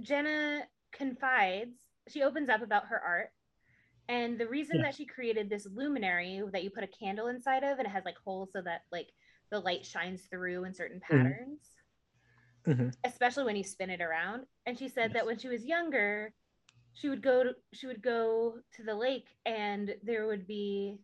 Jenna 0.00 0.68
confides, 0.92 1.76
she 2.08 2.22
opens 2.22 2.48
up 2.48 2.62
about 2.62 2.86
her 2.86 3.00
art. 3.00 3.33
And 4.08 4.38
the 4.38 4.46
reason 4.48 4.76
Yeah. 4.76 4.82
that 4.84 4.94
she 4.94 5.06
created 5.06 5.48
this 5.48 5.66
luminary 5.66 6.42
that 6.52 6.62
you 6.62 6.70
put 6.70 6.84
a 6.84 6.88
candle 6.88 7.28
inside 7.28 7.64
of 7.64 7.78
and 7.78 7.86
it 7.86 7.90
has 7.90 8.04
like 8.04 8.18
holes 8.24 8.50
so 8.52 8.60
that 8.62 8.82
like 8.92 9.08
the 9.50 9.60
light 9.60 9.84
shines 9.84 10.22
through 10.30 10.64
in 10.64 10.74
certain 10.74 11.00
patterns, 11.00 11.60
Mhm. 12.66 12.94
especially 13.04 13.44
when 13.44 13.56
you 13.56 13.64
spin 13.64 13.90
it 13.90 14.00
around. 14.00 14.46
And 14.66 14.78
she 14.78 14.88
said 14.88 15.12
that 15.14 15.26
when 15.26 15.38
she 15.38 15.48
was 15.48 15.64
younger, 15.64 16.34
she 16.92 17.08
would 17.08 17.22
go 17.22 17.42
to 17.44 17.56
she 17.72 17.86
would 17.86 18.02
go 18.02 18.60
to 18.74 18.82
the 18.82 18.94
lake 18.94 19.28
and 19.44 19.94
there 20.02 20.26
would 20.26 20.46
be 20.46 20.98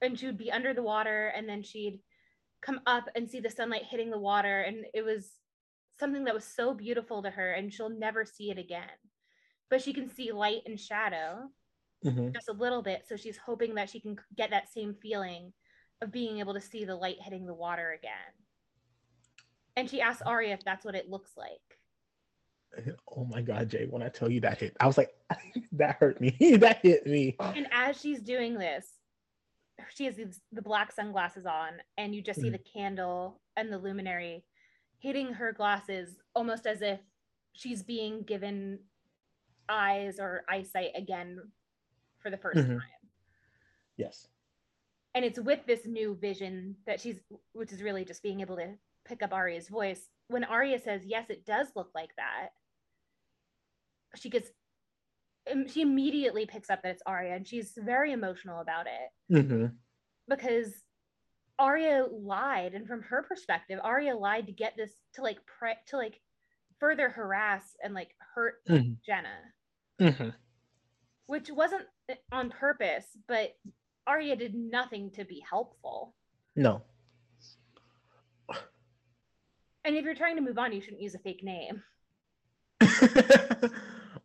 and 0.00 0.18
she 0.18 0.26
would 0.26 0.36
be 0.38 0.52
under 0.52 0.74
the 0.74 0.82
water 0.82 1.28
and 1.28 1.48
then 1.48 1.62
she'd 1.62 2.00
come 2.60 2.80
up 2.86 3.08
and 3.14 3.30
see 3.30 3.40
the 3.40 3.50
sunlight 3.50 3.84
hitting 3.84 4.10
the 4.10 4.18
water 4.18 4.62
and 4.62 4.84
it 4.94 5.02
was 5.02 5.30
something 5.98 6.24
that 6.24 6.34
was 6.34 6.44
so 6.44 6.74
beautiful 6.74 7.22
to 7.22 7.30
her 7.30 7.52
and 7.52 7.72
she'll 7.72 7.88
never 7.88 8.24
see 8.24 8.50
it 8.50 8.58
again 8.58 8.90
but 9.70 9.80
she 9.80 9.92
can 9.92 10.08
see 10.08 10.32
light 10.32 10.62
and 10.66 10.78
shadow 10.78 11.48
Mhm. 12.04 12.32
just 12.32 12.48
a 12.48 12.52
little 12.52 12.82
bit 12.82 13.04
so 13.08 13.16
she's 13.16 13.36
hoping 13.36 13.74
that 13.74 13.88
she 13.90 14.00
can 14.00 14.16
get 14.36 14.50
that 14.50 14.68
same 14.72 14.94
feeling 14.94 15.52
of 16.00 16.10
being 16.10 16.38
able 16.38 16.54
to 16.54 16.60
see 16.60 16.84
the 16.84 16.96
light 16.96 17.16
hitting 17.20 17.46
the 17.46 17.54
water 17.54 17.92
again 17.92 18.32
and 19.76 19.88
she 19.88 20.00
asks 20.00 20.22
Aria 20.22 20.52
if 20.54 20.64
that's 20.64 20.84
what 20.84 20.94
it 20.94 21.08
looks 21.08 21.36
like 21.36 21.60
Oh 23.14 23.26
my 23.26 23.42
God, 23.42 23.68
Jay! 23.68 23.84
When 23.84 24.02
I 24.02 24.08
tell 24.08 24.30
you 24.30 24.40
that 24.40 24.58
hit, 24.58 24.74
I 24.80 24.86
was 24.86 24.96
like, 24.96 25.10
that 25.72 25.96
hurt 25.96 26.22
me. 26.22 26.30
that 26.56 26.78
hit 26.82 27.06
me. 27.06 27.36
and 27.38 27.68
as 27.70 28.00
she's 28.00 28.20
doing 28.22 28.54
this 28.58 28.86
she 29.94 30.04
has 30.06 30.14
these, 30.16 30.40
the 30.52 30.62
black 30.62 30.90
sunglasses 30.92 31.44
on 31.44 31.82
and 31.98 32.14
you 32.14 32.22
just 32.22 32.40
see 32.40 32.48
Mhm. 32.48 32.52
the 32.52 32.58
candle 32.72 33.40
and 33.56 33.70
the 33.70 33.76
luminary 33.78 34.44
hitting 35.00 35.32
her 35.34 35.52
glasses 35.52 36.16
almost 36.34 36.66
as 36.66 36.80
if 36.82 37.00
she's 37.52 37.82
being 37.82 38.22
given 38.22 38.78
eyes 39.68 40.18
or 40.18 40.44
eyesight 40.48 40.92
again 40.94 41.40
for 42.22 42.30
the 42.30 42.36
1st 42.38 42.58
Mhm. 42.66 42.78
time 42.80 43.10
Yes. 43.96 44.28
and 45.14 45.24
it's 45.24 45.38
with 45.38 45.64
this 45.66 45.84
new 45.86 46.14
vision 46.14 46.76
that 46.86 47.00
she's 47.00 47.20
which 47.52 47.72
is 47.72 47.82
really 47.82 48.04
just 48.04 48.22
being 48.22 48.40
able 48.40 48.56
to 48.56 48.78
pick 49.04 49.22
up 49.22 49.32
Aria's 49.32 49.68
voice 49.68 50.08
when 50.28 50.44
Aria 50.44 50.78
says 50.78 51.04
yes 51.04 51.28
it 51.28 51.44
does 51.44 51.68
look 51.76 51.90
like 51.94 52.14
that 52.16 52.50
she 54.16 54.30
gets 54.30 54.50
she 55.66 55.82
immediately 55.82 56.46
picks 56.46 56.70
up 56.70 56.82
that 56.82 56.90
it's 56.92 57.02
Aria 57.04 57.34
and 57.34 57.46
she's 57.46 57.72
very 57.76 58.12
emotional 58.12 58.60
about 58.60 58.86
it 58.86 59.10
hmm 59.42 59.66
because 60.28 60.84
Aria 61.58 62.06
lied 62.10 62.74
and 62.74 62.86
from 62.86 63.02
her 63.02 63.22
perspective 63.24 63.80
Aria 63.82 64.16
lied 64.16 64.46
to 64.46 64.52
get 64.52 64.76
this 64.76 64.92
to 65.14 65.22
like 65.22 65.44
pre- 65.46 65.74
to 65.86 65.96
like 65.96 66.20
further 66.78 67.08
harass 67.10 67.76
and 67.82 67.92
like 67.94 68.16
hurt 68.34 68.64
Mhm. 68.66 68.96
Jenna 69.04 69.52
hmm 69.98 70.30
which 71.26 71.50
wasn't 71.50 71.86
on 72.30 72.50
purpose, 72.50 73.06
but 73.28 73.54
Aria 74.06 74.36
did 74.36 74.54
nothing 74.54 75.10
to 75.12 75.24
be 75.24 75.42
helpful. 75.48 76.14
No. 76.56 76.82
And 79.84 79.96
if 79.96 80.04
you're 80.04 80.14
trying 80.14 80.36
to 80.36 80.42
move 80.42 80.58
on, 80.58 80.72
you 80.72 80.80
shouldn't 80.80 81.02
use 81.02 81.14
a 81.14 81.18
fake 81.18 81.42
name. 81.42 81.82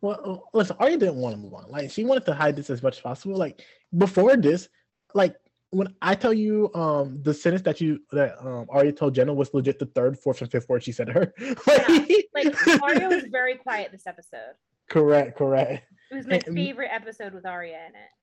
well, 0.00 0.48
listen, 0.54 0.76
Aria 0.78 0.96
didn't 0.96 1.16
want 1.16 1.34
to 1.34 1.40
move 1.40 1.54
on. 1.54 1.68
Like 1.68 1.90
she 1.90 2.04
wanted 2.04 2.26
to 2.26 2.34
hide 2.34 2.56
this 2.56 2.70
as 2.70 2.82
much 2.82 2.96
as 2.96 3.02
possible. 3.02 3.36
Like 3.36 3.62
before 3.96 4.36
this, 4.36 4.68
like 5.14 5.34
when 5.70 5.94
I 6.00 6.14
tell 6.14 6.32
you 6.32 6.72
um 6.74 7.20
the 7.22 7.34
sentence 7.34 7.62
that 7.62 7.80
you 7.80 8.00
that 8.12 8.36
um 8.40 8.66
Aria 8.70 8.92
told 8.92 9.14
Jenna 9.14 9.34
was 9.34 9.52
legit 9.52 9.78
the 9.78 9.86
third, 9.86 10.18
fourth, 10.18 10.40
and 10.42 10.50
fifth 10.50 10.68
word 10.68 10.84
she 10.84 10.92
said 10.92 11.08
to 11.08 11.12
her. 11.12 11.34
yeah. 11.38 12.04
Like 12.34 12.68
Aria 12.82 13.08
was 13.08 13.24
very 13.30 13.56
quiet 13.56 13.90
this 13.90 14.06
episode. 14.06 14.54
Correct, 14.88 15.36
correct. 15.36 15.84
It 16.10 16.14
was 16.16 16.26
my 16.26 16.40
And- 16.46 16.54
favorite 16.54 16.90
episode 16.92 17.34
with 17.34 17.46
Aria 17.46 17.78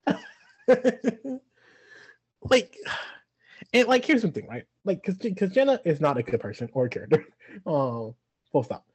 in 0.07 0.15
it. 0.67 1.41
like 2.49 2.75
and 3.73 3.87
like 3.87 4.05
here's 4.05 4.21
something 4.21 4.47
right? 4.47 4.65
Like 4.83 5.01
because 5.03 5.17
because 5.17 5.51
jenna 5.51 5.79
is 5.85 6.01
not 6.01 6.17
a 6.17 6.23
good 6.23 6.39
person 6.39 6.69
or 6.73 6.85
a 6.85 6.89
character. 6.89 7.25
Um 7.65 8.15
full 8.51 8.63
stop. 8.63 8.85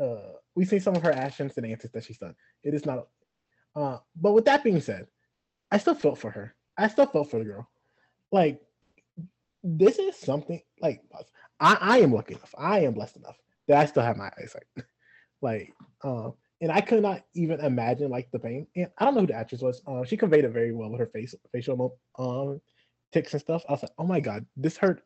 Uh 0.00 0.32
we 0.54 0.64
see 0.64 0.78
some 0.78 0.96
of 0.96 1.02
her 1.02 1.12
actions 1.12 1.52
and 1.56 1.66
antics 1.66 1.92
that 1.92 2.04
she's 2.04 2.18
done. 2.18 2.34
It 2.62 2.72
is 2.74 2.86
not 2.86 3.08
uh 3.76 3.98
but 4.16 4.32
with 4.32 4.44
that 4.46 4.64
being 4.64 4.80
said 4.80 5.06
i 5.70 5.78
still 5.78 5.94
felt 5.94 6.18
for 6.18 6.30
her. 6.30 6.54
I 6.78 6.88
still 6.88 7.06
felt 7.06 7.30
for 7.30 7.38
the 7.38 7.44
girl. 7.44 7.68
Like 8.32 8.60
this 9.62 9.98
is 9.98 10.16
something 10.16 10.60
like 10.80 11.02
i 11.60 11.76
i 11.80 11.98
am 11.98 12.12
lucky 12.12 12.34
enough. 12.34 12.54
I 12.56 12.80
am 12.80 12.94
blessed 12.94 13.16
enough 13.16 13.36
that 13.68 13.78
i 13.78 13.84
still 13.86 14.02
have 14.02 14.16
my 14.16 14.30
eyesight. 14.40 14.64
Like 15.42 15.72
um 16.04 16.34
and 16.60 16.70
I 16.70 16.80
could 16.80 17.02
not 17.02 17.22
even 17.34 17.60
imagine 17.60 18.10
like 18.10 18.30
the 18.30 18.38
pain. 18.38 18.66
And 18.76 18.88
I 18.98 19.04
don't 19.04 19.14
know 19.14 19.20
who 19.22 19.26
the 19.28 19.34
actress 19.34 19.62
was. 19.62 19.82
Um, 19.86 20.04
she 20.04 20.16
conveyed 20.16 20.44
it 20.44 20.50
very 20.50 20.72
well 20.72 20.90
with 20.90 21.00
her 21.00 21.06
face, 21.06 21.34
facial 21.52 21.98
um 22.18 22.60
ticks 23.12 23.32
and 23.32 23.40
stuff. 23.40 23.64
I 23.68 23.72
was 23.72 23.82
like, 23.82 23.92
oh 23.98 24.04
my 24.06 24.20
god, 24.20 24.46
this 24.56 24.76
hurt, 24.76 25.02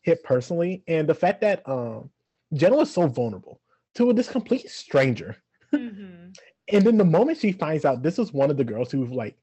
hit 0.00 0.22
personally. 0.24 0.82
And 0.88 1.08
the 1.08 1.14
fact 1.14 1.40
that 1.42 1.66
um 1.68 2.10
Jenna 2.54 2.76
was 2.76 2.90
so 2.92 3.06
vulnerable 3.06 3.60
to 3.94 4.12
this 4.12 4.28
complete 4.28 4.68
stranger, 4.70 5.36
Mhm. 5.72 6.34
and 6.72 6.84
then 6.86 6.96
the 6.98 7.04
moment 7.04 7.38
she 7.38 7.52
finds 7.52 7.84
out 7.84 8.02
this 8.02 8.18
was 8.18 8.32
one 8.32 8.50
of 8.50 8.56
the 8.56 8.64
girls 8.64 8.90
who 8.90 9.06
like 9.06 9.36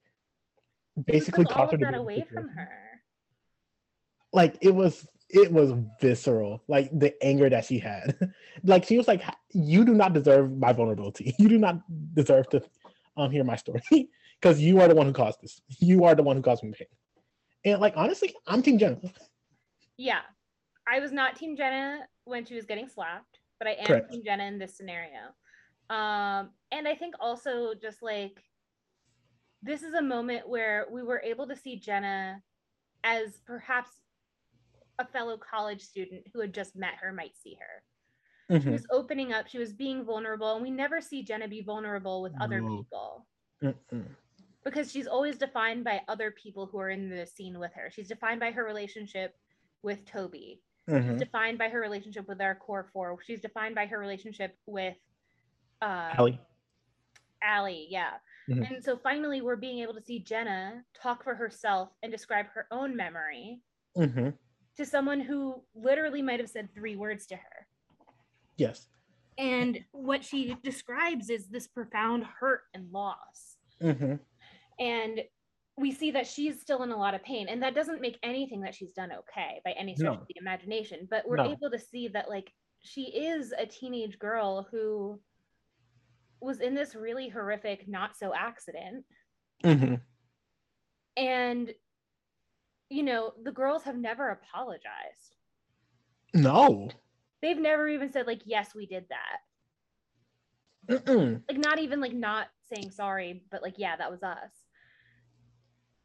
basically 1.06 1.46
Took 1.46 1.54
her 1.54 1.96
away 1.96 2.26
from 2.34 2.50
her. 2.50 2.70
like 4.34 4.58
it 4.62 4.74
was 4.74 5.08
it 5.30 5.52
was 5.52 5.74
visceral 6.02 6.62
like 6.68 6.90
the 6.98 7.14
anger 7.24 7.50
that 7.50 7.66
she 7.66 7.78
had 7.80 8.18
like 8.64 8.84
she 8.84 8.98
was 8.98 9.08
like 9.08 9.22
you 9.52 9.86
do 9.86 9.94
not 9.94 10.14
deserve 10.14 10.52
my 10.58 10.74
vulnerability 10.74 11.36
you 11.40 11.48
do 11.48 11.58
not 11.58 11.82
deserve 12.16 12.50
to 12.50 12.62
um 13.18 13.32
hear 13.32 13.44
my 13.44 13.56
story 13.56 13.82
because 14.42 14.60
you 14.60 14.80
are 14.82 14.88
the 14.88 14.96
one 14.96 15.06
who 15.06 15.14
caused 15.14 15.40
this 15.42 15.62
you 15.80 16.04
are 16.04 16.16
the 16.16 16.24
one 16.24 16.36
who 16.36 16.42
caused 16.42 16.64
me 16.64 16.72
pain 16.72 16.88
and 17.66 17.80
like 17.82 17.94
honestly 17.96 18.34
i'm 18.48 18.62
team 18.62 18.78
jenna 18.78 19.00
Yeah. 19.98 20.22
I 20.92 21.00
was 21.00 21.12
not 21.12 21.36
Team 21.36 21.56
Jenna 21.56 22.08
when 22.24 22.46
she 22.46 22.56
was 22.56 22.66
getting 22.66 22.88
slapped, 22.88 23.40
but 23.60 23.68
I 23.68 23.74
am 23.74 23.86
Correct. 23.86 24.12
Team 24.12 24.24
Jenna 24.24 24.46
in 24.46 24.58
this 24.58 24.76
scenario. 24.76 25.20
Um, 25.90 26.50
and 26.72 26.88
I 26.88 26.96
think 26.96 27.14
also 27.20 27.74
just 27.80 28.02
like 28.02 28.42
this 29.62 29.84
is 29.84 29.94
a 29.94 30.02
moment 30.02 30.48
where 30.48 30.88
we 30.90 31.04
were 31.04 31.22
able 31.24 31.48
to 31.48 31.56
see 31.56 31.76
Jenna 31.78 32.42
as 33.04 33.42
perhaps 33.46 33.92
a 35.00 35.06
fellow 35.06 35.38
college 35.38 35.82
student 35.82 36.28
who 36.34 36.41
had 36.41 36.54
just 36.54 36.76
met 36.76 36.93
her 37.02 37.12
might 37.12 37.36
see 37.38 37.56
her. 37.60 37.84
She 38.60 38.66
Mhm. 38.68 38.72
was 38.74 38.86
opening 38.91 39.32
up, 39.32 39.47
she 39.47 39.58
was 39.60 39.74
being 39.74 40.04
vulnerable, 40.04 40.54
and 40.54 40.62
we 40.62 40.72
never 40.72 41.00
see 41.02 41.24
Jenna 41.24 41.47
be 41.47 41.62
vulnerable 41.62 42.22
with 42.22 42.34
other 42.41 42.62
No. 42.62 42.78
people 42.78 43.28
Mm-mm. 43.62 44.16
because 44.64 44.91
she's 44.91 45.08
always 45.08 45.38
defined 45.38 45.84
by 45.84 46.04
other 46.08 46.32
people 46.32 46.66
who 46.66 46.80
are 46.80 46.89
in 46.89 47.10
the 47.10 47.26
scene 47.26 47.60
with 47.60 47.72
her. 47.74 47.89
She's 47.91 48.08
defined 48.08 48.39
by 48.39 48.52
her 48.52 48.64
relationship 48.64 49.38
with 49.84 50.04
Toby. 50.06 50.62
She's 50.89 50.97
Mhm. 50.97 51.20
defined 51.20 51.58
by 51.60 51.70
her 51.70 51.80
relationship 51.80 52.28
with 52.28 52.41
our 52.41 52.56
core 52.56 52.84
four. 52.91 53.22
She's 53.22 53.39
defined 53.41 53.76
by 53.76 53.86
her 53.86 53.97
relationship 54.00 54.58
with 54.66 54.97
uh 55.82 56.14
Ali. 56.18 56.39
Ali, 57.41 57.88
yeah. 57.89 58.20
Mhm. 58.50 58.68
And 58.70 58.84
so 58.84 58.97
finally 58.97 59.41
we're 59.41 59.56
being 59.56 59.80
able 59.80 59.93
to 59.93 60.02
see 60.02 60.20
Jenna 60.20 60.84
talk 60.93 61.24
for 61.24 61.36
herself 61.36 61.95
and 62.02 62.12
describe 62.12 62.47
her 62.47 62.68
own 62.72 62.95
memory 62.95 63.62
Mhm. 63.95 64.38
To 64.80 64.86
someone 64.86 65.20
who 65.20 65.62
literally 65.76 66.22
might 66.22 66.40
have 66.40 66.50
said 66.50 66.74
three 66.74 66.96
words 66.96 67.26
to 67.28 67.36
her. 67.36 67.68
yes 68.58 68.88
And 69.38 69.80
what 69.92 70.24
she 70.24 70.56
describes 70.64 71.30
is 71.30 71.48
this 71.48 71.68
profound 71.68 72.24
hurt 72.26 72.64
and 72.74 72.90
loss. 72.92 73.58
Mhm. 73.82 74.20
and 74.80 75.22
we 75.78 75.92
see 75.92 76.12
that 76.12 76.28
she's 76.28 76.60
still 76.62 76.84
in 76.84 76.92
a 76.92 76.98
lot 76.98 77.14
of 77.14 77.24
pain 77.24 77.48
and 77.50 77.62
that 77.64 77.74
doesn't 77.76 78.02
make 78.02 78.18
anything 78.24 78.62
that 78.62 78.74
she's 78.76 78.92
done 78.94 79.12
okay 79.14 79.62
by 79.66 79.72
any 79.74 79.96
stretch 79.96 80.16
No. 80.16 80.22
of 80.22 80.28
the 80.28 80.36
imagination 80.40 81.08
but 81.10 81.26
we're 81.28 81.38
No. 81.38 81.52
able 81.52 81.70
to 81.72 81.80
see 81.80 82.08
that 82.10 82.30
like 82.30 82.54
she 82.82 83.04
is 83.28 83.54
a 83.58 83.66
teenage 83.66 84.18
girl 84.20 84.64
who 84.72 85.22
was 86.42 86.60
in 86.62 86.74
this 86.74 86.96
really 86.96 87.28
horrific 87.30 87.88
not 87.88 88.16
so 88.18 88.34
accident 88.34 89.06
Mhm. 89.64 90.02
and 91.18 91.74
you 92.90 93.04
know 93.04 93.34
the 93.44 93.52
girls 93.52 93.84
have 93.84 93.98
never 93.98 94.30
apologized. 94.30 95.36
No. 96.34 96.90
They've 97.42 97.58
never 97.58 97.88
even 97.88 98.12
said 98.12 98.28
like 98.28 98.42
yes 98.46 98.76
we 98.76 98.86
did 98.86 99.06
that. 99.10 99.40
Mm-mm. 100.90 101.44
like 101.48 101.60
not 101.60 101.78
even 101.78 102.02
like 102.02 102.14
not 102.14 102.48
saying 102.74 102.90
sorry 102.90 103.44
but 103.52 103.62
like 103.62 103.76
yeah 103.78 103.96
that 103.96 104.12
was 104.12 104.24
us. 104.24 104.52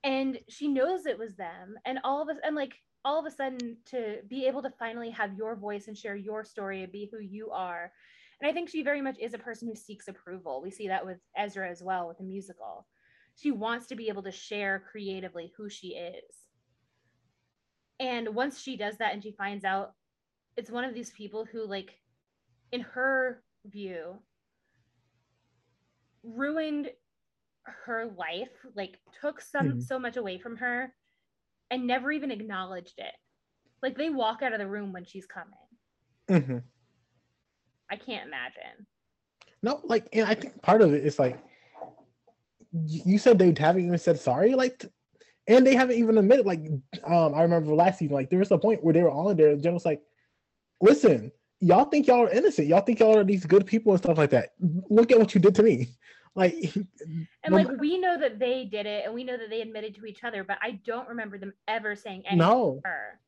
And 0.02 0.38
she 0.48 0.68
knows 0.68 1.06
it 1.06 1.18
was 1.18 1.34
them 1.34 1.76
and 1.86 1.98
all 2.04 2.20
of 2.20 2.28
us 2.28 2.36
and 2.44 2.54
like 2.54 2.74
all 3.06 3.18
of 3.18 3.26
a 3.26 3.34
sudden 3.34 3.78
to 3.86 4.18
be 4.28 4.46
able 4.46 4.62
to 4.62 4.72
finally 4.78 5.10
have 5.10 5.36
your 5.36 5.56
voice 5.56 5.88
and 5.88 5.96
share 5.96 6.16
your 6.16 6.44
story 6.44 6.82
and 6.82 6.92
be 6.92 7.08
who 7.10 7.18
you 7.18 7.50
are 7.50 7.92
and 8.40 8.50
i 8.50 8.52
think 8.52 8.68
she 8.68 8.82
very 8.82 9.00
much 9.00 9.18
is 9.18 9.34
a 9.34 9.38
person 9.38 9.68
who 9.68 9.74
seeks 9.74 10.08
approval. 10.08 10.60
We 10.62 10.70
see 10.70 10.88
that 10.88 11.04
with 11.06 11.18
ezra 11.36 11.70
as 11.70 11.82
well 11.82 12.08
with 12.08 12.18
the 12.18 12.24
musical. 12.24 12.86
She 13.36 13.50
wants 13.50 13.86
to 13.86 13.96
be 13.96 14.08
able 14.08 14.22
to 14.24 14.32
share 14.32 14.84
creatively 14.90 15.52
who 15.56 15.68
she 15.68 15.88
is 15.88 16.43
and 18.04 18.34
once 18.34 18.60
she 18.60 18.76
does 18.76 18.98
that 18.98 19.14
and 19.14 19.22
she 19.22 19.32
finds 19.32 19.64
out 19.64 19.94
it's 20.56 20.70
one 20.70 20.84
of 20.84 20.94
these 20.94 21.10
people 21.10 21.44
who 21.50 21.66
like 21.66 21.98
in 22.70 22.80
her 22.82 23.42
view 23.64 24.18
ruined 26.22 26.90
her 27.64 28.12
life 28.16 28.50
like 28.74 28.98
took 29.20 29.40
some 29.40 29.72
Mhm. 29.72 29.82
so 29.82 29.98
much 29.98 30.16
away 30.18 30.38
from 30.38 30.56
her 30.56 30.94
and 31.70 31.86
never 31.86 32.12
even 32.12 32.30
acknowledged 32.30 32.98
it 32.98 33.14
like 33.82 33.96
they 33.96 34.10
walk 34.10 34.42
out 34.42 34.52
of 34.52 34.58
the 34.58 34.66
room 34.68 34.92
when 34.92 35.04
she's 35.04 35.26
coming 35.26 35.68
Mhm. 36.28 36.62
i 37.90 37.96
can't 37.96 38.26
imagine 38.26 38.86
No, 39.62 39.80
like, 39.84 40.06
and 40.12 40.26
I 40.28 40.34
think 40.34 40.60
part 40.60 40.82
of 40.82 40.92
it 40.92 41.06
is 41.06 41.18
like 41.18 41.38
you 42.86 43.16
said 43.18 43.38
they 43.38 43.54
haven't 43.56 43.86
even 43.86 43.96
said 43.98 44.18
sorry, 44.20 44.54
like, 44.54 44.84
and 45.46 45.66
they 45.66 45.74
haven't 45.74 45.98
even 45.98 46.18
admitted. 46.18 46.46
Like, 46.46 46.60
um, 47.04 47.34
I 47.34 47.42
remember 47.42 47.74
last 47.74 47.98
season, 47.98 48.14
like, 48.14 48.30
there 48.30 48.38
was 48.38 48.50
a 48.50 48.58
point 48.58 48.82
where 48.82 48.94
they 48.94 49.02
were 49.02 49.10
all 49.10 49.30
in 49.30 49.36
there, 49.36 49.50
and 49.50 49.62
Jen 49.62 49.74
was 49.74 49.84
like, 49.84 50.02
"Listen, 50.80 51.30
y'all 51.60 51.84
think 51.84 52.06
y'all 52.06 52.24
are 52.24 52.30
innocent. 52.30 52.68
Y'all 52.68 52.80
think 52.80 53.00
y'all 53.00 53.18
are 53.18 53.24
these 53.24 53.46
good 53.46 53.66
people 53.66 53.92
and 53.92 54.02
stuff 54.02 54.18
like 54.18 54.30
that. 54.30 54.50
Look 54.88 55.10
at 55.12 55.18
what 55.18 55.34
you 55.34 55.40
did 55.40 55.54
to 55.56 55.62
me." 55.62 55.88
Like, 56.36 56.74
and 57.44 57.54
like 57.54 57.68
we 57.78 57.96
know 57.96 58.18
that 58.18 58.40
they 58.40 58.64
did 58.64 58.86
it 58.86 59.04
and 59.04 59.14
we 59.14 59.22
know 59.22 59.36
that 59.36 59.50
they 59.50 59.60
admitted 59.60 59.94
to 59.94 60.04
each 60.04 60.24
other 60.24 60.42
but 60.42 60.58
i 60.60 60.72
don't 60.84 61.08
remember 61.08 61.38
them 61.38 61.52
ever 61.68 61.94
saying 61.94 62.24
anything 62.26 62.38
no, 62.38 62.80
to 62.82 62.88
her 62.88 63.20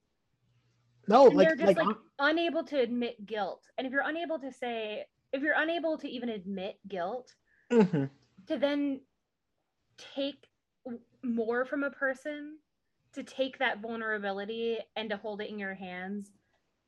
no, 1.06 1.28
and 1.28 1.36
like, 1.36 1.46
they're 1.46 1.56
just 1.56 1.78
like, 1.78 1.86
like, 1.86 1.96
unable 2.18 2.64
to 2.64 2.80
admit 2.80 3.24
guilt 3.24 3.62
and 3.78 3.86
if 3.86 3.92
you're 3.92 4.02
unable 4.04 4.40
to 4.40 4.50
say 4.50 5.04
if 5.32 5.40
you're 5.40 5.54
unable 5.56 5.96
to 5.96 6.08
even 6.08 6.30
admit 6.30 6.80
guilt 6.88 7.32
mhm. 7.70 8.10
to 8.48 8.58
then 8.58 9.00
take 10.14 10.48
more 11.34 11.64
from 11.64 11.84
a 11.84 11.90
person 11.90 12.58
to 13.14 13.22
take 13.22 13.58
that 13.58 13.80
vulnerability 13.80 14.78
and 14.96 15.10
to 15.10 15.16
hold 15.16 15.40
it 15.40 15.50
in 15.50 15.58
your 15.58 15.74
hands 15.74 16.30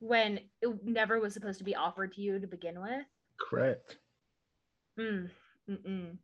when 0.00 0.38
it 0.62 0.84
never 0.84 1.18
was 1.20 1.34
supposed 1.34 1.58
to 1.58 1.64
be 1.64 1.74
offered 1.74 2.12
to 2.14 2.20
you 2.20 2.38
to 2.38 2.46
begin 2.46 2.80
with 2.80 3.04
correct. 3.40 3.98
mm, 4.98 5.28
mm-mm. 5.68 6.16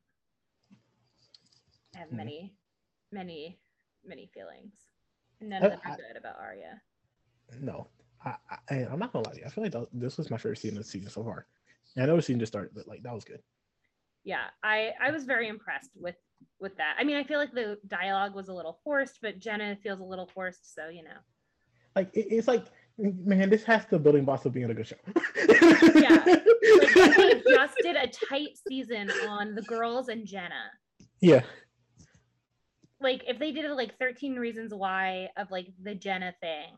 i 1.94 1.98
have 1.98 2.08
Mhm. 2.10 2.16
many 2.16 2.54
many 3.12 3.58
many 4.04 4.26
feelings 4.34 4.72
none 5.40 5.62
of 5.62 5.70
them 5.72 5.80
I- 5.84 5.90
are 5.92 5.96
good 5.96 6.16
about 6.16 6.38
Aria. 6.38 6.80
No, 7.60 7.88
I, 8.24 8.36
I, 8.70 8.74
I'm 8.86 8.98
not 8.98 9.12
gonna 9.12 9.26
lie 9.28 9.34
to 9.34 9.40
you. 9.40 9.44
I 9.46 9.50
feel 9.50 9.64
like 9.64 9.72
that, 9.72 9.86
this 9.92 10.16
was 10.16 10.30
my 10.30 10.38
favorite 10.38 10.56
season 10.58 10.78
of 10.78 10.84
the 10.84 10.88
season 10.90 11.10
so 11.10 11.22
far. 11.22 11.46
And 11.94 12.02
I 12.02 12.06
know 12.06 12.16
the 12.16 12.22
season 12.22 12.40
just 12.40 12.52
started, 12.52 12.70
but 12.74 12.88
like 12.88 13.02
that 13.02 13.12
was 13.14 13.24
good. 13.24 13.42
yeah 14.24 14.44
i 14.62 14.92
i 15.00 15.10
was 15.10 15.24
very 15.24 15.48
impressed 15.48 15.90
with 15.96 16.16
with 16.60 16.76
that 16.76 16.94
i 16.98 17.04
mean 17.04 17.16
i 17.16 17.24
feel 17.24 17.38
like 17.38 17.52
the 17.52 17.78
dialogue 17.88 18.34
was 18.34 18.48
a 18.48 18.52
little 18.52 18.78
forced 18.84 19.18
but 19.20 19.38
jenna 19.38 19.76
feels 19.82 20.00
a 20.00 20.04
little 20.04 20.28
forced 20.34 20.74
so 20.74 20.88
you 20.88 21.02
know 21.02 21.18
Like 21.96 22.10
it, 22.14 22.26
it's 22.30 22.48
like, 22.48 22.64
man, 22.98 23.50
this 23.50 23.62
has 23.64 23.86
the 23.86 23.98
building 23.98 24.24
blocks 24.24 24.44
of 24.46 24.52
being 24.52 24.68
a 24.70 24.74
good 24.74 24.86
show. 24.86 24.96
Yeah. 25.94 26.24
like 26.96 27.16
they 27.16 27.42
just 27.48 27.76
did 27.82 27.94
a 27.96 28.08
tight 28.08 28.58
season 28.66 29.10
on 29.28 29.54
the 29.54 29.62
girls 29.62 30.08
and 30.08 30.26
jenna 30.26 30.70
Yeah. 31.20 31.42
Like 33.00 33.22
if 33.28 33.38
they 33.38 33.52
did 33.52 33.64
it 33.64 33.72
like 33.74 33.98
13 33.98 34.36
reasons 34.36 34.72
why 34.74 35.28
of 35.36 35.50
like 35.50 35.68
the 35.82 35.94
Jenna 35.94 36.34
thing, 36.40 36.72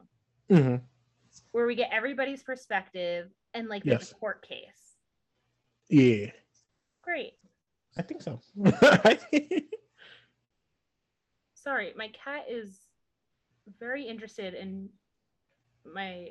hmm 0.50 0.76
where 1.52 1.66
we 1.66 1.74
get 1.74 1.90
everybody's 1.92 2.42
perspective 2.42 3.28
and 3.54 3.68
like 3.68 3.82
Yes. 3.84 4.10
a 4.12 4.14
court 4.16 4.46
case. 4.46 4.96
Yeah. 5.88 6.30
Great. 7.02 7.34
I 7.96 8.02
think 8.02 8.22
so. 8.22 8.40
Sorry, 11.54 11.92
my 11.96 12.08
cat 12.08 12.44
is 12.48 12.78
very 13.80 14.04
interested 14.06 14.54
in 14.54 14.88
my 15.84 16.28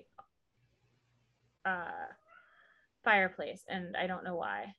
uh 1.66 2.06
fireplace 3.04 3.64
and 3.68 3.96
I 3.98 4.08
don't 4.08 4.24
know 4.24 4.36
why. 4.36 4.74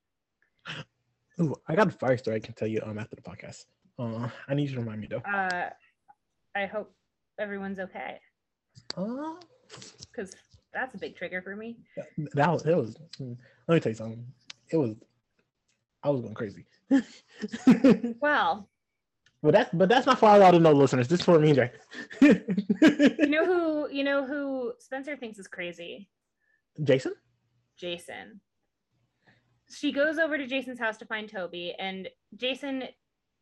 Ooh, 1.41 1.55
I 1.69 1.75
got 1.75 1.89
a 1.89 1.91
fire 1.91 2.17
story 2.17 2.37
I 2.37 2.41
can 2.41 2.55
tell 2.55 2.69
you 2.69 2.81
um 2.85 2.99
after 2.99 3.17
the 3.17 3.23
podcast. 3.23 3.65
Uh, 3.99 4.29
I 4.49 4.55
need 4.55 4.69
you 4.69 4.75
to 4.77 4.81
remind 4.81 5.01
me 5.01 5.09
though. 5.09 5.23
Uh 5.31 5.71
I 6.55 6.67
hope 6.67 6.95
everyone's 7.39 7.79
okay 7.81 8.19
Uh, 8.97 9.35
cuz 10.15 10.33
that's 10.73 10.95
a 10.95 10.99
big 10.99 11.17
trigger 11.17 11.43
for 11.43 11.57
me. 11.57 11.77
that 12.35 12.51
was 12.51 12.65
it 12.67 12.77
was. 12.77 12.97
Let 13.19 13.75
me 13.75 13.81
tell 13.81 13.91
you 13.93 13.97
something. 13.97 14.27
It 14.71 14.77
was. 14.77 14.95
I 16.07 16.11
was 16.11 16.21
going 16.23 16.35
crazy. 16.35 16.65
Well, 18.21 18.69
but 19.43 19.53
that's 19.53 19.71
but 19.75 19.89
that's 19.89 20.07
not 20.07 20.19
for 20.19 20.29
all 20.29 20.53
the 20.53 20.59
no 20.59 20.73
listeners. 20.73 21.09
This 21.09 21.21
is 21.21 21.27
for 21.27 21.39
me, 21.39 21.53
Jay. 21.53 21.71
you 22.23 23.27
know 23.27 23.45
who 23.45 23.91
you 23.91 24.05
know 24.05 24.25
who 24.25 24.73
Spencer 24.79 25.17
thinks 25.17 25.39
is 25.39 25.49
crazy? 25.49 26.09
Jason. 26.83 27.13
Jason. 27.77 28.41
She 29.69 29.91
goes 29.93 30.19
over 30.19 30.39
to 30.39 30.47
Jason's 30.47 30.79
house 30.79 30.97
to 30.99 31.07
find 31.07 31.29
Toby, 31.29 31.75
and 31.79 32.09
Jason 32.37 32.85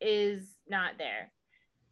is 0.01 0.57
not 0.69 0.93
there. 0.99 1.31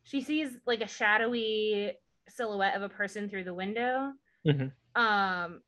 She 0.05 0.23
sees 0.23 0.57
like 0.67 0.81
a 0.81 0.89
shadowy 0.89 1.93
silhouette 2.29 2.77
of 2.77 2.83
a 2.83 2.89
person 2.89 3.29
through 3.29 3.45
the 3.45 3.55
window. 3.55 4.13
Mhm. 4.47 4.73
Um, 4.97 5.61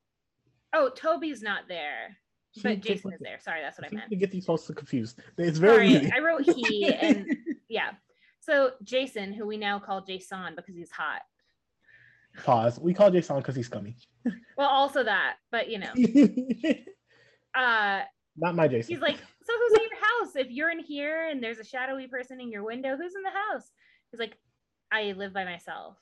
oh, 0.72 0.88
Toby's 0.88 1.42
not 1.42 1.68
there, 1.68 2.16
but 2.62 2.80
Jason 2.80 3.12
is 3.12 3.20
there. 3.20 3.38
Sorry, 3.40 3.60
that's 3.60 3.78
what 3.78 3.90
I 3.90 3.94
meant. 3.94 4.10
to 4.10 4.16
get 4.16 4.30
these 4.30 4.46
folks 4.46 4.70
confused. 4.70 5.18
It's 5.38 5.58
very 5.58 5.94
Sorry. 5.94 6.12
I 6.14 6.18
wrote 6.20 6.42
he, 6.42 6.92
and 7.00 7.26
yeah. 7.68 7.90
So 8.40 8.72
Jason, 8.82 9.32
who 9.32 9.46
we 9.46 9.56
now 9.56 9.78
call 9.78 10.02
Jason 10.02 10.54
because 10.54 10.76
he's 10.76 10.90
hot. 10.90 11.22
Pause. 12.44 12.80
We 12.80 12.94
call 12.94 13.10
Jason 13.10 13.36
because 13.36 13.56
he's 13.56 13.66
scummy. 13.66 13.96
Well, 14.56 14.68
also 14.68 15.04
that, 15.04 15.36
but 15.50 15.68
you 15.68 15.78
know, 15.78 15.92
uh, 17.54 18.02
not 18.36 18.54
my 18.54 18.68
Jason. 18.68 18.94
He's 18.94 19.02
like, 19.02 19.16
so 19.16 19.52
who's 19.58 19.78
in 19.78 19.88
your 19.90 20.00
house? 20.00 20.36
If 20.36 20.50
you're 20.50 20.70
in 20.70 20.80
here 20.80 21.28
and 21.28 21.42
there's 21.42 21.58
a 21.58 21.64
shadowy 21.64 22.06
person 22.06 22.40
in 22.40 22.50
your 22.50 22.64
window, 22.64 22.96
who's 22.96 23.14
in 23.14 23.22
the 23.22 23.30
house? 23.30 23.70
He's 24.10 24.20
like, 24.20 24.36
I 24.92 25.12
live 25.12 25.32
by 25.32 25.44
myself. 25.44 25.96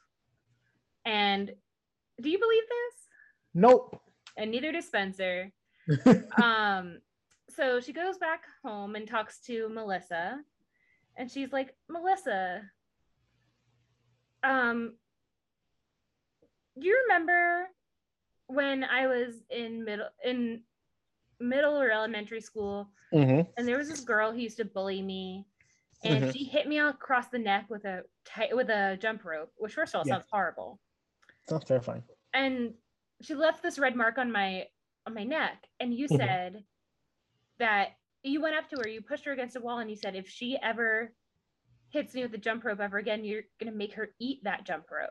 And 1.05 1.51
do 2.21 2.29
you 2.31 2.39
believe 2.39 2.63
this? 2.63 3.09
nope. 3.55 4.01
And 4.37 4.51
neither 4.51 4.73
does 4.73 4.87
Spencer. 4.87 5.53
Um, 6.43 6.99
so 7.51 7.81
she 7.81 7.93
goes 7.93 8.17
back 8.19 8.45
home 8.65 8.95
and 8.97 9.07
talks 9.07 9.41
to 9.47 9.69
Melissa, 9.69 10.41
and 11.17 11.31
she's 11.31 11.53
like, 11.53 11.75
Melissa, 11.89 12.63
um, 14.43 14.95
you 16.77 16.99
remember 17.05 17.69
when 18.47 18.85
I 18.85 19.07
was 19.07 19.35
in 19.51 19.85
middle 19.85 20.09
in 20.25 20.63
middle 21.41 21.79
or 21.81 21.91
elementary 21.91 22.41
school 22.41 22.91
hmm 23.13 23.41
and 23.57 23.67
there 23.69 23.77
was 23.79 23.89
this 23.89 24.01
girl 24.01 24.33
who 24.33 24.39
used 24.39 24.57
to 24.59 24.65
bully 24.65 25.03
me 25.03 25.45
and 26.05 26.25
Mhm. 26.25 26.33
she 26.33 26.45
hit 26.45 26.67
me 26.69 26.79
across 26.79 27.29
the 27.29 27.39
neck 27.39 27.67
with 27.69 27.85
a 27.85 28.05
ti- 28.25 28.53
with 28.55 28.69
a 28.71 28.97
jump 29.01 29.25
rope 29.25 29.53
which 29.57 29.75
first 29.75 29.95
of 29.95 29.99
all 29.99 30.05
Yeah. 30.07 30.15
sounds 30.15 30.27
horrible 30.31 30.81
Sounds 31.49 31.65
terrifying. 31.65 32.03
and 32.33 32.75
she 33.21 33.35
left 33.35 33.63
this 33.63 33.79
red 33.79 33.97
mark 33.97 34.19
on 34.19 34.31
my 34.33 34.67
on 35.07 35.15
my 35.15 35.25
neck 35.25 35.67
and 35.81 35.93
you 35.95 36.07
Mhm. 36.09 36.17
said 36.17 36.65
that 37.59 37.97
you 38.23 38.41
went 38.41 38.55
up 38.57 38.69
to 38.71 38.77
her 38.77 38.89
you 38.89 39.01
pushed 39.01 39.25
her 39.25 39.33
against 39.33 39.57
a 39.57 39.61
wall 39.61 39.79
and 39.79 39.91
you 39.91 39.97
said 39.97 40.15
if 40.15 40.29
she 40.29 40.57
ever 40.63 41.13
hits 41.91 42.15
me 42.15 42.23
with 42.23 42.33
the 42.33 42.39
jump 42.39 42.65
rope 42.65 42.81
ever 42.81 42.99
again 42.99 43.25
you're 43.25 43.43
gonna 43.59 43.73
make 43.73 43.95
her 43.95 44.11
eat 44.19 44.43
that 44.45 44.65
jump 44.65 44.85
rope 44.91 45.11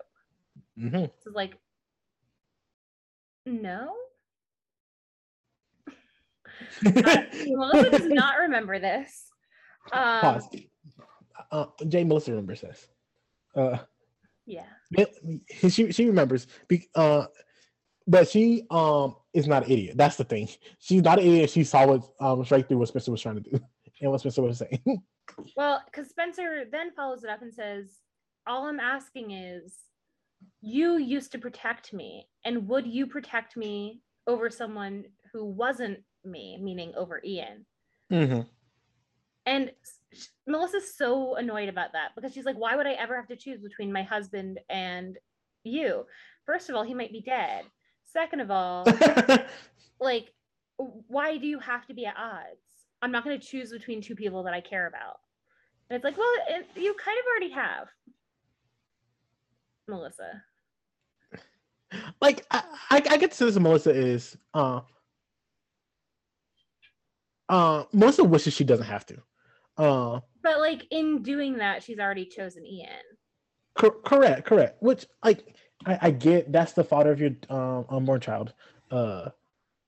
Mm-hmm. 0.78 1.06
so 1.24 1.32
like 1.34 1.58
no 3.46 3.94
melissa 6.84 7.89
does 7.89 8.06
not 8.08 8.39
remember 8.39 8.80
this 8.80 9.28
um, 9.94 10.22
Pause. 10.22 10.56
Uh, 11.52 11.66
Jay 11.88 12.04
Melissa 12.04 12.32
remembers 12.32 12.62
this. 12.62 12.88
Uh, 13.56 13.80
yeah 14.46 14.66
she 15.70 15.92
she 15.92 16.06
remembers. 16.06 16.48
Be, 16.68 16.88
uh, 16.96 17.26
but 18.12 18.28
she 18.30 18.66
um 18.70 19.16
is 19.34 19.47
not 19.47 19.66
an 19.66 19.72
idiot. 19.72 19.95
That's 19.97 20.18
the 20.18 20.26
thing. 20.26 20.49
She's 20.80 21.01
not 21.01 21.20
an 21.20 21.26
idiot. 21.26 21.49
She 21.49 21.64
saw 21.64 21.88
what 21.88 22.03
um 22.20 22.43
straight 22.45 22.68
through 22.68 22.78
what 22.78 22.89
Spencer 22.89 23.12
was 23.12 23.22
trying 23.22 23.41
to 23.41 23.49
do 23.49 23.59
and 24.01 24.12
what 24.12 24.20
Spencer 24.20 24.41
was 24.41 24.57
saying. 24.59 25.01
Well, 25.55 25.82
because 25.86 26.09
Spencer 26.09 26.66
then 26.70 26.91
follows 26.91 27.24
it 27.24 27.30
up 27.30 27.41
and 27.41 27.53
says, 27.53 27.99
All 28.45 28.66
I'm 28.68 28.80
asking 28.82 29.32
is, 29.32 29.74
you 30.62 30.97
used 30.97 31.32
to 31.32 31.39
protect 31.39 31.93
me, 31.93 32.28
and 32.43 32.68
would 32.68 32.86
you 32.86 33.07
protect 33.07 33.55
me 33.55 34.01
over 34.28 34.49
someone 34.49 35.05
who 35.32 35.45
wasn't 35.45 35.99
me, 36.26 36.57
meaning 36.62 36.93
over 36.97 37.22
Ian? 37.24 37.66
hmm 38.09 38.41
And 39.45 39.72
s- 40.14 40.30
Melissa's 40.45 40.93
so 40.95 41.36
annoyed 41.36 41.70
about 41.70 41.93
that 41.93 42.09
because 42.16 42.34
she's 42.34 42.45
like, 42.45 42.57
Why 42.57 42.76
would 42.76 42.88
I 42.88 42.93
ever 42.93 43.16
have 43.16 43.28
to 43.30 43.38
choose 43.38 43.62
between 43.62 43.93
my 43.93 44.03
husband 44.03 44.59
and 44.70 45.18
you? 45.64 46.05
First 46.45 46.70
of 46.70 46.76
all, 46.76 46.84
he 46.84 46.93
might 46.93 47.14
be 47.14 47.22
dead. 47.22 47.64
Second 48.12 48.41
of 48.41 48.51
all, 48.51 48.86
like, 49.99 50.32
why 50.78 51.38
do 51.38 51.47
you 51.47 51.59
have 51.59 51.86
to 51.88 51.93
be 51.93 52.05
at 52.05 52.16
odds? 52.18 52.59
I'm 53.01 53.12
not 53.12 53.24
going 53.24 53.39
to 53.39 53.45
choose 53.45 53.72
between 53.72 54.01
two 54.01 54.16
people 54.16 54.43
that 54.43 54.53
I 54.53 54.62
care 54.62 54.88
about. 54.88 55.20
And 55.89 55.95
it's 55.95 56.03
like, 56.03 56.18
well, 56.18 56.32
it, 56.49 56.68
you 56.76 56.93
kind 56.93 57.18
of 57.20 57.26
already 57.32 57.53
have, 57.53 57.88
Melissa. 59.88 60.43
like 62.22 62.45
I, 62.51 62.64
I, 62.89 62.95
I 63.12 63.18
get 63.18 63.32
to 63.32 63.38
say 63.38 63.45
this. 63.45 63.59
Melissa 63.59 63.89
is 63.91 64.38
uh 64.53 64.82
uh 67.49 67.84
Melissa 67.91 68.24
wishes 68.24 68.53
she 68.53 68.64
doesn't 68.64 68.86
have 68.86 69.05
to. 69.07 69.18
Uh, 69.78 70.20
But 70.43 70.59
like 70.59 70.86
in 70.91 71.24
doing 71.24 71.57
that, 71.57 71.84
she's 71.84 71.99
already 71.99 72.26
chosen 72.26 72.66
Ian. 72.66 72.89
Cor- 73.78 74.01
correct, 74.01 74.45
correct. 74.45 74.82
Which 74.82 75.05
like 75.24 75.55
I, 75.86 76.00
I 76.02 76.12
get 76.12 76.52
that's 76.52 76.74
the 76.74 76.84
father 76.84 77.12
of 77.12 77.20
your 77.20 77.32
um 77.50 77.86
unborn 77.90 78.22
child. 78.22 78.54
Uh 78.90 79.30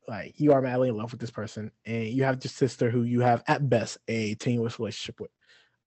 like 0.08 0.39
you 0.39 0.52
are 0.54 0.62
madly 0.62 0.89
in 0.89 0.98
love 0.98 1.12
with 1.12 1.22
this 1.22 1.32
person 1.32 1.72
and 1.86 2.08
you 2.08 2.24
have 2.24 2.44
your 2.44 2.50
sister 2.50 2.89
who 2.89 3.04
you 3.04 3.22
have 3.22 3.44
at 3.48 3.70
best 3.70 3.98
a 4.08 4.36
tenuous 4.36 4.80
relationship 4.80 5.20
with. 5.20 5.32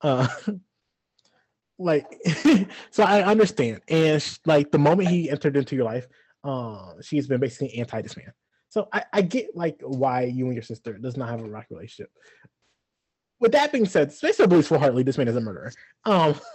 Uh 0.01 0.29
like 1.79 2.07
so 2.91 3.05
I 3.05 3.23
understand. 3.23 3.83
And 3.89 4.39
like 4.47 4.71
the 4.71 4.79
moment 4.79 5.09
he 5.09 5.31
entered 5.31 5.57
into 5.57 5.77
your 5.77 5.85
life, 5.85 6.07
uh 6.45 6.95
she's 7.03 7.27
been 7.27 7.41
basically 7.41 7.75
anti 7.79 8.01
this 8.03 8.17
man. 8.17 8.33
So 8.69 8.89
I, 8.93 9.05
I 9.13 9.23
get 9.23 9.55
like 9.55 9.81
why 9.81 10.25
you 10.25 10.47
and 10.47 10.55
your 10.55 10.63
sister 10.63 10.95
does 10.95 11.17
not 11.17 11.29
have 11.29 11.41
a 11.41 11.49
rock 11.49 11.67
relationship. 11.71 12.11
With 13.39 13.53
that 13.53 13.71
being 13.71 13.87
said, 13.87 14.13
Spencer 14.13 14.47
believes 14.47 14.69
full 14.69 14.79
heartedly 14.79 15.03
this 15.03 15.19
man 15.19 15.29
is 15.29 15.37
a 15.37 15.41
murderer. 15.41 15.73
Um 16.05 16.35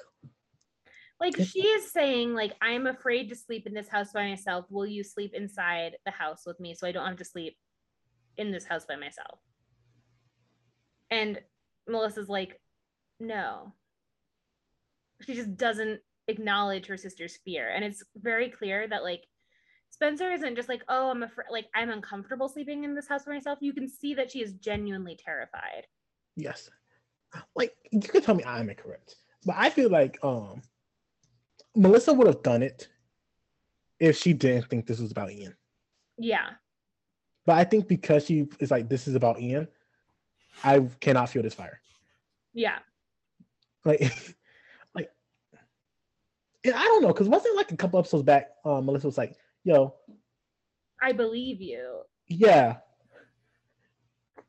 Like 1.21 1.37
she 1.37 1.61
is 1.61 1.91
saying, 1.91 2.33
like, 2.33 2.53
I'm 2.63 2.87
afraid 2.87 3.29
to 3.29 3.35
sleep 3.35 3.67
in 3.67 3.75
this 3.75 3.87
house 3.87 4.11
by 4.11 4.27
myself. 4.27 4.65
Will 4.71 4.87
you 4.87 5.03
sleep 5.03 5.35
inside 5.35 5.95
the 6.03 6.11
house 6.11 6.41
with 6.47 6.59
me 6.59 6.73
so 6.73 6.87
I 6.87 6.91
don't 6.91 7.05
have 7.05 7.17
to 7.17 7.25
sleep 7.25 7.55
in 8.37 8.51
this 8.51 8.65
house 8.65 8.85
by 8.85 8.95
myself? 8.95 9.37
And 11.11 11.39
Melissa's 11.87 12.27
like, 12.27 12.59
no. 13.19 13.75
She 15.21 15.35
just 15.35 15.55
doesn't 15.57 15.99
acknowledge 16.27 16.87
her 16.87 16.97
sister's 16.97 17.37
fear. 17.45 17.69
And 17.69 17.85
it's 17.85 18.03
very 18.15 18.49
clear 18.49 18.87
that 18.87 19.03
like 19.03 19.23
Spencer 19.91 20.31
isn't 20.31 20.55
just 20.55 20.69
like, 20.69 20.81
oh, 20.89 21.11
I'm 21.11 21.21
afraid 21.21 21.47
like 21.51 21.67
I'm 21.75 21.91
uncomfortable 21.91 22.49
sleeping 22.49 22.83
in 22.83 22.95
this 22.95 23.07
house 23.07 23.25
by 23.25 23.33
myself. 23.33 23.59
You 23.61 23.73
can 23.73 23.87
see 23.87 24.15
that 24.15 24.31
she 24.31 24.41
is 24.41 24.53
genuinely 24.53 25.19
terrified. 25.23 25.85
Yes. 26.35 26.71
Like 27.55 27.75
you 27.91 27.99
can 27.99 28.23
tell 28.23 28.33
me 28.33 28.43
I'm 28.43 28.71
incorrect, 28.71 29.17
but 29.45 29.55
I 29.59 29.69
feel 29.69 29.91
like 29.91 30.17
um 30.23 30.63
Melissa 31.75 32.13
would 32.13 32.27
have 32.27 32.43
done 32.43 32.63
it 32.63 32.89
if 33.99 34.17
she 34.17 34.33
didn't 34.33 34.67
think 34.69 34.87
this 34.87 34.99
was 34.99 35.11
about 35.11 35.31
Ian. 35.31 35.55
Yeah. 36.17 36.49
But 37.45 37.57
I 37.57 37.63
think 37.63 37.87
because 37.87 38.25
she 38.25 38.47
is 38.59 38.71
like 38.71 38.89
this 38.89 39.07
is 39.07 39.15
about 39.15 39.39
Ian, 39.39 39.67
I 40.63 40.79
cannot 40.99 41.29
feel 41.29 41.43
this 41.43 41.53
fire. 41.53 41.79
Yeah. 42.53 42.79
Like 43.85 44.01
like 44.95 45.09
and 46.63 46.75
I 46.75 46.83
don't 46.83 47.01
know, 47.01 47.09
because 47.09 47.29
wasn't 47.29 47.53
it 47.53 47.57
like 47.57 47.71
a 47.71 47.77
couple 47.77 47.99
episodes 47.99 48.23
back, 48.23 48.49
um, 48.65 48.85
Melissa 48.85 49.07
was 49.07 49.17
like, 49.17 49.35
yo, 49.63 49.95
I 51.01 51.13
believe 51.13 51.61
you. 51.61 52.01
yeah. 52.27 52.77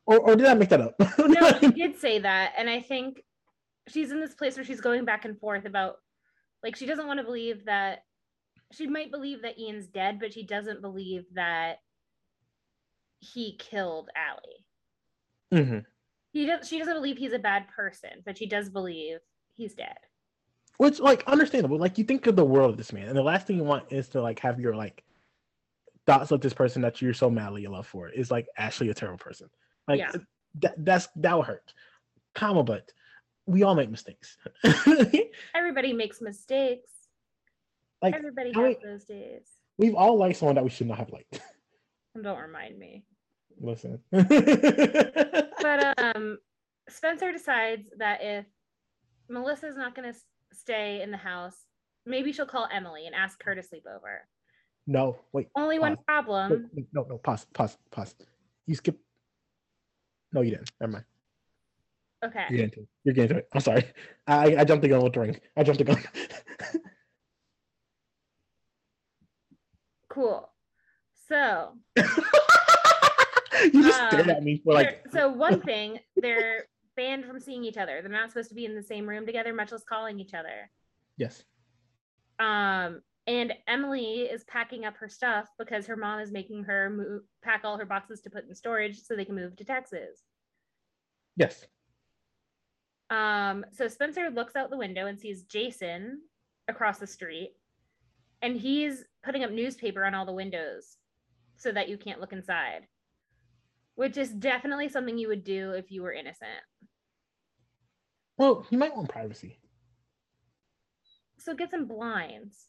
Or 0.05 0.19
or 0.19 0.35
did 0.35 0.45
I 0.47 0.53
make 0.53 0.69
that 0.69 0.81
up? 0.81 0.95
no, 1.17 1.59
she 1.59 1.71
did 1.71 1.97
say 1.97 2.19
that, 2.19 2.53
and 2.57 2.69
I 2.69 2.81
think 2.81 3.23
she's 3.87 4.11
in 4.11 4.19
this 4.19 4.35
place 4.35 4.57
where 4.57 4.65
she's 4.65 4.81
going 4.81 5.05
back 5.05 5.23
and 5.23 5.39
forth 5.39 5.65
about 5.65 5.99
like 6.63 6.75
she 6.75 6.85
doesn't 6.85 7.07
want 7.07 7.19
to 7.19 7.25
believe 7.25 7.65
that 7.65 8.05
she 8.71 8.87
might 8.87 9.11
believe 9.11 9.41
that 9.43 9.59
Ian's 9.59 9.87
dead, 9.87 10.19
but 10.19 10.33
she 10.33 10.43
doesn't 10.43 10.81
believe 10.81 11.25
that 11.33 11.79
he 13.19 13.55
killed 13.57 14.09
Ali. 14.17 15.61
Mm-hmm. 15.61 15.79
He 16.31 16.45
does, 16.47 16.67
she 16.67 16.79
doesn't 16.79 16.95
believe 16.95 17.17
he's 17.17 17.33
a 17.33 17.39
bad 17.39 17.67
person, 17.67 18.09
but 18.25 18.37
she 18.37 18.47
does 18.47 18.69
believe 18.69 19.19
he's 19.53 19.75
dead. 19.75 19.97
Which, 20.77 20.99
like, 20.99 21.23
understandable. 21.27 21.77
Like, 21.77 21.99
you 21.99 22.03
think 22.03 22.25
of 22.25 22.35
the 22.35 22.43
world 22.43 22.71
of 22.71 22.77
this 22.77 22.91
man, 22.91 23.07
and 23.07 23.15
the 23.15 23.21
last 23.21 23.45
thing 23.45 23.57
you 23.57 23.63
want 23.63 23.91
is 23.91 24.07
to 24.09 24.21
like 24.21 24.39
have 24.39 24.59
your 24.59 24.75
like 24.75 25.03
thoughts 26.07 26.31
of 26.31 26.41
this 26.41 26.53
person 26.53 26.81
that 26.81 27.01
you're 27.01 27.13
so 27.13 27.29
madly 27.29 27.65
in 27.65 27.71
love 27.71 27.85
for 27.85 28.09
is 28.09 28.31
like 28.31 28.47
actually 28.57 28.89
a 28.89 28.93
terrible 28.93 29.19
person. 29.19 29.49
Like, 29.87 29.99
Yeah. 29.99 30.11
that 30.61 30.73
that's 30.79 31.07
that 31.17 31.35
will 31.35 31.43
hurt. 31.43 31.73
Comma, 32.33 32.63
but 32.63 32.91
we 33.45 33.63
all 33.63 33.75
make 33.75 33.89
mistakes. 33.89 34.37
Everybody 35.55 35.93
makes 35.93 36.21
mistakes. 36.21 36.89
like, 38.01 38.15
Everybody 38.15 38.49
has 38.53 38.57
many- 38.61 38.77
those 38.83 39.03
days. 39.05 39.47
we've 39.77 39.95
all 39.95 40.17
liked 40.17 40.37
someone 40.37 40.55
that 40.55 40.63
we 40.63 40.69
should 40.69 40.87
not 40.87 40.97
have 40.97 41.11
liked. 41.11 41.39
Don't 42.21 42.39
remind 42.39 42.77
me. 42.77 43.03
Listen. 43.59 43.99
But 45.63 45.97
um, 45.97 46.37
Spencer 46.89 47.31
decides 47.31 47.87
that 47.97 48.19
if 48.21 48.45
Melissa's 49.29 49.77
not 49.77 49.95
going 49.95 50.11
to 50.11 50.19
stay 50.51 51.01
in 51.01 51.09
the 51.09 51.17
house, 51.17 51.55
maybe 52.05 52.33
she'll 52.33 52.45
call 52.45 52.67
Emily 52.71 53.05
and 53.05 53.15
ask 53.15 53.41
her 53.43 53.55
to 53.55 53.63
sleep 53.63 53.85
over. 53.87 54.27
no, 54.87 55.15
wait. 55.31 55.47
Only 55.55 55.79
one 55.79 55.95
Pause. 55.95 56.03
problem. 56.05 56.69
Wait, 56.73 56.87
no, 56.93 57.03
no, 57.09 57.17
pause, 57.17 57.45
pause, 57.53 57.77
pause. 57.91 58.13
You 58.67 58.75
skip. 58.75 58.99
No, 60.33 60.41
you 60.41 60.51
didn't. 60.51 60.69
Never 60.81 60.91
mind. 60.93 61.05
Okay. 62.23 62.45
You're 62.49 62.57
getting 62.57 62.71
to 62.71 62.79
it. 62.81 62.87
You're 63.03 63.13
getting 63.13 63.29
to 63.29 63.37
it. 63.37 63.47
I'm 63.53 63.59
sorry. 63.61 63.83
I, 64.27 64.55
I 64.57 64.63
jumped 64.63 64.81
the 64.83 64.87
gun 64.89 65.03
with 65.03 65.13
the 65.13 65.19
ring. 65.19 65.39
I 65.57 65.63
jumped 65.63 65.79
the 65.79 65.83
gun. 65.85 66.01
Cool. 70.09 70.47
So, 71.27 71.73
you 71.97 72.03
just 73.83 73.97
stared 73.97 74.29
Uh, 74.29 74.33
at 74.33 74.43
me 74.43 74.61
for 74.63 74.73
like. 74.73 75.03
so 75.11 75.29
one 75.29 75.59
thing, 75.61 75.97
they're 76.17 76.65
banned 76.95 77.25
from 77.25 77.39
seeing 77.39 77.63
each 77.63 77.77
other. 77.77 77.99
They're 78.01 78.11
not 78.11 78.29
supposed 78.29 78.49
to 78.49 78.55
be 78.55 78.65
in 78.65 78.75
the 78.75 78.83
same 78.83 79.09
room 79.09 79.25
together, 79.25 79.53
much 79.53 79.71
less 79.71 79.83
calling 79.83 80.19
each 80.19 80.35
other. 80.35 80.69
Yes. 81.17 81.43
Um, 82.39 83.01
and 83.25 83.53
Emily 83.67 84.21
is 84.21 84.43
packing 84.43 84.85
up 84.85 84.97
her 84.97 85.09
stuff 85.09 85.47
because 85.57 85.87
her 85.87 85.95
mom 85.95 86.19
is 86.19 86.31
making 86.31 86.63
her 86.65 86.89
move, 86.91 87.23
pack 87.41 87.61
all 87.63 87.77
her 87.77 87.85
boxes 87.85 88.21
to 88.21 88.29
put 88.29 88.47
in 88.47 88.53
storage 88.53 89.01
so 89.01 89.15
they 89.15 89.25
can 89.25 89.35
move 89.35 89.55
to 89.55 89.63
Texas. 89.63 90.21
Yes. 91.37 91.65
Um, 93.13 93.63
so 93.71 93.87
Spencer 93.87 94.31
looks 94.31 94.55
out 94.55 94.71
the 94.71 94.77
window 94.77 95.05
and 95.05 95.19
sees 95.19 95.43
Jason 95.43 96.21
across 96.67 96.97
the 96.97 97.05
street, 97.05 97.51
and 98.41 98.57
he's 98.57 99.05
putting 99.23 99.43
up 99.43 99.51
newspaper 99.51 100.03
on 100.03 100.15
all 100.15 100.25
the 100.25 100.33
windows 100.33 100.97
so 101.55 101.71
that 101.71 101.89
you 101.89 101.97
can't 101.97 102.19
look 102.19 102.33
inside, 102.33 102.87
which 103.93 104.17
is 104.17 104.31
definitely 104.31 104.89
something 104.89 105.15
you 105.15 105.27
would 105.27 105.43
do 105.43 105.73
if 105.73 105.91
you 105.91 106.01
were 106.01 106.11
innocent. 106.11 106.49
Well, 108.37 108.65
you 108.71 108.79
might 108.79 108.95
want 108.95 109.09
privacy. 109.09 109.59
So 111.37 111.53
get 111.53 111.69
some 111.69 111.85
blinds. 111.85 112.65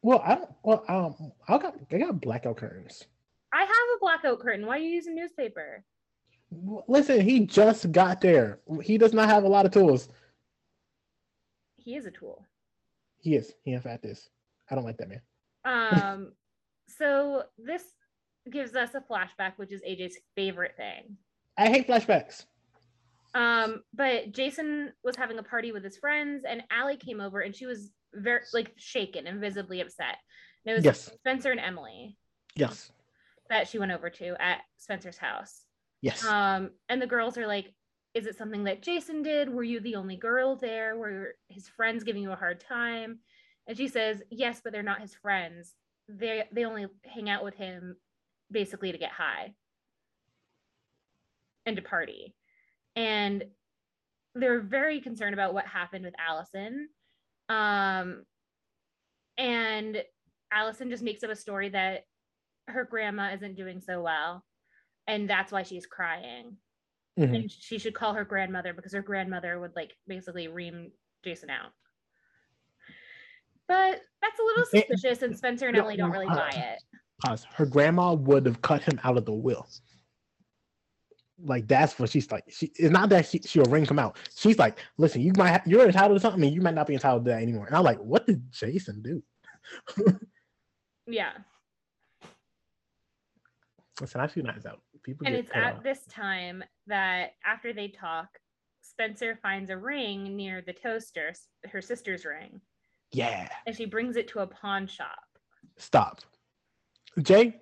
Well, 0.00 0.22
I 0.24 0.36
don't. 0.36 0.50
Well, 0.62 0.84
um, 0.88 1.32
I 1.48 1.58
got 1.58 1.74
I 1.90 1.98
got 1.98 2.20
blackout 2.20 2.58
curtains. 2.58 3.04
I 3.52 3.62
have 3.62 3.68
a 3.68 3.98
blackout 4.00 4.38
curtain. 4.38 4.64
Why 4.64 4.76
are 4.76 4.80
you 4.80 4.90
using 4.90 5.16
newspaper? 5.16 5.82
Listen, 6.50 7.20
he 7.20 7.40
just 7.46 7.92
got 7.92 8.20
there. 8.20 8.60
He 8.82 8.96
does 8.98 9.12
not 9.12 9.28
have 9.28 9.44
a 9.44 9.48
lot 9.48 9.66
of 9.66 9.72
tools. 9.72 10.08
He 11.76 11.94
is 11.96 12.06
a 12.06 12.10
tool. 12.10 12.44
He 13.20 13.34
is. 13.34 13.52
He 13.64 13.72
in 13.72 13.80
fact 13.80 14.04
is. 14.04 14.28
I 14.70 14.74
don't 14.74 14.84
like 14.84 14.98
that 14.98 15.08
man. 15.08 15.22
Um, 15.64 16.32
so 16.88 17.44
this 17.58 17.82
gives 18.50 18.74
us 18.74 18.90
a 18.94 19.00
flashback, 19.00 19.52
which 19.56 19.72
is 19.72 19.82
AJ's 19.82 20.16
favorite 20.34 20.76
thing. 20.76 21.16
I 21.56 21.68
hate 21.68 21.86
flashbacks. 21.86 22.44
Um, 23.34 23.82
but 23.92 24.32
Jason 24.32 24.92
was 25.04 25.16
having 25.16 25.38
a 25.38 25.42
party 25.42 25.72
with 25.72 25.84
his 25.84 25.98
friends, 25.98 26.44
and 26.48 26.62
Ali 26.76 26.96
came 26.96 27.20
over, 27.20 27.40
and 27.40 27.54
she 27.54 27.66
was 27.66 27.90
very 28.14 28.40
like 28.54 28.72
shaken 28.76 29.26
and 29.26 29.40
visibly 29.40 29.80
upset. 29.80 30.16
And 30.64 30.72
it 30.72 30.76
was 30.76 30.84
Yes. 30.84 31.10
Spencer 31.18 31.50
and 31.50 31.60
Emily 31.60 32.16
Yes. 32.54 32.90
that 33.50 33.68
she 33.68 33.78
went 33.78 33.92
over 33.92 34.08
to 34.08 34.34
at 34.42 34.60
Spencer's 34.78 35.18
house. 35.18 35.64
Yes. 36.00 36.24
Um, 36.24 36.70
and 36.88 37.02
the 37.02 37.06
girls 37.06 37.36
are 37.38 37.46
like, 37.46 37.74
"Is 38.14 38.26
it 38.26 38.36
something 38.36 38.64
that 38.64 38.82
Jason 38.82 39.22
did? 39.22 39.48
Were 39.48 39.64
you 39.64 39.80
the 39.80 39.96
only 39.96 40.16
girl 40.16 40.56
there? 40.56 40.96
Were 40.96 41.34
his 41.48 41.68
friends 41.68 42.04
giving 42.04 42.22
you 42.22 42.32
a 42.32 42.36
hard 42.36 42.60
time?" 42.60 43.20
And 43.66 43.76
she 43.76 43.88
says, 43.88 44.22
"Yes, 44.30 44.60
but 44.62 44.72
they're 44.72 44.82
not 44.82 45.00
his 45.00 45.14
friends. 45.14 45.74
They 46.08 46.44
they 46.52 46.64
only 46.64 46.86
hang 47.04 47.28
out 47.28 47.44
with 47.44 47.54
him 47.54 47.96
basically 48.50 48.92
to 48.92 48.98
get 48.98 49.12
high 49.12 49.54
and 51.66 51.76
to 51.76 51.82
party." 51.82 52.34
And 52.96 53.44
they're 54.34 54.60
very 54.60 55.00
concerned 55.00 55.34
about 55.34 55.54
what 55.54 55.66
happened 55.66 56.04
with 56.04 56.14
Alison. 56.18 56.88
Um, 57.48 58.24
and 59.36 60.02
Alison 60.52 60.90
just 60.90 61.02
makes 61.02 61.22
up 61.22 61.30
a 61.30 61.36
story 61.36 61.70
that 61.70 62.04
her 62.68 62.84
grandma 62.84 63.32
isn't 63.32 63.56
doing 63.56 63.80
so 63.80 64.02
well 64.02 64.44
and 65.08 65.28
that's 65.28 65.50
why 65.50 65.62
she's 65.64 65.86
crying 65.86 66.56
Mhm. 67.18 67.34
and 67.34 67.50
she 67.50 67.78
should 67.78 67.94
call 67.94 68.14
her 68.14 68.24
grandmother 68.24 68.72
because 68.72 68.92
her 68.92 69.02
grandmother 69.02 69.58
would 69.58 69.74
like 69.74 69.96
basically 70.06 70.46
ream 70.46 70.92
jason 71.24 71.50
out 71.50 71.72
but 73.66 74.00
that's 74.22 74.38
a 74.38 74.42
little 74.44 74.64
suspicious 74.66 75.22
and 75.22 75.36
spencer 75.36 75.66
and 75.66 75.76
emily 75.76 75.96
don't 75.96 76.12
really 76.12 76.26
buy 76.26 76.50
it 76.50 76.80
Pause. 77.24 77.46
Her 77.52 77.66
grandma 77.66 78.12
would 78.14 78.46
have 78.46 78.62
cut 78.62 78.82
him 78.82 79.00
out 79.02 79.16
of 79.16 79.24
the 79.24 79.32
will. 79.32 79.66
Like 81.42 81.66
that's 81.66 81.98
what 81.98 82.10
she's 82.10 82.30
like. 82.30 82.44
She 82.48 82.70
it's 82.76 82.92
not 82.92 83.08
that 83.10 83.26
she, 83.26 83.40
she'll 83.40 83.64
ring 83.64 83.84
him 83.84 83.98
out. 83.98 84.18
She's 84.36 84.58
like, 84.58 84.78
listen, 84.98 85.20
you 85.20 85.32
might 85.36 85.50
have, 85.50 85.66
you're 85.66 85.84
entitled 85.84 86.16
to 86.16 86.20
something, 86.20 86.42
and 86.44 86.52
you 86.54 86.60
might 86.60 86.74
not 86.74 86.86
be 86.86 86.94
entitled 86.94 87.24
to 87.24 87.30
that 87.30 87.42
anymore. 87.42 87.66
And 87.66 87.76
I'm 87.76 87.84
like, 87.84 87.98
what 87.98 88.26
did 88.26 88.42
Jason 88.52 89.02
do? 89.02 89.22
yeah 91.06 91.32
Listen, 94.00 94.20
I've 94.20 94.32
seen 94.32 94.44
Knives 94.44 94.66
Out. 94.66 94.80
People 95.02 95.26
and 95.26 95.34
it's 95.36 95.50
at 95.54 95.76
off. 95.76 95.82
this 95.82 96.00
time 96.06 96.62
that 96.86 97.32
after 97.44 97.72
they 97.72 97.88
talk 97.88 98.28
spencer 98.82 99.38
finds 99.42 99.70
a 99.70 99.76
ring 99.76 100.34
near 100.36 100.62
the 100.66 100.72
toaster 100.72 101.32
her 101.70 101.80
sister's 101.80 102.24
ring 102.24 102.60
Yeah. 103.12 103.48
and 103.66 103.76
she 103.76 103.84
brings 103.86 104.16
it 104.16 104.28
to 104.28 104.40
a 104.40 104.46
pawn 104.46 104.86
shop 104.86 105.18
Stop. 105.76 106.22
Jay, 107.22 107.54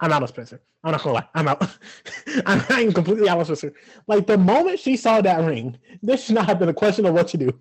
I'm 0.00 0.12
out 0.12 0.22
of 0.22 0.28
Spencer. 0.28 0.60
I'm 0.84 0.92
not 0.92 1.02
gonna 1.02 1.14
lie. 1.16 1.28
I'm 1.34 1.48
out. 1.48 1.76
I'm, 2.46 2.62
I'm 2.68 2.92
completely 2.92 3.28
out 3.28 3.40
of 3.40 3.46
Spencer. 3.46 3.72
Like 4.06 4.26
the 4.28 4.38
moment 4.38 4.78
she 4.78 4.96
saw 4.96 5.20
that 5.20 5.44
ring, 5.44 5.76
this 6.02 6.24
should 6.24 6.36
not 6.36 6.46
have 6.46 6.60
been 6.60 6.68
a 6.68 6.74
question 6.74 7.04
of 7.06 7.14
what 7.14 7.32
you 7.32 7.40
do. 7.40 7.60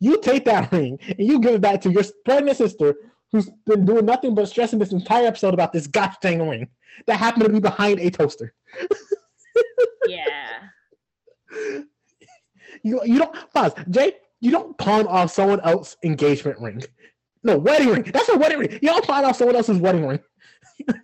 You 0.00 0.20
take 0.20 0.44
that 0.44 0.70
ring 0.70 0.98
and 1.06 1.18
you 1.26 1.40
give 1.40 1.54
it 1.54 1.60
back 1.62 1.80
to 1.82 1.90
your 1.90 2.02
pregnant 2.26 2.58
sister 2.58 2.94
who's 3.34 3.50
been 3.66 3.84
doing 3.84 4.06
nothing 4.06 4.32
but 4.32 4.46
stressing 4.46 4.78
this 4.78 4.92
entire 4.92 5.26
episode 5.26 5.54
about 5.54 5.72
this 5.72 5.88
gosh 5.88 6.14
dang 6.22 6.48
ring 6.48 6.68
that 7.08 7.16
happened 7.16 7.42
to 7.42 7.50
be 7.50 7.58
behind 7.58 7.98
a 7.98 8.08
toaster. 8.08 8.54
yeah 10.06 10.60
You 12.84 13.00
you 13.04 13.18
don't 13.18 13.34
pause. 13.52 13.72
Jay, 13.90 14.12
you 14.40 14.52
don't 14.52 14.78
pawn 14.78 15.08
off 15.08 15.32
someone 15.32 15.58
else's 15.62 15.96
engagement 16.04 16.60
ring. 16.60 16.84
No, 17.42 17.58
wedding 17.58 17.88
ring. 17.88 18.02
That's 18.04 18.28
a 18.28 18.38
wedding 18.38 18.58
ring. 18.60 18.78
You 18.80 18.90
don't 18.90 19.04
pawn 19.04 19.24
off 19.24 19.36
someone 19.36 19.56
else's 19.56 19.78
wedding 19.78 20.06
ring. 20.06 20.20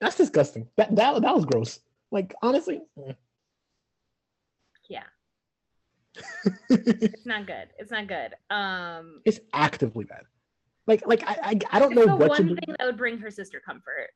That's 0.00 0.14
disgusting. 0.14 0.68
That 0.76 0.94
that 0.94 1.22
that 1.22 1.34
was 1.34 1.44
gross. 1.44 1.80
Like 2.12 2.36
honestly, 2.40 2.82
mm. 2.96 3.16
yeah 4.88 5.02
it's 6.70 7.26
not 7.26 7.46
good 7.46 7.68
it's 7.78 7.90
not 7.90 8.06
good 8.06 8.34
um 8.48 9.22
it's 9.24 9.40
actively 9.52 10.04
bad. 10.04 10.22
Like 10.88 11.06
like 11.06 11.22
I 11.24 11.36
I, 11.42 11.58
I 11.70 11.78
don't 11.78 11.94
know 11.94 12.06
the 12.06 12.16
what 12.16 12.30
one 12.30 12.42
to 12.42 12.48
do. 12.48 12.54
thing 12.56 12.74
that 12.78 12.86
would 12.86 12.96
bring 12.96 13.18
her 13.18 13.30
sister 13.30 13.60
comfort 13.64 14.08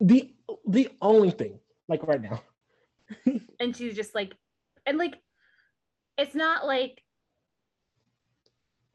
The 0.00 0.32
the 0.68 0.90
only 1.00 1.30
thing 1.32 1.58
like 1.88 2.06
right 2.06 2.20
now. 2.22 2.42
and 3.60 3.74
she's 3.76 3.96
just 3.96 4.14
like 4.14 4.34
and 4.86 4.98
like 4.98 5.16
it's 6.16 6.34
not 6.34 6.66
like 6.66 7.02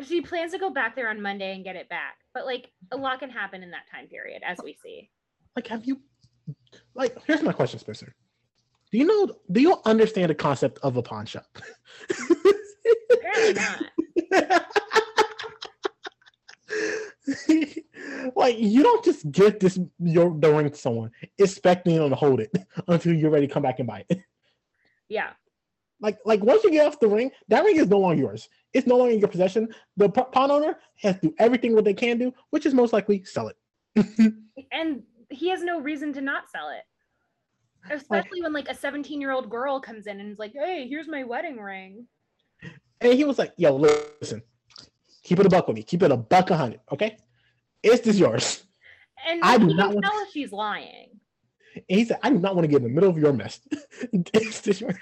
she 0.02 0.22
plans 0.22 0.54
to 0.54 0.58
go 0.60 0.70
back 0.70 0.96
there 0.96 1.10
on 1.10 1.22
monday 1.22 1.54
and 1.54 1.64
get 1.64 1.76
it 1.76 1.90
back 1.90 2.16
but 2.34 2.46
like 2.46 2.72
a 2.92 2.98
lot 2.98 3.20
can 3.20 3.30
happen 3.30 3.62
in 3.64 3.72
that 3.72 3.84
time 3.92 4.08
period 4.08 4.42
as 4.46 4.58
we 4.64 4.74
see 4.82 5.10
Like 5.56 5.68
have 5.68 5.86
you 5.86 6.00
like 6.96 7.18
here's 7.28 7.42
my 7.44 7.52
question, 7.54 7.80
Spencer. 7.80 8.16
Do 8.92 8.98
you 8.98 9.06
know 9.06 9.36
do 9.52 9.62
you 9.62 9.76
understand 9.86 10.30
the 10.30 10.36
concept 10.36 10.80
of 10.84 10.98
a 10.98 11.02
pawn 11.04 11.26
shop? 11.26 11.46
apparently 13.12 13.54
not 13.54 13.84
like 18.36 18.58
you 18.58 18.84
don't 18.84 19.04
just 19.04 19.30
give 19.32 19.60
this 19.60 19.80
your 20.00 20.36
the 20.38 20.52
ring 20.52 20.70
to 20.70 20.76
someone 20.76 21.12
expecting 21.38 21.96
them 21.96 22.10
to 22.10 22.16
hold 22.16 22.40
it 22.40 22.52
until 22.88 23.14
you're 23.14 23.32
ready 23.32 23.48
to 23.48 23.54
come 23.54 23.64
back 23.64 23.80
and 23.80 23.88
buy 23.88 24.04
it. 24.10 24.20
yeah 25.10 25.32
Like, 26.00 26.18
like 26.26 26.44
once 26.44 26.64
you 26.64 26.72
get 26.72 26.88
off 26.88 27.00
the 27.00 27.08
ring, 27.08 27.32
that 27.48 27.64
ring 27.64 27.78
is 27.78 27.88
no 27.88 28.00
longer 28.00 28.22
yours. 28.22 28.48
It's 28.74 28.88
no 28.88 28.98
longer 28.98 29.14
in 29.14 29.20
your 29.20 29.28
possession. 29.28 29.70
The 29.98 30.10
pawn 30.10 30.52
owner 30.52 30.78
has 30.98 31.16
to 31.16 31.22
do 31.30 31.36
everything 31.40 31.76
what 31.76 31.86
they 31.86 31.94
can 31.94 32.18
do, 32.18 32.34
which 32.52 32.66
is 32.66 32.74
most 32.74 32.94
likely 32.94 33.24
sell 33.24 33.50
it. 33.50 33.58
and 34.72 35.04
he 35.30 35.50
has 35.50 35.64
no 35.64 35.80
reason 35.80 36.14
to 36.14 36.22
not 36.22 36.50
sell 36.50 36.70
it. 36.70 36.84
Especially 37.92 38.42
when 38.42 38.54
like 38.54 38.70
a 38.70 38.76
17 38.76 39.20
year 39.22 39.32
old 39.32 39.50
girl 39.50 39.80
comes 39.80 40.08
in 40.08 40.20
and 40.20 40.32
is 40.32 40.40
like, 40.40 40.54
hey, 40.54 40.88
here's 40.88 41.08
my 41.08 41.24
wedding 41.24 41.58
ring. 41.58 42.06
And 43.02 43.14
he 43.14 43.24
was 43.24 43.40
like, 43.40 43.54
yo, 43.58 43.76
listen, 43.76 44.42
keep 45.30 45.40
it 45.40 45.46
a 45.46 45.50
buck 45.50 45.68
with 45.68 45.78
me. 45.78 45.84
Keep 45.84 46.04
it 46.04 46.12
a 46.12 46.18
buck 46.18 46.50
a 46.50 46.58
hundred, 46.58 46.80
okay? 46.92 47.18
Is 47.84 48.02
this 48.02 48.18
yours? 48.18 48.64
And 49.28 49.42
I 49.44 49.60
do 49.60 49.68
not 49.68 49.94
want- 49.94 50.04
tell 50.04 50.20
if 50.24 50.32
she's 50.32 50.52
lying. 50.52 51.20
And 51.76 52.00
he 52.00 52.06
said, 52.06 52.18
I 52.24 52.32
do 52.32 52.40
not 52.40 52.56
want 52.56 52.64
to 52.64 52.68
get 52.68 52.78
in 52.78 52.84
the 52.84 52.90
middle 52.90 53.12
of 53.12 53.18
your 53.18 53.32
mess. 53.32 53.60
Is 54.34 54.62
this 54.62 54.82
yours? 54.82 54.98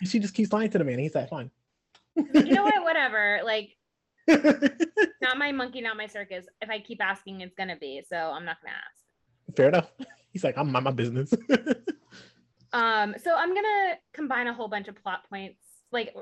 and 0.00 0.08
she 0.08 0.18
just 0.18 0.34
keeps 0.34 0.52
lying 0.52 0.68
to 0.70 0.78
the 0.78 0.84
man. 0.84 0.98
He's 0.98 1.14
like, 1.14 1.30
fine. 1.30 1.50
You 2.14 2.52
know 2.52 2.64
what? 2.64 2.84
Whatever. 2.84 3.40
Like, 3.42 3.70
not 4.28 5.38
my 5.38 5.50
monkey, 5.50 5.80
not 5.80 5.96
my 5.96 6.06
circus. 6.06 6.44
If 6.60 6.68
I 6.68 6.80
keep 6.80 7.02
asking, 7.02 7.40
it's 7.40 7.54
gonna 7.54 7.76
be. 7.76 8.02
So 8.06 8.16
I'm 8.16 8.44
not 8.44 8.58
gonna 8.62 8.76
ask. 8.76 9.56
Fair 9.56 9.68
enough. 9.68 9.90
He's 10.30 10.44
like, 10.44 10.58
I'm 10.58 10.70
mind 10.70 10.84
my 10.84 10.90
business. 10.90 11.32
Um, 12.74 13.14
so 13.22 13.34
I'm 13.34 13.54
gonna 13.54 13.94
combine 14.12 14.48
a 14.48 14.52
whole 14.52 14.68
bunch 14.68 14.88
of 14.88 14.96
plot 14.96 15.20
points, 15.30 15.62
like 15.92 16.12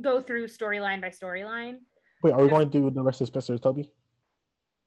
go 0.00 0.20
through 0.20 0.48
storyline 0.48 1.00
by 1.00 1.10
storyline. 1.10 1.78
Wait, 2.22 2.32
are 2.32 2.42
we 2.42 2.48
going 2.48 2.70
to 2.70 2.80
do 2.80 2.90
the 2.90 3.02
rest 3.02 3.20
of 3.20 3.28
Spencer 3.28 3.52
and 3.52 3.62
Toby? 3.62 3.90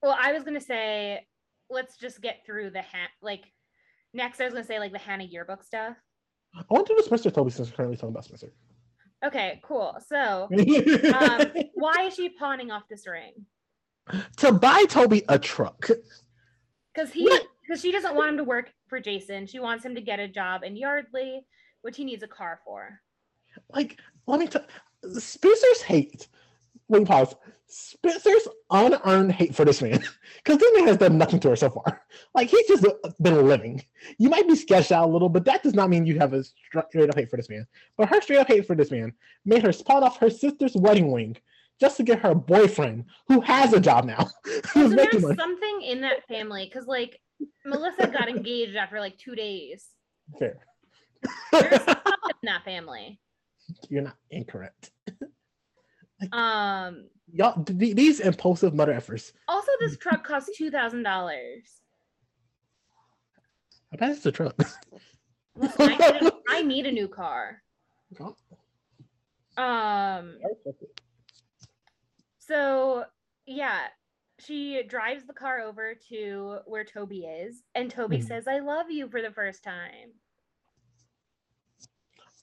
Well, 0.01 0.17
I 0.19 0.33
was 0.33 0.43
gonna 0.43 0.61
say, 0.61 1.25
let's 1.69 1.97
just 1.97 2.21
get 2.21 2.45
through 2.45 2.71
the 2.71 2.81
ha- 2.81 3.13
like. 3.21 3.45
Next, 4.13 4.39
I 4.39 4.45
was 4.45 4.53
gonna 4.53 4.65
say 4.65 4.77
like 4.77 4.91
the 4.91 4.99
Hanna 4.99 5.23
yearbook 5.23 5.63
stuff. 5.63 5.95
I 6.55 6.61
want 6.69 6.85
to 6.87 6.95
do 6.95 7.01
Spencer 7.03 7.31
Toby 7.31 7.49
since 7.49 7.69
we're 7.69 7.77
currently 7.77 7.97
talking 7.97 8.09
about 8.09 8.25
Spencer. 8.25 8.53
Okay, 9.25 9.61
cool. 9.63 9.97
So, 10.07 10.49
um, 10.51 11.51
why 11.73 12.03
is 12.03 12.15
she 12.15 12.29
pawning 12.29 12.69
off 12.69 12.83
this 12.89 13.07
ring? 13.07 13.45
to 14.37 14.51
buy 14.51 14.85
Toby 14.89 15.23
a 15.29 15.39
truck. 15.39 15.89
Because 16.93 17.11
he, 17.11 17.39
because 17.61 17.81
she 17.81 17.91
doesn't 17.91 18.15
want 18.15 18.29
him 18.29 18.37
to 18.37 18.43
work 18.43 18.71
for 18.87 18.99
Jason. 18.99 19.47
She 19.47 19.59
wants 19.59 19.83
him 19.83 19.95
to 19.95 20.01
get 20.01 20.19
a 20.19 20.27
job 20.27 20.63
in 20.63 20.75
Yardley, 20.75 21.45
which 21.81 21.97
he 21.97 22.05
needs 22.05 22.23
a 22.23 22.27
car 22.27 22.59
for. 22.65 22.99
Like, 23.69 23.99
let 24.27 24.39
me 24.39 24.47
tell 24.47 24.65
Spencer's 25.19 25.81
hate. 25.81 26.27
Wait, 26.87 27.05
pause. 27.05 27.35
Spencer's 27.67 28.47
unearned 28.69 29.31
hate 29.31 29.55
for 29.55 29.65
this 29.65 29.81
man. 29.81 30.03
Because 30.43 30.59
this 30.59 30.77
man 30.77 30.87
has 30.89 30.97
done 30.97 31.17
nothing 31.17 31.39
to 31.39 31.49
her 31.51 31.55
so 31.55 31.69
far. 31.69 32.01
Like, 32.35 32.49
he's 32.49 32.67
just 32.67 32.85
been 33.21 33.47
living. 33.47 33.81
You 34.17 34.29
might 34.29 34.45
be 34.45 34.55
sketched 34.57 34.91
out 34.91 35.07
a 35.07 35.11
little, 35.11 35.29
but 35.29 35.45
that 35.45 35.63
does 35.63 35.73
not 35.73 35.89
mean 35.89 36.05
you 36.05 36.19
have 36.19 36.33
a 36.33 36.43
stra- 36.43 36.85
straight 36.89 37.09
up 37.09 37.15
hate 37.15 37.29
for 37.29 37.37
this 37.37 37.49
man. 37.49 37.65
But 37.95 38.09
her 38.09 38.19
straight 38.19 38.39
up 38.39 38.49
hate 38.49 38.67
for 38.67 38.75
this 38.75 38.91
man 38.91 39.13
made 39.45 39.63
her 39.63 39.71
spawn 39.71 40.03
off 40.03 40.19
her 40.19 40.29
sister's 40.29 40.75
wedding 40.75 41.13
ring 41.13 41.37
just 41.79 41.95
to 41.95 42.03
get 42.03 42.19
her 42.19 42.35
boyfriend, 42.35 43.05
who 43.29 43.39
has 43.39 43.71
a 43.71 43.79
job 43.79 44.03
now, 44.03 44.27
Isn't 44.75 44.95
making 44.95 45.21
there 45.21 45.29
money. 45.29 45.35
something 45.39 45.81
in 45.83 46.01
that 46.01 46.27
family? 46.27 46.65
Because 46.65 46.87
like 46.87 47.21
Melissa 47.65 48.07
got 48.07 48.27
engaged 48.35 48.75
after 48.75 48.99
like 48.99 49.17
two 49.17 49.35
days. 49.35 49.85
Fair. 50.39 50.57
There's 51.53 51.83
something 51.83 52.03
in 52.41 52.47
that 52.47 52.65
family. 52.65 53.17
You're 53.89 54.03
not 54.03 54.17
incorrect. 54.29 54.91
Um. 56.31 57.09
Y'all, 57.33 57.61
th- 57.65 57.95
these 57.95 58.21
impulsive 58.21 58.73
mother 58.73 58.93
effers. 58.93 59.33
Also, 59.49 59.71
this 59.81 59.97
truck 59.97 60.23
costs 60.25 60.51
two 60.57 60.71
thousand 60.71 61.03
dollars. 61.03 61.81
I 63.91 63.97
bet 63.97 64.11
it's 64.11 64.25
a 64.25 64.31
truck. 64.31 64.55
Listen, 65.57 65.81
I 65.81 65.97
need, 65.97 66.21
a, 66.27 66.31
I 66.49 66.61
need 66.61 66.85
a 66.85 66.91
new 66.93 67.09
car. 67.09 67.61
Um. 69.57 70.37
So 72.39 73.05
yeah, 73.45 73.87
she 74.39 74.83
drives 74.87 75.25
the 75.25 75.33
car 75.33 75.59
over 75.59 75.95
to 76.09 76.59
where 76.65 76.85
Toby 76.85 77.25
is, 77.25 77.63
and 77.75 77.91
Toby 77.91 78.19
Mhm. 78.19 78.27
says, 78.27 78.47
"I 78.47 78.59
love 78.59 78.89
you" 78.89 79.09
for 79.09 79.21
the 79.21 79.31
first 79.31 79.63
time. 79.63 80.11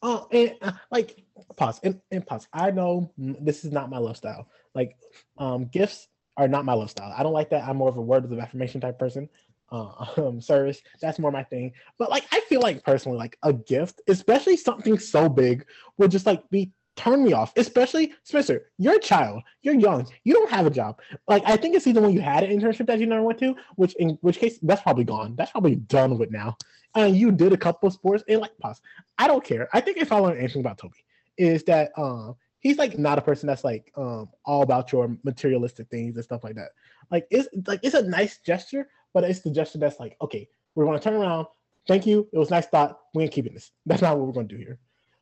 Oh, 0.03 0.27
and 0.33 0.55
uh, 0.63 0.73
like 0.91 1.25
pause 1.57 1.81
and, 1.83 2.01
and 2.11 2.27
pause. 2.27 2.49
I 2.53 2.71
know 2.71 3.13
this 3.19 3.65
is 3.65 3.73
not 3.73 3.91
my 3.91 3.99
love 3.99 4.17
style. 4.17 4.49
Like, 4.75 4.97
um, 5.39 5.67
gifts 5.67 6.09
are 6.37 6.49
not 6.49 6.65
my 6.65 6.73
love 6.73 6.91
style. 6.91 7.13
I 7.17 7.23
don't 7.23 7.33
like 7.33 7.51
that. 7.51 7.69
I'm 7.69 7.77
more 7.77 7.89
of 7.89 7.97
a 7.97 8.03
words 8.03 8.31
of 8.31 8.39
affirmation 8.39 8.81
type 8.81 8.99
person. 8.99 9.29
Uh, 9.73 10.05
um, 10.17 10.41
service 10.41 10.83
that's 11.01 11.19
more 11.19 11.31
my 11.31 11.45
thing. 11.45 11.73
But 11.99 12.11
like, 12.11 12.25
I 12.33 12.41
feel 12.41 12.61
like 12.61 12.83
personally, 12.85 13.19
like 13.19 13.37
a 13.43 13.53
gift, 13.53 14.01
especially 14.09 14.57
something 14.57 14.99
so 14.99 15.29
big, 15.29 15.65
would 15.99 16.11
just 16.11 16.27
like 16.27 16.49
be 16.51 16.73
turn 16.97 17.25
me 17.25 17.33
off. 17.33 17.53
Especially 17.57 18.13
Spencer, 18.25 18.71
you're 18.79 18.97
a 18.97 19.01
child, 19.01 19.43
you're 19.63 19.75
young, 19.75 20.07
you 20.25 20.35
don't 20.35 20.51
have 20.51 20.67
a 20.67 20.71
job. 20.71 21.01
Like, 21.29 21.43
I 21.47 21.57
think 21.57 21.75
it's 21.75 21.87
either 21.87 22.01
when 22.01 22.13
you 22.13 22.21
had 22.21 22.45
an 22.45 22.59
internship 22.59 22.87
that 22.87 22.99
you 22.99 23.07
never 23.07 23.23
went 23.23 23.39
to, 23.41 23.55
which 23.77 23.95
in 23.99 24.19
which 24.21 24.39
case 24.39 24.59
that's 24.63 24.83
probably 24.83 25.05
gone. 25.05 25.35
That's 25.37 25.53
probably 25.53 25.77
done 25.77 26.19
with 26.19 26.31
now. 26.31 26.57
And 26.95 27.16
you 27.16 27.30
did 27.30 27.53
a 27.53 27.57
couple 27.57 27.86
of 27.86 27.93
sports 27.93 28.24
and 28.28 28.41
like 28.41 28.57
pause. 28.59 28.80
I 29.18 29.26
don't 29.26 29.45
care. 29.45 29.68
I 29.72 29.80
think 29.80 29.99
if 29.99 30.11
I 30.12 30.18
learned 30.18 30.38
anything 30.38 30.61
about 30.61 30.78
Toby, 30.78 31.05
is 31.38 31.62
that 31.64 31.93
um 31.97 32.34
he's 32.61 32.78
like 32.78 32.99
not 32.99 33.18
a 33.18 33.22
person 33.22 33.47
that's 33.47 33.64
like 33.64 33.91
um 33.97 34.28
all 34.45 34.62
about 34.62 34.93
your 34.93 35.16
materialistic 35.24 35.88
things 35.88 36.16
and 36.16 36.24
stuff 36.24 36.45
like 36.45 36.55
that. 36.57 36.70
Like 37.11 37.26
it's 37.30 37.49
like 37.66 37.80
it's 37.82 37.95
a 37.95 38.03
nice 38.03 38.38
gesture, 38.38 38.88
but 39.14 39.24
it's 39.24 39.41
the 39.41 39.51
gesture 39.51 39.78
that's 39.78 40.01
like, 40.01 40.16
okay, 40.20 40.49
we're 40.74 40.84
gonna 40.84 41.01
turn 41.01 41.14
around. 41.14 41.47
Thank 41.88 42.07
you. 42.07 42.28
It 42.32 42.38
was 42.38 42.51
nice 42.51 42.66
thought. 42.66 42.99
We 43.14 43.24
ain't 43.24 43.32
keeping 43.32 43.55
this. 43.55 43.72
That's 43.86 44.03
not 44.03 44.16
what 44.18 44.26
we're 44.26 44.34
gonna 44.34 44.49
do 44.49 44.57
here. 44.57 44.78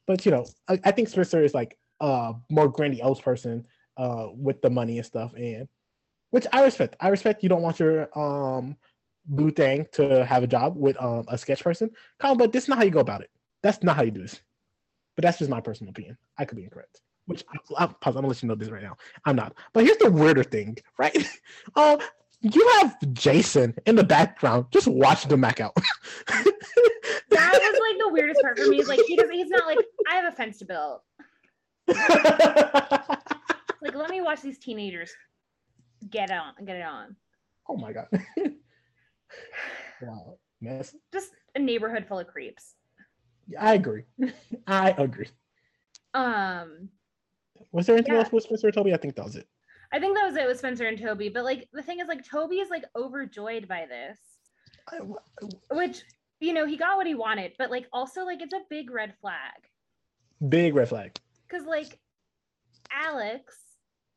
But 0.07 0.25
you 0.25 0.33
know, 0.33 0.47
I, 0.69 0.81
I 0.85 0.91
think 0.91 1.09
Spencer 1.09 1.43
is 1.43 1.55
like 1.55 1.79
a 2.01 2.35
more 2.51 2.69
grandiose 2.69 3.21
person 3.21 3.67
uh 3.97 4.29
with 4.33 4.61
the 4.63 4.71
money 4.71 4.99
and 4.99 5.07
stuff, 5.07 5.33
and 5.35 5.69
which 6.31 6.47
I 6.53 6.65
respect. 6.65 6.97
I 7.01 7.09
respect 7.09 7.43
you 7.43 7.49
don't 7.49 7.63
want 7.63 7.79
your 7.79 8.09
um 8.19 8.77
blue 9.29 9.51
thing 9.51 9.87
to 9.93 10.25
have 10.25 10.43
a 10.43 10.47
job 10.47 10.77
with 10.77 11.01
um 11.01 11.25
a 11.29 11.39
sketch 11.39 11.63
person. 11.63 11.91
Colin, 12.19 12.39
but 12.39 12.53
this 12.53 12.65
is 12.65 12.69
not 12.69 12.79
how 12.79 12.85
you 12.85 12.91
go 12.91 13.01
about 13.01 13.21
it. 13.21 13.31
That's 13.63 13.83
not 13.83 13.97
how 13.97 14.03
you 14.03 14.11
do 14.11 14.23
this. 14.23 14.41
But 15.17 15.23
that's 15.23 15.39
just 15.39 15.51
my 15.51 15.61
personal 15.61 15.91
opinion. 15.91 16.17
I 16.39 16.45
could 16.45 16.57
be 16.57 16.65
incorrect. 16.65 17.01
Which 17.27 17.45
I, 17.77 17.85
I'm 17.85 18.15
gonna 18.15 18.27
let 18.27 18.43
you 18.43 18.49
know 18.49 18.55
this 18.55 18.71
right 18.71 18.83
now. 18.83 18.97
I'm 19.25 19.37
not. 19.37 19.55
But 19.73 19.85
here's 19.85 19.99
the 19.99 20.11
weirder 20.11 20.45
thing, 20.45 20.77
right? 20.99 21.17
Um, 21.77 21.99
you 22.41 22.67
have 22.81 22.97
Jason 23.13 23.75
in 23.85 23.97
the 23.97 24.05
background 24.05 24.67
just 24.73 24.87
watching 24.87 25.29
the 25.29 25.37
Mac 25.37 25.61
out. 25.61 25.77
That 27.31 27.53
was 27.53 27.81
like 27.81 27.99
the 27.99 28.09
weirdest 28.13 28.41
part 28.43 28.59
for 28.59 28.67
me. 28.67 28.81
Is 28.81 28.89
like 28.89 29.01
he 29.07 29.17
doesn't. 29.17 29.35
He's 29.35 29.49
not 29.49 29.67
like 29.67 29.79
I 30.11 30.15
have 30.17 30.33
a 30.33 30.37
fence 30.37 30.59
to 30.59 30.65
build. 30.65 31.01
Like 33.81 33.95
let 33.95 34.11
me 34.11 34.21
watch 34.21 34.43
these 34.43 34.59
teenagers 34.59 35.13
get 36.11 36.31
on, 36.31 36.53
get 36.65 36.77
it 36.77 36.83
on. 36.83 37.17
oh 37.69 37.77
my 37.77 37.93
god. 37.93 38.09
Wow. 40.03 40.39
Mess. 40.61 40.95
Just 41.13 41.31
a 41.55 41.59
neighborhood 41.59 42.07
full 42.09 42.19
of 42.19 42.27
creeps. 42.27 42.75
I 43.59 43.75
agree. 43.75 44.03
I 44.67 44.91
agree. 44.91 45.29
Um, 46.15 46.89
Was 47.73 47.87
there 47.87 47.97
anything 47.97 48.15
Yeah. 48.15 48.21
else 48.21 48.33
with 48.33 48.45
Spencer 48.45 48.67
and 48.69 48.75
Toby? 48.75 48.93
I 48.95 48.97
think 48.97 49.15
that 49.17 49.25
was 49.25 49.37
it. 49.37 49.47
I 49.93 49.99
think 49.99 50.17
that 50.17 50.27
was 50.27 50.37
it 50.37 50.47
with 50.47 50.59
Spencer 50.59 50.87
and 50.87 50.99
Toby. 51.01 51.29
But 51.29 51.45
like 51.45 51.69
the 51.73 51.83
thing 51.83 52.01
is, 52.01 52.09
like 52.09 52.25
Toby 52.29 52.57
is 52.57 52.69
like 52.71 52.85
overjoyed 52.97 53.67
by 53.69 53.87
this, 53.87 54.19
I- 54.91 55.01
which 55.75 56.03
you 56.41 56.53
know 56.53 56.67
he 56.67 56.77
got 56.77 56.97
what 56.97 57.07
he 57.07 57.15
wanted, 57.15 57.53
but 57.59 57.71
like 57.71 57.87
also 57.93 58.25
like 58.25 58.43
it's 58.43 58.53
a 58.53 58.61
big 58.69 58.91
red 58.91 59.15
flag 59.21 59.55
Big 60.49 60.75
red 60.75 60.89
flag. 60.89 61.19
because 61.49 61.67
like 61.67 61.99
Alex, 62.93 63.57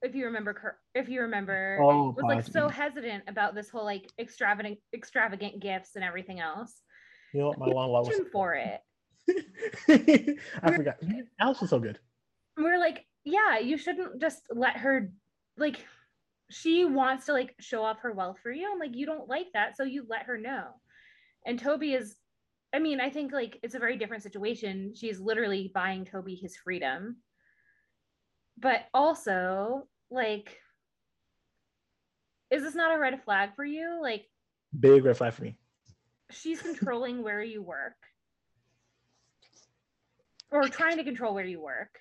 if 0.01 0.15
you 0.15 0.25
remember, 0.25 0.77
if 0.95 1.09
you 1.09 1.21
remember, 1.21 1.79
Oh, 1.81 2.09
was 2.11 2.23
like 2.23 2.45
so 2.45 2.67
hesitant 2.67 3.23
about 3.27 3.55
this 3.55 3.69
whole 3.69 3.85
like 3.85 4.09
extravagant 4.19 4.79
extravagant 4.93 5.59
gifts 5.61 5.95
and 5.95 6.03
everything 6.03 6.39
else. 6.39 6.81
You 7.33 7.41
know 7.41 7.47
what? 7.49 7.59
My 7.59 7.65
long 7.67 7.91
law 7.91 8.01
was. 8.01 8.19
For 8.31 8.55
it. 8.55 8.81
I 10.63 10.71
forgot. 10.71 10.95
alice 11.39 11.61
was 11.61 11.69
so 11.69 11.79
good. 11.79 11.99
we're 12.57 12.79
like, 12.79 13.05
yeah, 13.23 13.59
you 13.59 13.77
shouldn't 13.77 14.19
just 14.19 14.41
let 14.49 14.77
her 14.77 15.11
like 15.57 15.85
she 16.49 16.83
wants 16.85 17.25
to 17.27 17.33
like 17.33 17.55
show 17.59 17.83
off 17.83 17.99
her 17.99 18.11
wealth 18.11 18.37
for 18.43 18.51
you 18.51 18.69
and 18.71 18.79
like 18.79 18.95
you 18.95 19.05
don't 19.05 19.29
like 19.29 19.47
that 19.53 19.77
so 19.77 19.83
you 19.83 20.05
let 20.09 20.23
her 20.23 20.37
know 20.37 20.65
and 21.45 21.57
toby 21.57 21.93
is 21.93 22.17
i 22.73 22.79
mean 22.79 22.99
i 22.99 23.09
think 23.09 23.31
like 23.31 23.57
it's 23.63 23.75
a 23.75 23.79
very 23.79 23.97
different 23.97 24.21
situation 24.23 24.91
she's 24.93 25.19
literally 25.19 25.71
buying 25.73 26.03
toby 26.03 26.35
his 26.35 26.57
freedom 26.57 27.15
but 28.57 28.85
also 28.93 29.87
like 30.12 30.57
is 32.51 32.62
this 32.64 32.76
not 32.76 32.93
a 32.93 32.99
red 32.99 33.24
flag 33.24 33.55
for 33.55 33.64
you 33.66 33.99
like 34.01 34.26
Big 34.78 35.03
red 35.03 35.18
flag 35.18 35.34
for 35.34 35.43
me. 35.43 35.57
she's 36.32 36.62
controlling 36.62 37.24
where 37.24 37.41
you 37.41 37.62
work 37.64 37.95
or 40.51 40.68
trying 40.68 40.97
to 40.97 41.03
control 41.05 41.34
where 41.34 41.45
you 41.45 41.62
work. 41.62 41.97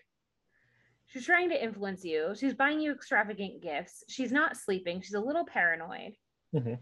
She's 1.06 1.24
trying 1.24 1.50
to 1.50 1.62
influence 1.62 2.04
you. 2.04 2.34
She's 2.38 2.54
buying 2.54 2.80
you 2.80 2.92
extravagant 2.92 3.62
gifts. 3.62 4.02
She's 4.08 4.30
not 4.32 4.56
sleeping. 4.56 5.00
She's 5.02 5.14
a 5.14 5.20
little 5.20 5.44
paranoid. 5.44 6.14
Mhm. 6.54 6.78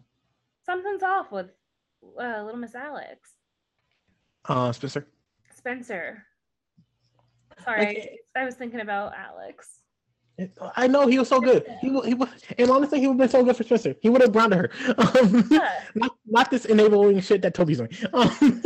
Something's 0.65 1.03
off 1.03 1.31
with 1.33 1.51
uh, 2.19 2.43
little 2.43 2.57
Miss 2.61 2.75
Alex. 2.75 3.33
Uh, 4.47 4.73
Spencer. 4.73 5.09
Spencer. 5.57 6.25
Sorry, 7.65 7.87
Like, 7.87 8.19
I 8.37 8.45
was 8.45 8.55
thinking 8.55 8.81
about 8.81 9.13
Alex. 9.15 9.78
I 10.77 10.87
know 10.87 11.07
he 11.07 11.19
was 11.19 11.29
so 11.29 11.41
good. 11.41 11.67
He 11.81 11.89
he 12.03 12.15
was, 12.15 12.29
and 12.57 12.71
honestly, 12.71 13.01
he 13.01 13.07
would 13.09 13.15
have 13.15 13.19
been 13.19 13.29
so 13.29 13.45
good 13.45 13.57
for 13.57 13.65
Spencer. 13.65 13.95
He 14.01 14.09
would 14.09 14.21
have 14.21 14.33
grounded 14.33 14.59
her. 14.59 14.71
Um, 14.99 15.49
Yeah. 15.51 15.71
not 15.95 16.13
not 16.27 16.51
this 16.51 16.65
enabling 16.65 17.21
shit 17.21 17.43
that 17.43 17.55
Toby's 17.55 17.79
doing. 17.79 17.91
Um, 18.13 18.63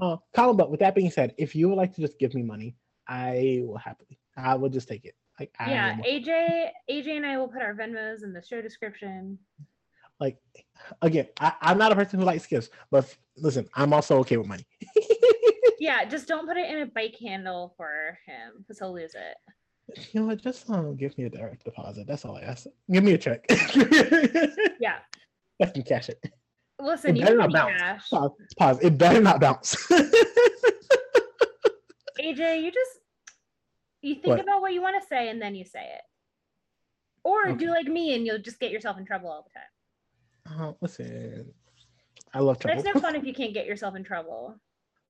uh, 0.00 0.16
Colin, 0.32 0.56
but 0.56 0.70
with 0.70 0.78
that 0.80 0.94
being 0.94 1.10
said, 1.10 1.34
if 1.38 1.56
you 1.56 1.68
would 1.68 1.74
like 1.76 1.92
to 1.96 2.00
just 2.00 2.18
give 2.20 2.32
me 2.32 2.42
money, 2.42 2.76
I 3.08 3.62
will 3.64 3.78
happily. 3.78 4.20
I 4.36 4.54
will 4.54 4.68
just 4.68 4.86
take 4.86 5.04
it. 5.04 5.14
Like 5.40 5.52
I 5.58 5.70
yeah, 5.70 5.96
AJ, 5.96 6.68
AJ 6.88 7.16
and 7.16 7.26
I 7.26 7.36
will 7.38 7.48
put 7.48 7.62
our 7.62 7.74
Venmos 7.74 8.22
in 8.22 8.32
the 8.32 8.42
show 8.42 8.62
description. 8.62 9.38
like 10.20 10.36
again, 11.02 11.26
I, 11.40 11.52
I'm 11.60 11.78
not 11.78 11.90
a 11.90 11.96
person 11.96 12.20
who 12.20 12.24
likes 12.24 12.46
gifts, 12.46 12.70
but 12.92 13.04
f- 13.04 13.18
listen, 13.36 13.68
I'm 13.74 13.92
also 13.92 14.18
okay 14.20 14.36
with 14.36 14.46
money. 14.46 14.66
Yeah, 15.80 16.04
just 16.04 16.26
don't 16.26 16.46
put 16.48 16.56
it 16.56 16.68
in 16.68 16.78
a 16.82 16.86
bike 16.86 17.16
handle 17.20 17.72
for 17.76 18.18
him 18.26 18.54
because 18.58 18.80
he'll 18.80 18.92
lose 18.92 19.14
it. 19.14 19.36
You 19.96 20.20
know 20.20 20.26
what? 20.26 20.40
Just 20.42 20.68
um, 20.70 20.96
give 20.96 21.16
me 21.18 21.24
a 21.24 21.30
direct 21.30 21.64
deposit. 21.64 22.06
That's 22.06 22.24
all 22.24 22.36
I 22.36 22.42
ask. 22.42 22.66
Give 22.90 23.02
me 23.04 23.14
a 23.14 23.18
check. 23.18 23.44
Yeah. 24.80 24.98
I 25.60 25.66
can 25.66 25.82
cash 25.82 26.08
it. 26.08 26.22
Listen, 26.80 27.10
It 27.16 27.18
you 27.18 27.24
better 27.24 27.36
not 27.38 27.52
bounce. 27.52 27.80
cash. 27.80 28.10
Pause. 28.10 28.30
Pause. 28.58 28.78
It 28.82 28.96
better 28.98 29.20
not 29.20 29.40
bounce. 29.40 29.74
AJ, 32.20 32.62
you 32.62 32.70
just 32.72 32.90
you 34.02 34.14
think 34.14 34.26
What? 34.26 34.40
about 34.40 34.60
what 34.60 34.72
you 34.72 34.80
want 34.82 35.00
to 35.00 35.06
say 35.08 35.28
and 35.28 35.40
then 35.42 35.54
you 35.54 35.64
say 35.64 35.80
it. 35.82 36.02
Or 37.24 37.48
Okay. 37.48 37.58
do 37.58 37.70
like 37.70 37.86
me 37.86 38.14
and 38.14 38.26
you'll 38.26 38.38
just 38.38 38.60
get 38.60 38.70
yourself 38.70 38.98
in 38.98 39.04
trouble 39.04 39.30
all 39.30 39.44
the 39.46 39.50
time. 40.54 40.60
uh, 40.60 40.72
listen, 40.80 41.52
I 42.32 42.38
love 42.40 42.58
trouble. 42.58 42.78
it's 42.78 42.86
no 42.94 43.00
fun 43.00 43.14
if 43.20 43.24
you 43.24 43.34
can't 43.34 43.54
get 43.54 43.66
yourself 43.66 43.96
in 43.96 44.04
trouble. 44.04 44.54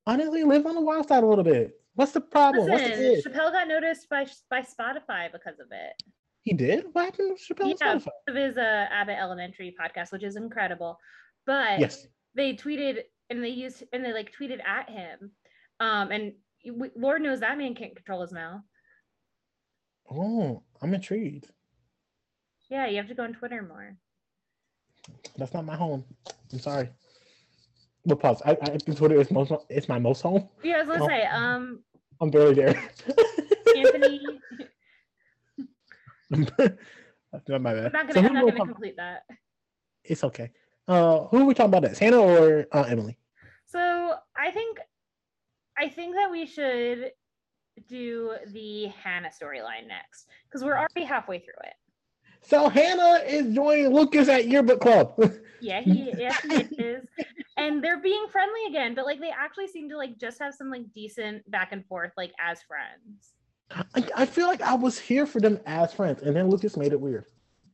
Honestly, 0.08 0.42
live 0.42 0.64
on 0.64 0.74
the 0.74 0.80
wild 0.80 1.06
side 1.06 1.22
a 1.22 1.26
little 1.26 1.44
bit. 1.44 1.78
What's 1.94 2.12
the 2.12 2.20
problem? 2.22 2.70
What's 2.70 2.82
the 2.82 2.96
Listen. 2.96 3.30
Chappelle 3.30 3.52
got 3.52 3.68
noticed 3.68 4.08
by 4.08 4.26
by 4.48 4.62
Spotify 4.62 5.30
because 5.30 5.60
of 5.60 5.66
it. 5.70 6.02
He 6.42 6.54
did. 6.54 6.86
What 6.92 7.04
happened 7.04 7.36
to 7.36 7.54
Chappelle? 7.54 7.76
Yeah. 7.78 7.96
Spotify? 7.96 8.06
Of 8.28 8.34
his 8.34 8.56
uh, 8.56 8.86
Abbott 8.90 9.18
Elementary 9.20 9.74
podcast, 9.78 10.10
which 10.10 10.22
is 10.22 10.36
incredible. 10.36 10.98
But 11.44 11.78
Yes. 11.78 12.06
they 12.34 12.54
tweeted 12.54 13.00
and 13.28 13.44
they 13.44 13.50
used 13.50 13.82
and 13.92 14.02
they 14.02 14.14
like 14.14 14.32
tweeted 14.32 14.64
at 14.66 14.88
him. 14.88 15.30
Um, 15.80 16.10
and 16.10 16.32
w- 16.66 16.92
Lord 16.96 17.20
knows 17.20 17.40
that 17.40 17.58
man 17.58 17.74
can't 17.74 17.94
control 17.94 18.22
his 18.22 18.32
mouth. 18.32 18.62
Oh, 20.10 20.62
I'm 20.80 20.94
intrigued. 20.94 21.50
Yeah, 22.70 22.86
you 22.86 22.96
have 22.96 23.08
to 23.08 23.14
go 23.14 23.24
on 23.24 23.34
Twitter 23.34 23.60
more. 23.62 23.94
That's 25.36 25.52
not 25.52 25.66
my 25.66 25.76
home. 25.76 26.02
I'm 26.50 26.60
sorry. 26.60 26.88
But 28.08 28.20
pause. 28.20 28.40
I, 28.46 28.52
I 28.62 28.78
think 28.78 28.96
Twitter 28.96 29.20
is 29.20 29.30
most. 29.30 29.52
It's 29.68 29.88
my 29.88 29.98
most 29.98 30.22
home. 30.22 30.48
Yeah, 30.64 30.76
I 30.76 30.78
was 30.82 30.88
gonna 30.88 31.04
Oh. 31.04 31.08
say, 31.08 31.24
um, 31.26 31.80
I'm 32.20 32.30
barely 32.30 32.54
there. 32.54 32.82
Anthony, 33.76 34.20
not 36.30 36.48
my 37.60 37.74
bad. 37.74 37.86
I'm 37.86 37.92
not 37.92 38.08
gonna, 38.08 38.20
who 38.22 38.28
I'm 38.28 38.34
not 38.34 38.40
gonna 38.44 38.56
talk- 38.56 38.66
complete 38.68 38.96
that. 38.96 39.24
It's 40.04 40.24
okay. 40.24 40.50
Uh, 40.88 41.24
who 41.26 41.42
are 41.42 41.44
we 41.44 41.52
talking 41.52 41.68
about 41.68 41.82
next? 41.82 41.98
Hanna 41.98 42.18
or 42.18 42.66
uh, 42.72 42.84
Emily? 42.88 43.18
So 43.66 44.14
I 44.34 44.50
think, 44.50 44.78
I 45.78 45.90
think 45.90 46.14
that 46.14 46.30
we 46.30 46.46
should 46.46 47.10
do 47.86 48.32
the 48.52 48.86
Hanna 48.86 49.28
storyline 49.28 49.86
next 49.86 50.28
because 50.48 50.64
we're 50.64 50.78
already 50.78 51.04
halfway 51.04 51.40
through 51.40 51.60
it. 51.64 51.74
So 52.42 52.68
Hanna 52.68 53.20
is 53.26 53.54
joining 53.54 53.88
Lucas 53.88 54.28
at 54.28 54.46
Yearbook 54.48 54.80
Club. 54.80 55.14
Yeah, 55.60 55.80
he 55.80 56.12
yes 56.16 56.40
he 56.42 56.54
is, 56.78 57.04
and 57.56 57.82
they're 57.82 58.00
being 58.00 58.26
friendly 58.30 58.60
again. 58.68 58.94
But 58.94 59.06
like 59.06 59.18
they 59.18 59.30
actually 59.30 59.66
seem 59.66 59.88
to 59.90 59.96
like 59.96 60.16
just 60.16 60.38
have 60.38 60.54
some 60.54 60.70
like 60.70 60.82
decent 60.94 61.50
back 61.50 61.72
and 61.72 61.84
forth 61.86 62.12
like 62.16 62.32
as 62.38 62.62
friends. 62.62 63.32
I, 63.72 64.08
I 64.22 64.24
feel 64.26 64.46
like 64.46 64.62
I 64.62 64.74
was 64.74 65.00
here 65.00 65.26
for 65.26 65.40
them 65.40 65.58
as 65.66 65.92
friends, 65.92 66.22
and 66.22 66.36
then 66.36 66.48
Lucas 66.48 66.76
made 66.76 66.92
it 66.92 67.00
weird. 67.00 67.24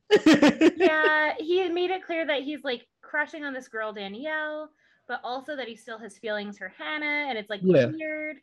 Yeah, 0.75 1.33
he 1.37 1.69
made 1.69 1.91
it 1.91 2.03
clear 2.03 2.25
that 2.25 2.41
he's 2.41 2.63
like 2.63 2.87
crushing 3.03 3.43
on 3.43 3.53
this 3.53 3.67
girl 3.67 3.93
Danielle, 3.93 4.69
but 5.07 5.19
also 5.23 5.55
that 5.55 5.67
he 5.67 5.75
still 5.75 5.99
has 5.99 6.17
feelings 6.17 6.57
for 6.57 6.73
Hanna, 6.77 7.27
and 7.29 7.37
it's 7.37 7.51
like 7.51 7.61
Yeah. 7.63 7.85
weird. 7.85 8.37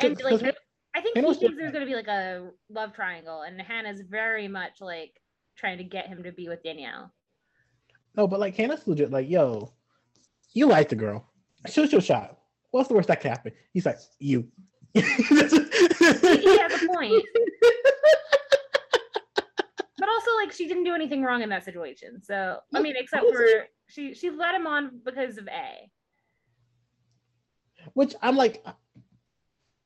And 0.00 0.18
like 0.22 0.56
I 0.94 1.00
think 1.00 1.16
he 1.16 1.22
Hanna's 1.22 1.38
thinks 1.38 1.56
there's 1.56 1.72
gonna 1.72 1.86
be 1.86 1.94
like 1.94 2.08
a 2.08 2.50
love 2.68 2.92
triangle, 2.92 3.42
and 3.42 3.60
Hanna's 3.60 4.02
very 4.02 4.48
much 4.48 4.80
like 4.80 5.20
trying 5.56 5.78
to 5.78 5.84
get 5.84 6.06
him 6.06 6.22
to 6.22 6.32
be 6.32 6.48
with 6.48 6.62
Danielle. 6.62 7.12
No, 8.16 8.26
but 8.26 8.40
like 8.40 8.54
Hanna's 8.56 8.86
legit. 8.86 9.10
Like, 9.10 9.28
yo, 9.28 9.72
you 10.52 10.66
like 10.66 10.88
the 10.88 10.96
girl. 10.96 11.26
Shoot 11.66 11.92
your 11.92 12.00
shot. 12.00 12.38
What's 12.70 12.88
the 12.88 12.94
worst 12.94 13.08
that 13.08 13.20
could 13.20 13.30
happen? 13.30 13.52
He's 13.72 13.86
like, 13.86 13.98
you. 14.18 14.48
He 14.94 15.00
has 15.00 15.52
a 15.52 16.86
point. 16.92 17.24
But 19.98 20.08
also 20.08 20.30
like 20.36 20.52
she 20.52 20.66
didn't 20.66 20.84
do 20.84 20.94
anything 20.94 21.22
wrong 21.22 21.42
in 21.42 21.48
that 21.50 21.64
situation. 21.64 22.22
So 22.22 22.58
I 22.74 22.80
mean, 22.80 22.94
except 22.96 23.24
for 23.32 23.66
she 23.86 24.14
she 24.14 24.30
let 24.30 24.54
him 24.54 24.66
on 24.66 25.00
because 25.04 25.38
of 25.38 25.46
A. 25.48 25.90
Which 27.94 28.14
I'm 28.20 28.36
like, 28.36 28.64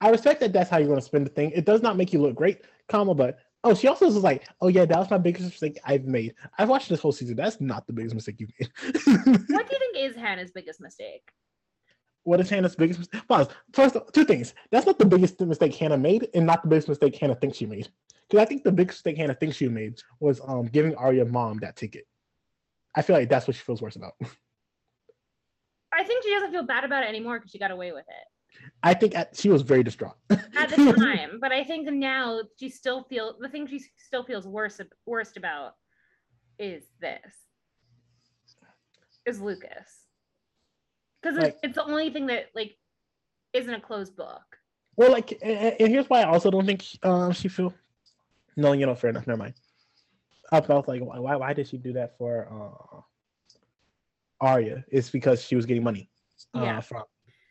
I 0.01 0.11
respect 0.11 0.40
that. 0.40 0.53
That's 0.53 0.70
how 0.70 0.78
you're 0.78 0.88
going 0.88 1.01
to 1.01 1.05
spin 1.05 1.24
the 1.24 1.30
thing. 1.30 1.51
It 1.53 1.64
does 1.64 1.82
not 1.82 1.97
make 1.97 2.12
you 2.12 2.20
look 2.20 2.34
great, 2.34 2.62
comma. 2.88 3.14
But 3.14 3.38
oh, 3.64 3.74
she 3.74 3.88
also 3.88 4.07
was 4.07 4.16
like, 4.16 4.47
oh 4.61 4.68
yeah, 4.68 4.84
that 4.84 4.99
was 4.99 5.11
my 5.11 5.18
biggest 5.18 5.47
mistake 5.47 5.78
I've 5.84 6.05
made. 6.05 6.34
I've 6.59 6.68
watched 6.68 6.88
this 6.88 7.01
whole 7.01 7.12
season. 7.12 7.36
That's 7.36 7.61
not 7.61 7.86
the 7.86 7.92
biggest 7.92 8.14
mistake 8.14 8.40
you've 8.40 8.53
made. 8.61 8.70
What 9.49 9.68
do 9.68 9.76
you 9.76 9.78
think 9.78 9.97
is 9.97 10.16
Hanna's 10.16 10.51
biggest 10.51 10.80
mistake? 10.80 11.30
what 12.26 12.40
is 12.40 12.51
Hanna's 12.51 12.74
biggest 12.74 12.99
mistake? 12.99 13.26
Pause. 13.28 13.49
First, 13.72 13.97
two 14.12 14.24
things. 14.24 14.53
That's 14.72 14.84
not 14.84 14.99
the 14.99 15.07
biggest 15.07 15.40
mistake 15.40 15.74
Hanna 15.76 15.97
made, 15.97 16.28
and 16.34 16.44
not 16.44 16.62
the 16.62 16.68
biggest 16.68 16.88
mistake 16.88 17.16
Hanna 17.16 17.36
thinks 17.36 17.57
she 17.57 17.66
made. 17.66 17.88
Because 18.28 18.42
I 18.42 18.47
think 18.47 18.64
the 18.64 18.72
biggest 18.72 18.99
mistake 18.99 19.16
Hanna 19.16 19.34
thinks 19.34 19.57
she 19.57 19.68
made 19.68 20.01
was 20.18 20.40
um 20.44 20.66
giving 20.66 20.97
Aria 20.97 21.24
mom 21.24 21.59
that 21.59 21.76
ticket. 21.76 22.05
I 22.97 23.03
feel 23.03 23.14
like 23.14 23.28
that's 23.28 23.47
what 23.47 23.55
she 23.55 23.62
feels 23.62 23.80
worse 23.80 23.94
about. 23.94 24.14
I 25.92 26.03
think 26.03 26.24
she 26.24 26.30
doesn't 26.30 26.51
feel 26.51 26.64
bad 26.64 26.82
about 26.84 27.05
it 27.05 27.09
anymore 27.09 27.38
because 27.38 27.53
she 27.53 27.61
got 27.61 27.70
away 27.70 27.92
with 27.92 28.05
it 28.09 28.26
I 28.83 28.95
think 28.95 29.15
at, 29.17 29.37
she 29.37 29.49
was 29.49 29.63
very 29.63 29.83
distraught. 29.83 30.17
at 30.31 30.71
the 30.71 30.95
time. 30.97 31.39
but 31.41 31.53
I 31.53 31.65
think 31.65 31.89
now 31.91 32.43
she 32.59 32.69
still 32.69 33.05
feels 33.05 33.37
the 33.41 33.49
thing 33.49 33.67
she 33.67 33.81
still 33.97 34.23
feels 34.25 34.47
worse 34.47 34.81
worst 35.07 35.37
about 35.37 35.75
is 36.59 36.85
this 37.01 37.19
is 39.27 39.41
Lucas 39.41 40.05
because 41.21 41.37
Like- 41.39 41.49
it's, 41.55 41.59
it's 41.63 41.75
the 41.75 41.85
only 41.85 42.11
thing 42.11 42.27
that 42.27 42.47
like 42.55 42.77
isn't 43.53 43.73
a 43.75 43.81
closed 43.81 44.17
book. 44.17 44.43
Well, 44.97 45.13
like, 45.13 45.33
and, 45.43 45.77
and 45.79 45.89
here's 45.91 46.09
why 46.09 46.23
I 46.23 46.29
also 46.29 46.51
don't 46.51 46.65
think 46.67 46.85
um 47.03 47.33
she 47.33 47.49
feel. 47.49 47.75
No, 48.57 48.73
you 48.73 48.87
know, 48.87 48.95
fair 48.95 49.11
enough. 49.11 49.27
Never 49.27 49.39
mind. 49.39 49.55
I 50.53 50.61
felt 50.61 50.89
like 50.89 51.03
why 51.03 51.37
why 51.37 51.53
did 51.53 51.69
she 51.69 51.77
do 51.77 51.93
that 51.95 52.17
for 52.17 52.49
uh 52.51 53.01
Aria? 54.41 54.85
It's 54.91 55.11
because 55.11 55.43
she 55.43 55.57
was 55.57 55.67
getting 55.67 55.83
money. 55.85 56.09
Uh, 56.55 56.63
Yeah. 56.63 56.81
From 56.81 57.03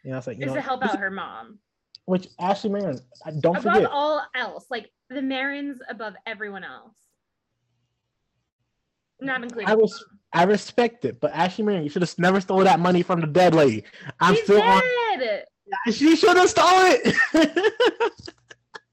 you 0.06 0.12
know, 0.12 0.18
it's 0.18 0.28
like 0.28 0.38
you 0.38 0.44
Is 0.44 0.50
know, 0.50 0.56
to 0.56 0.62
help 0.62 0.84
out 0.84 1.00
her 1.00 1.10
mom 1.10 1.58
Which 2.06 2.28
Ashley 2.40 2.70
Marin, 2.70 3.00
I- 3.26 3.32
don't 3.32 3.58
above 3.58 3.74
forget. 3.74 3.90
all 3.92 4.22
else, 4.36 4.68
like 4.70 4.92
the 5.10 5.22
Marins 5.22 5.80
above 5.90 6.14
everyone 6.26 6.64
else. 6.64 6.96
Not 9.20 9.44
including. 9.44 9.68
I 9.68 9.76
was 9.76 10.04
I 10.34 10.44
respect 10.44 11.06
it, 11.06 11.20
but 11.20 11.32
Ashley 11.34 11.64
Marin, 11.64 11.84
you 11.84 11.90
should 11.90 12.02
have 12.02 12.14
never 12.20 12.40
stole 12.42 12.60
that 12.60 12.80
money 12.80 13.02
from 13.02 13.22
the 13.22 13.28
dead 13.28 13.56
lady. 13.56 13.84
I'm 14.20 14.36
She's 14.36 14.44
still 14.44 14.62
on. 14.62 14.82
dead. 15.20 15.46
She 15.92 16.16
should 16.16 16.38
have 16.38 16.50
stole 16.50 16.68
it. 16.70 17.16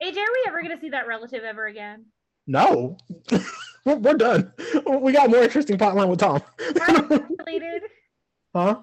AJ, 0.03 0.17
are 0.17 0.33
we 0.33 0.45
ever 0.47 0.63
gonna 0.63 0.81
see 0.81 0.91
that 0.91 1.07
relative 1.07 1.43
ever 1.45 1.67
again? 1.67 2.07
no, 2.47 2.97
we're, 3.85 3.97
we're 3.97 4.15
done. 4.15 4.53
We 5.01 5.13
got 5.13 5.29
more 5.31 5.43
interesting 5.43 5.77
plotline 5.79 6.09
with 6.09 6.21
Tom. 6.21 6.41
Related? 7.39 7.83
huh? 8.55 8.83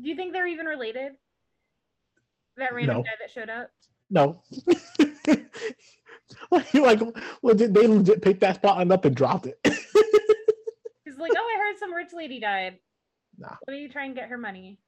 Do 0.00 0.08
you 0.08 0.16
think 0.16 0.32
they're 0.32 0.46
even 0.46 0.66
related? 0.66 1.12
That 2.56 2.74
random 2.74 2.98
No. 2.98 3.02
guy 3.02 3.10
that 3.20 3.30
showed 3.30 3.50
up. 3.50 3.70
No. 4.10 4.42
like, 6.74 7.00
legit, 7.42 7.74
they 7.74 7.86
legit 7.86 8.22
picked 8.22 8.40
that 8.40 8.56
spotlight 8.56 8.90
up 8.90 9.04
and 9.04 9.14
dropped 9.16 9.46
it. 9.46 9.58
He's 11.04 11.16
like, 11.18 11.32
oh, 11.36 11.54
I 11.54 11.58
heard 11.58 11.78
some 11.78 11.92
rich 11.92 12.12
lady 12.12 12.38
died. 12.40 12.78
Nah. 13.38 13.56
Let 13.66 13.74
me 13.74 13.88
try 13.88 14.04
and 14.04 14.14
get 14.14 14.28
her 14.28 14.38
money. 14.38 14.78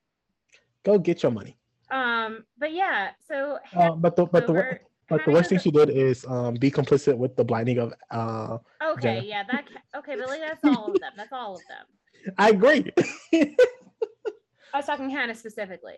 Go 0.85 0.99
get 0.99 1.23
your 1.23 1.33
money. 1.33 1.57
Um, 1.91 2.45
but 2.59 2.73
yeah, 2.73 3.11
so 3.29 3.59
Uh, 3.75 3.93
but 3.93 4.17
the 4.17 4.27
but 4.27 4.47
the 4.47 4.79
but 5.09 5.25
the 5.25 5.31
worst 5.31 5.51
thing 5.51 5.59
she 5.61 5.71
did 5.71 5.89
is 5.91 6.25
um 6.27 6.55
be 6.55 6.71
complicit 6.71 7.17
with 7.17 7.37
the 7.37 7.45
blinding 7.45 7.79
of 7.79 7.93
uh. 8.11 8.59
okay, 8.83 9.17
Jenna. 9.17 9.27
yeah, 9.27 9.43
that 9.51 9.65
okay, 9.97 10.17
but 10.17 10.29
like 10.29 10.41
that's 10.41 10.65
all 10.65 10.93
of 10.93 11.01
them. 11.01 11.13
That's 11.17 11.33
all 11.33 11.57
of 11.57 11.63
them. 11.69 12.35
I 12.39 12.51
agree. 12.51 12.93
I 13.33 14.79
was 14.79 14.87
talking 14.87 15.11
Hanna 15.11 15.35
specifically. 15.35 15.95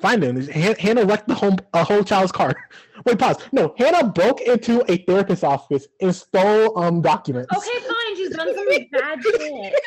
Find 0.00 0.22
him. 0.22 0.40
Hanna 0.48 1.04
wrecked 1.04 1.28
the 1.28 1.34
home 1.34 1.56
a 1.72 1.82
whole 1.84 2.04
child's 2.04 2.32
car. 2.32 2.54
Wait, 3.06 3.18
pause. 3.18 3.36
No, 3.52 3.74
Hanna 3.78 4.08
broke 4.08 4.40
into 4.40 4.84
a 4.90 4.98
therapist's 5.04 5.44
office 5.44 5.86
and 6.00 6.14
stole 6.14 6.78
um 6.78 7.02
documents. 7.02 7.54
Okay, 7.54 7.80
fine. 7.80 8.16
She's 8.16 8.30
done 8.30 8.54
some 8.54 8.66
bad 8.92 9.22
shit. 9.22 9.74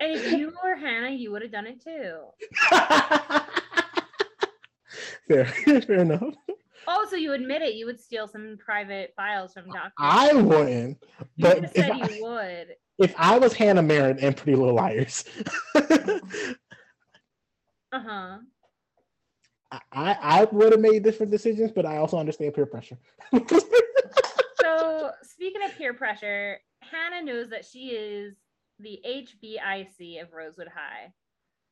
And 0.00 0.12
if 0.12 0.30
you 0.32 0.52
were 0.62 0.76
Hanna, 0.76 1.10
you 1.10 1.32
would 1.32 1.38
would 1.38 1.42
have 1.42 1.52
done 1.52 1.66
it 1.66 1.82
too. 1.82 2.18
fair, 5.28 5.44
fair 5.82 6.00
enough. 6.00 6.34
Oh, 6.90 7.06
so 7.10 7.16
you 7.16 7.34
admit 7.34 7.60
it? 7.60 7.74
You 7.74 7.84
would 7.84 8.00
steal 8.00 8.26
some 8.26 8.56
private 8.58 9.12
files 9.14 9.52
from 9.52 9.66
Doctor. 9.66 9.92
I 9.98 10.32
wouldn't, 10.32 10.96
but 11.38 11.62
if 11.64 11.72
said 11.74 11.90
I, 11.90 12.08
you 12.08 12.24
would. 12.24 12.68
if 12.98 13.14
I 13.18 13.38
was 13.38 13.52
Hanna 13.52 13.82
Marin 13.82 14.18
and 14.20 14.34
Pretty 14.34 14.56
Little 14.56 14.74
Liars, 14.74 15.24
Uh 17.90 18.00
huh. 18.00 18.38
I 19.70 20.16
I 20.20 20.44
would 20.50 20.72
have 20.72 20.80
made 20.80 21.02
different 21.02 21.30
decisions, 21.30 21.72
but 21.72 21.84
I 21.86 21.98
also 21.98 22.18
understand 22.18 22.54
peer 22.54 22.66
pressure. 22.66 22.98
So 24.60 25.12
speaking 25.22 25.62
of 25.64 25.74
peer 25.76 25.94
pressure, 25.94 26.58
Hanna 26.80 27.24
knows 27.24 27.48
that 27.50 27.64
she 27.64 27.90
is 27.90 28.34
the 28.80 29.00
HBIC 29.06 30.20
of 30.20 30.32
Rosewood 30.32 30.68
High. 30.68 31.12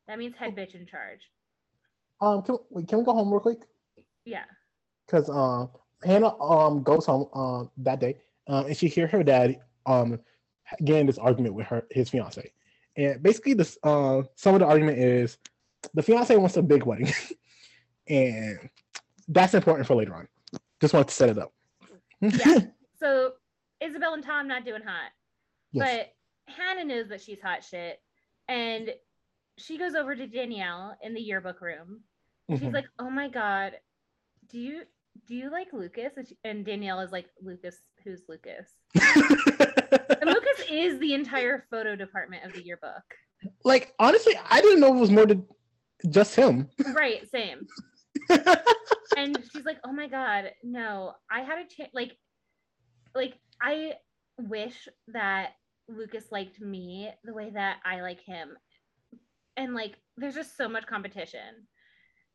That 0.07 0.17
means 0.17 0.35
head 0.35 0.55
bitch 0.55 0.73
in 0.73 0.87
charge. 0.87 1.19
um, 2.21 2.41
can, 2.41 2.57
wait, 2.69 2.87
can 2.87 2.99
we 2.99 3.05
go 3.05 3.13
home 3.13 3.29
real 3.29 3.41
quick? 3.41 3.59
Yeah. 4.25 4.45
Because 5.07 5.29
um 5.29 5.69
Hanna 6.03 6.37
um 6.41 6.83
goes 6.83 7.05
home 7.05 7.27
um 7.33 7.71
that 7.77 7.99
day 7.99 8.17
um 8.47 8.65
and 8.67 8.77
she 8.77 8.87
hear 8.87 9.07
her 9.07 9.23
dad 9.23 9.59
um 9.85 10.19
getting 10.83 11.05
this 11.07 11.17
argument 11.17 11.55
with 11.55 11.65
her 11.67 11.87
his 11.91 12.09
fiance 12.09 12.51
and 12.97 13.23
basically 13.23 13.53
this 13.53 13.77
uh 13.83 14.21
some 14.35 14.53
of 14.53 14.59
the 14.59 14.65
argument 14.65 14.97
is 14.99 15.37
the 15.93 16.03
fiance 16.03 16.35
wants 16.35 16.57
a 16.57 16.61
big 16.61 16.83
wedding 16.83 17.11
and 18.09 18.69
that's 19.29 19.53
important 19.53 19.87
for 19.87 19.95
later 19.95 20.13
on 20.13 20.27
just 20.81 20.93
wanted 20.93 21.07
to 21.07 21.13
set 21.13 21.29
it 21.29 21.37
up 21.37 21.53
Yeah. 22.21 22.59
So 22.99 23.33
Isabel 23.79 24.13
and 24.15 24.23
Tom 24.23 24.47
not 24.47 24.65
doing 24.65 24.81
hot, 24.81 25.11
Yes. 25.71 26.07
but 26.47 26.53
Hanna 26.53 26.83
knows 26.83 27.09
that 27.09 27.21
she's 27.21 27.39
hot 27.39 27.63
shit, 27.63 28.01
and 28.47 28.89
she 29.59 29.77
goes 29.77 29.93
over 29.93 30.15
to 30.15 30.25
Danielle 30.25 30.97
in 31.03 31.13
the 31.13 31.21
yearbook 31.21 31.61
room. 31.61 32.01
She's 32.49 32.61
Mhm. 32.61 32.73
like, 32.73 32.87
"Oh 32.97 33.11
my 33.11 33.29
god, 33.29 33.73
do 34.49 34.57
you 34.57 34.81
do 35.27 35.35
you 35.35 35.49
like 35.51 35.67
Lucas?" 35.73 36.13
And, 36.17 36.27
she, 36.27 36.37
and 36.43 36.65
Danielle 36.65 36.99
is 37.01 37.11
like, 37.11 37.27
"Lucas, 37.41 37.77
who's 38.03 38.21
Lucas?" 38.29 38.69
And 40.21 40.29
Lucas 40.29 40.65
is 40.69 40.99
the 40.99 41.13
entire 41.13 41.65
photo 41.71 41.95
department 41.95 42.43
of 42.45 42.53
the 42.53 42.61
yearbook. 42.63 43.03
like 43.63 43.93
honestly 43.99 44.33
i 44.49 44.59
didn't 44.61 44.79
know 44.79 44.93
it 44.95 44.99
was 44.99 45.11
more 45.11 45.25
than 45.27 45.45
just 46.09 46.35
him 46.35 46.67
Right, 46.93 47.29
same. 47.29 47.67
and 49.17 49.37
she's 49.51 49.65
like, 49.65 49.77
"Oh 49.85 49.91
my 49.93 50.07
god, 50.07 50.51
no! 50.63 51.13
I 51.31 51.41
had 51.41 51.59
a 51.59 51.67
chance. 51.67 51.91
Like, 51.93 52.17
like 53.15 53.35
I 53.61 53.93
wish 54.37 54.87
that 55.09 55.51
Lucas 55.87 56.25
liked 56.31 56.59
me 56.59 57.09
the 57.23 57.33
way 57.33 57.51
that 57.51 57.77
I 57.85 58.01
like 58.01 58.21
him." 58.21 58.49
And 59.55 59.73
like, 59.73 59.95
there's 60.17 60.35
just 60.35 60.57
so 60.57 60.67
much 60.67 60.85
competition 60.87 61.67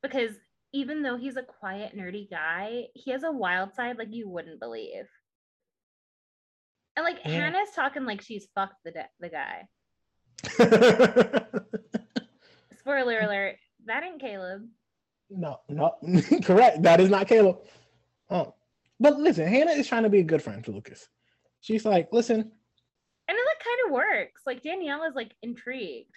because 0.02 0.32
even 0.72 1.02
though 1.02 1.16
he's 1.16 1.36
a 1.36 1.42
quiet, 1.42 1.96
nerdy 1.96 2.30
guy, 2.30 2.84
he 2.94 3.10
has 3.10 3.24
a 3.24 3.32
wild 3.32 3.74
side 3.74 3.98
like 3.98 4.08
you 4.10 4.28
wouldn't 4.28 4.60
believe. 4.60 5.04
And 6.96 7.04
like 7.04 7.18
Yeah. 7.24 7.30
Hanna's 7.32 7.70
talking 7.74 8.04
like 8.04 8.22
she's 8.22 8.46
fucked 8.54 8.76
the 8.84 8.92
de- 8.92 9.08
the 9.20 9.28
guy. 9.28 9.68
Spoiler 12.80 13.20
alert: 13.20 13.56
that 13.86 14.02
ain't 14.02 14.20
Caleb. 14.20 14.66
No, 15.30 15.60
no, 15.68 15.94
correct. 16.44 16.82
That 16.82 17.00
is 17.00 17.08
not 17.10 17.28
Caleb. 17.28 17.58
Oh, 18.28 18.54
but 19.00 19.18
listen, 19.18 19.46
Hanna 19.46 19.70
is 19.72 19.86
trying 19.88 20.02
to 20.02 20.10
be 20.10 20.18
a 20.20 20.24
good 20.24 20.42
friend 20.42 20.62
to 20.64 20.72
Lucas. 20.72 21.08
She's 21.60 21.84
like, 21.84 22.08
listen, 22.12 22.40
And 22.40 22.50
it 23.28 23.46
like 23.46 23.64
kind 23.64 23.78
of 23.86 23.92
works. 23.92 24.42
Like 24.46 24.62
Danielle 24.62 25.04
is 25.04 25.14
like 25.14 25.32
intrigued. 25.42 26.10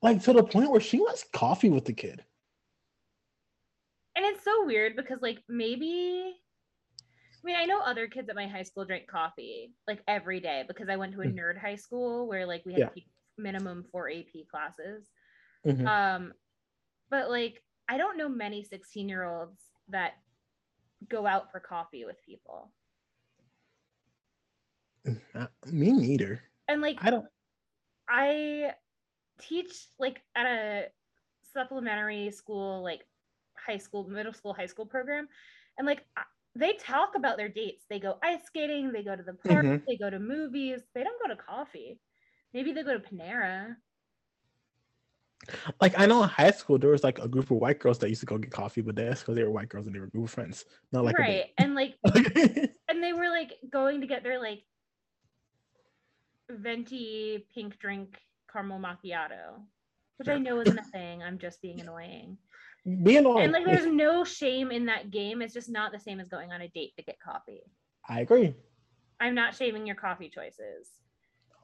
like 0.00 0.22
to 0.22 0.32
the 0.32 0.44
point 0.44 0.70
where 0.70 0.80
she 0.80 0.98
wants 0.98 1.24
coffee 1.32 1.70
with 1.70 1.84
the 1.84 1.92
kid. 1.92 2.24
And 4.16 4.24
it's 4.24 4.42
so 4.44 4.64
weird 4.64 4.96
because 4.96 5.20
like 5.20 5.42
maybe 5.48 6.34
I 7.44 7.46
mean, 7.46 7.56
I 7.56 7.64
know 7.66 7.80
other 7.80 8.08
kids 8.08 8.28
at 8.28 8.34
my 8.34 8.48
high 8.48 8.62
school 8.62 8.84
drank 8.84 9.06
coffee 9.06 9.72
like 9.86 10.02
every 10.08 10.40
day 10.40 10.64
because 10.66 10.88
I 10.88 10.96
went 10.96 11.12
to 11.14 11.20
a 11.20 11.26
Mm. 11.26 11.34
nerd 11.38 11.58
high 11.60 11.76
school 11.76 12.26
where 12.26 12.46
like 12.46 12.64
we 12.66 12.72
had 12.72 12.90
Yeah. 12.96 13.02
minimum 13.38 13.84
four 13.92 14.10
AP 14.10 14.46
classes. 14.50 15.08
Mhm. 15.64 15.86
Um, 15.86 16.34
but 17.10 17.30
like 17.30 17.62
I 17.88 17.98
don't 17.98 18.16
know 18.16 18.28
many 18.28 18.64
16 18.64 19.08
year 19.08 19.24
olds 19.24 19.70
that 19.88 20.14
go 21.08 21.26
out 21.26 21.52
for 21.52 21.60
coffee 21.60 22.04
with 22.04 22.20
people. 22.22 22.72
Uh, 25.34 25.46
me 25.66 25.92
neither. 25.92 26.42
And 26.68 26.80
like 26.80 26.98
I 27.00 27.10
don't. 27.10 27.26
I 28.08 28.74
teach 29.38 29.88
like 29.98 30.22
at 30.34 30.46
a 30.46 30.90
supplementary 31.52 32.30
school, 32.30 32.82
like 32.82 33.06
high 33.64 33.78
school, 33.78 34.08
middle 34.08 34.32
school, 34.32 34.54
high 34.54 34.66
school 34.66 34.86
program, 34.86 35.28
and 35.78 35.86
like 35.86 36.04
they 36.54 36.72
talk 36.74 37.14
about 37.16 37.36
their 37.36 37.48
dates. 37.48 37.84
They 37.88 38.00
go 38.00 38.18
ice 38.22 38.44
skating, 38.46 38.90
they 38.92 39.02
go 39.02 39.14
to 39.14 39.22
the 39.22 39.34
park, 39.34 39.64
Mhm. 39.64 39.84
they 39.86 39.96
go 39.96 40.08
to 40.08 40.18
movies. 40.18 40.80
They 40.94 41.04
don't 41.04 41.20
go 41.20 41.28
to 41.28 41.36
coffee. 41.36 42.00
Maybe 42.54 42.72
they 42.72 42.82
go 42.82 42.98
to 42.98 43.00
Panera. 43.00 43.76
Like 45.80 45.98
I 45.98 46.06
know 46.06 46.22
in 46.22 46.28
high 46.28 46.50
school 46.50 46.78
there 46.78 46.90
was 46.90 47.04
like 47.04 47.18
a 47.18 47.28
group 47.28 47.50
of 47.50 47.58
white 47.58 47.78
girls 47.78 47.98
that 47.98 48.08
used 48.08 48.20
to 48.20 48.26
go 48.26 48.38
get 48.38 48.50
coffee 48.50 48.80
with 48.80 48.98
us 48.98 49.20
because 49.20 49.36
they 49.36 49.44
were 49.44 49.50
white 49.50 49.68
girls 49.68 49.86
and 49.86 49.94
they 49.94 50.00
were 50.00 50.06
a 50.06 50.10
group 50.10 50.24
of 50.24 50.30
friends. 50.30 50.64
Not 50.92 51.04
like 51.04 51.18
right. 51.18 51.52
And 51.58 51.74
like 51.74 51.96
and 52.88 53.02
they 53.02 53.12
were 53.12 53.28
like 53.28 53.52
going 53.70 54.00
to 54.00 54.06
get 54.06 54.22
their 54.22 54.40
like 54.40 54.62
venti 56.50 57.46
pink 57.54 57.78
drink 57.78 58.18
caramel 58.50 58.80
macchiato, 58.80 59.60
which 60.16 60.28
I 60.28 60.38
know 60.38 60.60
isn't 60.60 60.78
a 60.78 60.84
thing. 60.84 61.22
I'm 61.22 61.38
just 61.38 61.60
being 61.60 61.80
annoying. 61.80 62.38
Being 63.02 63.18
annoying. 63.18 63.44
and 63.44 63.52
like 63.52 63.64
there's 63.64 63.84
no 63.86 64.22
shame 64.24 64.70
in 64.70 64.86
that 64.86 65.10
game 65.10 65.42
it's 65.42 65.52
just 65.52 65.68
not 65.68 65.90
the 65.92 65.98
same 65.98 66.20
as 66.20 66.28
going 66.28 66.52
on 66.52 66.60
a 66.60 66.68
date 66.68 66.94
to 66.96 67.02
get 67.02 67.18
coffee 67.18 67.62
I 68.08 68.20
agree. 68.20 68.54
i'm 69.20 69.34
not 69.34 69.54
shaming 69.56 69.86
your 69.86 69.96
coffee 69.96 70.28
choices 70.28 70.88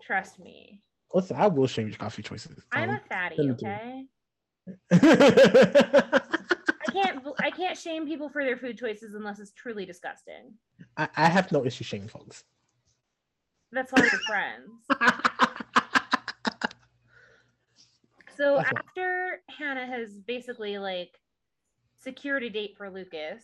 trust 0.02 0.40
me 0.40 0.80
Listen, 1.14 1.36
I 1.36 1.46
will 1.46 1.66
shame 1.68 1.88
your 1.88 1.96
coffee 1.98 2.22
choices. 2.22 2.64
i'm 2.72 2.90
a 2.90 3.00
fatty 3.08 3.36
send 3.36 3.50
it 3.50 3.58
to 3.58 3.66
me. 3.66 3.72
okay 3.72 4.04
I, 4.90 6.20
i 6.88 6.92
can't 6.92 7.24
i 7.40 7.50
can't 7.50 7.78
shame 7.78 8.06
people 8.06 8.28
for 8.28 8.44
their 8.44 8.56
food 8.56 8.76
choices 8.78 9.14
unless 9.14 9.38
it's 9.38 9.52
truly 9.52 9.84
disgusting 9.86 10.54
I 10.96 11.28
have 11.28 11.52
no 11.52 11.64
issue 11.64 11.84
shaming 11.84 12.08
folks. 12.08 12.42
that's 13.70 13.92
why 13.92 14.00
we're 14.02 14.18
friends 14.26 14.70
so 18.42 18.56
That's 18.56 18.72
after 18.72 19.40
hanna 19.48 19.86
has 19.86 20.14
basically 20.14 20.78
like 20.78 21.10
secured 22.02 22.42
a 22.42 22.50
date 22.50 22.74
for 22.76 22.90
lucas 22.90 23.42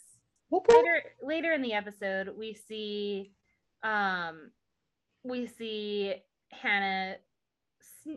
later 0.51 1.03
later 1.23 1.53
in 1.53 1.63
the 1.63 1.73
episode 1.73 2.31
we 2.37 2.55
see 2.55 3.33
um 3.85 4.51
we 5.23 5.47
see 5.47 6.15
hanna 6.51 7.17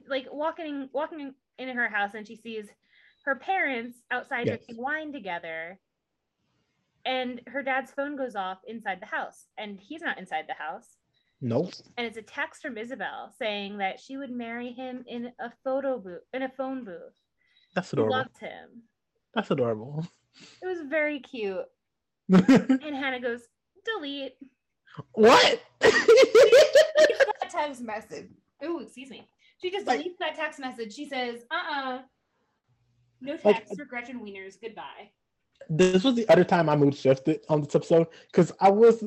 like 0.08 0.26
walking 0.32 0.90
walking 0.94 1.34
into 1.60 1.74
her 1.74 1.90
house 1.90 2.12
and 2.16 2.26
she 2.26 2.36
sees 2.36 2.68
her 3.26 3.36
parents 3.36 4.00
outside 4.10 4.48
Yes. 4.48 4.66
drinking 4.66 4.84
wine 4.84 5.14
together 5.14 5.80
and 7.06 7.42
her 7.48 7.62
dad's 7.62 7.92
phone 7.92 8.16
goes 8.16 8.36
off 8.36 8.60
inside 8.68 9.00
the 9.02 9.06
house 9.06 9.46
and 9.58 9.80
he's 9.80 10.02
not 10.02 10.18
inside 10.18 10.46
the 10.48 10.54
house 10.54 10.98
Nope. 11.44 11.74
and 11.98 12.06
it's 12.06 12.18
a 12.18 12.22
text 12.22 12.62
from 12.62 12.78
isabel 12.78 13.34
saying 13.40 13.78
that 13.80 14.00
she 14.00 14.16
would 14.18 14.30
marry 14.32 14.72
him 14.72 15.04
in 15.08 15.32
a 15.40 15.52
photo 15.64 15.98
booth 15.98 16.22
in 16.34 16.44
a 16.44 16.50
phone 16.50 16.84
booth 16.86 17.16
That's 17.74 17.92
adorable. 17.94 18.16
loves 18.18 18.38
him 18.40 18.84
That's 19.34 19.50
adorable. 19.50 20.06
it 20.62 20.66
was 20.66 20.82
very 20.88 21.20
cute 21.20 21.66
and 22.32 22.96
hanna 22.96 23.20
goes 23.20 23.42
delete 23.84 24.34
deletes 25.18 25.60
that 25.80 27.50
text 27.50 27.82
message. 27.94 28.30
Oh, 28.64 28.80
excuse 28.80 29.10
me. 29.10 29.28
She 29.62 29.72
just 29.72 29.88
Like- 29.88 30.02
deletes 30.02 30.18
that 30.20 30.36
text 30.36 30.60
message. 30.60 30.94
She 30.94 31.08
says, 31.08 31.42
uh-uh. 31.50 32.02
No 33.22 33.34
Like- 33.44 33.58
text 33.58 33.72
uh, 33.72 33.76
for 33.76 33.86
Gretchen 33.86 34.20
Wieners. 34.20 34.56
Goodbye. 34.62 35.12
this 35.70 36.04
was 36.04 36.16
the 36.16 36.28
other 36.30 36.44
time 36.44 36.70
I 36.70 36.76
mood 36.76 36.96
shifted 36.96 37.42
on 37.50 37.62
this 37.62 37.76
episode 37.76 38.08
because 38.32 38.52
I 38.60 38.70
was 38.70 39.04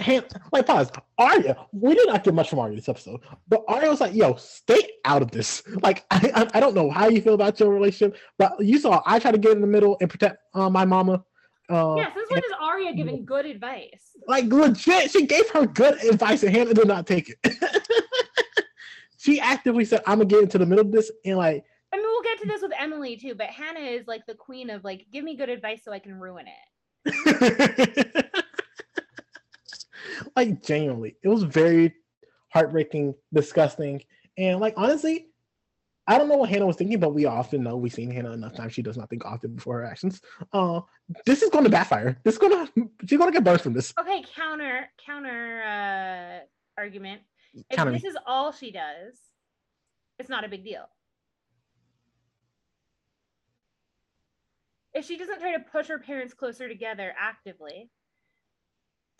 hand 0.00 0.26
like 0.52 0.66
pause. 0.66 0.90
Aria, 1.18 1.56
we 1.72 1.94
did 1.94 2.08
not 2.08 2.24
get 2.24 2.34
much 2.34 2.50
from 2.50 2.58
Aria 2.58 2.76
this 2.76 2.88
episode, 2.88 3.20
but 3.48 3.64
Aria 3.68 3.90
was 3.90 4.00
like, 4.00 4.14
"Yo, 4.14 4.34
stay 4.34 4.80
out 5.04 5.22
of 5.22 5.30
this." 5.30 5.62
Like, 5.82 6.04
I, 6.10 6.30
I, 6.34 6.58
I 6.58 6.60
don't 6.60 6.74
know 6.74 6.90
how 6.90 7.08
you 7.08 7.20
feel 7.20 7.34
about 7.34 7.58
your 7.60 7.70
relationship, 7.70 8.18
but 8.38 8.54
you 8.60 8.78
saw 8.78 9.02
I 9.06 9.18
try 9.18 9.32
to 9.32 9.38
get 9.38 9.52
in 9.52 9.60
the 9.60 9.66
middle 9.66 9.96
and 10.00 10.08
protect 10.08 10.38
uh, 10.54 10.70
my 10.70 10.84
mama. 10.84 11.24
Uh, 11.68 11.94
yeah, 11.96 12.12
since 12.12 12.30
when 12.30 12.40
is 12.40 12.52
Aria 12.60 12.92
giving 12.92 13.24
good 13.24 13.46
advice? 13.46 14.10
like 14.26 14.46
legit, 14.46 15.10
she 15.10 15.26
gave 15.26 15.48
her 15.50 15.66
good 15.66 16.02
advice 16.04 16.42
and 16.42 16.54
Hanna 16.54 16.74
did 16.74 16.86
not 16.86 17.06
take 17.06 17.30
it. 17.30 17.56
she 19.18 19.40
actively 19.40 19.84
said, 19.84 20.02
"I'm 20.06 20.18
gonna 20.18 20.26
get 20.26 20.42
into 20.42 20.58
the 20.58 20.66
middle 20.66 20.84
of 20.84 20.92
this," 20.92 21.10
and 21.24 21.36
like, 21.36 21.64
I 21.92 21.96
mean, 21.96 22.06
we'll 22.06 22.22
get 22.22 22.40
to 22.40 22.46
this 22.46 22.62
with 22.62 22.72
Emily 22.78 23.16
too, 23.16 23.34
but 23.34 23.48
Hanna 23.48 23.80
is 23.80 24.06
like 24.06 24.26
the 24.26 24.34
queen 24.34 24.70
of 24.70 24.84
like, 24.84 25.06
give 25.12 25.24
me 25.24 25.36
good 25.36 25.48
advice 25.48 25.82
so 25.84 25.92
I 25.92 25.98
can 25.98 26.14
ruin 26.14 26.46
it. 26.46 28.30
like 30.36 30.62
genuinely, 30.62 31.16
it 31.22 31.28
was 31.28 31.42
very 31.42 31.94
heartbreaking, 32.48 33.14
disgusting, 33.32 34.02
and 34.36 34.60
like 34.60 34.74
honestly, 34.76 35.26
I 36.06 36.18
don't 36.18 36.28
know 36.28 36.36
what 36.38 36.50
Hanna 36.50 36.66
was 36.66 36.76
thinking, 36.76 36.98
but 36.98 37.14
we 37.14 37.26
often 37.26 37.62
know 37.62 37.76
we've 37.76 37.92
seen 37.92 38.10
Hanna 38.10 38.32
enough 38.32 38.54
times. 38.54 38.72
She 38.72 38.82
does 38.82 38.96
not 38.96 39.08
think 39.08 39.24
often 39.24 39.54
before 39.54 39.78
her 39.78 39.84
actions. 39.84 40.20
Uh, 40.52 40.80
this 41.24 41.42
is 41.42 41.50
going 41.50 41.64
to 41.64 41.70
backfire. 41.70 42.18
This 42.24 42.34
is 42.34 42.38
gonna 42.38 42.68
she's 43.06 43.18
gonna 43.18 43.32
get 43.32 43.44
burned 43.44 43.60
from 43.60 43.74
this. 43.74 43.92
Okay, 43.98 44.24
counter 44.34 44.88
counter 45.04 45.62
uh, 45.62 46.80
argument. 46.80 47.22
If 47.54 47.76
Counter 47.76 47.92
this 47.92 48.02
me. 48.02 48.08
is 48.08 48.16
all 48.26 48.52
she 48.52 48.70
does, 48.70 49.18
it's 50.18 50.28
not 50.28 50.44
a 50.44 50.48
big 50.48 50.64
deal. 50.64 50.84
If 54.94 55.06
she 55.06 55.16
doesn't 55.16 55.40
try 55.40 55.52
to 55.52 55.60
push 55.60 55.86
her 55.88 55.98
parents 55.98 56.34
closer 56.34 56.68
together 56.68 57.14
actively, 57.18 57.90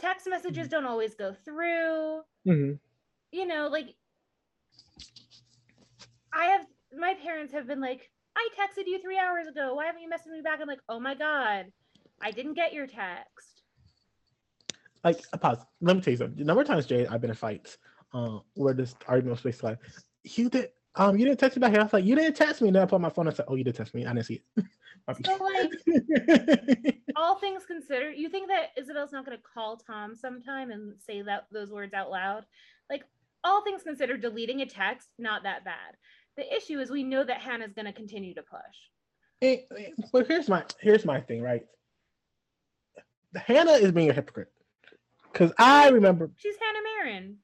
text 0.00 0.26
messages 0.28 0.68
don't 0.68 0.86
always 0.86 1.14
go 1.14 1.34
through. 1.44 2.22
Mhm. 2.46 2.78
You 3.32 3.46
know, 3.46 3.68
like 3.68 3.94
I 6.32 6.46
have 6.46 6.66
my 6.96 7.14
parents 7.14 7.52
have 7.52 7.66
been 7.66 7.80
like, 7.80 8.10
I 8.36 8.48
texted 8.58 8.84
you 8.86 9.00
three 9.00 9.18
hours 9.18 9.46
ago. 9.46 9.74
Why 9.74 9.86
haven't 9.86 10.02
you 10.02 10.08
messaged 10.08 10.32
me 10.32 10.40
back? 10.42 10.60
I'm 10.60 10.68
like, 10.68 10.80
oh 10.88 11.00
my 11.00 11.14
god, 11.14 11.66
I 12.20 12.30
didn't 12.30 12.54
get 12.54 12.72
your 12.72 12.86
text. 12.86 13.62
Like, 15.02 15.20
a 15.32 15.38
pause. 15.38 15.58
Let 15.80 15.96
me 15.96 16.02
tell 16.02 16.12
you 16.12 16.18
something. 16.18 16.36
The 16.36 16.44
number 16.44 16.60
of 16.60 16.68
times, 16.68 16.86
Jay, 16.86 17.06
I've 17.06 17.20
been 17.20 17.30
in 17.30 17.36
fights 17.36 17.78
uh, 18.12 18.40
where 18.54 18.74
this 18.74 18.94
argument 19.08 19.36
was 19.36 19.42
basically 19.42 19.70
like, 19.70 19.78
you 20.24 20.50
did, 20.50 20.68
um, 20.96 21.16
you 21.16 21.24
didn't 21.24 21.38
text 21.38 21.56
me 21.56 21.60
back. 21.60 21.70
here. 21.70 21.80
I 21.80 21.84
was 21.84 21.92
like, 21.92 22.04
you 22.04 22.16
didn't 22.16 22.34
text 22.34 22.60
me. 22.60 22.68
And 22.68 22.76
then 22.76 22.82
I 22.82 22.86
put 22.86 23.00
my 23.00 23.10
phone 23.10 23.28
and 23.28 23.36
said, 23.36 23.46
oh, 23.48 23.54
you 23.54 23.64
did 23.64 23.74
text 23.74 23.94
me. 23.94 24.06
I 24.06 24.12
didn't 24.12 24.26
see 24.26 24.42
it. 24.56 24.64
So 25.24 25.36
like 25.42 26.98
all 27.16 27.36
things 27.38 27.64
considered, 27.66 28.14
you 28.16 28.28
think 28.28 28.48
that 28.48 28.68
Isabel's 28.78 29.10
not 29.10 29.24
going 29.24 29.36
to 29.36 29.42
call 29.42 29.76
Tom 29.76 30.14
sometime 30.14 30.70
and 30.70 30.94
say 31.00 31.22
that 31.22 31.46
those 31.50 31.72
words 31.72 31.94
out 31.94 32.10
loud? 32.10 32.44
Like 32.88 33.02
all 33.42 33.64
things 33.64 33.82
considered, 33.82 34.20
deleting 34.20 34.60
a 34.60 34.66
text 34.66 35.08
not 35.18 35.42
that 35.42 35.64
bad. 35.64 35.96
The 36.36 36.54
issue 36.54 36.78
is 36.78 36.90
we 36.90 37.02
know 37.02 37.24
that 37.24 37.40
Hanna's 37.40 37.72
going 37.72 37.86
to 37.86 37.92
continue 37.92 38.34
to 38.34 38.42
push. 38.42 38.60
Eh, 39.42 39.56
but 40.12 40.28
here's 40.28 40.48
my 40.48 40.62
here's 40.80 41.04
my 41.04 41.20
thing, 41.20 41.42
right? 41.42 41.64
Hanna 43.34 43.72
is 43.72 43.90
being 43.90 44.10
a 44.10 44.14
hypocrite. 44.14 44.52
Cause 45.32 45.52
I 45.58 45.88
remember 45.88 46.30
She's 46.36 46.56
Hanna 46.60 46.78
Marin. 46.82 47.36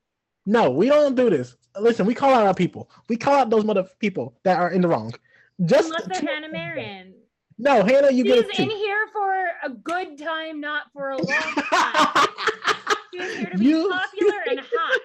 No, 0.46 0.70
we 0.70 0.86
don't 0.88 1.16
do 1.16 1.28
this. 1.28 1.56
Listen, 1.78 2.06
we 2.06 2.14
call 2.14 2.32
out 2.32 2.46
our 2.46 2.54
people. 2.54 2.88
We 3.08 3.16
call 3.16 3.34
out 3.34 3.50
those 3.50 3.64
mother 3.64 3.84
people 3.98 4.38
that 4.44 4.58
are 4.58 4.70
in 4.70 4.80
the 4.80 4.88
wrong. 4.88 5.12
Just 5.64 5.88
Unless 5.88 6.06
they're 6.20 6.32
Hanna 6.34 6.48
Marin. 6.50 7.14
No, 7.58 7.82
Hanna, 7.82 8.12
you 8.12 8.22
get 8.24 8.46
She's 8.50 8.60
it 8.60 8.62
in 8.64 8.70
here 8.70 9.06
for 9.12 9.46
a 9.64 9.70
good 9.70 10.18
time, 10.18 10.60
not 10.60 10.84
for 10.92 11.10
a 11.10 11.16
long 11.16 11.26
time. 11.26 12.28
She's 13.14 13.34
here 13.36 13.50
to 13.50 13.58
be 13.58 13.64
You- 13.64 13.90
popular 13.90 14.42
and 14.50 14.60
hot. 14.72 15.00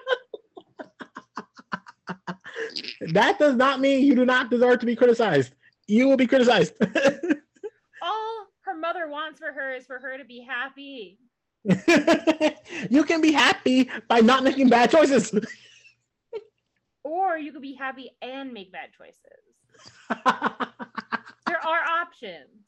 that 3.12 3.38
does 3.38 3.56
not 3.56 3.80
mean 3.80 4.04
you 4.04 4.14
do 4.14 4.24
not 4.24 4.50
deserve 4.50 4.78
to 4.80 4.86
be 4.86 4.94
criticized. 4.94 5.54
You 5.86 6.08
will 6.08 6.16
be 6.16 6.26
criticized. 6.26 6.74
All 8.02 8.46
her 8.64 8.76
mother 8.78 9.08
wants 9.08 9.40
for 9.40 9.52
her 9.52 9.74
is 9.74 9.86
for 9.86 9.98
her 9.98 10.18
to 10.18 10.24
be 10.24 10.40
happy. 10.46 11.18
you 12.90 13.04
can 13.04 13.20
be 13.20 13.32
happy 13.32 13.90
by 14.08 14.20
not 14.20 14.42
making 14.42 14.68
bad 14.68 14.90
choices. 14.90 15.32
Or 17.04 17.36
you 17.36 17.52
could 17.52 17.62
be 17.62 17.74
happy 17.74 18.10
and 18.20 18.52
make 18.52 18.72
bad 18.72 18.90
choices. 18.96 19.18
There 21.46 21.66
are 21.66 21.84
options. 21.84 22.64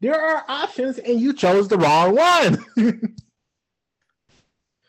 there 0.00 0.20
are 0.20 0.44
options, 0.46 0.98
and 0.98 1.20
you 1.20 1.32
chose 1.32 1.66
the 1.66 1.76
wrong 1.76 2.14
one. 2.14 2.64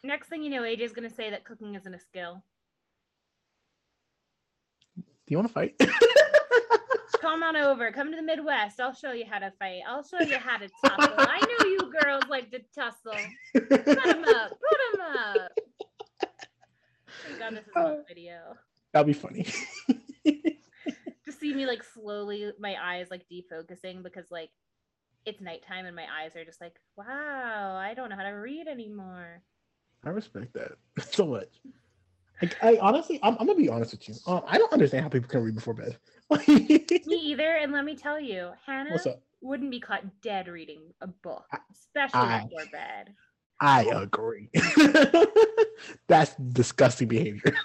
Next 0.03 0.27
thing 0.27 0.43
you 0.43 0.51
know, 0.51 0.61
AJ's 0.61 0.91
gonna 0.91 1.09
say 1.09 1.31
that 1.31 1.43
cooking 1.43 1.73
isn't 1.73 1.93
a 1.93 1.99
skill. 1.99 2.43
Do 4.95 5.03
you 5.27 5.37
want 5.37 5.47
to 5.47 5.53
fight? 5.53 5.75
Come 7.21 7.43
on 7.43 7.55
over. 7.55 7.91
Come 7.91 8.11
to 8.11 8.15
the 8.15 8.23
Midwest. 8.23 8.79
I'll 8.79 8.93
show 8.93 9.11
you 9.11 9.25
how 9.29 9.39
to 9.39 9.51
fight. 9.59 9.81
I'll 9.87 10.03
show 10.03 10.21
you 10.21 10.37
how 10.37 10.57
to 10.57 10.69
tussle. 10.83 11.15
I 11.17 11.39
know 11.39 11.67
you 11.67 11.93
girls 12.01 12.23
like 12.29 12.51
to 12.51 12.59
tussle. 12.73 13.13
Put 13.53 13.69
them 13.85 14.23
up. 14.23 14.51
Put 14.51 14.79
them 14.91 15.01
up. 15.01 15.51
Thank 17.27 17.39
God 17.39 17.53
this 17.55 17.65
is 17.65 17.71
on 17.75 17.85
uh, 17.85 17.95
video. 18.07 18.37
That'll 18.91 19.07
be 19.07 19.13
funny. 19.13 19.45
To 20.25 21.31
see 21.31 21.53
me 21.53 21.65
like 21.65 21.83
slowly, 21.83 22.51
my 22.59 22.75
eyes 22.81 23.07
like 23.09 23.25
defocusing 23.31 24.03
because 24.03 24.29
like 24.29 24.51
it's 25.25 25.41
nighttime 25.41 25.85
and 25.85 25.95
my 25.95 26.05
eyes 26.21 26.35
are 26.35 26.45
just 26.45 26.61
like, 26.61 26.75
wow, 26.95 27.75
I 27.75 27.93
don't 27.95 28.09
know 28.09 28.15
how 28.15 28.23
to 28.23 28.29
read 28.29 28.67
anymore. 28.67 29.41
I 30.03 30.09
respect 30.09 30.53
that 30.53 30.73
so 31.11 31.25
much. 31.25 31.49
Like, 32.41 32.57
I 32.61 32.77
honestly, 32.81 33.19
I'm, 33.23 33.37
I'm 33.39 33.47
gonna 33.47 33.55
be 33.55 33.69
honest 33.69 33.91
with 33.91 34.09
you. 34.09 34.15
Uh, 34.27 34.41
I 34.45 34.57
don't 34.57 34.71
understand 34.73 35.03
how 35.03 35.09
people 35.09 35.29
can 35.29 35.43
read 35.43 35.55
before 35.55 35.73
bed. 35.73 35.97
Me 36.47 36.85
either. 37.07 37.55
And 37.55 37.71
let 37.71 37.85
me 37.85 37.95
tell 37.95 38.19
you, 38.19 38.51
Hanna 38.65 38.97
wouldn't 39.41 39.71
be 39.71 39.79
caught 39.79 40.03
dead 40.21 40.47
reading 40.47 40.91
a 41.01 41.07
book, 41.07 41.45
especially 41.71 42.19
I- 42.19 42.43
before 42.43 42.65
bed. 42.71 43.13
I 43.61 43.83
agree. 43.83 44.49
That's 46.09 46.35
disgusting 46.35 47.07
behavior. 47.07 47.55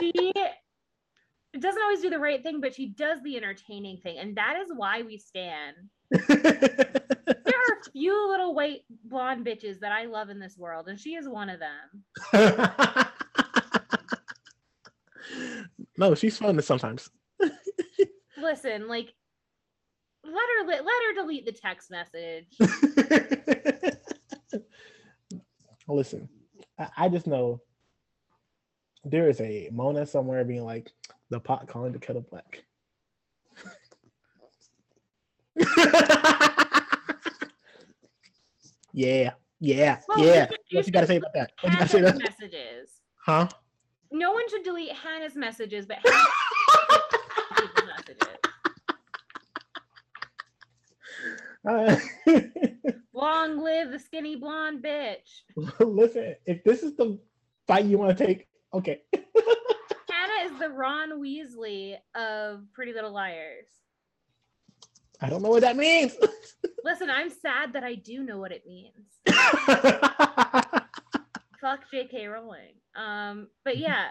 she 0.00 0.32
doesn't 1.58 1.82
always 1.82 2.00
do 2.00 2.08
the 2.08 2.18
right 2.18 2.42
thing, 2.42 2.60
but 2.62 2.74
she 2.74 2.86
does 2.86 3.20
the 3.22 3.36
entertaining 3.36 3.98
thing, 3.98 4.18
and 4.18 4.36
that 4.36 4.56
is 4.56 4.70
why 4.74 5.02
we 5.02 5.18
stand. 5.18 5.76
There 6.28 7.56
are 7.56 7.80
a 7.80 7.90
few 7.92 8.28
little 8.28 8.54
white 8.54 8.80
blonde 9.04 9.44
bitches 9.44 9.80
that 9.80 9.92
I 9.92 10.06
love 10.06 10.28
in 10.30 10.38
this 10.38 10.56
world, 10.56 10.88
and 10.88 10.98
she 10.98 11.14
is 11.14 11.28
one 11.28 11.50
of 11.50 11.60
them. 11.60 13.04
No, 15.98 16.14
she's 16.14 16.38
fun 16.38 16.60
sometimes. 16.62 17.10
Listen, 18.38 18.88
like, 18.88 19.12
let 20.24 20.34
her 20.34 20.66
let 20.66 20.84
her 20.84 21.14
delete 21.14 21.44
the 21.44 21.52
text 21.52 21.90
message. 21.90 22.46
Listen, 25.88 26.28
I, 26.78 26.88
I 26.96 27.08
just 27.08 27.26
know 27.26 27.60
there 29.04 29.28
is 29.28 29.40
a 29.40 29.68
Mona 29.72 30.06
somewhere 30.06 30.44
being 30.44 30.64
like 30.64 30.92
the 31.30 31.40
pot 31.40 31.66
calling 31.66 31.90
the 31.92 31.98
kettle 31.98 32.24
black. 32.30 32.62
yeah, 38.92 39.32
yeah, 39.58 39.98
Well, 40.06 40.24
yeah. 40.24 40.46
What 40.70 40.86
you 40.86 40.92
gotta 40.92 41.08
say 41.08 41.16
about 41.16 41.34
that? 41.34 41.50
What 41.60 41.72
you 41.72 41.78
gotta 41.78 41.90
say 41.90 41.98
about 42.00 42.18
that? 42.18 42.22
messages. 42.22 43.00
Huh? 43.16 43.48
No 44.10 44.32
one 44.32 44.48
should 44.48 44.62
delete 44.62 44.92
Hanna's 44.92 45.36
messages, 45.36 45.86
but 45.86 45.98
Hanna 46.04 46.26
should 46.72 46.96
delete 47.56 47.74
people's 47.74 47.90
messages. 47.96 48.38
Uh, 51.68 51.96
Long 53.12 53.58
live 53.62 53.90
the 53.90 53.98
skinny 53.98 54.36
blonde 54.36 54.82
bitch. 54.82 55.42
listen, 55.80 56.36
if 56.46 56.62
this 56.64 56.82
is 56.82 56.94
the 56.96 57.18
fight 57.66 57.84
you 57.84 57.98
want 57.98 58.16
to 58.16 58.26
take, 58.26 58.46
okay. 58.72 59.02
Hanna 59.14 60.52
is 60.52 60.58
the 60.58 60.70
Ron 60.70 61.20
Weasley 61.20 61.96
of 62.14 62.62
Pretty 62.72 62.92
Little 62.92 63.12
Liars. 63.12 63.66
I 65.20 65.28
don't 65.28 65.42
know 65.42 65.48
what 65.50 65.62
that 65.62 65.76
means. 65.76 66.14
Listen, 66.84 67.10
I'm 67.10 67.28
sad 67.28 67.72
that 67.72 67.82
I 67.82 67.96
do 67.96 68.22
know 68.22 68.38
what 68.38 68.52
it 68.52 68.64
means. 68.64 69.18
Fuck 71.60 71.90
J.K. 71.90 72.26
Rowling. 72.26 72.74
Um, 72.94 73.48
but 73.64 73.78
yeah, 73.78 74.08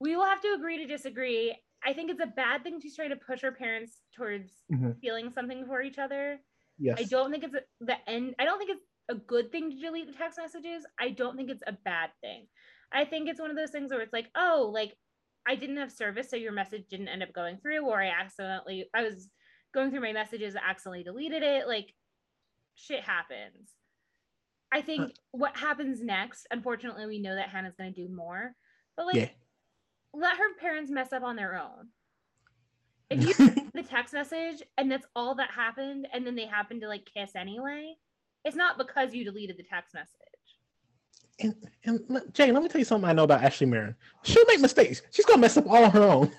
we 0.00 0.14
will 0.16 0.24
have 0.26 0.40
to 0.42 0.54
agree 0.56 0.78
to 0.78 0.86
disagree. 0.86 1.56
I 1.84 1.92
think 1.92 2.10
it's 2.10 2.20
a 2.22 2.26
bad 2.26 2.62
thing 2.62 2.80
she's 2.80 2.96
trying 2.96 3.10
to 3.10 3.16
push 3.16 3.42
her 3.42 3.52
parents 3.52 3.98
towards 4.14 4.50
Mhm. 4.72 4.98
feeling 5.00 5.30
something 5.30 5.64
for 5.66 5.80
each 5.82 5.98
other. 5.98 6.40
yes. 6.78 6.98
I 7.00 7.04
don't 7.04 7.30
think 7.30 7.44
it's 7.44 7.54
a, 7.54 7.62
the 7.80 7.96
end. 8.08 8.34
I 8.38 8.44
don't 8.44 8.58
think 8.58 8.70
it's 8.70 8.84
a 9.08 9.14
good 9.14 9.50
thing 9.50 9.70
to 9.70 9.76
delete 9.80 10.06
the 10.08 10.12
text 10.12 10.36
messages. 10.38 10.84
I 10.98 11.08
don't 11.10 11.36
think 11.36 11.48
it's 11.50 11.62
a 11.66 11.72
bad 11.72 12.10
thing. 12.20 12.46
I 12.92 13.04
think 13.06 13.28
it's 13.28 13.40
one 13.40 13.50
of 13.50 13.56
those 13.56 13.70
things 13.70 13.90
where 13.90 14.02
it's 14.02 14.12
like, 14.12 14.28
oh, 14.36 14.70
like 14.74 14.94
I 15.46 15.54
didn't 15.54 15.76
have 15.78 15.90
service, 15.92 16.28
so 16.28 16.36
your 16.36 16.52
message 16.52 16.86
didn't 16.88 17.08
end 17.08 17.22
up 17.22 17.32
going 17.32 17.56
through, 17.58 17.86
or 17.86 18.02
I 18.02 18.08
accidentally, 18.08 18.90
I 18.92 19.02
was 19.04 19.30
going 19.72 19.90
through 19.90 20.00
my 20.02 20.12
messages, 20.12 20.54
accidentally 20.56 21.04
deleted 21.04 21.42
it. 21.42 21.66
Like 21.66 21.94
shit 22.74 23.00
happens. 23.02 23.72
I 24.72 24.82
think 24.82 25.12
what 25.30 25.56
happens 25.56 26.02
next, 26.02 26.46
unfortunately, 26.50 27.06
we 27.06 27.18
know 27.20 27.34
that 27.34 27.48
Hanna's 27.48 27.74
going 27.76 27.92
to 27.94 28.06
do 28.08 28.12
more, 28.12 28.54
but 28.96 29.06
like 29.06 29.14
Yeah. 29.16 29.28
let 30.12 30.36
her 30.36 30.54
parents 30.60 30.90
mess 30.90 31.12
up 31.12 31.22
on 31.22 31.36
their 31.36 31.56
own. 31.58 31.88
If 33.10 33.38
you 33.38 33.70
the 33.72 33.84
text 33.88 34.12
message 34.14 34.62
and 34.76 34.90
that's 34.90 35.06
all 35.14 35.36
that 35.36 35.50
happened 35.52 36.08
and 36.12 36.26
then 36.26 36.34
they 36.34 36.46
happen 36.46 36.80
to 36.80 36.88
like 36.88 37.06
kiss 37.06 37.36
anyway 37.36 37.94
it's 38.44 38.56
not 38.56 38.78
because 38.78 39.14
you 39.14 39.22
deleted 39.24 39.56
the 39.56 39.62
text 39.62 39.94
message 39.94 40.10
And, 41.38 41.54
and 41.84 42.00
let- 42.08 42.34
Jay, 42.34 42.50
let 42.50 42.64
me 42.64 42.68
tell 42.68 42.80
you 42.80 42.84
something 42.84 43.08
I 43.08 43.12
know 43.12 43.22
about 43.22 43.44
Ashley 43.44 43.66
Marin. 43.68 43.94
She'll 44.24 44.44
make 44.46 44.58
mistakes. 44.58 45.02
She's 45.12 45.24
gonna 45.24 45.40
mess 45.40 45.56
up 45.56 45.68
all 45.68 45.84
on 45.84 45.90
her 45.92 46.02
own. 46.02 46.32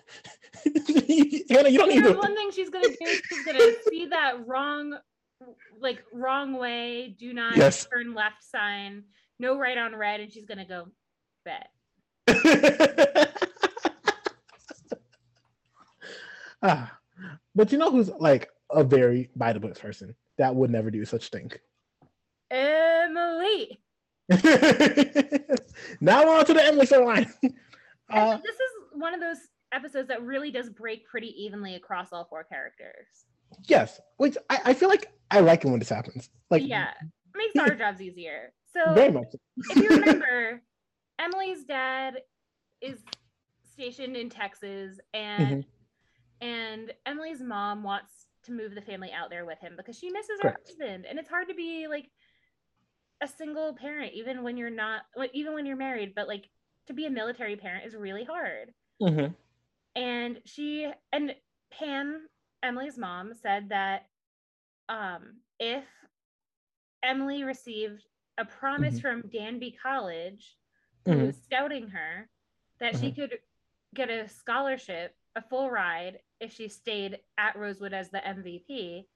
Hanna, 0.66 1.70
you 1.70 1.78
don't 1.78 1.88
need 1.90 2.04
to. 2.04 2.14
one 2.18 2.36
thing 2.36 2.52
she's 2.52 2.70
gonna 2.70 2.88
do 2.90 2.96
is 3.02 3.22
she's 3.30 3.46
gonna 3.46 3.72
see 3.90 4.08
that 4.08 4.46
wrong 4.46 4.98
like 5.80 6.04
wrong 6.12 6.58
way 6.58 7.16
do 7.20 7.34
not 7.34 7.56
Yes. 7.56 7.86
turn 7.86 8.14
left 8.14 8.44
sign 8.44 9.04
no 9.40 9.58
right 9.58 9.78
on 9.78 9.96
red 9.96 10.20
and 10.20 10.32
she's 10.32 10.46
gonna 10.46 10.66
go 10.66 10.88
bet 11.46 11.70
Ah, 16.64 16.98
but 17.56 17.72
you 17.72 17.78
know 17.78 17.92
who's 17.92 18.10
like 18.10 18.50
a 18.72 18.84
very 18.84 19.30
by 19.36 19.54
the 19.54 19.60
book 19.60 19.80
person 19.80 20.16
that 20.38 20.56
would 20.56 20.72
never 20.72 20.90
do 20.90 21.06
such 21.06 21.30
thing. 21.30 21.52
Emily. 22.50 23.80
now 26.02 26.26
we're 26.26 26.38
on 26.38 26.46
to 26.46 26.54
the 26.54 26.64
Emily 26.66 26.86
storyline. 26.86 27.32
Uh, 28.10 28.38
this 28.38 28.56
is 28.56 28.72
one 28.94 29.14
of 29.14 29.20
those 29.20 29.36
episodes 29.74 30.08
that 30.08 30.22
really 30.22 30.50
does 30.50 30.70
break 30.70 31.06
pretty 31.06 31.28
evenly 31.44 31.76
across 31.76 32.14
all 32.14 32.24
four 32.24 32.42
characters. 32.42 33.06
Yes, 33.68 34.00
which 34.18 34.38
I, 34.50 34.60
I 34.66 34.74
feel 34.74 34.90
like 34.90 35.12
I 35.32 35.40
like 35.42 35.64
it 35.66 35.68
when 35.70 35.80
this 35.80 35.90
happens. 35.90 36.30
Like, 36.50 36.64
yeah, 36.66 36.90
it 36.90 37.38
makes 37.38 37.56
our 37.58 37.76
jobs 37.76 38.02
easier. 38.02 38.54
So, 38.74 38.94
very 38.94 39.12
much. 39.12 39.28
if 39.58 39.78
you 39.78 39.90
remember, 39.90 40.62
Emily's 41.20 41.64
dad 41.66 42.22
is 42.82 43.00
stationed 43.74 44.16
in 44.16 44.30
Texas, 44.30 45.00
and 45.14 45.66
Mm-hmm. 46.42 46.46
and 46.48 46.94
Emily's 47.06 47.42
mom 47.42 47.84
wants 47.84 48.28
to 48.44 48.52
move 48.52 48.76
the 48.76 48.82
family 48.82 49.12
out 49.12 49.30
there 49.30 49.46
with 49.46 49.60
him 49.60 49.74
because 49.76 49.98
she 49.98 50.10
misses 50.10 50.40
Correct. 50.42 50.58
her 50.58 50.86
husband, 50.86 51.06
and 51.10 51.20
it's 51.20 51.30
hard 51.30 51.48
to 51.50 51.56
be 51.56 51.88
like 51.88 52.10
a 53.22 53.28
single 53.28 53.74
parent, 53.74 54.14
even 54.14 54.44
when 54.44 54.58
you're 54.58 54.70
not, 54.70 55.02
even 55.34 55.54
when 55.54 55.66
you're 55.66 55.76
married. 55.76 56.14
But 56.16 56.28
like 56.28 56.50
to 56.88 56.94
be 56.94 57.06
a 57.06 57.10
military 57.10 57.56
parent 57.56 57.86
is 57.86 57.96
really 57.96 58.24
hard. 58.24 58.74
Mhm. 59.02 59.36
and 59.96 60.40
she 60.46 60.90
and 61.12 61.36
Pam, 61.72 62.28
Emily's 62.64 62.98
mom, 62.98 63.34
said 63.34 63.70
that 63.70 64.08
um, 64.90 65.38
if 65.60 65.86
Emily 67.04 67.44
received 67.44 68.04
a 68.38 68.46
promise 68.46 69.00
Mhm. 69.00 69.02
from 69.02 69.30
Danby 69.30 69.72
College, 69.72 70.58
who 71.06 71.14
Mhm. 71.14 71.26
was 71.28 71.42
scouting 71.44 71.90
her, 71.90 72.30
that 72.80 72.98
she 72.98 73.12
could 73.12 73.40
get 73.94 74.10
a 74.10 74.28
scholarship, 74.28 75.16
a 75.36 75.42
full 75.42 75.70
ride, 75.70 76.22
if 76.40 76.54
she 76.54 76.68
stayed 76.68 77.20
at 77.38 77.56
Rosewood 77.56 77.94
as 77.94 78.10
the 78.10 78.26
MVP, 78.26 79.08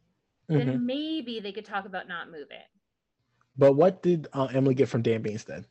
then 0.47 0.85
maybe 0.85 1.39
they 1.39 1.51
could 1.51 1.65
talk 1.65 1.85
about 1.85 2.07
not 2.07 2.29
moving. 2.29 2.63
But 3.57 3.73
what 3.73 4.01
did 4.01 4.27
uh, 4.33 4.45
Emily 4.53 4.75
get 4.75 4.89
from 4.89 5.01
Danby 5.01 5.33
instead? 5.33 5.65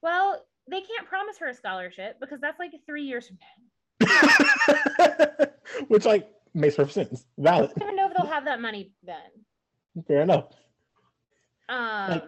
Well, 0.00 0.46
they 0.68 0.80
can't 0.80 1.06
promise 1.06 1.38
her 1.38 1.48
a 1.48 1.54
scholarship 1.54 2.20
because 2.20 2.40
that's 2.40 2.58
like 2.58 2.72
three 2.86 3.04
years 3.04 3.28
from 3.28 3.38
now. 3.40 3.46
Which 5.88 6.04
like 6.04 6.30
makes 6.58 6.76
perfect 6.76 6.94
sense. 6.94 7.24
Valid. 7.38 7.70
I 7.76 7.78
don't 7.78 7.88
even 7.88 7.96
know 7.96 8.06
if 8.08 8.16
they'll 8.16 8.26
have 8.32 8.44
that 8.46 8.60
money 8.60 8.92
then. 9.02 10.04
Fair 10.06 10.22
enough. 10.22 10.46
Um, 11.68 12.22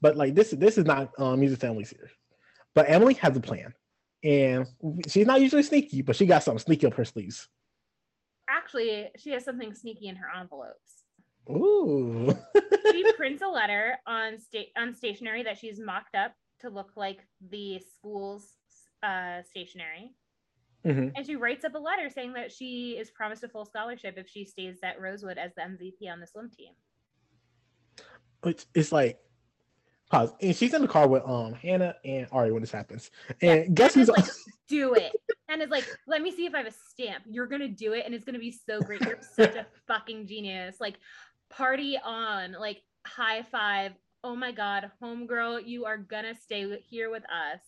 But 0.00 0.16
like 0.16 0.34
this 0.34 0.50
this 0.50 0.78
is 0.78 0.84
not 0.84 1.10
um 1.18 1.40
music 1.40 1.60
family 1.60 1.84
series. 1.84 2.10
But 2.74 2.88
Emily 2.88 3.14
has 3.14 3.36
a 3.36 3.40
plan. 3.40 3.74
And 4.22 4.66
she's 5.08 5.26
not 5.26 5.40
usually 5.40 5.62
sneaky, 5.62 6.02
but 6.02 6.14
she 6.14 6.26
got 6.26 6.42
something 6.42 6.58
sneaky 6.58 6.86
up 6.86 6.94
her 6.94 7.04
sleeves. 7.04 7.48
actually, 8.48 9.08
she 9.16 9.30
has 9.30 9.44
something 9.44 9.72
sneaky 9.74 10.08
in 10.08 10.16
her 10.16 10.28
envelopes. 10.38 11.04
Ooh. 11.48 12.36
She 12.92 13.12
prints 13.16 13.42
a 13.42 13.48
letter 13.48 13.96
on 14.06 14.38
state 14.38 14.70
on 14.76 14.94
stationery 14.94 15.42
that 15.44 15.58
she's 15.58 15.80
mocked 15.80 16.14
up 16.14 16.34
to 16.60 16.68
look 16.68 16.90
like 16.96 17.20
the 17.50 17.80
school's 17.96 18.46
uh, 19.02 19.40
stationery, 19.48 20.12
Mhm. 20.84 21.12
and 21.14 21.26
she 21.26 21.36
writes 21.36 21.64
up 21.64 21.74
a 21.74 21.78
letter 21.78 22.08
saying 22.08 22.32
that 22.32 22.50
she 22.50 22.96
is 22.98 23.10
promised 23.10 23.44
a 23.44 23.48
full 23.48 23.66
scholarship 23.66 24.14
if 24.16 24.28
she 24.28 24.44
stays 24.44 24.78
at 24.82 25.00
Rosewood 25.00 25.36
as 25.36 25.54
the 25.54 25.62
MVP 25.62 26.08
on 26.10 26.20
the 26.20 26.26
swim 26.26 26.50
team. 26.50 26.72
It's, 28.44 28.66
it's 28.74 28.90
like 28.90 29.18
pause. 30.10 30.32
And 30.40 30.54
she's 30.54 30.74
in 30.74 30.82
the 30.82 30.88
car 30.88 31.08
with 31.08 31.22
um 31.24 31.54
Hanna 31.54 31.94
and 32.04 32.26
Aria 32.32 32.52
when 32.52 32.62
this 32.62 32.72
happens. 32.72 33.10
And 33.40 33.74
guess 33.74 33.94
who's 33.94 34.08
like, 34.08 34.24
do 34.68 34.94
it. 34.94 35.12
And 35.48 35.62
it's 35.62 35.70
like, 35.70 35.86
let 36.06 36.22
me 36.22 36.30
see 36.30 36.46
if 36.46 36.54
I 36.54 36.58
have 36.58 36.66
a 36.66 36.74
stamp. 36.90 37.24
You're 37.28 37.46
gonna 37.46 37.68
do 37.68 37.92
it, 37.92 38.04
and 38.06 38.14
it's 38.14 38.24
gonna 38.24 38.38
be 38.38 38.52
so 38.52 38.80
great. 38.80 39.00
You're 39.00 39.18
such 39.36 39.56
a 39.56 39.66
fucking 39.86 40.26
genius. 40.26 40.76
Like, 40.80 40.96
party 41.48 41.98
on. 42.02 42.52
Like, 42.52 42.82
high 43.06 43.42
five. 43.42 43.92
Oh 44.22 44.36
my 44.36 44.52
god, 44.52 44.90
homegirl, 45.02 45.66
you 45.66 45.86
are 45.86 45.96
gonna 45.96 46.34
stay 46.34 46.78
here 46.82 47.10
with 47.10 47.24
us. 47.24 47.60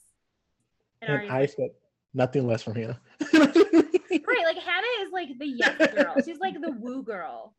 And, 1.01 1.11
and 1.11 1.19
Aria's 1.19 1.33
I 1.33 1.41
expect 1.41 1.75
nothing 2.15 2.47
less 2.47 2.63
from 2.63 2.75
Hanna. 2.75 3.01
right, 3.33 4.45
like 4.45 4.59
Hanna 4.59 4.87
is 5.03 5.13
like 5.13 5.39
the 5.39 5.47
yes 5.47 5.95
girl. 5.95 6.17
She's 6.25 6.39
like 6.39 6.61
the 6.61 6.73
woo 6.73 7.03
girl. 7.03 7.55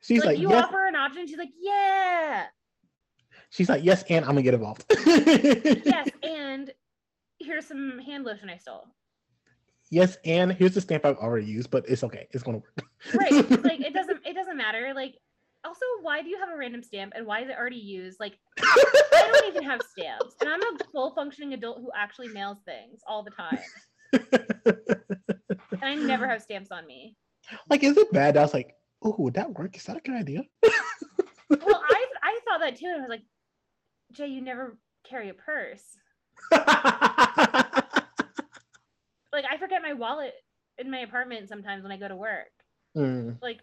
she's 0.00 0.20
like, 0.20 0.26
like, 0.26 0.38
you 0.38 0.50
yes. 0.50 0.64
offer 0.64 0.86
an 0.86 0.96
option, 0.96 1.26
she's 1.26 1.38
like, 1.38 1.52
yeah, 1.60 2.46
She's 3.50 3.68
like, 3.68 3.84
yes, 3.84 4.04
and 4.08 4.24
I'm 4.24 4.32
gonna 4.32 4.42
get 4.42 4.54
involved. 4.54 4.84
yes, 5.06 6.08
and 6.22 6.70
here's 7.38 7.66
some 7.66 7.98
hand 7.98 8.24
lotion 8.24 8.50
I 8.50 8.58
stole. 8.58 8.88
yes, 9.90 10.18
and 10.24 10.52
here's 10.52 10.74
the 10.74 10.80
stamp 10.80 11.06
I've 11.06 11.16
already 11.16 11.46
used, 11.46 11.70
but 11.70 11.88
it's 11.88 12.04
okay. 12.04 12.28
It's 12.32 12.42
gonna 12.42 12.58
work. 12.58 12.84
right 13.14 13.32
like 13.64 13.80
it 13.80 13.94
doesn't 13.94 14.26
it 14.26 14.34
doesn't 14.34 14.56
matter 14.56 14.92
like 14.94 15.14
also 15.68 15.84
why 16.00 16.22
do 16.22 16.28
you 16.28 16.38
have 16.38 16.48
a 16.48 16.56
random 16.56 16.82
stamp 16.82 17.12
and 17.14 17.26
why 17.26 17.42
is 17.42 17.48
it 17.48 17.56
already 17.58 17.76
used 17.76 18.18
like 18.18 18.38
i 18.58 19.30
don't 19.32 19.46
even 19.48 19.62
have 19.62 19.80
stamps 19.82 20.34
and 20.40 20.48
i'm 20.48 20.60
a 20.60 20.78
full 20.92 21.14
functioning 21.14 21.52
adult 21.52 21.78
who 21.78 21.90
actually 21.94 22.28
mails 22.28 22.58
things 22.64 23.00
all 23.06 23.22
the 23.22 23.30
time 23.30 23.58
and 25.72 25.84
i 25.84 25.94
never 25.94 26.26
have 26.26 26.40
stamps 26.42 26.70
on 26.72 26.86
me 26.86 27.16
like, 27.70 27.82
is 27.82 27.96
it 27.96 28.12
bad? 28.12 28.36
I 28.36 28.42
was 28.42 28.52
like, 28.52 28.74
oh, 29.02 29.14
would 29.18 29.32
that 29.34 29.50
work? 29.58 29.74
Is 29.74 29.84
that 29.84 29.96
a 29.96 30.00
good 30.00 30.16
idea? 30.16 30.42
well 30.62 30.72
i 31.90 32.06
i 32.22 32.38
thought 32.44 32.60
that 32.60 32.76
too 32.76 32.86
and 32.86 32.96
i 32.96 33.00
was 33.00 33.08
like 33.08 33.22
jay 34.12 34.26
you 34.26 34.42
never 34.42 34.76
carry 35.08 35.30
a 35.30 35.34
purse 35.34 35.96
like 36.50 36.60
i 39.50 39.56
forget 39.58 39.80
my 39.82 39.94
wallet 39.94 40.34
in 40.76 40.90
my 40.90 40.98
apartment 40.98 41.48
sometimes 41.48 41.82
when 41.82 41.92
i 41.92 41.96
go 41.96 42.08
to 42.08 42.16
work 42.16 42.48
Mm, 42.96 43.36
like 43.42 43.60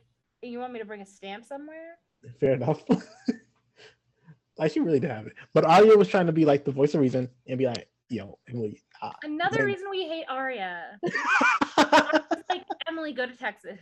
you 0.48 0.60
want 0.60 0.74
me 0.74 0.80
to 0.80 0.86
bring 0.86 1.02
a 1.02 1.06
stamp 1.06 1.46
somewhere 1.46 1.98
fair 2.40 2.54
enough. 2.54 2.84
like 4.58 4.72
she 4.72 4.80
really 4.80 5.00
did 5.00 5.12
have 5.12 5.28
it, 5.28 5.34
but 5.54 5.66
Aria 5.66 5.98
was 5.98 6.08
trying 6.08 6.28
to 6.28 6.32
be 6.32 6.46
like 6.46 6.66
the 6.66 6.72
voice 6.72 6.94
of 6.94 7.02
reason 7.02 7.30
and 7.48 7.58
be 7.58 7.66
like, 7.66 7.88
"Yo, 8.10 8.40
Emily." 8.50 8.82
Uh, 9.02 9.12
another 9.24 9.66
reason 9.66 9.90
we 9.92 10.08
hate 10.08 10.24
aria 10.30 10.98
It's 11.04 11.18
like 12.50 12.64
emily 12.88 13.12
go 13.12 13.26
to 13.26 13.36
texas 13.36 13.80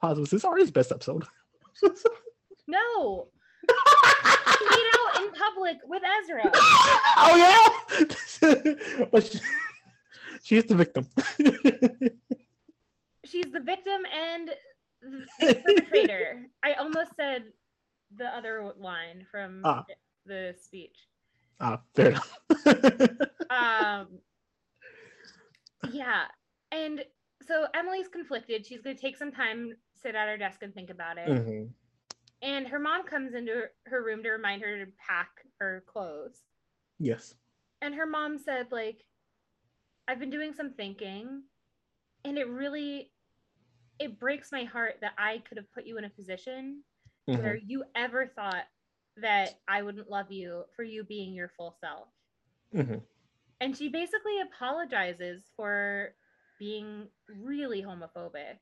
Pause. 0.00 0.18
Was 0.18 0.30
this 0.30 0.44
Aria's 0.44 0.70
best 0.70 0.90
episode? 0.90 1.24
No. 2.66 3.28
Made 3.68 4.90
out 4.94 5.22
in 5.22 5.30
public 5.32 5.76
with 5.84 6.02
Ezra. 6.22 6.50
oh 7.18 7.36
yeah, 7.36 9.06
but 9.12 9.24
she, 9.24 9.40
she's 10.42 10.64
the 10.64 10.74
victim. 10.74 11.06
She's 13.32 13.50
the 13.50 13.60
victim 13.60 14.02
and 14.14 14.50
the 15.40 15.54
perpetrator. 15.64 16.46
I 16.62 16.74
almost 16.74 17.12
said 17.16 17.44
the 18.16 18.26
other 18.26 18.70
line 18.78 19.26
from 19.30 19.62
Ah. 19.64 19.84
the 20.26 20.54
speech. 20.60 20.96
Ah, 21.60 21.80
fair 21.94 22.10
enough. 22.10 22.38
Um 23.50 24.06
yeah. 25.92 26.24
And 26.70 27.04
so 27.46 27.66
Emily's 27.74 28.08
conflicted. 28.08 28.64
She's 28.66 28.80
gonna 28.80 28.96
take 28.96 29.16
some 29.16 29.30
time, 29.32 29.74
sit 29.94 30.14
at 30.14 30.26
her 30.28 30.38
desk 30.38 30.62
and 30.62 30.72
think 30.74 30.88
about 30.90 31.18
it. 31.18 31.28
Mhm. 31.28 31.70
And 32.40 32.66
her 32.68 32.78
mom 32.78 33.04
comes 33.04 33.34
into 33.34 33.64
her 33.86 34.02
room 34.02 34.22
to 34.22 34.30
remind 34.30 34.62
her 34.62 34.84
to 34.84 34.90
pack 35.06 35.28
her 35.58 35.82
clothes. 35.86 36.44
Yes. 36.98 37.34
and 37.82 37.94
her 37.96 38.06
mom 38.06 38.38
said 38.38 38.70
like 38.70 39.02
i've 40.06 40.20
been 40.20 40.30
doing 40.30 40.52
some 40.54 40.72
thinking 40.72 41.42
and 42.24 42.38
it 42.38 42.46
really 42.48 43.11
it 43.98 44.18
breaks 44.18 44.50
my 44.52 44.64
heart 44.64 44.96
that 45.00 45.12
i 45.18 45.38
could 45.48 45.56
have 45.56 45.70
put 45.72 45.86
you 45.86 45.98
in 45.98 46.04
a 46.04 46.10
position 46.10 46.82
Mhm. 47.28 47.38
where 47.38 47.56
you 47.56 47.84
ever 47.94 48.26
thought 48.26 48.64
that 49.16 49.60
i 49.68 49.82
wouldn't 49.82 50.10
love 50.10 50.30
you 50.32 50.64
for 50.74 50.82
you 50.82 51.04
being 51.04 51.32
your 51.34 51.48
full 51.48 51.76
self 51.80 52.08
Mhm. 52.74 53.02
and 53.60 53.76
she 53.76 53.88
basically 53.88 54.40
apologizes 54.40 55.42
for 55.56 56.14
being 56.58 57.08
really 57.28 57.82
homophobic 57.82 58.58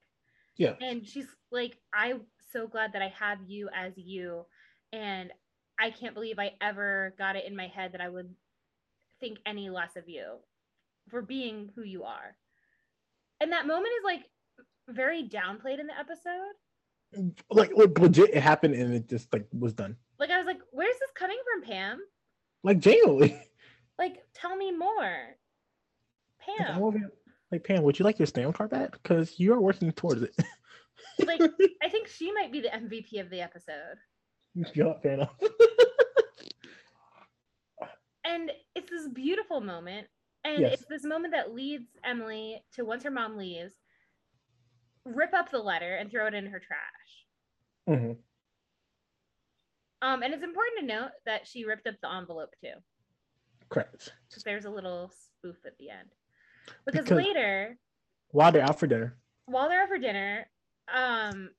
Yeah. 0.57 0.77
and 0.81 1.07
she's 1.07 1.29
like 1.51 1.79
i'm 1.93 2.27
so 2.53 2.67
glad 2.67 2.93
that 2.93 3.03
i 3.03 3.09
have 3.09 3.41
you 3.49 3.69
as 3.73 3.97
you 3.97 4.47
and 4.93 5.33
i 5.79 5.91
can't 5.91 6.15
believe 6.15 6.39
i 6.39 6.57
ever 6.61 7.15
got 7.17 7.37
it 7.37 7.45
in 7.45 7.55
my 7.57 7.69
head 7.69 7.93
that 7.93 8.01
i 8.01 8.09
would 8.09 8.35
think 9.21 9.39
any 9.47 9.71
less 9.71 9.97
of 9.97 10.09
you 10.09 10.43
for 11.09 11.23
being 11.23 11.69
who 11.75 11.83
you 11.83 12.05
are 12.05 12.37
and 13.41 13.53
that 13.53 13.67
moment 13.67 13.93
is 13.99 14.05
like 14.05 14.31
very 14.89 15.29
downplayed 15.29 15.79
in 15.81 15.87
the 15.87 15.99
episode 15.99 16.55
Like, 17.51 17.73
like 17.77 17.99
legit, 17.99 18.31
it 18.35 18.43
happened 18.43 18.75
and 18.75 18.95
it 18.95 19.09
just 19.09 19.33
like 19.33 19.47
was 19.53 19.73
done. 19.73 19.97
like 20.19 20.31
i 20.31 20.37
was 20.39 20.47
like 20.47 20.61
where's 20.73 20.99
this 21.01 21.11
coming 21.15 21.39
from 21.45 21.63
pam 21.69 22.01
Like 22.63 22.79
genuinely. 22.79 23.41
like 23.99 24.23
tell 24.35 24.57
me 24.57 24.71
more 24.73 25.37
pam 26.41 26.93
here- 26.93 27.11
like 27.53 27.65
Pam, 27.65 27.83
would 27.83 27.99
you 27.99 28.05
like 28.05 28.21
your 28.21 28.27
stamp 28.27 28.55
card 28.55 28.71
back? 28.71 28.93
Because 28.93 29.41
you 29.41 29.53
are 29.53 29.61
working 29.61 29.91
towards 29.91 30.23
it. 30.23 30.33
like 31.27 31.41
i 31.83 31.89
think 31.89 32.07
she 32.07 32.31
might 32.33 32.53
be 32.53 32.61
the 32.61 32.69
mvp 32.69 33.21
of 33.21 33.29
the 33.31 33.41
episode 33.41 33.97
yeah, 34.75 34.93
fair 35.03 35.13
enough. 35.15 35.35
and 38.25 38.51
it's 38.75 38.91
this 38.91 39.09
beautiful 39.09 39.61
moment 39.61 40.07
And 40.45 40.61
Yes. 40.61 40.75
it's 40.75 40.85
this 40.89 41.05
moment 41.05 41.35
that 41.35 41.55
leads 41.55 41.87
Emily 42.05 42.63
to 42.75 42.85
once 42.85 43.03
her 43.05 43.11
mom 43.11 43.37
leaves, 43.37 43.73
rip 45.15 45.33
up 45.35 45.51
the 45.51 45.59
letter 45.59 45.97
and 45.97 46.11
throw 46.11 46.27
it 46.27 46.35
in 46.35 46.47
her 46.47 46.61
trash. 46.61 47.27
Mhm. 47.89 48.19
Um, 50.03 50.23
and 50.23 50.33
it's 50.33 50.43
important 50.45 50.81
to 50.81 50.87
note 50.87 51.11
that 51.27 51.47
she 51.47 51.65
ripped 51.65 51.87
up 51.87 51.97
the 52.01 52.11
envelope 52.11 52.55
too, 52.63 52.73
Correct. 53.69 54.15
because 54.29 54.43
there's 54.45 54.65
a 54.65 54.71
little 54.71 55.11
spoof 55.11 55.57
at 55.67 55.77
the 55.79 55.91
end. 55.91 56.09
Because, 56.87 57.03
Because- 57.05 57.17
later, 57.19 57.79
While 58.31 58.53
they're 58.53 58.63
out 58.63 58.79
for 58.79 58.87
dinner. 58.87 59.19
while 59.47 59.69
they're 59.69 59.83
out 59.83 59.89
for 59.89 59.99
dinner, 59.99 60.49
um, 60.89 61.55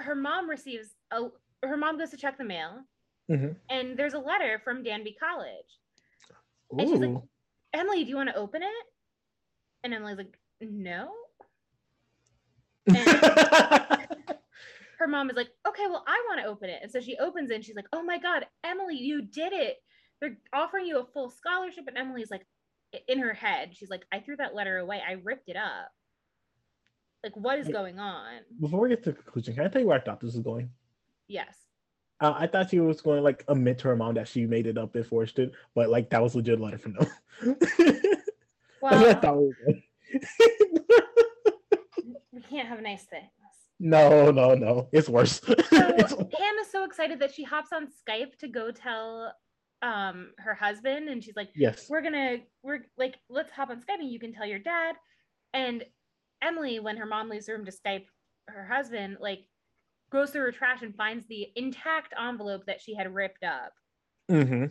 her 0.00 0.14
mom 0.14 0.48
receives 0.48 0.94
a 1.10 1.28
her 1.62 1.76
mom 1.76 1.98
goes 1.98 2.10
to 2.10 2.16
check 2.16 2.38
the 2.38 2.44
mail, 2.44 2.84
Mhm. 3.28 3.54
and 3.68 3.98
there's 3.98 4.14
a 4.14 4.18
letter 4.18 4.58
from 4.60 4.82
Danby 4.82 5.12
College. 5.14 5.78
And 6.70 6.80
she's 6.88 7.00
like, 7.00 7.22
Emily, 7.74 8.04
do 8.04 8.10
you 8.10 8.16
want 8.16 8.28
to 8.30 8.34
open 8.36 8.62
it? 8.62 8.86
And 9.82 9.92
Emily's 9.92 10.16
like, 10.16 10.38
no. 10.60 11.19
Her 14.98 15.08
mom 15.08 15.30
is 15.30 15.36
like, 15.36 15.48
okay, 15.66 15.86
well, 15.88 16.04
I 16.06 16.22
want 16.28 16.40
to 16.42 16.46
open 16.46 16.68
it. 16.68 16.80
And 16.82 16.90
so 16.90 17.00
she 17.00 17.16
opens 17.16 17.50
it 17.50 17.54
and 17.54 17.64
she's 17.64 17.76
like, 17.76 17.88
oh 17.92 18.02
my 18.02 18.18
God, 18.18 18.46
Emily, 18.64 18.96
you 18.96 19.22
did 19.22 19.52
it. 19.52 19.76
They're 20.20 20.36
offering 20.52 20.86
you 20.86 20.98
a 20.98 21.04
full 21.04 21.30
scholarship. 21.30 21.84
And 21.86 21.96
Emily's 21.96 22.30
like, 22.30 22.46
in 23.08 23.18
her 23.20 23.32
head, 23.32 23.70
she's 23.74 23.88
like, 23.88 24.04
I 24.12 24.20
threw 24.20 24.36
that 24.36 24.54
letter 24.54 24.76
away. 24.78 25.00
I 25.06 25.12
ripped 25.12 25.48
it 25.48 25.56
up. 25.56 25.90
Like, 27.22 27.36
what 27.36 27.58
is 27.58 27.68
going 27.68 27.98
on? 27.98 28.40
Before 28.60 28.80
we 28.80 28.88
get 28.88 29.02
to 29.04 29.12
the 29.12 29.16
conclusion, 29.16 29.54
can 29.54 29.64
I 29.64 29.68
tell 29.68 29.80
you 29.80 29.88
where 29.88 29.98
I 29.98 30.00
thought 30.00 30.20
this 30.20 30.34
was 30.34 30.42
going? 30.42 30.70
Yes. 31.28 31.54
Uh, 32.20 32.34
I 32.36 32.46
thought 32.46 32.70
she 32.70 32.80
was 32.80 33.00
going 33.00 33.16
to 33.16 33.22
like 33.22 33.44
admit 33.48 33.78
to 33.78 33.88
her 33.88 33.96
mom 33.96 34.14
that 34.14 34.28
she 34.28 34.46
made 34.46 34.66
it 34.66 34.76
up 34.76 34.94
and 34.94 35.06
forged 35.06 35.38
it, 35.38 35.52
but 35.74 35.88
like 35.88 36.10
that 36.10 36.22
was 36.22 36.34
a 36.34 36.38
legit 36.38 36.60
letter 36.60 36.78
from 36.78 36.94
them. 36.94 37.06
That's 37.60 38.22
what 38.80 38.94
I 38.94 39.14
thought 39.14 39.42
we 42.50 42.56
were 42.56 42.56
doing. 42.56 42.56
we 42.56 42.56
can't 42.56 42.68
have 42.68 42.82
nice 42.82 43.04
things. 43.04 43.30
no, 43.78 44.30
no, 44.30 44.54
no. 44.54 44.88
It's 44.92 45.08
worse. 45.08 45.40
So 45.40 45.52
It's- 45.72 46.14
Pam 46.14 46.54
is 46.60 46.70
so 46.70 46.84
excited 46.84 47.20
that 47.20 47.34
she 47.34 47.44
hops 47.44 47.70
on 47.72 47.88
Skype 47.88 48.36
to 48.38 48.48
go 48.48 48.70
tell 48.70 49.32
um 49.82 50.32
her 50.38 50.54
husband, 50.54 51.08
and 51.08 51.24
she's 51.24 51.36
like, 51.36 51.50
yes. 51.54 51.86
"We're 51.88 52.02
gonna, 52.02 52.38
we're 52.62 52.80
like, 52.98 53.16
let's 53.30 53.50
hop 53.50 53.70
on 53.70 53.78
Skype, 53.80 54.00
and 54.00 54.10
you 54.12 54.20
can 54.20 54.32
tell 54.32 54.46
your 54.46 54.58
dad." 54.58 54.96
And 55.54 55.84
Emily, 56.42 56.80
when 56.80 56.96
her 56.98 57.06
mom 57.06 57.28
leaves 57.30 57.46
the 57.46 57.52
room 57.54 57.64
to 57.64 57.72
Skype 57.72 58.04
her 58.48 58.66
husband, 58.66 59.16
like 59.20 59.40
goes 60.10 60.30
through 60.32 60.42
her 60.42 60.52
trash 60.52 60.82
and 60.82 60.94
finds 60.96 61.26
the 61.28 61.46
intact 61.56 62.12
envelope 62.20 62.66
that 62.66 62.80
she 62.82 62.94
had 62.94 63.14
ripped 63.14 63.44
up. 63.44 63.72
hmm 64.28 64.66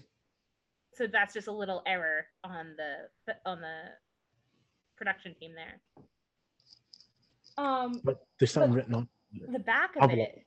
So 0.93 1.07
that's 1.07 1.33
just 1.33 1.47
a 1.47 1.51
little 1.51 1.81
error 1.87 2.25
on 2.43 2.75
the 2.77 3.33
on 3.45 3.61
the 3.61 3.77
production 4.97 5.33
team 5.39 5.53
there. 5.55 5.81
Um, 7.59 8.01
But 8.03 8.25
there's 8.39 8.51
something 8.51 8.71
But- 8.71 8.77
written 8.77 8.95
on. 8.95 9.09
the 9.51 9.59
back 9.59 9.95
of 9.97 10.03
Envelope. 10.03 10.29
it 10.29 10.45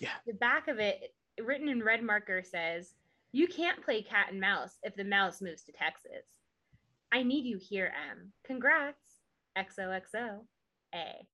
Yeah. 0.00 0.10
the 0.26 0.34
back 0.34 0.68
of 0.68 0.78
it 0.78 1.14
written 1.40 1.68
in 1.68 1.82
red 1.82 2.02
marker 2.02 2.42
says 2.42 2.94
you 3.32 3.46
can't 3.48 3.82
play 3.82 4.02
cat 4.02 4.26
and 4.30 4.40
mouse 4.40 4.78
if 4.82 4.94
the 4.94 5.04
mouse 5.04 5.40
moves 5.40 5.62
to 5.64 5.72
texas 5.72 6.26
i 7.10 7.22
need 7.22 7.44
you 7.44 7.58
here 7.58 7.92
m 8.10 8.32
congrats 8.44 9.22
xoxo 9.56 10.44
a 10.94 11.26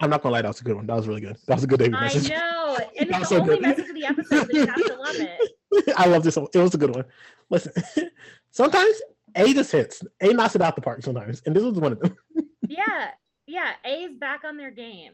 I'm 0.00 0.10
not 0.10 0.20
gonna 0.22 0.32
lie, 0.32 0.42
that 0.42 0.48
was 0.48 0.60
a 0.60 0.64
good 0.64 0.74
one. 0.74 0.86
That 0.86 0.96
was 0.96 1.06
really 1.06 1.20
good. 1.20 1.36
That 1.46 1.54
was 1.54 1.62
a 1.64 1.66
good 1.68 1.78
David 1.78 1.94
i 1.94 2.00
message. 2.02 2.28
know 2.30 2.76
and 2.98 3.08
it's 3.10 3.18
the 3.20 3.24
so 3.24 3.40
only 3.40 3.54
good. 3.56 3.62
message 3.62 3.88
of 3.88 3.94
the 3.94 4.04
episode 4.04 4.48
you 4.52 4.66
have 4.66 4.74
to 4.84 4.94
love 4.96 5.16
it 5.16 5.94
I 5.96 6.06
love 6.06 6.22
this 6.24 6.36
one. 6.36 6.48
It 6.52 6.58
was 6.58 6.74
a 6.74 6.78
good 6.78 6.94
one. 6.94 7.04
Listen, 7.50 7.72
sometimes 8.50 9.00
A 9.36 9.52
just 9.54 9.72
hits. 9.72 10.02
A 10.20 10.32
knocks 10.32 10.54
it 10.54 10.62
out 10.62 10.76
the 10.76 10.82
park 10.82 11.02
sometimes, 11.02 11.42
and 11.46 11.54
this 11.56 11.62
was 11.62 11.74
one 11.74 11.92
of 11.92 12.00
them. 12.00 12.16
yeah 12.68 13.10
yeah 13.46 13.72
a 13.84 14.04
is 14.04 14.16
back 14.16 14.44
on 14.44 14.56
their 14.56 14.70
game 14.70 15.12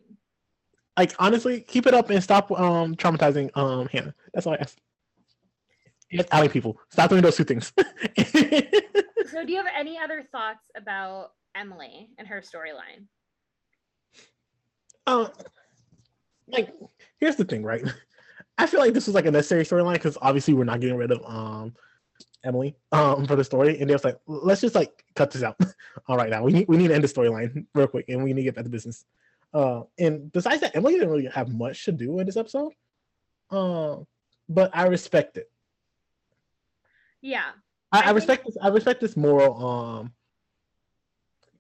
Like 0.96 1.14
honestly, 1.18 1.60
keep 1.62 1.86
it 1.86 1.94
up 1.94 2.10
and 2.10 2.22
stop 2.22 2.50
um 2.52 2.94
traumatizing 2.94 3.50
um 3.56 3.88
Hanna. 3.88 4.14
That's 4.34 4.46
all 4.46 4.54
I 4.54 4.56
ask. 4.56 4.76
And 6.10 6.26
outing 6.32 6.50
people. 6.50 6.78
Stop 6.90 7.10
doing 7.10 7.22
those 7.22 7.36
two 7.36 7.44
things. 7.44 7.72
so 8.18 9.44
do 9.44 9.52
you 9.52 9.56
have 9.56 9.66
any 9.76 9.98
other 9.98 10.24
thoughts 10.30 10.70
about 10.76 11.32
emily 11.54 12.10
and 12.18 12.28
her 12.28 12.40
storyline 12.40 13.06
um, 15.08 15.28
like 16.48 16.74
here's 17.18 17.36
the 17.36 17.44
thing, 17.44 17.64
right? 17.64 17.82
I 18.58 18.66
feel 18.66 18.80
like 18.80 18.92
this 18.92 19.06
was 19.06 19.14
like 19.14 19.26
a 19.26 19.30
necessary 19.30 19.64
storyline 19.64 19.94
because 19.94 20.18
obviously 20.20 20.52
we're 20.52 20.64
not 20.64 20.80
getting 20.80 20.96
rid 20.96 21.10
of 21.10 21.22
um 21.24 21.74
Emily 22.44 22.76
um 22.92 23.26
for 23.26 23.36
the 23.36 23.44
story, 23.44 23.78
and 23.80 23.88
they 23.88 23.94
was 23.94 24.04
like, 24.04 24.18
let's 24.26 24.60
just 24.60 24.74
like 24.74 25.04
cut 25.14 25.30
this 25.30 25.42
out. 25.42 25.56
All 26.08 26.16
right, 26.16 26.30
now 26.30 26.42
we 26.42 26.52
need 26.52 26.68
we 26.68 26.76
need 26.76 26.88
to 26.88 26.94
end 26.94 27.04
the 27.04 27.08
storyline 27.08 27.66
real 27.74 27.86
quick, 27.88 28.06
and 28.08 28.22
we 28.22 28.32
need 28.32 28.42
to 28.42 28.44
get 28.44 28.54
back 28.54 28.64
to 28.64 28.70
business. 28.70 29.04
Uh, 29.52 29.82
and 29.98 30.30
besides 30.30 30.60
that, 30.60 30.76
Emily 30.76 30.94
didn't 30.94 31.10
really 31.10 31.26
have 31.26 31.52
much 31.52 31.84
to 31.86 31.92
do 31.92 32.18
in 32.20 32.26
this 32.26 32.36
episode. 32.36 32.72
Um, 33.50 34.06
but 34.48 34.70
I 34.74 34.86
respect 34.86 35.36
it. 35.38 35.50
yeah 37.22 37.50
I, 37.92 38.02
I 38.02 38.08
I 38.08 38.10
respect 38.10 38.44
this. 38.46 38.56
I 38.60 38.68
respect 38.68 39.00
this 39.00 39.16
moral 39.16 39.66
um 39.66 40.12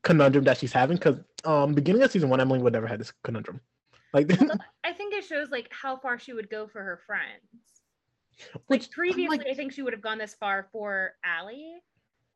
conundrum 0.02 0.44
that 0.44 0.58
she's 0.58 0.72
having 0.72 0.96
because 0.96 1.18
um 1.44 1.74
beginning 1.74 2.02
of 2.02 2.10
season 2.10 2.28
one, 2.28 2.40
Emily 2.40 2.60
would 2.60 2.72
never 2.72 2.86
had 2.86 3.00
this 3.00 3.12
conundrum. 3.24 3.60
Like, 4.12 4.30
i 4.84 4.92
think 4.92 5.12
it 5.12 5.24
shows 5.24 5.50
like 5.50 5.68
how 5.70 5.96
far 5.96 6.18
she 6.18 6.32
would 6.32 6.48
go 6.48 6.66
for 6.66 6.82
her 6.82 6.98
friends 7.06 7.77
which 8.66 8.82
like 8.82 8.90
previously 8.90 9.38
like- 9.38 9.46
i 9.46 9.54
think 9.54 9.72
she 9.72 9.82
would 9.82 9.92
have 9.92 10.02
gone 10.02 10.18
this 10.18 10.34
far 10.34 10.68
for 10.72 11.12
Ali, 11.38 11.74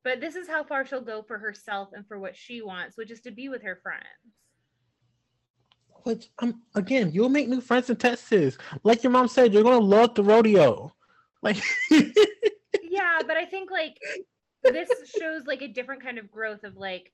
but 0.04 0.20
this 0.20 0.34
is 0.36 0.48
how 0.48 0.64
far 0.64 0.84
she'll 0.84 1.00
go 1.00 1.22
for 1.22 1.38
herself 1.38 1.90
and 1.92 2.06
for 2.06 2.18
what 2.18 2.36
she 2.36 2.62
wants 2.62 2.96
which 2.96 3.10
is 3.10 3.20
to 3.20 3.30
be 3.30 3.48
with 3.48 3.62
her 3.62 3.78
friends 3.82 4.36
Which 6.04 6.28
um 6.40 6.62
again, 6.74 7.12
you'll 7.12 7.28
make 7.28 7.48
new 7.48 7.60
friends 7.60 7.88
in 7.90 7.96
Texas. 7.96 8.58
Like 8.82 9.04
your 9.04 9.12
mom 9.12 9.28
said, 9.28 9.52
you're 9.52 9.62
gonna 9.62 9.78
love 9.78 10.14
the 10.14 10.24
rodeo. 10.24 10.92
Like 11.42 11.58
yeah 11.90 13.18
but 13.26 13.36
i 13.36 13.44
think 13.44 13.70
like 13.70 13.96
this 14.62 14.88
shows 15.18 15.46
like 15.46 15.62
a 15.62 15.68
different 15.68 16.02
kind 16.02 16.18
of 16.18 16.30
growth 16.30 16.62
of 16.62 16.76
like 16.76 17.10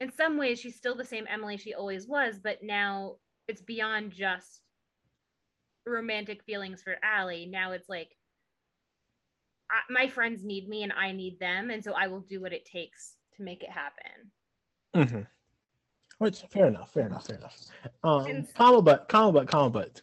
in 0.00 0.10
some 0.12 0.36
ways 0.36 0.58
she's 0.58 0.76
still 0.76 0.96
the 0.96 1.04
same 1.04 1.26
emily 1.28 1.56
she 1.56 1.72
always 1.72 2.06
was 2.06 2.38
but 2.42 2.58
now 2.62 3.16
it's 3.48 3.62
beyond 3.62 4.10
just 4.12 4.60
romantic 5.86 6.42
feelings 6.44 6.82
for 6.82 6.96
Ali. 7.04 7.46
now 7.46 7.72
it's 7.72 7.88
like 7.88 8.16
I, 9.72 9.92
my 9.92 10.08
friends 10.08 10.44
need 10.44 10.68
me 10.68 10.82
and 10.82 10.92
i 10.92 11.12
need 11.12 11.38
them 11.38 11.70
and 11.70 11.82
so 11.82 11.92
i 11.92 12.06
will 12.08 12.20
do 12.20 12.40
what 12.40 12.52
it 12.52 12.64
takes 12.64 13.16
to 13.36 13.42
make 13.42 13.62
it 13.62 13.70
happen 13.70 14.30
Mhm. 14.94 15.26
Which 16.18 16.40
fair 16.50 16.66
enough, 16.66 16.92
fair 16.92 17.06
enough, 17.06 17.26
fair 17.26 17.36
enough. 17.36 17.56
Um 18.04 18.26
And- 18.26 18.54
comma 18.54 18.82
but 18.82 19.08
comma 19.08 19.32
but 19.32 19.46
comma 19.48 19.70
but 19.70 20.02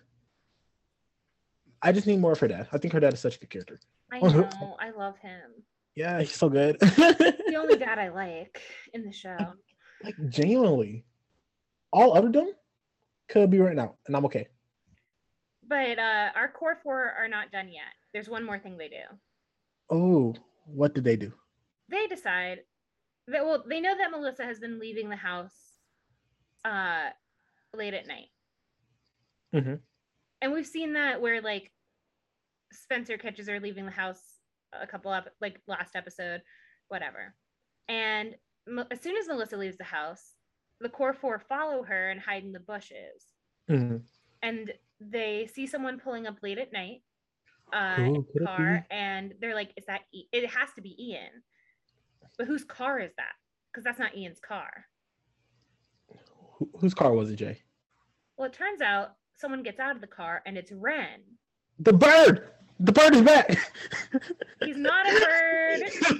I 1.81 1.91
just 1.91 2.07
need 2.07 2.19
more 2.19 2.31
of 2.31 2.39
her 2.39 2.47
dad. 2.47 2.67
I 2.71 2.77
think 2.79 2.93
her 2.93 2.99
dad 2.99 3.13
is 3.13 3.19
such 3.19 3.35
a 3.35 3.39
good 3.39 3.49
character. 3.51 3.79
i 4.11 4.19
know 4.21 4.77
i 4.79 4.89
love 4.91 5.17
him 5.19 5.51
Yeah, 5.95 6.19
he's 6.21 6.33
so 6.33 6.47
good. 6.49 6.79
the 6.79 7.55
only 7.61 7.77
dad 7.77 7.99
i 7.99 8.07
like 8.09 8.61
in 8.93 9.03
the 9.03 9.11
show 9.11 9.37
like 10.03 10.15
genuinely. 10.29 11.03
All 11.91 12.15
other 12.17 12.31
them 12.31 12.51
could 13.29 13.49
be 13.51 13.59
right 13.59 13.75
now, 13.75 13.97
and 14.07 14.15
I'm 14.15 14.25
okay. 14.25 14.47
But 15.67 15.99
uh, 15.99 16.29
our 16.35 16.49
core 16.49 16.77
four 16.83 17.11
are 17.11 17.27
not 17.27 17.51
done 17.51 17.67
yet. 17.69 17.91
There's 18.13 18.29
one 18.29 18.43
more 18.45 18.59
thing 18.59 18.77
they 18.77 18.87
do. 18.89 19.03
Oh, 19.89 20.35
what 20.65 20.93
did 20.93 21.03
they 21.03 21.15
do? 21.15 21.33
They 21.89 22.07
decide 22.07 22.59
that 23.27 23.45
well, 23.45 23.63
they 23.67 23.79
know 23.79 23.95
that 23.97 24.11
Melissa 24.11 24.43
has 24.45 24.59
been 24.59 24.79
leaving 24.79 25.09
the 25.09 25.15
house 25.15 25.77
uh, 26.65 27.09
late 27.73 27.93
at 27.93 28.07
night, 28.07 28.29
Mhm. 29.53 29.81
and 30.41 30.51
we've 30.53 30.67
seen 30.67 30.93
that 30.93 31.21
where 31.21 31.41
like 31.41 31.71
Spencer 32.73 33.17
catches 33.17 33.47
her 33.47 33.59
leaving 33.59 33.85
the 33.85 33.91
house 33.91 34.39
a 34.73 34.85
couple 34.87 35.11
up 35.11 35.29
like 35.39 35.61
last 35.67 35.95
episode, 35.95 36.41
whatever. 36.89 37.33
And 37.87 38.35
as 38.91 38.99
soon 39.01 39.15
as 39.15 39.27
Melissa 39.27 39.55
leaves 39.55 39.77
the 39.77 39.85
house, 39.85 40.35
the 40.81 40.89
core 40.89 41.13
four 41.13 41.39
follow 41.39 41.83
her 41.83 42.09
and 42.09 42.19
hide 42.19 42.43
in 42.43 42.51
the 42.51 42.59
bushes. 42.59 43.33
Mhm. 43.69 44.05
and 44.43 44.71
they 44.99 45.47
see 45.47 45.65
someone 45.67 45.99
pulling 45.99 46.27
up 46.27 46.41
late 46.43 46.57
at 46.59 46.71
night 46.71 47.03
uh 47.73 48.09
car 48.45 48.85
and 48.89 49.33
they're 49.41 49.55
like 49.55 49.71
is 49.77 49.85
that 49.87 50.01
e-? 50.13 50.27
it 50.31 50.49
has 50.49 50.69
to 50.75 50.81
be 50.81 50.95
ian 51.11 51.43
but 52.37 52.47
whose 52.47 52.63
car 52.63 52.99
is 52.99 53.11
that 53.17 53.33
because 53.71 53.83
that's 53.83 53.99
not 53.99 54.15
ian's 54.15 54.39
car 54.39 54.85
Who, 56.57 56.69
whose 56.79 56.93
car 56.93 57.11
was 57.13 57.29
it, 57.31 57.35
Jay? 57.35 57.59
well 58.37 58.47
it 58.47 58.53
turns 58.53 58.81
out 58.81 59.15
someone 59.35 59.63
gets 59.63 59.79
out 59.79 59.95
of 59.95 60.01
the 60.01 60.07
car 60.07 60.41
and 60.45 60.57
it's 60.57 60.71
wren 60.71 61.21
The 61.79 61.93
bird. 61.93 62.49
The 62.79 62.91
bird 62.91 63.15
is 63.15 63.21
back. 63.23 63.49
he's 64.63 64.77
not 64.77 65.07
a 65.07 65.19
bird 65.19 65.81
He's 65.89 66.11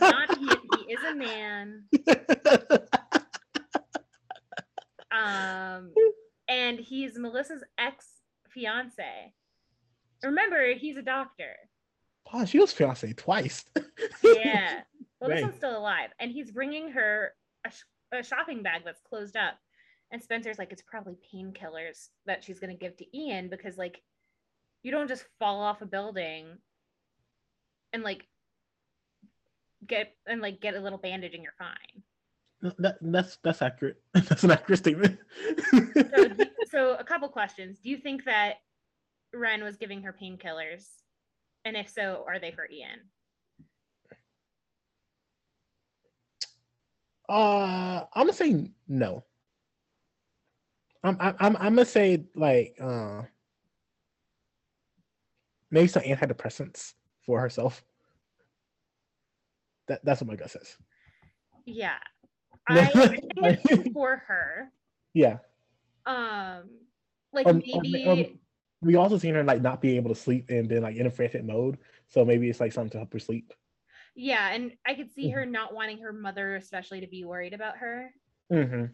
not 0.00 0.38
he, 0.38 0.48
he 0.78 0.92
is 0.92 1.02
a 1.04 1.14
man 1.16 1.82
um 5.12 5.92
and 6.48 6.78
he's 6.78 7.18
melissa's 7.18 7.62
ex 7.78 8.06
fiance 8.48 9.32
remember 10.22 10.74
he's 10.74 10.96
a 10.96 11.02
doctor 11.02 11.56
Oh, 12.32 12.44
she 12.44 12.58
was 12.58 12.72
fiance 12.72 13.12
twice. 13.14 13.64
Yeah. 14.22 14.82
Well, 15.20 15.30
this 15.30 15.42
one's 15.42 15.56
still 15.56 15.76
alive, 15.76 16.10
and 16.18 16.30
he's 16.30 16.50
bringing 16.50 16.90
her 16.92 17.32
a, 17.66 17.70
sh- 17.70 17.84
a 18.12 18.22
shopping 18.22 18.62
bag 18.62 18.82
that's 18.84 19.00
closed 19.02 19.36
up. 19.36 19.58
And 20.10 20.22
Spencer's 20.22 20.58
like, 20.58 20.72
it's 20.72 20.82
probably 20.82 21.16
painkillers 21.34 22.08
that 22.24 22.42
she's 22.42 22.58
gonna 22.58 22.74
give 22.74 22.96
to 22.98 23.16
Ian 23.16 23.48
because 23.50 23.76
like, 23.76 24.00
you 24.82 24.90
don't 24.90 25.08
just 25.08 25.24
fall 25.38 25.60
off 25.60 25.82
a 25.82 25.86
building 25.86 26.56
and 27.92 28.02
like 28.02 28.26
get 29.86 30.14
and 30.26 30.40
like 30.40 30.60
get 30.60 30.74
a 30.74 30.80
little 30.80 30.98
bandage 30.98 31.34
and 31.34 31.42
you're 31.42 31.52
fine. 31.58 32.72
that, 32.78 32.96
that's 33.02 33.36
that's 33.44 33.60
accurate. 33.60 34.00
That's 34.14 34.44
an 34.44 34.52
accurate 34.52 34.78
statement. 34.78 35.18
So, 35.70 35.86
so 36.70 36.94
a 36.94 37.04
couple 37.04 37.28
questions. 37.28 37.78
Do 37.78 37.90
you 37.90 37.98
think 37.98 38.24
that 38.24 38.54
Wren 39.32 39.62
was 39.62 39.76
giving 39.76 40.02
her 40.02 40.12
painkillers? 40.12 40.86
And 41.64 41.76
if 41.76 41.88
so, 41.88 42.24
are 42.26 42.38
they 42.38 42.52
for 42.52 42.68
Ian? 42.70 43.00
uh, 47.30 48.04
I'm 48.12 48.26
gonna 48.26 48.32
say 48.32 48.70
no. 48.88 49.24
I'm 51.04 51.16
I'm 51.20 51.56
I'm, 51.56 51.74
gonna 51.74 51.84
say 51.84 52.24
like 52.34 52.74
uh 52.80 53.22
maybe 55.70 55.86
some 55.86 56.02
antidepressants 56.02 56.94
for 57.24 57.40
herself. 57.40 57.82
That 59.86 60.04
that's 60.04 60.20
what 60.20 60.28
my 60.28 60.36
gut 60.36 60.50
says. 60.50 60.76
Yeah. 61.64 61.98
I, 62.68 62.86
think 62.86 63.60
it's 63.64 63.92
for 63.92 64.22
her. 64.26 64.72
Yeah. 65.14 65.38
Um 66.04 66.64
like 67.32 67.46
um, 67.46 67.62
maybe 67.64 68.04
um, 68.06 68.39
we 68.82 68.96
also 68.96 69.18
seen 69.18 69.34
her 69.34 69.44
like 69.44 69.60
not 69.62 69.80
being 69.80 69.96
able 69.96 70.08
to 70.14 70.20
sleep 70.20 70.46
and 70.50 70.68
been 70.68 70.82
like 70.82 70.96
in 70.96 71.06
a 71.06 71.10
frantic 71.10 71.44
mode. 71.44 71.78
So 72.08 72.24
maybe 72.24 72.48
it's 72.48 72.60
like 72.60 72.72
something 72.72 72.90
to 72.92 72.98
help 72.98 73.12
her 73.12 73.18
sleep. 73.18 73.52
yeah, 74.16 74.50
and 74.52 74.72
I 74.86 74.94
could 74.94 75.10
see 75.12 75.26
Mm-hmm. 75.28 75.34
her 75.38 75.46
not 75.46 75.74
wanting 75.74 75.98
her 75.98 76.12
mother 76.12 76.56
especially 76.56 77.00
to 77.00 77.06
be 77.06 77.24
worried 77.24 77.52
about 77.52 77.76
her. 77.78 78.10
Mm-hmm. 78.52 78.86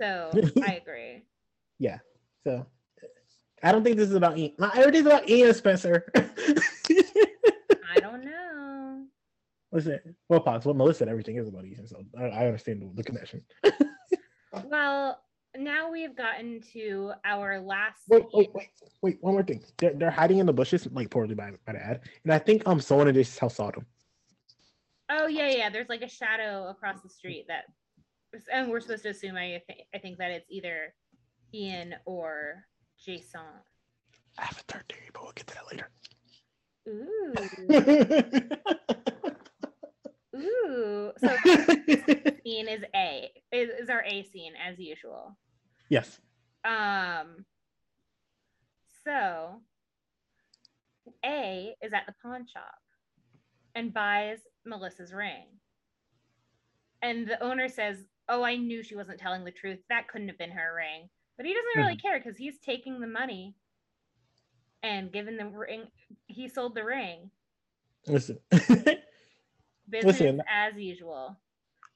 So 0.00 0.30
I 0.62 0.74
agree. 0.74 1.24
Yeah. 1.78 1.98
So 2.44 2.66
I 3.62 3.70
don't 3.72 3.84
think 3.84 3.96
this 3.96 4.08
is 4.10 4.14
about 4.16 4.36
Ian. 4.38 4.52
Everything's 4.74 5.06
about 5.06 5.28
Ian 5.28 5.54
Spencer. 5.54 6.10
I 6.16 8.00
don't 8.00 8.24
know. 8.24 9.04
Listen, 9.70 10.00
well, 10.28 10.40
pause. 10.40 10.64
Well, 10.66 10.74
Melissa 10.74 11.08
everything 11.08 11.36
is 11.36 11.48
about 11.48 11.64
Ian, 11.64 11.86
so 11.86 12.02
I, 12.18 12.24
I 12.24 12.46
understand 12.46 12.82
the, 12.82 12.90
the 12.94 13.04
connection. 13.04 13.42
Well, 14.64 15.18
now 15.56 15.90
we've 15.90 16.16
gotten 16.16 16.60
to 16.72 17.12
our 17.24 17.60
last 17.60 18.02
Wait, 18.08 18.24
wait, 18.32 18.50
wait, 18.54 18.68
wait. 19.02 19.18
One 19.20 19.34
more 19.34 19.42
thing. 19.42 19.62
They're, 19.78 19.92
they're 19.94 20.10
hiding 20.10 20.38
in 20.38 20.46
the 20.46 20.52
bushes, 20.52 20.88
like 20.92 21.10
poorly 21.10 21.34
by, 21.34 21.52
by 21.66 21.72
the 21.72 21.84
ad, 21.84 22.00
and 22.24 22.32
I 22.32 22.38
think 22.38 22.66
um 22.66 22.80
someone 22.80 23.08
in 23.08 23.14
this 23.14 23.38
house 23.38 23.56
saw 23.56 23.70
them. 23.70 23.86
Oh 25.10 25.26
yeah, 25.26 25.48
yeah. 25.48 25.70
There's 25.70 25.88
like 25.88 26.02
a 26.02 26.08
shadow 26.08 26.68
across 26.68 27.02
the 27.02 27.08
street 27.08 27.46
that, 27.48 27.64
and 28.52 28.70
we're 28.70 28.80
supposed 28.80 29.02
to 29.02 29.10
assume. 29.10 29.36
I 29.36 29.60
think 29.66 29.80
I 29.94 29.98
think 29.98 30.18
that 30.18 30.30
it's 30.30 30.46
either 30.50 30.94
Ian 31.52 31.94
or 32.06 32.64
Jason. 33.04 33.40
I 34.38 34.44
have 34.44 34.58
a 34.58 34.72
third 34.72 34.84
theory, 34.88 35.10
but 35.12 35.22
we'll 35.22 35.32
get 35.32 35.46
to 35.48 35.54
that 35.54 35.66
later. 35.70 35.90
Ooh, 36.88 37.34
ooh. 40.34 41.12
So 41.18 41.28
scene 42.44 42.68
is 42.68 42.82
A 42.94 43.30
is, 43.52 43.70
is 43.80 43.90
our 43.90 44.04
A 44.04 44.22
scene 44.24 44.52
as 44.62 44.78
usual. 44.78 45.36
yes. 45.88 46.20
Um. 46.64 47.44
So 49.04 49.60
A 51.24 51.74
is 51.82 51.92
at 51.92 52.06
the 52.06 52.14
pawn 52.22 52.46
shop 52.46 52.78
and 53.74 53.92
buys 53.92 54.38
Melissa's 54.64 55.12
ring. 55.12 55.46
And 57.02 57.26
the 57.26 57.42
owner 57.42 57.68
says, 57.68 57.96
Oh, 58.28 58.44
I 58.44 58.56
knew 58.56 58.82
she 58.82 58.94
wasn't 58.94 59.18
telling 59.18 59.44
the 59.44 59.50
truth. 59.50 59.80
That 59.88 60.06
couldn't 60.08 60.28
have 60.28 60.38
been 60.38 60.52
her 60.52 60.74
ring. 60.76 61.08
But 61.36 61.46
he 61.46 61.54
doesn't 61.54 61.82
really 61.82 61.96
care 61.96 62.20
because 62.20 62.38
he's 62.38 62.58
taking 62.58 63.00
the 63.00 63.06
money 63.06 63.56
and 64.82 65.12
giving 65.12 65.36
the 65.36 65.46
ring. 65.46 65.84
He 66.26 66.48
sold 66.48 66.74
the 66.76 66.84
ring. 66.84 67.30
Listen, 68.06 68.38
Business 69.88 70.20
Listen. 70.20 70.42
as 70.48 70.74
usual. 70.76 71.36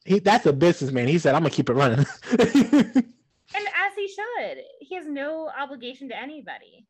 he 0.04 0.18
that's 0.18 0.46
a 0.46 0.52
businessman. 0.52 1.08
He 1.08 1.18
said, 1.18 1.34
"I'm 1.34 1.42
gonna 1.42 1.50
keep 1.50 1.70
it 1.70 1.74
running." 1.74 2.04
And 3.54 3.64
as 3.68 3.92
he 3.96 4.08
should. 4.08 4.58
He 4.80 4.96
has 4.96 5.06
no 5.06 5.48
obligation 5.56 6.08
to 6.08 6.20
anybody. 6.20 6.86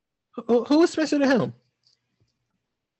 who, 0.46 0.64
who 0.64 0.82
is 0.82 0.90
special 0.90 1.18
to 1.18 1.26
him? 1.26 1.52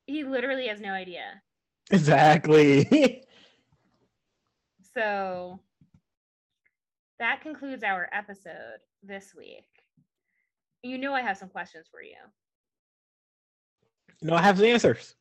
He 0.07 0.25
literally 0.25 0.69
has 0.69 0.81
no 0.81 0.91
idea. 0.91 1.43
Exactly. 1.91 3.23
So 4.95 5.61
that 7.19 7.43
concludes 7.43 7.83
our 7.85 8.09
episode 8.15 8.79
this 9.03 9.35
week. 9.37 9.69
You 10.83 10.97
know, 10.97 11.13
I 11.13 11.21
have 11.21 11.37
some 11.37 11.51
questions 11.51 11.87
for 11.91 12.01
you. 12.03 12.17
no, 14.23 14.35
I 14.35 14.41
have 14.41 14.57
the 14.57 14.69
answers. 14.69 15.15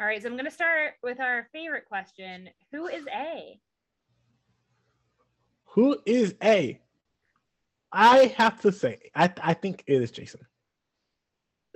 All 0.00 0.06
right, 0.06 0.22
so 0.22 0.28
I'm 0.28 0.34
going 0.34 0.46
to 0.46 0.50
start 0.50 0.94
with 1.02 1.20
our 1.20 1.46
favorite 1.52 1.84
question 1.84 2.48
Who 2.72 2.86
is 2.86 3.04
A? 3.14 3.60
Who 5.74 5.98
is 6.06 6.34
A? 6.42 6.80
I 7.92 8.34
have 8.38 8.62
to 8.62 8.72
say, 8.72 9.10
I 9.14 9.30
I 9.42 9.52
think 9.52 9.84
it 9.86 10.00
is 10.00 10.10
Jason. 10.10 10.40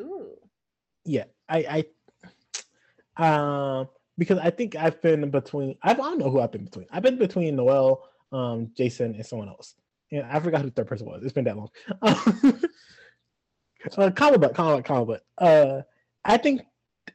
Ooh, 0.00 0.36
Yeah, 1.04 1.24
I 1.50 1.84
I 3.18 3.80
um 3.80 3.88
because 4.16 4.38
I 4.38 4.48
think 4.48 4.74
I've 4.74 5.02
been 5.02 5.30
between. 5.30 5.76
I 5.82 5.92
don't 5.92 6.18
know 6.18 6.30
who 6.30 6.40
I've 6.40 6.52
been 6.52 6.64
between. 6.64 6.86
I've 6.90 7.02
been 7.02 7.18
between 7.18 7.56
Noel, 7.56 8.08
um, 8.32 8.70
Jason, 8.74 9.14
and 9.16 9.26
someone 9.26 9.48
else. 9.48 9.74
And 10.10 10.24
I 10.24 10.40
forgot 10.40 10.62
who 10.62 10.68
the 10.68 10.72
third 10.72 10.86
person 10.86 11.06
was. 11.06 11.22
It's 11.24 11.32
been 11.34 11.44
that 11.44 11.56
long. 11.58 11.68
uh, 13.98 14.10
comma 14.12 14.38
but, 14.38 14.54
comma 14.54 14.82
comma 14.82 15.04
but. 15.04 15.22
Uh, 15.36 15.82
I 16.24 16.38
think 16.38 16.62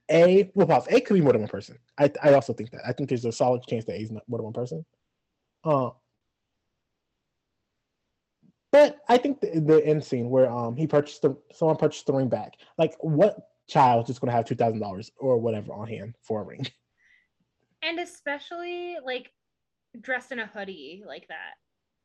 A. 0.10 0.52
Well, 0.54 0.68
pause. 0.68 0.88
A 0.90 1.02
could 1.02 1.14
be 1.14 1.22
more 1.22 1.34
than 1.34 1.42
one 1.42 1.50
person. 1.50 1.78
I 1.98 2.12
I 2.24 2.34
also 2.34 2.54
think 2.54 2.72
that. 2.72 2.82
I 2.86 2.94
think 2.94 3.10
there's 3.10 3.26
a 3.26 3.32
solid 3.32 3.64
chance 3.64 3.86
that 3.86 3.94
A 3.94 4.02
is 4.02 4.12
not 4.12 4.24
more 4.28 4.40
than 4.40 4.46
one 4.46 4.54
person. 4.54 4.86
Uh, 5.64 5.90
but 8.72 8.98
I 9.08 9.18
think 9.18 9.42
the, 9.42 9.60
the 9.60 9.86
end 9.86 10.04
scene 10.04 10.30
where 10.30 10.50
um 10.50 10.76
he 10.76 10.88
purchased 10.88 11.22
the 11.22 11.36
someone 11.54 11.78
purchased 11.78 12.06
the 12.06 12.14
ring 12.14 12.30
back. 12.30 12.54
Like 12.78 12.96
what 13.02 13.38
child 13.68 14.04
is 14.04 14.08
just 14.08 14.22
going 14.22 14.30
to 14.30 14.36
have 14.36 14.46
two 14.46 14.56
thousand 14.56 14.80
dollars 14.80 15.12
or 15.18 15.38
whatever 15.38 15.74
on 15.74 15.88
hand 15.88 16.16
for 16.22 16.42
a 16.42 16.46
ring? 16.46 16.66
and 17.82 18.00
especially 18.00 18.98
like 19.04 19.32
dressed 20.00 20.32
in 20.32 20.40
a 20.40 20.48
hoodie 20.48 21.04
like 21.06 21.28
that. 21.28 21.54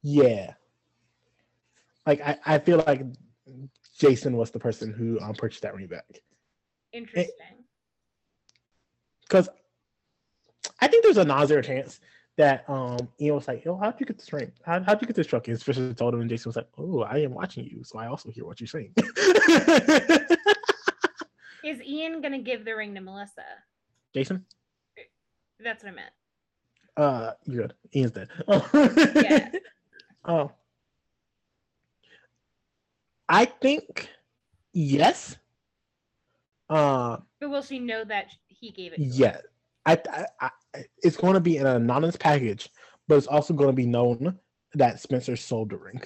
Yeah. 0.02 0.54
Like 2.06 2.20
I, 2.20 2.38
I 2.44 2.58
feel 2.58 2.82
like 2.86 3.02
Jason 3.98 4.36
was 4.36 4.50
the 4.50 4.58
person 4.58 4.92
who 4.92 5.18
um 5.20 5.34
purchased 5.34 5.62
that 5.62 5.74
ring 5.74 5.86
back 5.86 6.04
Interesting. 6.92 7.63
Because 9.34 9.48
I 10.80 10.86
think 10.86 11.02
there's 11.02 11.16
a 11.16 11.24
non-zero 11.24 11.60
chance 11.60 11.98
that 12.36 12.64
um 12.68 13.08
Ian 13.20 13.34
was 13.34 13.48
like, 13.48 13.64
"Yo, 13.64 13.76
how'd 13.76 13.98
you 13.98 14.06
get 14.06 14.16
this 14.16 14.32
ring? 14.32 14.52
How, 14.64 14.80
how'd 14.80 15.00
you 15.02 15.08
get 15.08 15.16
this 15.16 15.26
truck?" 15.26 15.48
And 15.48 15.60
Fisher 15.60 15.92
told 15.92 16.14
him, 16.14 16.20
and 16.20 16.30
Jason 16.30 16.50
was 16.50 16.56
like, 16.56 16.68
"Oh, 16.78 17.00
I 17.02 17.18
am 17.18 17.34
watching 17.34 17.64
you, 17.64 17.82
so 17.82 17.98
I 17.98 18.06
also 18.06 18.30
hear 18.30 18.44
what 18.44 18.60
you're 18.60 18.68
saying." 18.68 18.94
Is 21.64 21.80
Ian 21.82 22.20
going 22.20 22.32
to 22.32 22.38
give 22.38 22.64
the 22.64 22.76
ring 22.76 22.94
to 22.94 23.00
Melissa? 23.00 23.42
Jason, 24.14 24.44
That's 25.58 25.82
what 25.82 25.92
I 25.92 25.96
meant. 25.96 26.12
uh, 26.96 27.32
you're 27.46 27.62
good. 27.62 27.74
Ian's 27.94 28.12
dead. 28.12 28.28
Yeah. 28.48 29.48
Oh. 30.26 30.50
I 33.28 33.44
think 33.44 34.08
yes. 34.72 35.36
Uh, 36.68 37.18
But 37.40 37.50
will 37.50 37.62
she 37.62 37.78
know 37.78 38.04
that 38.04 38.26
he 38.48 38.70
gave 38.70 38.92
it? 38.92 38.96
to 38.96 39.04
her? 39.04 39.10
yeah. 39.14 39.38
I, 39.86 39.98
I, 40.40 40.50
I 40.74 40.84
it's 41.02 41.16
going 41.16 41.34
to 41.34 41.40
be 41.40 41.58
an 41.58 41.66
anonymous 41.66 42.16
package, 42.16 42.70
but 43.06 43.16
it's 43.16 43.26
also 43.26 43.52
going 43.52 43.68
to 43.68 43.76
be 43.76 43.86
known 43.86 44.38
that 44.74 44.98
Spencer 45.00 45.36
sold 45.36 45.70
the 45.70 45.76
ring. 45.76 46.02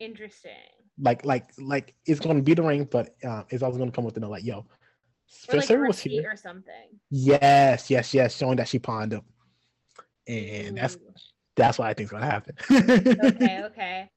Interesting. 0.00 0.50
Like, 0.98 1.24
like, 1.24 1.50
like 1.58 1.94
it's 2.04 2.20
going 2.20 2.36
to 2.36 2.42
be 2.42 2.54
the 2.54 2.62
ring, 2.62 2.84
but 2.90 3.14
uh, 3.24 3.44
it's 3.50 3.62
also 3.62 3.78
going 3.78 3.90
to 3.90 3.94
come 3.94 4.04
with 4.04 4.14
the 4.14 4.20
note 4.20 4.30
like, 4.30 4.44
"Yo, 4.44 4.58
Or 4.58 4.64
like 4.64 5.64
Spencer 5.64 5.86
was 5.86 6.00
here." 6.00 6.30
or 6.32 6.36
something. 6.36 7.00
Yes, 7.10 7.90
yes, 7.90 8.12
yes, 8.12 8.36
showing 8.36 8.56
that 8.56 8.68
she 8.68 8.78
pawned 8.78 9.12
him, 9.12 9.22
and 10.26 10.76
that's 10.76 10.98
that's 11.56 11.78
what 11.78 11.88
I 11.88 11.94
think 11.94 12.06
is 12.06 12.10
going 12.10 12.22
to 12.22 12.30
happen. 12.30 12.56
okay, 13.24 13.62
okay. 13.66 14.10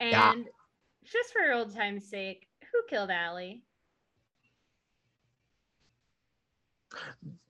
And 0.00 0.10
Yeah. 0.10 0.34
just 1.04 1.32
for 1.32 1.52
old 1.52 1.74
time's 1.74 2.08
sake, 2.08 2.46
who 2.72 2.78
killed 2.88 3.10
Ali? 3.10 3.62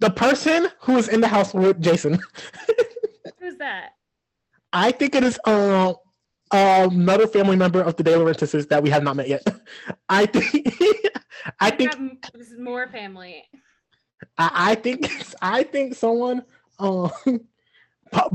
The 0.01 0.11
person 0.11 0.69
who 0.81 0.97
is 0.97 1.09
in 1.09 1.21
the 1.21 1.29
house 1.29 1.55
with 1.55 1.81
Jason. 1.81 2.19
Who's 3.41 3.57
that? 3.59 3.91
I 4.73 4.93
think 4.93 5.15
it 5.15 5.25
is 5.25 5.39
um 5.45 5.97
another 6.53 7.27
family 7.27 7.57
member 7.57 7.81
of 7.81 7.97
the 7.97 8.05
DiLaurentis 8.05 8.69
that 8.69 8.83
we 8.83 8.91
have 8.91 9.03
not 9.03 9.17
met 9.17 9.29
yet. 9.29 9.43
I 10.09 10.27
think 10.27 10.75
I 11.61 11.71
think 11.71 11.93
this 12.35 12.51
is 12.51 12.59
more 12.59 12.89
family. 12.89 13.45
I, 14.39 14.73
I 14.73 14.75
think 14.77 15.11
I 15.41 15.63
think 15.63 15.95
someone 15.95 16.45
um 16.79 17.11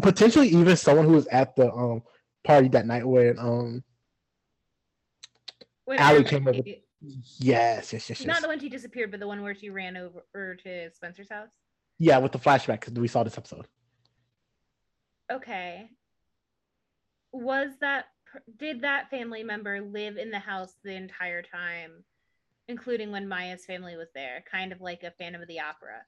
potentially 0.01 0.47
even 0.49 0.75
someone 0.77 1.05
who 1.05 1.13
was 1.13 1.27
at 1.27 1.55
the 1.55 1.71
um 1.71 2.03
party 2.43 2.67
that 2.69 2.85
night 2.85 3.05
when 3.05 3.38
um 3.39 3.84
When 5.85 5.99
Ali 5.99 6.23
came 6.23 6.47
over- 6.47 6.61
yes 7.02 7.94
yes 7.94 8.10
yes 8.10 8.26
Not 8.26 8.41
the 8.41 8.48
one 8.48 8.60
she 8.60 8.69
disappeared, 8.69 9.11
but 9.11 9.19
the 9.19 9.28
one 9.28 9.41
where 9.44 9.53
she 9.56 9.69
ran 9.69 9.95
over 9.98 10.24
or 10.34 10.56
to 10.64 10.90
Spencer's 10.91 11.30
house. 11.30 11.49
yeah 11.99 12.18
with 12.18 12.32
the 12.32 12.40
flashback 12.40 12.80
because 12.82 12.94
we 12.94 13.07
saw 13.07 13.24
this 13.24 13.38
episode. 13.38 13.68
Okay. 15.32 15.90
Was 17.32 17.69
that 17.82 18.06
did 18.57 18.82
that 18.82 19.10
family 19.10 19.44
member 19.44 19.82
live 19.82 20.18
in 20.18 20.32
the 20.32 20.40
house 20.40 20.74
the 20.84 20.94
entire 20.95 21.41
time, 21.41 22.03
including 22.68 23.11
when 23.11 23.28
Maya's 23.28 23.65
family 23.65 23.95
was 23.95 24.07
there? 24.15 24.44
Kind 24.49 24.72
of 24.72 24.82
like 24.82 25.03
a 25.03 25.11
Phantom 25.11 25.41
of 25.41 25.48
the 25.48 25.60
Opera. 25.60 26.02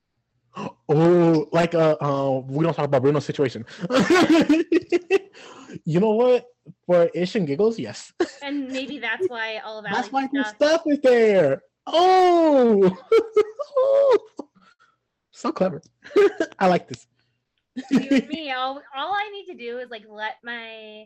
Oh, 0.92 1.48
like 1.52 1.76
uh, 1.76 1.96
uh, 2.02 2.42
we 2.48 2.64
don't 2.66 2.74
talk 2.74 2.86
about 2.86 3.04
Bruno's 3.04 3.24
situation. 3.24 3.64
you 5.86 6.00
know 6.00 6.12
what? 6.12 6.46
For 6.86 7.10
ish 7.14 7.36
and 7.36 7.48
giggles, 7.48 7.80
yes. 7.80 8.12
And 8.44 8.70
maybe 8.70 9.00
that's 9.00 9.28
why 9.28 9.58
all 9.66 9.80
of 9.80 9.86
That's 9.86 10.12
why 10.12 10.28
stuff. 10.28 10.56
stuff 10.56 10.82
is 10.86 11.00
there. 11.02 11.62
Oh, 11.88 12.96
so 15.32 15.52
clever. 15.52 15.82
I 16.60 16.68
like 16.68 16.88
this. 16.88 17.06
me, 17.92 18.52
all, 18.52 18.82
all 18.96 19.14
I 19.14 19.30
need 19.32 19.46
to 19.48 19.56
do 19.58 19.80
is 19.80 19.90
like 19.90 20.04
let 20.10 20.36
my 20.44 21.06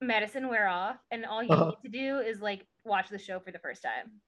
medicine 0.00 0.48
wear 0.48 0.68
off, 0.68 0.96
and 1.10 1.24
all 1.26 1.42
you 1.42 1.50
Uh-huh. 1.50 1.72
need 1.82 1.90
to 1.90 1.98
do 1.98 2.18
is 2.18 2.40
like 2.40 2.66
watch 2.84 3.08
the 3.08 3.18
show 3.18 3.38
for 3.40 3.50
the 3.52 3.58
first 3.58 3.82
time. 3.82 4.20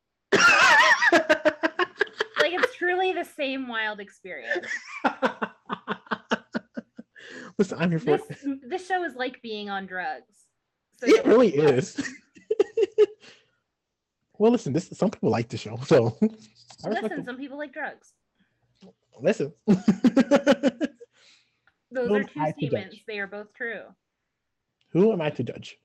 Like 2.41 2.55
it's 2.55 2.75
truly 2.77 3.13
the 3.13 3.25
same 3.25 3.69
wild 3.69 4.01
experience. 4.01 4.67
Listen, 7.59 7.79
I'm 7.81 7.91
here 7.91 7.99
for 7.99 8.17
This 8.19 8.43
it. 8.45 8.69
this 8.69 8.87
show 8.87 9.05
is 9.05 9.15
like 9.15 9.41
being 9.43 9.71
on 9.71 9.87
drugs. 9.87 10.33
So 10.99 11.07
It 11.07 11.25
really 11.27 11.55
is. 11.55 12.01
well, 14.39 14.53
listen, 14.53 14.73
this 14.73 14.89
some 14.93 15.11
people 15.11 15.31
like 15.31 15.49
the 15.49 15.57
show, 15.57 15.77
so 15.87 16.17
Listen, 16.85 17.25
some 17.25 17.37
people 17.37 17.59
like 17.59 17.73
drugs. 17.73 18.13
listen. 19.21 19.53
Those 21.95 22.09
Who 22.09 22.15
are 22.15 22.25
two 22.25 22.53
statements. 22.59 22.97
They 23.07 23.19
are 23.19 23.27
both 23.27 23.53
true. 23.55 23.83
Who 24.93 25.13
am 25.13 25.21
I 25.21 25.31
to 25.31 25.43
judge? 25.43 25.77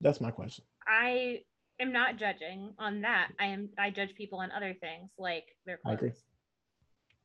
That's 0.00 0.20
my 0.20 0.30
question. 0.30 0.64
I 0.86 1.40
am 1.80 1.92
not 1.92 2.18
judging 2.18 2.72
on 2.78 3.00
that. 3.02 3.28
I 3.40 3.46
am 3.46 3.70
I 3.78 3.90
judge 3.90 4.14
people 4.14 4.38
on 4.38 4.50
other 4.52 4.74
things 4.74 5.10
like 5.18 5.44
their 5.64 5.78
clothes. 5.78 6.22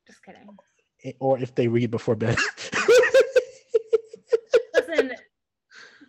Just 0.06 0.24
kidding. 0.24 0.48
Or 1.20 1.38
if 1.38 1.54
they 1.54 1.68
read 1.68 1.90
before 1.90 2.16
bed. 2.16 2.36
Listen, 4.74 5.12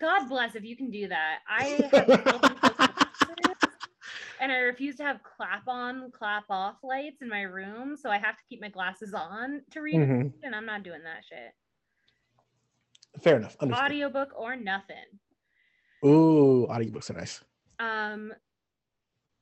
God 0.03 0.27
bless 0.27 0.55
if 0.55 0.63
you 0.65 0.75
can 0.75 0.91
do 0.91 1.07
that. 1.07 1.39
I 1.47 1.63
have 1.93 2.05
children 2.05 3.37
with 3.47 3.57
and 4.41 4.51
I 4.51 4.55
refuse 4.57 4.97
to 4.97 5.03
have 5.03 5.21
clap 5.23 5.65
on, 5.69 6.11
clap 6.11 6.43
off 6.49 6.75
lights 6.83 7.21
in 7.21 7.29
my 7.29 7.43
room, 7.43 7.95
so 7.95 8.09
I 8.09 8.17
have 8.17 8.35
to 8.35 8.43
keep 8.49 8.59
my 8.59 8.67
glasses 8.67 9.13
on 9.13 9.61
to 9.71 9.81
read, 9.81 9.95
Mhm. 9.95 10.33
and 10.43 10.53
I'm 10.53 10.65
not 10.65 10.83
doing 10.83 11.01
that 11.03 11.23
shit. 11.27 11.53
Fair 13.23 13.37
enough. 13.37 13.55
Understood. 13.61 13.85
Audiobook 13.85 14.33
or 14.35 14.57
nothing. 14.57 15.05
Ooh, 16.03 16.67
audiobooks 16.69 17.09
are 17.09 17.13
nice. 17.13 17.41
Um. 17.79 18.33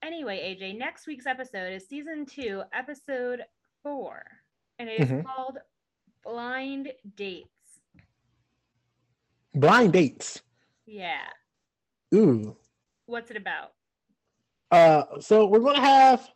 Anyway, 0.03 0.37
AJ, 0.59 0.77
next 0.77 1.07
week's 1.07 1.25
episode 1.25 1.73
is 1.73 1.87
season 1.87 2.25
two, 2.27 2.61
episode 2.71 3.41
four, 3.81 4.23
and 4.77 4.87
it 4.89 4.99
is 4.99 5.09
Mhm. 5.09 5.25
called 5.25 5.57
"Blind 6.23 6.93
Dates." 7.15 7.47
Blind 9.55 9.93
dates. 9.93 10.41
Yeah. 10.91 11.23
Ooh. 12.13 12.57
What's 13.05 13.31
it 13.31 13.37
about? 13.37 13.71
Uh, 14.71 15.21
so 15.21 15.45
we're 15.47 15.59
gonna 15.59 15.79
have 15.79 16.27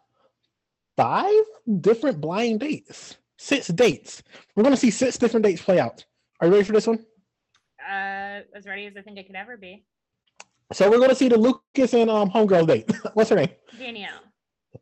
five 0.95 1.43
different 1.81 2.21
blind 2.21 2.61
dates. 2.61 3.17
Six 3.37 3.67
dates. 3.67 4.23
We're 4.55 4.63
gonna 4.63 4.77
see 4.77 4.91
six 4.91 5.17
different 5.17 5.45
dates 5.45 5.61
play 5.61 5.77
out. 5.77 6.05
Are 6.39 6.47
you 6.47 6.53
ready 6.53 6.63
for 6.63 6.71
this 6.71 6.87
one? 6.87 7.05
Uh, 7.85 8.47
as 8.55 8.65
ready 8.65 8.85
as 8.85 8.95
I 8.95 9.01
think 9.01 9.19
I 9.19 9.23
could 9.23 9.35
ever 9.35 9.57
be. 9.57 9.83
So 10.71 10.89
we're 10.89 10.99
gonna 10.99 11.15
see 11.15 11.27
the 11.27 11.37
Lucas 11.37 11.93
and 11.93 12.09
um 12.09 12.29
homegirl 12.29 12.67
date. 12.67 12.89
What's 13.13 13.31
her 13.31 13.35
name? 13.35 13.49
Danielle. 13.77 14.21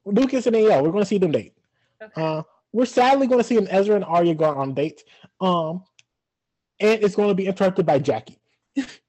Lucas 0.06 0.46
and 0.46 0.54
Danielle. 0.54 0.84
We're 0.84 0.92
gonna 0.92 1.04
see 1.04 1.18
them 1.18 1.32
date. 1.32 1.58
Okay. 2.00 2.22
Uh, 2.22 2.44
we're 2.74 2.86
sadly 2.86 3.26
gonna 3.26 3.44
see 3.44 3.58
an 3.58 3.68
Ezra 3.70 3.96
and 3.96 4.06
Aria 4.06 4.36
go 4.36 4.46
on 4.46 4.70
a 4.70 4.74
date. 4.74 5.04
Um, 5.42 5.84
and 6.80 7.04
it's 7.04 7.16
gonna 7.16 7.34
be 7.34 7.48
interrupted 7.48 7.88
by 7.88 7.98
Jackie. 7.98 8.40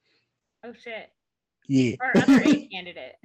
oh 0.64 0.72
shit. 0.82 1.10
Yeah. 1.68 1.96
Or 2.00 2.16
other 2.16 2.42
A 2.44 2.66
candidate. 2.68 3.16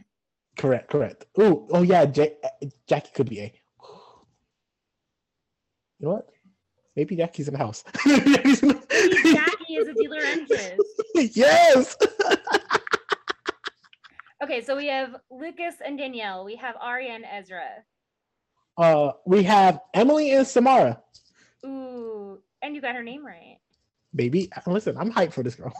correct. 0.57 0.89
Correct. 0.91 1.25
Ooh. 1.39 1.67
Oh 1.71 1.81
yeah. 1.81 2.03
Ja- 2.13 2.49
Jackie 2.87 3.11
could 3.13 3.29
be 3.29 3.39
a. 3.39 3.53
You 5.99 6.07
know 6.07 6.13
what? 6.13 6.29
Maybe 6.95 7.15
Jackie's 7.15 7.47
in 7.47 7.53
the 7.53 7.57
house. 7.57 7.83
Maybe 8.05 8.23
Jackie 9.33 9.75
is 9.75 9.87
a 9.87 9.93
DiLaurentis. 9.93 10.77
yes. 11.35 11.95
Okay, 14.41 14.61
so 14.61 14.77
we 14.77 14.87
have 14.87 15.17
Lucas 15.29 15.75
and 15.85 15.97
Danielle. 15.97 16.45
We 16.45 16.55
have 16.55 16.75
Aria 16.79 17.11
and 17.11 17.25
Ezra. 17.29 17.61
Uh, 18.77 19.11
we 19.25 19.43
have 19.43 19.81
Emily 19.93 20.31
and 20.31 20.47
Samara. 20.47 21.01
Ooh, 21.65 22.39
and 22.61 22.73
you 22.73 22.79
got 22.81 22.95
her 22.95 23.03
name 23.03 23.25
right. 23.25 23.57
Baby, 24.15 24.49
listen, 24.65 24.97
I'm 24.97 25.11
hyped 25.11 25.33
for 25.33 25.43
this 25.43 25.55
girl. 25.55 25.73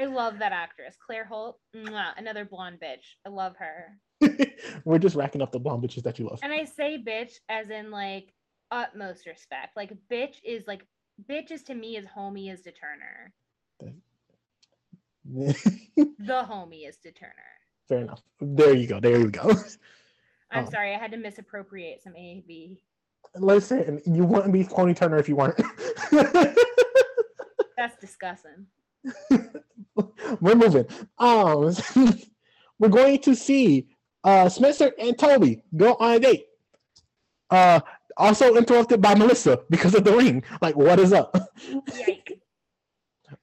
I 0.00 0.04
love 0.06 0.38
that 0.38 0.52
actress, 0.52 0.96
Claire 1.04 1.24
Holt. 1.24 1.58
Mwah, 1.76 2.12
another 2.16 2.44
blonde 2.44 2.78
bitch. 2.82 3.04
I 3.26 3.28
love 3.30 3.54
her. 3.58 3.98
We're 4.84 4.98
just 4.98 5.16
racking 5.16 5.42
up 5.42 5.52
the 5.52 5.58
blonde 5.60 5.82
bitches 5.82 6.02
that 6.04 6.18
you 6.18 6.26
love. 6.28 6.40
And 6.42 6.52
I 6.52 6.64
say 6.64 6.98
bitch 7.04 7.34
as 7.48 7.70
in 7.70 7.90
like 7.90 8.32
utmost 8.70 9.26
respect. 9.26 9.76
Like 9.76 9.92
bitch 10.10 10.36
is 10.44 10.64
like 10.66 10.86
bitch 11.30 11.50
is 11.50 11.62
to 11.64 11.74
me 11.74 11.96
as 11.96 12.04
homie 12.06 12.52
as 12.52 12.62
to 12.62 12.72
Turner. 12.72 13.32
The 15.24 16.42
homie 16.42 16.88
is 16.88 16.96
to 17.04 17.12
Turner. 17.12 17.32
Fair 17.88 18.00
enough. 18.00 18.22
There 18.40 18.74
you 18.74 18.86
go. 18.88 18.98
There 19.00 19.18
you 19.18 19.30
go. 19.30 19.50
I'm 20.50 20.66
Oh. 20.66 20.70
sorry, 20.70 20.94
I 20.94 20.98
had 20.98 21.12
to 21.12 21.16
misappropriate 21.16 22.02
some 22.02 22.14
AV. 22.16 22.78
Listen, 23.36 24.02
you 24.04 24.24
wouldn't 24.24 24.52
be 24.52 24.64
Coney 24.64 24.94
Turner 24.94 25.18
if 25.18 25.28
you 25.28 25.36
weren't. 25.36 25.60
That's 27.76 27.96
disgusting. 28.00 28.66
we're 30.40 30.54
moving. 30.54 30.86
Um, 31.18 31.74
we're 32.78 32.88
going 32.88 33.18
to 33.20 33.34
see 33.34 33.88
uh 34.24 34.48
Spencer 34.48 34.92
and 34.98 35.18
Toby 35.18 35.62
go 35.76 35.94
on 35.94 36.14
a 36.14 36.20
date. 36.20 36.46
Uh, 37.50 37.80
also 38.16 38.54
interrupted 38.56 39.00
by 39.02 39.14
Melissa 39.14 39.60
because 39.68 39.94
of 39.94 40.04
the 40.04 40.12
ring. 40.16 40.42
Like, 40.60 40.76
what 40.76 40.98
is 40.98 41.12
up? 41.12 41.36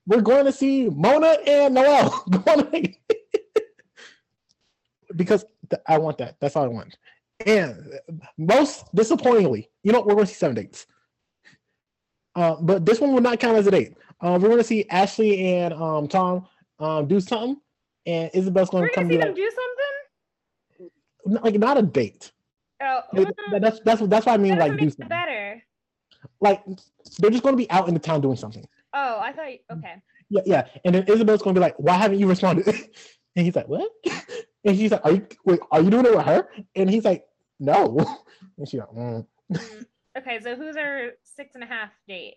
We're 0.05 0.21
going 0.21 0.45
to 0.45 0.51
see 0.51 0.89
Mona 0.89 1.37
and 1.45 1.75
Noel 1.75 2.23
go 2.29 2.51
on 2.51 2.59
a 2.61 2.71
date. 2.71 2.97
because 5.15 5.45
th- 5.69 5.81
I 5.87 5.97
want 5.99 6.17
that. 6.19 6.37
That's 6.39 6.55
all 6.55 6.63
I 6.63 6.67
want. 6.67 6.97
And 7.45 7.93
most 8.37 8.85
disappointingly, 8.93 9.69
you 9.83 9.91
know, 9.91 10.01
we're 10.01 10.15
going 10.15 10.25
to 10.25 10.33
see 10.33 10.37
seven 10.37 10.55
dates. 10.55 10.87
Uh, 12.35 12.55
but 12.59 12.85
this 12.85 12.99
one 12.99 13.13
will 13.13 13.21
not 13.21 13.39
count 13.39 13.57
as 13.57 13.67
a 13.67 13.71
date. 13.71 13.95
Uh, 14.21 14.37
we're 14.41 14.49
going 14.49 14.57
to 14.57 14.63
see 14.63 14.85
Ashley 14.89 15.55
and 15.55 15.73
um, 15.73 16.07
Tom 16.07 16.47
um, 16.79 17.07
do 17.07 17.19
something, 17.19 17.57
and 18.05 18.29
Isabel's 18.33 18.69
gonna 18.69 18.83
We're 18.83 18.89
to 18.89 18.95
come 18.95 19.07
gonna 19.07 19.13
see 19.13 19.19
them 19.19 19.27
like, 19.29 19.35
do 19.35 20.89
something. 21.27 21.43
like 21.43 21.59
not 21.59 21.77
a 21.77 21.81
date. 21.81 22.31
Oh, 22.81 23.01
Like, 23.13 23.61
that's 23.61 23.79
that's 23.81 24.01
what 24.01 24.09
that's 24.09 24.25
what 24.25 24.33
I 24.33 24.37
mean. 24.37 24.57
Like 24.57 24.77
do 24.77 24.89
something. 24.89 25.07
better. 25.07 25.61
Like 26.39 26.63
they're 27.19 27.31
just 27.31 27.43
going 27.43 27.53
to 27.53 27.57
be 27.57 27.69
out 27.69 27.87
in 27.87 27.93
the 27.93 27.99
town 27.99 28.21
doing 28.21 28.37
something. 28.37 28.65
Oh, 28.93 29.19
I 29.19 29.33
thought. 29.33 29.51
You, 29.51 29.59
okay. 29.71 29.95
Yeah, 30.29 30.41
yeah. 30.45 30.67
And 30.85 30.95
then 30.95 31.03
Isabel's 31.07 31.41
going 31.41 31.55
to 31.55 31.59
be 31.59 31.63
like, 31.63 31.75
"Why 31.77 31.93
haven't 31.93 32.19
you 32.19 32.27
responded?" 32.27 32.67
and 33.35 33.45
he's 33.45 33.55
like, 33.55 33.67
"What?" 33.67 33.89
And 34.65 34.77
she's 34.77 34.91
like, 34.91 35.05
"Are 35.05 35.13
you 35.13 35.25
wait? 35.45 35.59
Are 35.71 35.81
you 35.81 35.89
doing 35.89 36.05
it 36.05 36.15
with 36.15 36.25
her?" 36.25 36.49
And 36.75 36.89
he's 36.89 37.05
like, 37.05 37.25
"No." 37.59 37.97
And 38.57 38.67
she's 38.67 38.79
like, 38.81 38.89
mm. 38.89 39.25
Mm, 39.53 39.85
okay, 40.17 40.39
so 40.41 40.55
who's 40.55 40.75
our 40.75 41.11
six 41.23 41.55
and 41.55 41.63
a 41.63 41.67
half 41.67 41.91
date? 42.09 42.35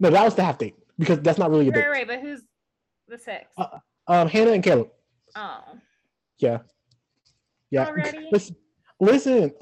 "No, 0.00 0.10
that 0.10 0.24
was 0.24 0.34
the 0.34 0.44
half 0.44 0.58
date 0.58 0.76
because 0.98 1.20
that's 1.20 1.38
not 1.38 1.50
really 1.50 1.68
a 1.68 1.72
date." 1.72 1.80
right, 1.80 1.90
right, 1.90 2.06
but 2.06 2.20
who's 2.20 2.42
the 3.08 3.18
six? 3.18 3.46
Uh, 3.56 3.78
Um, 4.08 4.28
Hanna 4.28 4.52
and 4.52 4.62
Caleb. 4.62 4.90
oh, 5.34 5.60
Yeah, 6.38 6.58
yeah. 7.70 7.86
Already? 7.86 8.28
Listen, 8.30 8.56
listen. 9.00 9.52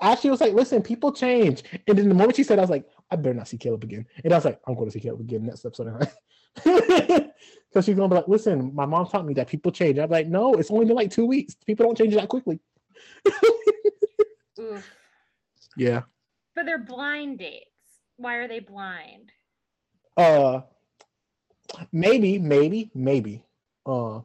Ashley 0.00 0.30
was 0.30 0.40
like, 0.40 0.52
"Listen, 0.54 0.82
people 0.82 1.12
change." 1.12 1.62
And 1.86 1.96
then 1.96 2.08
the 2.08 2.14
moment 2.14 2.34
she 2.36 2.42
said, 2.42 2.58
I 2.58 2.62
was 2.62 2.70
like, 2.70 2.88
"I 3.10 3.16
better 3.16 3.34
not 3.34 3.46
see 3.46 3.56
Caleb 3.58 3.84
again." 3.84 4.04
And 4.24 4.32
I 4.32 4.36
was 4.36 4.44
like, 4.44 4.60
"I'm 4.66 4.74
going 4.74 4.86
to 4.86 4.92
see 4.92 4.98
Caleb 5.00 5.20
again 5.20 5.46
next 5.46 5.64
episode." 5.64 6.08
Because 6.54 7.30
she's 7.84 7.94
gonna 7.94 8.08
be 8.08 8.16
like, 8.16 8.28
"Listen, 8.28 8.74
my 8.74 8.84
mom 8.84 9.06
taught 9.06 9.24
me 9.24 9.34
that 9.34 9.46
people 9.46 9.70
change." 9.70 9.98
I'm 9.98 10.10
like, 10.10 10.26
"No, 10.26 10.54
it's 10.54 10.70
only 10.72 10.86
been 10.86 10.96
like 10.96 11.12
two 11.12 11.26
weeks. 11.26 11.54
People 11.66 11.86
don't 11.86 11.96
change 11.96 12.14
that 12.14 12.28
quickly." 12.28 12.58
oof. 14.58 14.90
Yeah. 15.76 16.02
But 16.54 16.66
they're 16.66 16.78
blind 16.78 17.38
dates. 17.38 17.66
Why 18.16 18.36
are 18.36 18.48
they 18.48 18.58
blind? 18.60 19.30
Uh, 20.16 20.60
maybe, 21.92 22.38
maybe, 22.38 22.90
maybe. 22.94 23.44
Uh, 23.86 24.20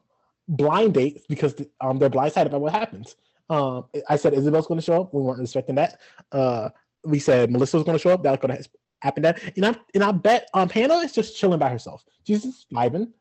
blind 0.47 0.93
dates 0.93 1.25
because 1.27 1.55
um 1.81 1.99
they're 1.99 2.09
blindsided 2.09 2.51
by 2.51 2.57
what 2.57 2.71
happens. 2.71 3.15
Um, 3.49 3.85
I 4.09 4.17
said 4.17 4.33
Isabel's 4.33 4.67
going 4.67 4.79
to 4.79 4.85
show 4.85 5.01
up. 5.01 5.13
We 5.13 5.21
weren't 5.21 5.41
expecting 5.41 5.75
that. 5.75 5.99
Uh, 6.31 6.69
we 7.03 7.19
said 7.19 7.51
Melissa 7.51 7.77
was 7.77 7.85
going 7.85 7.97
to 7.97 8.01
show 8.01 8.11
up. 8.11 8.23
That's 8.23 8.41
to 8.41 8.69
happen. 9.01 9.23
That 9.23 9.41
and 9.55 9.65
I 9.65 9.75
and 9.93 10.03
I 10.03 10.11
bet 10.11 10.49
um 10.53 10.69
Hanna 10.69 10.95
is 10.95 11.13
just 11.13 11.37
chilling 11.37 11.59
by 11.59 11.69
herself. 11.69 12.03
She's 12.25 12.43
just 12.43 12.69
vibing, 12.71 13.11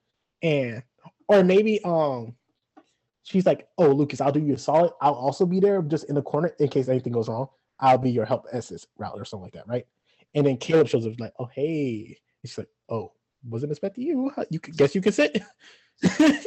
and 0.42 0.82
or 1.28 1.44
maybe 1.44 1.82
um 1.84 2.34
she's 3.22 3.46
like, 3.46 3.68
"Oh, 3.78 3.88
Lucas, 3.88 4.20
I'll 4.20 4.32
do 4.32 4.40
you 4.40 4.54
a 4.54 4.58
solid. 4.58 4.92
I'll 5.00 5.14
also 5.14 5.46
be 5.46 5.60
there, 5.60 5.82
just 5.82 6.04
in 6.08 6.14
the 6.14 6.22
corner 6.22 6.48
in 6.58 6.68
case 6.68 6.88
anything 6.88 7.12
goes 7.12 7.28
wrong. 7.28 7.48
I'll 7.78 7.98
be 7.98 8.10
your 8.10 8.24
help 8.24 8.46
assist 8.52 8.88
route 8.98 9.14
or 9.14 9.24
something 9.24 9.44
like 9.44 9.54
that, 9.54 9.68
right?" 9.68 9.86
And 10.34 10.46
then 10.46 10.56
Caleb 10.56 10.88
shows 10.88 11.06
up 11.06 11.18
like, 11.18 11.32
"Oh, 11.38 11.48
hey." 11.54 12.18
She's 12.46 12.58
like, 12.58 12.68
"Oh, 12.88 13.12
wasn't 13.48 13.72
expecting 13.72 14.04
you. 14.04 14.32
You 14.50 14.60
could 14.60 14.76
guess 14.76 14.94
you 14.94 15.00
can 15.00 15.12
sit." 15.12 15.42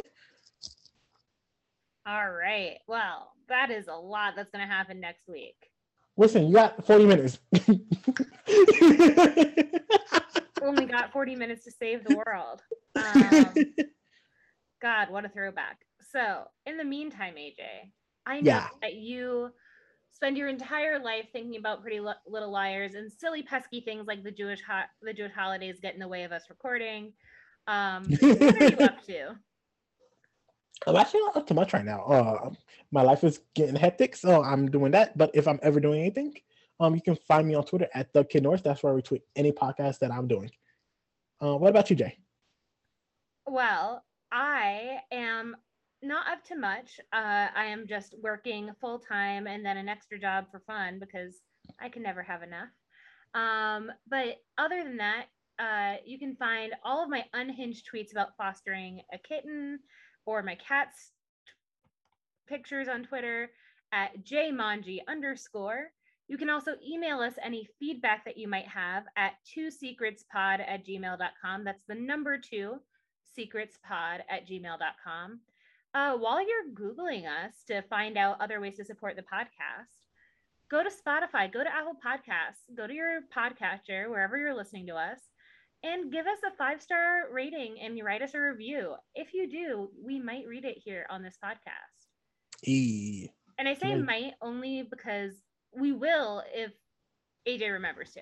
All 2.06 2.30
right. 2.30 2.78
Well, 2.88 3.32
that 3.48 3.70
is 3.70 3.86
a 3.88 3.94
lot 3.94 4.34
that's 4.36 4.50
going 4.50 4.66
to 4.66 4.72
happen 4.72 5.00
next 5.00 5.28
week. 5.28 5.56
Listen, 6.16 6.46
you 6.46 6.54
got 6.54 6.84
40 6.86 7.06
minutes. 7.06 7.38
Only 10.62 10.86
got 10.86 11.12
40 11.12 11.36
minutes 11.36 11.64
to 11.64 11.70
save 11.70 12.04
the 12.04 12.12
world. 12.12 12.62
Um, 12.96 13.54
God, 14.82 15.10
what 15.10 15.24
a 15.24 15.28
throwback. 15.28 15.78
So, 16.10 16.44
in 16.66 16.76
the 16.76 16.84
meantime, 16.84 17.34
AJ, 17.36 17.92
I 18.26 18.40
know 18.40 18.46
Yeah. 18.46 18.68
that 18.82 18.94
you 18.94 19.50
spend 20.12 20.36
your 20.36 20.48
entire 20.48 20.98
life 20.98 21.26
thinking 21.32 21.56
about 21.56 21.82
Pretty 21.82 22.00
Li- 22.00 22.12
Little 22.26 22.50
Liars 22.50 22.94
and 22.94 23.10
silly, 23.10 23.42
pesky 23.42 23.80
things 23.80 24.06
like 24.06 24.22
the 24.22 24.30
Jewish 24.30 24.60
ho- 24.66 24.88
the 25.02 25.12
Jewish 25.12 25.32
holidays 25.32 25.78
get 25.80 25.94
in 25.94 26.00
the 26.00 26.08
way 26.08 26.24
of 26.24 26.32
us 26.32 26.44
recording. 26.48 27.12
Um, 27.66 28.04
what 28.04 28.62
are 28.62 28.68
you 28.68 28.76
up 28.80 29.04
to? 29.06 29.36
I'm 30.86 30.96
actually 30.96 31.20
not 31.20 31.36
up 31.36 31.46
to 31.48 31.54
much 31.54 31.72
right 31.72 31.84
now. 31.84 32.02
Uh, 32.04 32.50
my 32.90 33.02
life 33.02 33.22
is 33.22 33.40
getting 33.54 33.76
hectic, 33.76 34.16
so 34.16 34.42
I'm 34.42 34.70
doing 34.70 34.92
that. 34.92 35.16
But 35.16 35.30
if 35.34 35.46
I'm 35.46 35.60
ever 35.62 35.78
doing 35.78 36.00
anything, 36.00 36.34
um, 36.80 36.94
you 36.94 37.02
can 37.02 37.16
find 37.28 37.46
me 37.46 37.54
on 37.54 37.64
Twitter 37.64 37.88
at 37.94 38.12
the 38.12 38.24
Kid 38.24 38.42
North. 38.42 38.62
That's 38.62 38.82
where 38.82 38.94
I 38.94 39.00
retweet 39.00 39.22
any 39.36 39.52
podcast 39.52 39.98
that 39.98 40.10
I'm 40.10 40.26
doing. 40.26 40.50
Uh, 41.42 41.56
what 41.56 41.70
about 41.70 41.90
you, 41.90 41.96
Jay? 41.96 42.16
Well, 43.46 44.04
I 44.32 45.00
am 45.12 45.56
not 46.02 46.26
up 46.28 46.44
to 46.44 46.56
much. 46.56 46.98
Uh, 47.12 47.48
I 47.54 47.66
am 47.66 47.86
just 47.86 48.14
working 48.22 48.70
full 48.80 48.98
time 48.98 49.46
and 49.46 49.64
then 49.64 49.76
an 49.76 49.88
extra 49.88 50.18
job 50.18 50.46
for 50.50 50.60
fun 50.66 50.98
because 50.98 51.34
I 51.80 51.88
can 51.88 52.02
never 52.02 52.22
have 52.22 52.42
enough. 52.42 52.68
Um, 53.34 53.90
but 54.08 54.38
other 54.58 54.82
than 54.82 54.96
that, 54.96 55.26
uh, 55.58 55.96
you 56.04 56.18
can 56.18 56.36
find 56.36 56.72
all 56.84 57.02
of 57.02 57.10
my 57.10 57.24
unhinged 57.34 57.86
tweets 57.92 58.12
about 58.12 58.36
fostering 58.36 59.02
a 59.12 59.18
kitten 59.18 59.78
or 60.24 60.42
my 60.42 60.56
cat's 60.56 61.12
pictures 62.48 62.88
on 62.88 63.04
Twitter 63.04 63.50
at 63.92 64.24
jmanji 64.24 65.00
underscore. 65.06 65.90
You 66.28 66.38
can 66.38 66.48
also 66.48 66.72
email 66.86 67.20
us 67.20 67.34
any 67.42 67.68
feedback 67.78 68.24
that 68.24 68.38
you 68.38 68.48
might 68.48 68.68
have 68.68 69.04
at 69.16 69.32
two 69.44 69.68
secretspod 69.68 70.60
at 70.66 70.86
gmail.com. 70.86 71.64
That's 71.64 71.82
the 71.88 71.94
number 71.94 72.38
two 72.38 72.76
secretspod 73.36 74.20
at 74.28 74.48
gmail.com. 74.48 75.40
Uh, 75.94 76.14
while 76.16 76.40
you're 76.40 76.70
Googling 76.72 77.24
us 77.26 77.52
to 77.66 77.82
find 77.82 78.16
out 78.16 78.40
other 78.40 78.60
ways 78.60 78.76
to 78.76 78.84
support 78.84 79.16
the 79.16 79.22
podcast, 79.22 80.06
go 80.70 80.82
to 80.84 80.88
Spotify, 80.90 81.52
go 81.52 81.64
to 81.64 81.74
Apple 81.74 81.94
Podcasts, 82.04 82.74
go 82.76 82.86
to 82.86 82.94
your 82.94 83.20
podcatcher, 83.36 84.08
wherever 84.08 84.38
you're 84.38 84.54
listening 84.56 84.86
to 84.86 84.94
us, 84.94 85.18
and 85.82 86.12
give 86.12 86.26
us 86.26 86.38
a 86.46 86.56
five 86.56 86.80
star 86.80 87.22
rating 87.32 87.76
and 87.82 87.98
write 88.04 88.22
us 88.22 88.34
a 88.34 88.40
review. 88.40 88.94
If 89.16 89.34
you 89.34 89.50
do, 89.50 89.90
we 90.00 90.20
might 90.20 90.46
read 90.46 90.64
it 90.64 90.78
here 90.84 91.06
on 91.10 91.22
this 91.22 91.36
podcast. 91.44 92.06
E. 92.64 93.28
And 93.58 93.68
I 93.68 93.74
say 93.74 93.94
Right. 93.94 94.04
might 94.04 94.34
only 94.40 94.82
because 94.88 95.32
we 95.76 95.90
will 95.92 96.44
if 96.54 96.70
AJ 97.48 97.72
remembers 97.72 98.12
to. 98.12 98.20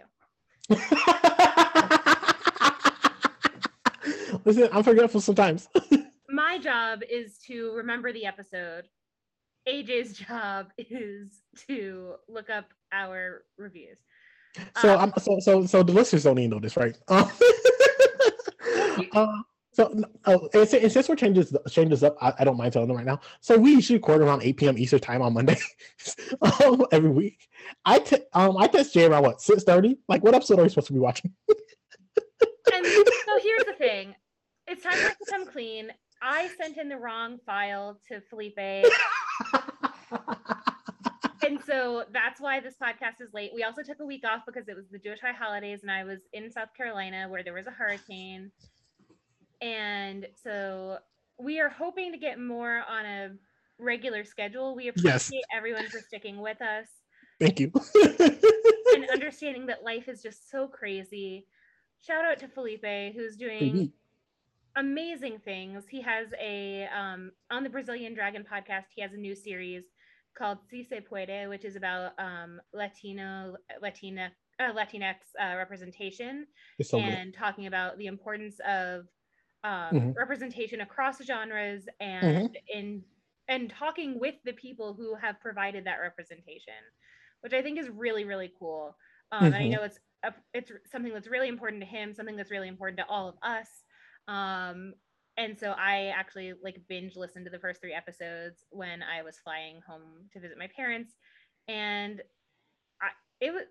Listen, 4.44 4.68
I'm 4.72 4.82
forgetful 4.84 5.20
sometimes. 5.20 5.68
My 6.38 6.56
job 6.56 7.00
is 7.10 7.38
to 7.48 7.72
remember 7.72 8.12
the 8.12 8.24
episode. 8.24 8.84
AJ's 9.68 10.12
job 10.12 10.68
is 10.78 11.40
to 11.66 12.14
look 12.28 12.48
up 12.48 12.66
our 12.92 13.42
reviews. 13.56 13.98
So 14.80 14.94
Um, 14.94 15.12
I'm 15.16 15.20
so 15.20 15.40
so 15.40 15.66
so 15.66 15.82
the 15.82 15.92
listeners 15.92 16.22
don't 16.22 16.38
even 16.38 16.50
know 16.50 16.60
this, 16.60 16.76
right? 16.76 16.96
Um, 17.08 17.28
uh, 19.12 19.26
so 19.72 20.02
oh, 20.26 20.48
and, 20.54 20.74
and 20.74 20.92
since 20.92 21.08
we're 21.08 21.14
changes 21.14 21.54
changes 21.70 22.02
up, 22.02 22.16
I, 22.20 22.34
I 22.40 22.44
don't 22.44 22.56
mind 22.56 22.72
telling 22.72 22.88
them 22.88 22.96
right 22.96 23.06
now. 23.06 23.20
So 23.40 23.56
we 23.56 23.72
usually 23.72 23.98
record 23.98 24.22
around 24.22 24.42
8 24.42 24.56
p.m. 24.56 24.78
Eastern 24.78 24.98
time 24.98 25.22
on 25.22 25.34
Monday 25.34 25.56
um, 26.64 26.84
every 26.90 27.10
week. 27.10 27.48
I 27.84 28.00
te- 28.00 28.24
um 28.32 28.56
I 28.56 28.66
test 28.66 28.94
Jay 28.94 29.04
around 29.04 29.22
what 29.22 29.38
6:30. 29.38 29.98
Like 30.08 30.24
what 30.24 30.34
episode 30.34 30.58
are 30.58 30.62
we 30.62 30.68
supposed 30.68 30.88
to 30.88 30.92
be 30.92 30.98
watching? 30.98 31.32
and 31.48 32.86
so 32.86 33.38
here's 33.40 33.64
the 33.66 33.74
thing 33.78 34.14
it's 34.68 34.82
time 34.82 34.92
for 34.92 35.06
us 35.06 35.16
to 35.24 35.30
come 35.30 35.46
clean. 35.46 35.90
I 36.22 36.48
sent 36.60 36.78
in 36.78 36.88
the 36.88 36.96
wrong 36.96 37.38
file 37.44 37.98
to 38.08 38.20
Felipe. 38.28 38.58
and 41.42 41.60
so 41.66 42.04
that's 42.12 42.40
why 42.40 42.60
this 42.60 42.74
podcast 42.80 43.20
is 43.20 43.32
late. 43.32 43.52
We 43.54 43.62
also 43.62 43.82
took 43.82 44.00
a 44.00 44.04
week 44.04 44.24
off 44.26 44.42
because 44.46 44.68
it 44.68 44.76
was 44.76 44.86
the 44.90 44.98
Jewish 44.98 45.20
high 45.20 45.32
holidays 45.32 45.80
and 45.82 45.90
I 45.90 46.04
was 46.04 46.20
in 46.32 46.50
South 46.50 46.74
Carolina 46.76 47.28
where 47.28 47.42
there 47.42 47.54
was 47.54 47.66
a 47.66 47.70
hurricane. 47.70 48.50
And 49.60 50.26
so 50.42 50.98
we 51.38 51.60
are 51.60 51.68
hoping 51.68 52.12
to 52.12 52.18
get 52.18 52.40
more 52.40 52.82
on 52.88 53.04
a 53.06 53.30
regular 53.78 54.24
schedule. 54.24 54.74
We 54.74 54.86
Yes. 54.96 55.28
appreciate 55.28 55.44
everyone 55.54 55.88
for 55.88 56.00
sticking 56.00 56.38
with 56.40 56.60
us 56.60 56.86
Thank 57.40 57.60
you. 57.60 57.70
and 58.94 59.08
understanding 59.10 59.66
that 59.66 59.84
life 59.84 60.08
is 60.08 60.22
just 60.22 60.50
so 60.50 60.66
crazy. 60.66 61.46
Shout 62.04 62.24
out 62.24 62.38
to 62.40 62.48
Felipe 62.48 63.14
who's 63.14 63.36
doing 63.36 63.58
Baby. 63.58 63.92
Amazing 64.78 65.40
things. 65.44 65.84
He 65.90 66.02
has 66.02 66.28
a 66.40 66.88
um, 66.96 67.32
on 67.50 67.64
the 67.64 67.70
Brazilian 67.70 68.14
Dragon 68.14 68.44
podcast. 68.50 68.86
He 68.94 69.02
has 69.02 69.12
a 69.12 69.16
new 69.18 69.34
series 69.34 69.84
called 70.36 70.58
Si 70.70 70.84
Se 70.84 71.00
Puede, 71.02 71.48
which 71.48 71.64
is 71.64 71.76
about 71.76 72.12
um, 72.18 72.60
Latino, 72.72 73.56
Latina, 73.82 74.30
uh, 74.60 74.72
Latinx 74.72 75.16
uh, 75.40 75.56
representation 75.56 76.46
It's 76.78 76.90
so 76.90 77.00
good. 77.00 77.20
and 77.20 77.34
talking 77.34 77.66
about 77.66 77.98
the 77.98 78.06
importance 78.06 78.60
of 78.66 79.06
um, 79.64 79.94
Mhm. 79.98 80.14
representation 80.16 80.80
across 80.82 81.22
genres 81.24 81.88
and 82.00 82.56
in 82.72 83.04
and 83.48 83.70
talking 83.70 84.20
with 84.20 84.36
the 84.44 84.52
people 84.54 84.94
who 84.94 85.14
have 85.16 85.40
provided 85.40 85.84
that 85.84 85.96
representation, 86.00 86.74
which 87.40 87.52
I 87.54 87.62
think 87.62 87.78
is 87.78 87.88
really 87.90 88.24
really 88.24 88.52
cool. 88.58 88.96
Um, 89.32 89.52
And 89.52 89.54
I 89.56 89.66
Mhm. 89.66 89.70
know 89.70 89.82
it's 89.82 89.98
a, 90.24 90.34
it's 90.54 90.72
something 90.86 91.12
that's 91.12 91.28
really 91.28 91.48
important 91.48 91.82
to 91.82 91.86
him, 91.88 92.14
something 92.14 92.36
that's 92.36 92.50
really 92.50 92.68
important 92.68 92.98
to 92.98 93.06
all 93.08 93.28
of 93.28 93.36
us. 93.42 93.84
Um, 94.28 94.94
and 95.36 95.58
so 95.58 95.70
I 95.70 96.12
actually 96.16 96.52
like 96.62 96.80
binge 96.88 97.16
listened 97.16 97.46
to 97.46 97.50
the 97.50 97.58
first 97.58 97.80
three 97.80 97.94
episodes 97.94 98.66
when 98.70 99.02
I 99.02 99.22
was 99.22 99.38
flying 99.38 99.80
home 99.86 100.28
to 100.32 100.40
visit 100.40 100.58
my 100.58 100.68
parents, 100.76 101.14
and 101.66 102.20
I 103.00 103.08
it 103.40 103.52
was 103.52 103.64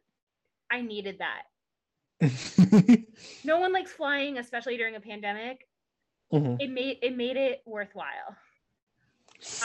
I 0.72 0.82
needed 0.82 1.20
that. 1.20 1.44
No 3.44 3.60
one 3.60 3.72
likes 3.72 3.92
flying, 3.92 4.38
especially 4.40 4.78
during 4.78 4.96
a 4.96 5.00
pandemic. 5.00 5.68
Mhm. 6.34 6.60
It 6.60 6.70
made 6.70 6.98
it 7.02 7.16
made 7.16 7.38
it 7.38 7.62
worthwhile 7.66 8.36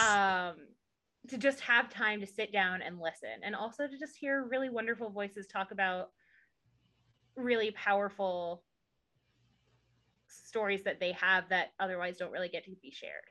um, 0.01 0.57
to 1.29 1.39
just 1.39 1.61
have 1.61 1.89
time 1.89 2.21
to 2.21 2.27
sit 2.27 2.53
down 2.53 2.83
and 2.83 3.01
listen, 3.01 3.43
and 3.43 3.55
also 3.55 3.87
to 3.87 3.99
just 3.99 4.17
hear 4.17 4.45
really 4.45 4.71
wonderful 4.71 5.11
voices 5.11 5.47
talk 5.47 5.71
about 5.71 6.11
really 7.37 7.71
powerful 7.73 8.63
stories 10.33 10.83
that 10.85 11.01
they 11.01 11.13
have 11.13 11.49
that 11.51 11.73
otherwise 11.81 12.17
don't 12.17 12.33
really 12.33 12.49
get 12.49 12.65
to 12.65 12.71
be 12.83 12.91
shared. 12.91 13.31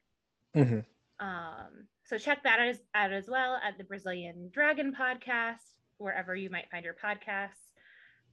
Mhm. 0.55 0.85
Um, 1.19 1.87
so 2.03 2.17
check 2.17 2.43
that 2.43 2.59
as, 2.59 2.81
out 2.95 3.11
as 3.11 3.27
well 3.29 3.55
at 3.63 3.77
the 3.77 3.83
Brazilian 3.83 4.49
Dragon 4.53 4.93
podcast, 4.97 5.59
wherever 5.97 6.35
you 6.35 6.49
might 6.49 6.69
find 6.71 6.83
your 6.83 6.95
podcasts. 6.95 7.71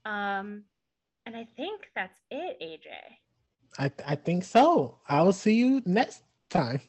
Um, 0.05 0.63
and 1.25 1.35
I 1.35 1.45
think 1.55 1.89
that's 1.95 2.17
it, 2.31 2.57
AJ. 2.61 2.89
I 3.77 3.91
I 4.05 4.15
think 4.15 4.43
so. 4.43 4.99
I'll 5.07 5.31
see 5.33 5.53
you 5.53 5.81
next 5.85 6.23
time. 6.49 6.81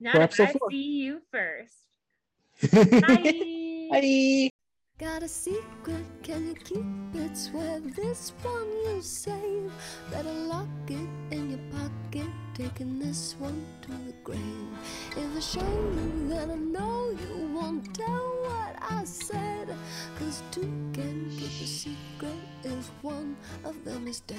Not 0.00 0.14
For 0.14 0.18
if 0.20 0.24
episode 0.24 0.48
I 0.48 0.52
four. 0.52 0.70
see 0.70 0.82
you 0.82 1.20
first. 1.30 1.74
Bye. 2.72 3.88
Bye. 3.90 4.50
Got 4.98 5.22
a 5.22 5.28
secret, 5.28 6.06
can 6.22 6.46
you 6.46 6.54
keep 6.54 7.20
it? 7.20 7.36
Swear 7.36 7.80
this 7.80 8.32
one 8.42 8.66
you'll 8.82 9.02
save. 9.02 9.70
Better 10.10 10.32
lock 10.32 10.68
it 10.88 11.06
in 11.30 11.50
your 11.50 11.60
pocket 11.70 12.30
taking 12.54 12.98
this 12.98 13.36
one 13.38 13.66
to 13.82 13.88
the 13.88 14.14
grave. 14.24 14.40
If 15.14 15.36
I 15.36 15.40
show 15.40 15.60
you, 15.60 16.28
then 16.28 16.50
I 16.50 16.54
know 16.54 17.10
you 17.10 17.46
won't 17.54 17.94
tell 17.94 18.28
what 18.40 18.76
I 18.80 19.04
said. 19.04 19.68
Cause 20.18 20.42
two 20.50 20.62
can 20.94 21.28
keep 21.28 21.52
a 21.60 21.66
secret 21.66 22.40
if 22.64 22.90
one 23.02 23.36
of 23.64 23.84
them 23.84 24.08
is 24.08 24.20
dead. 24.20 24.38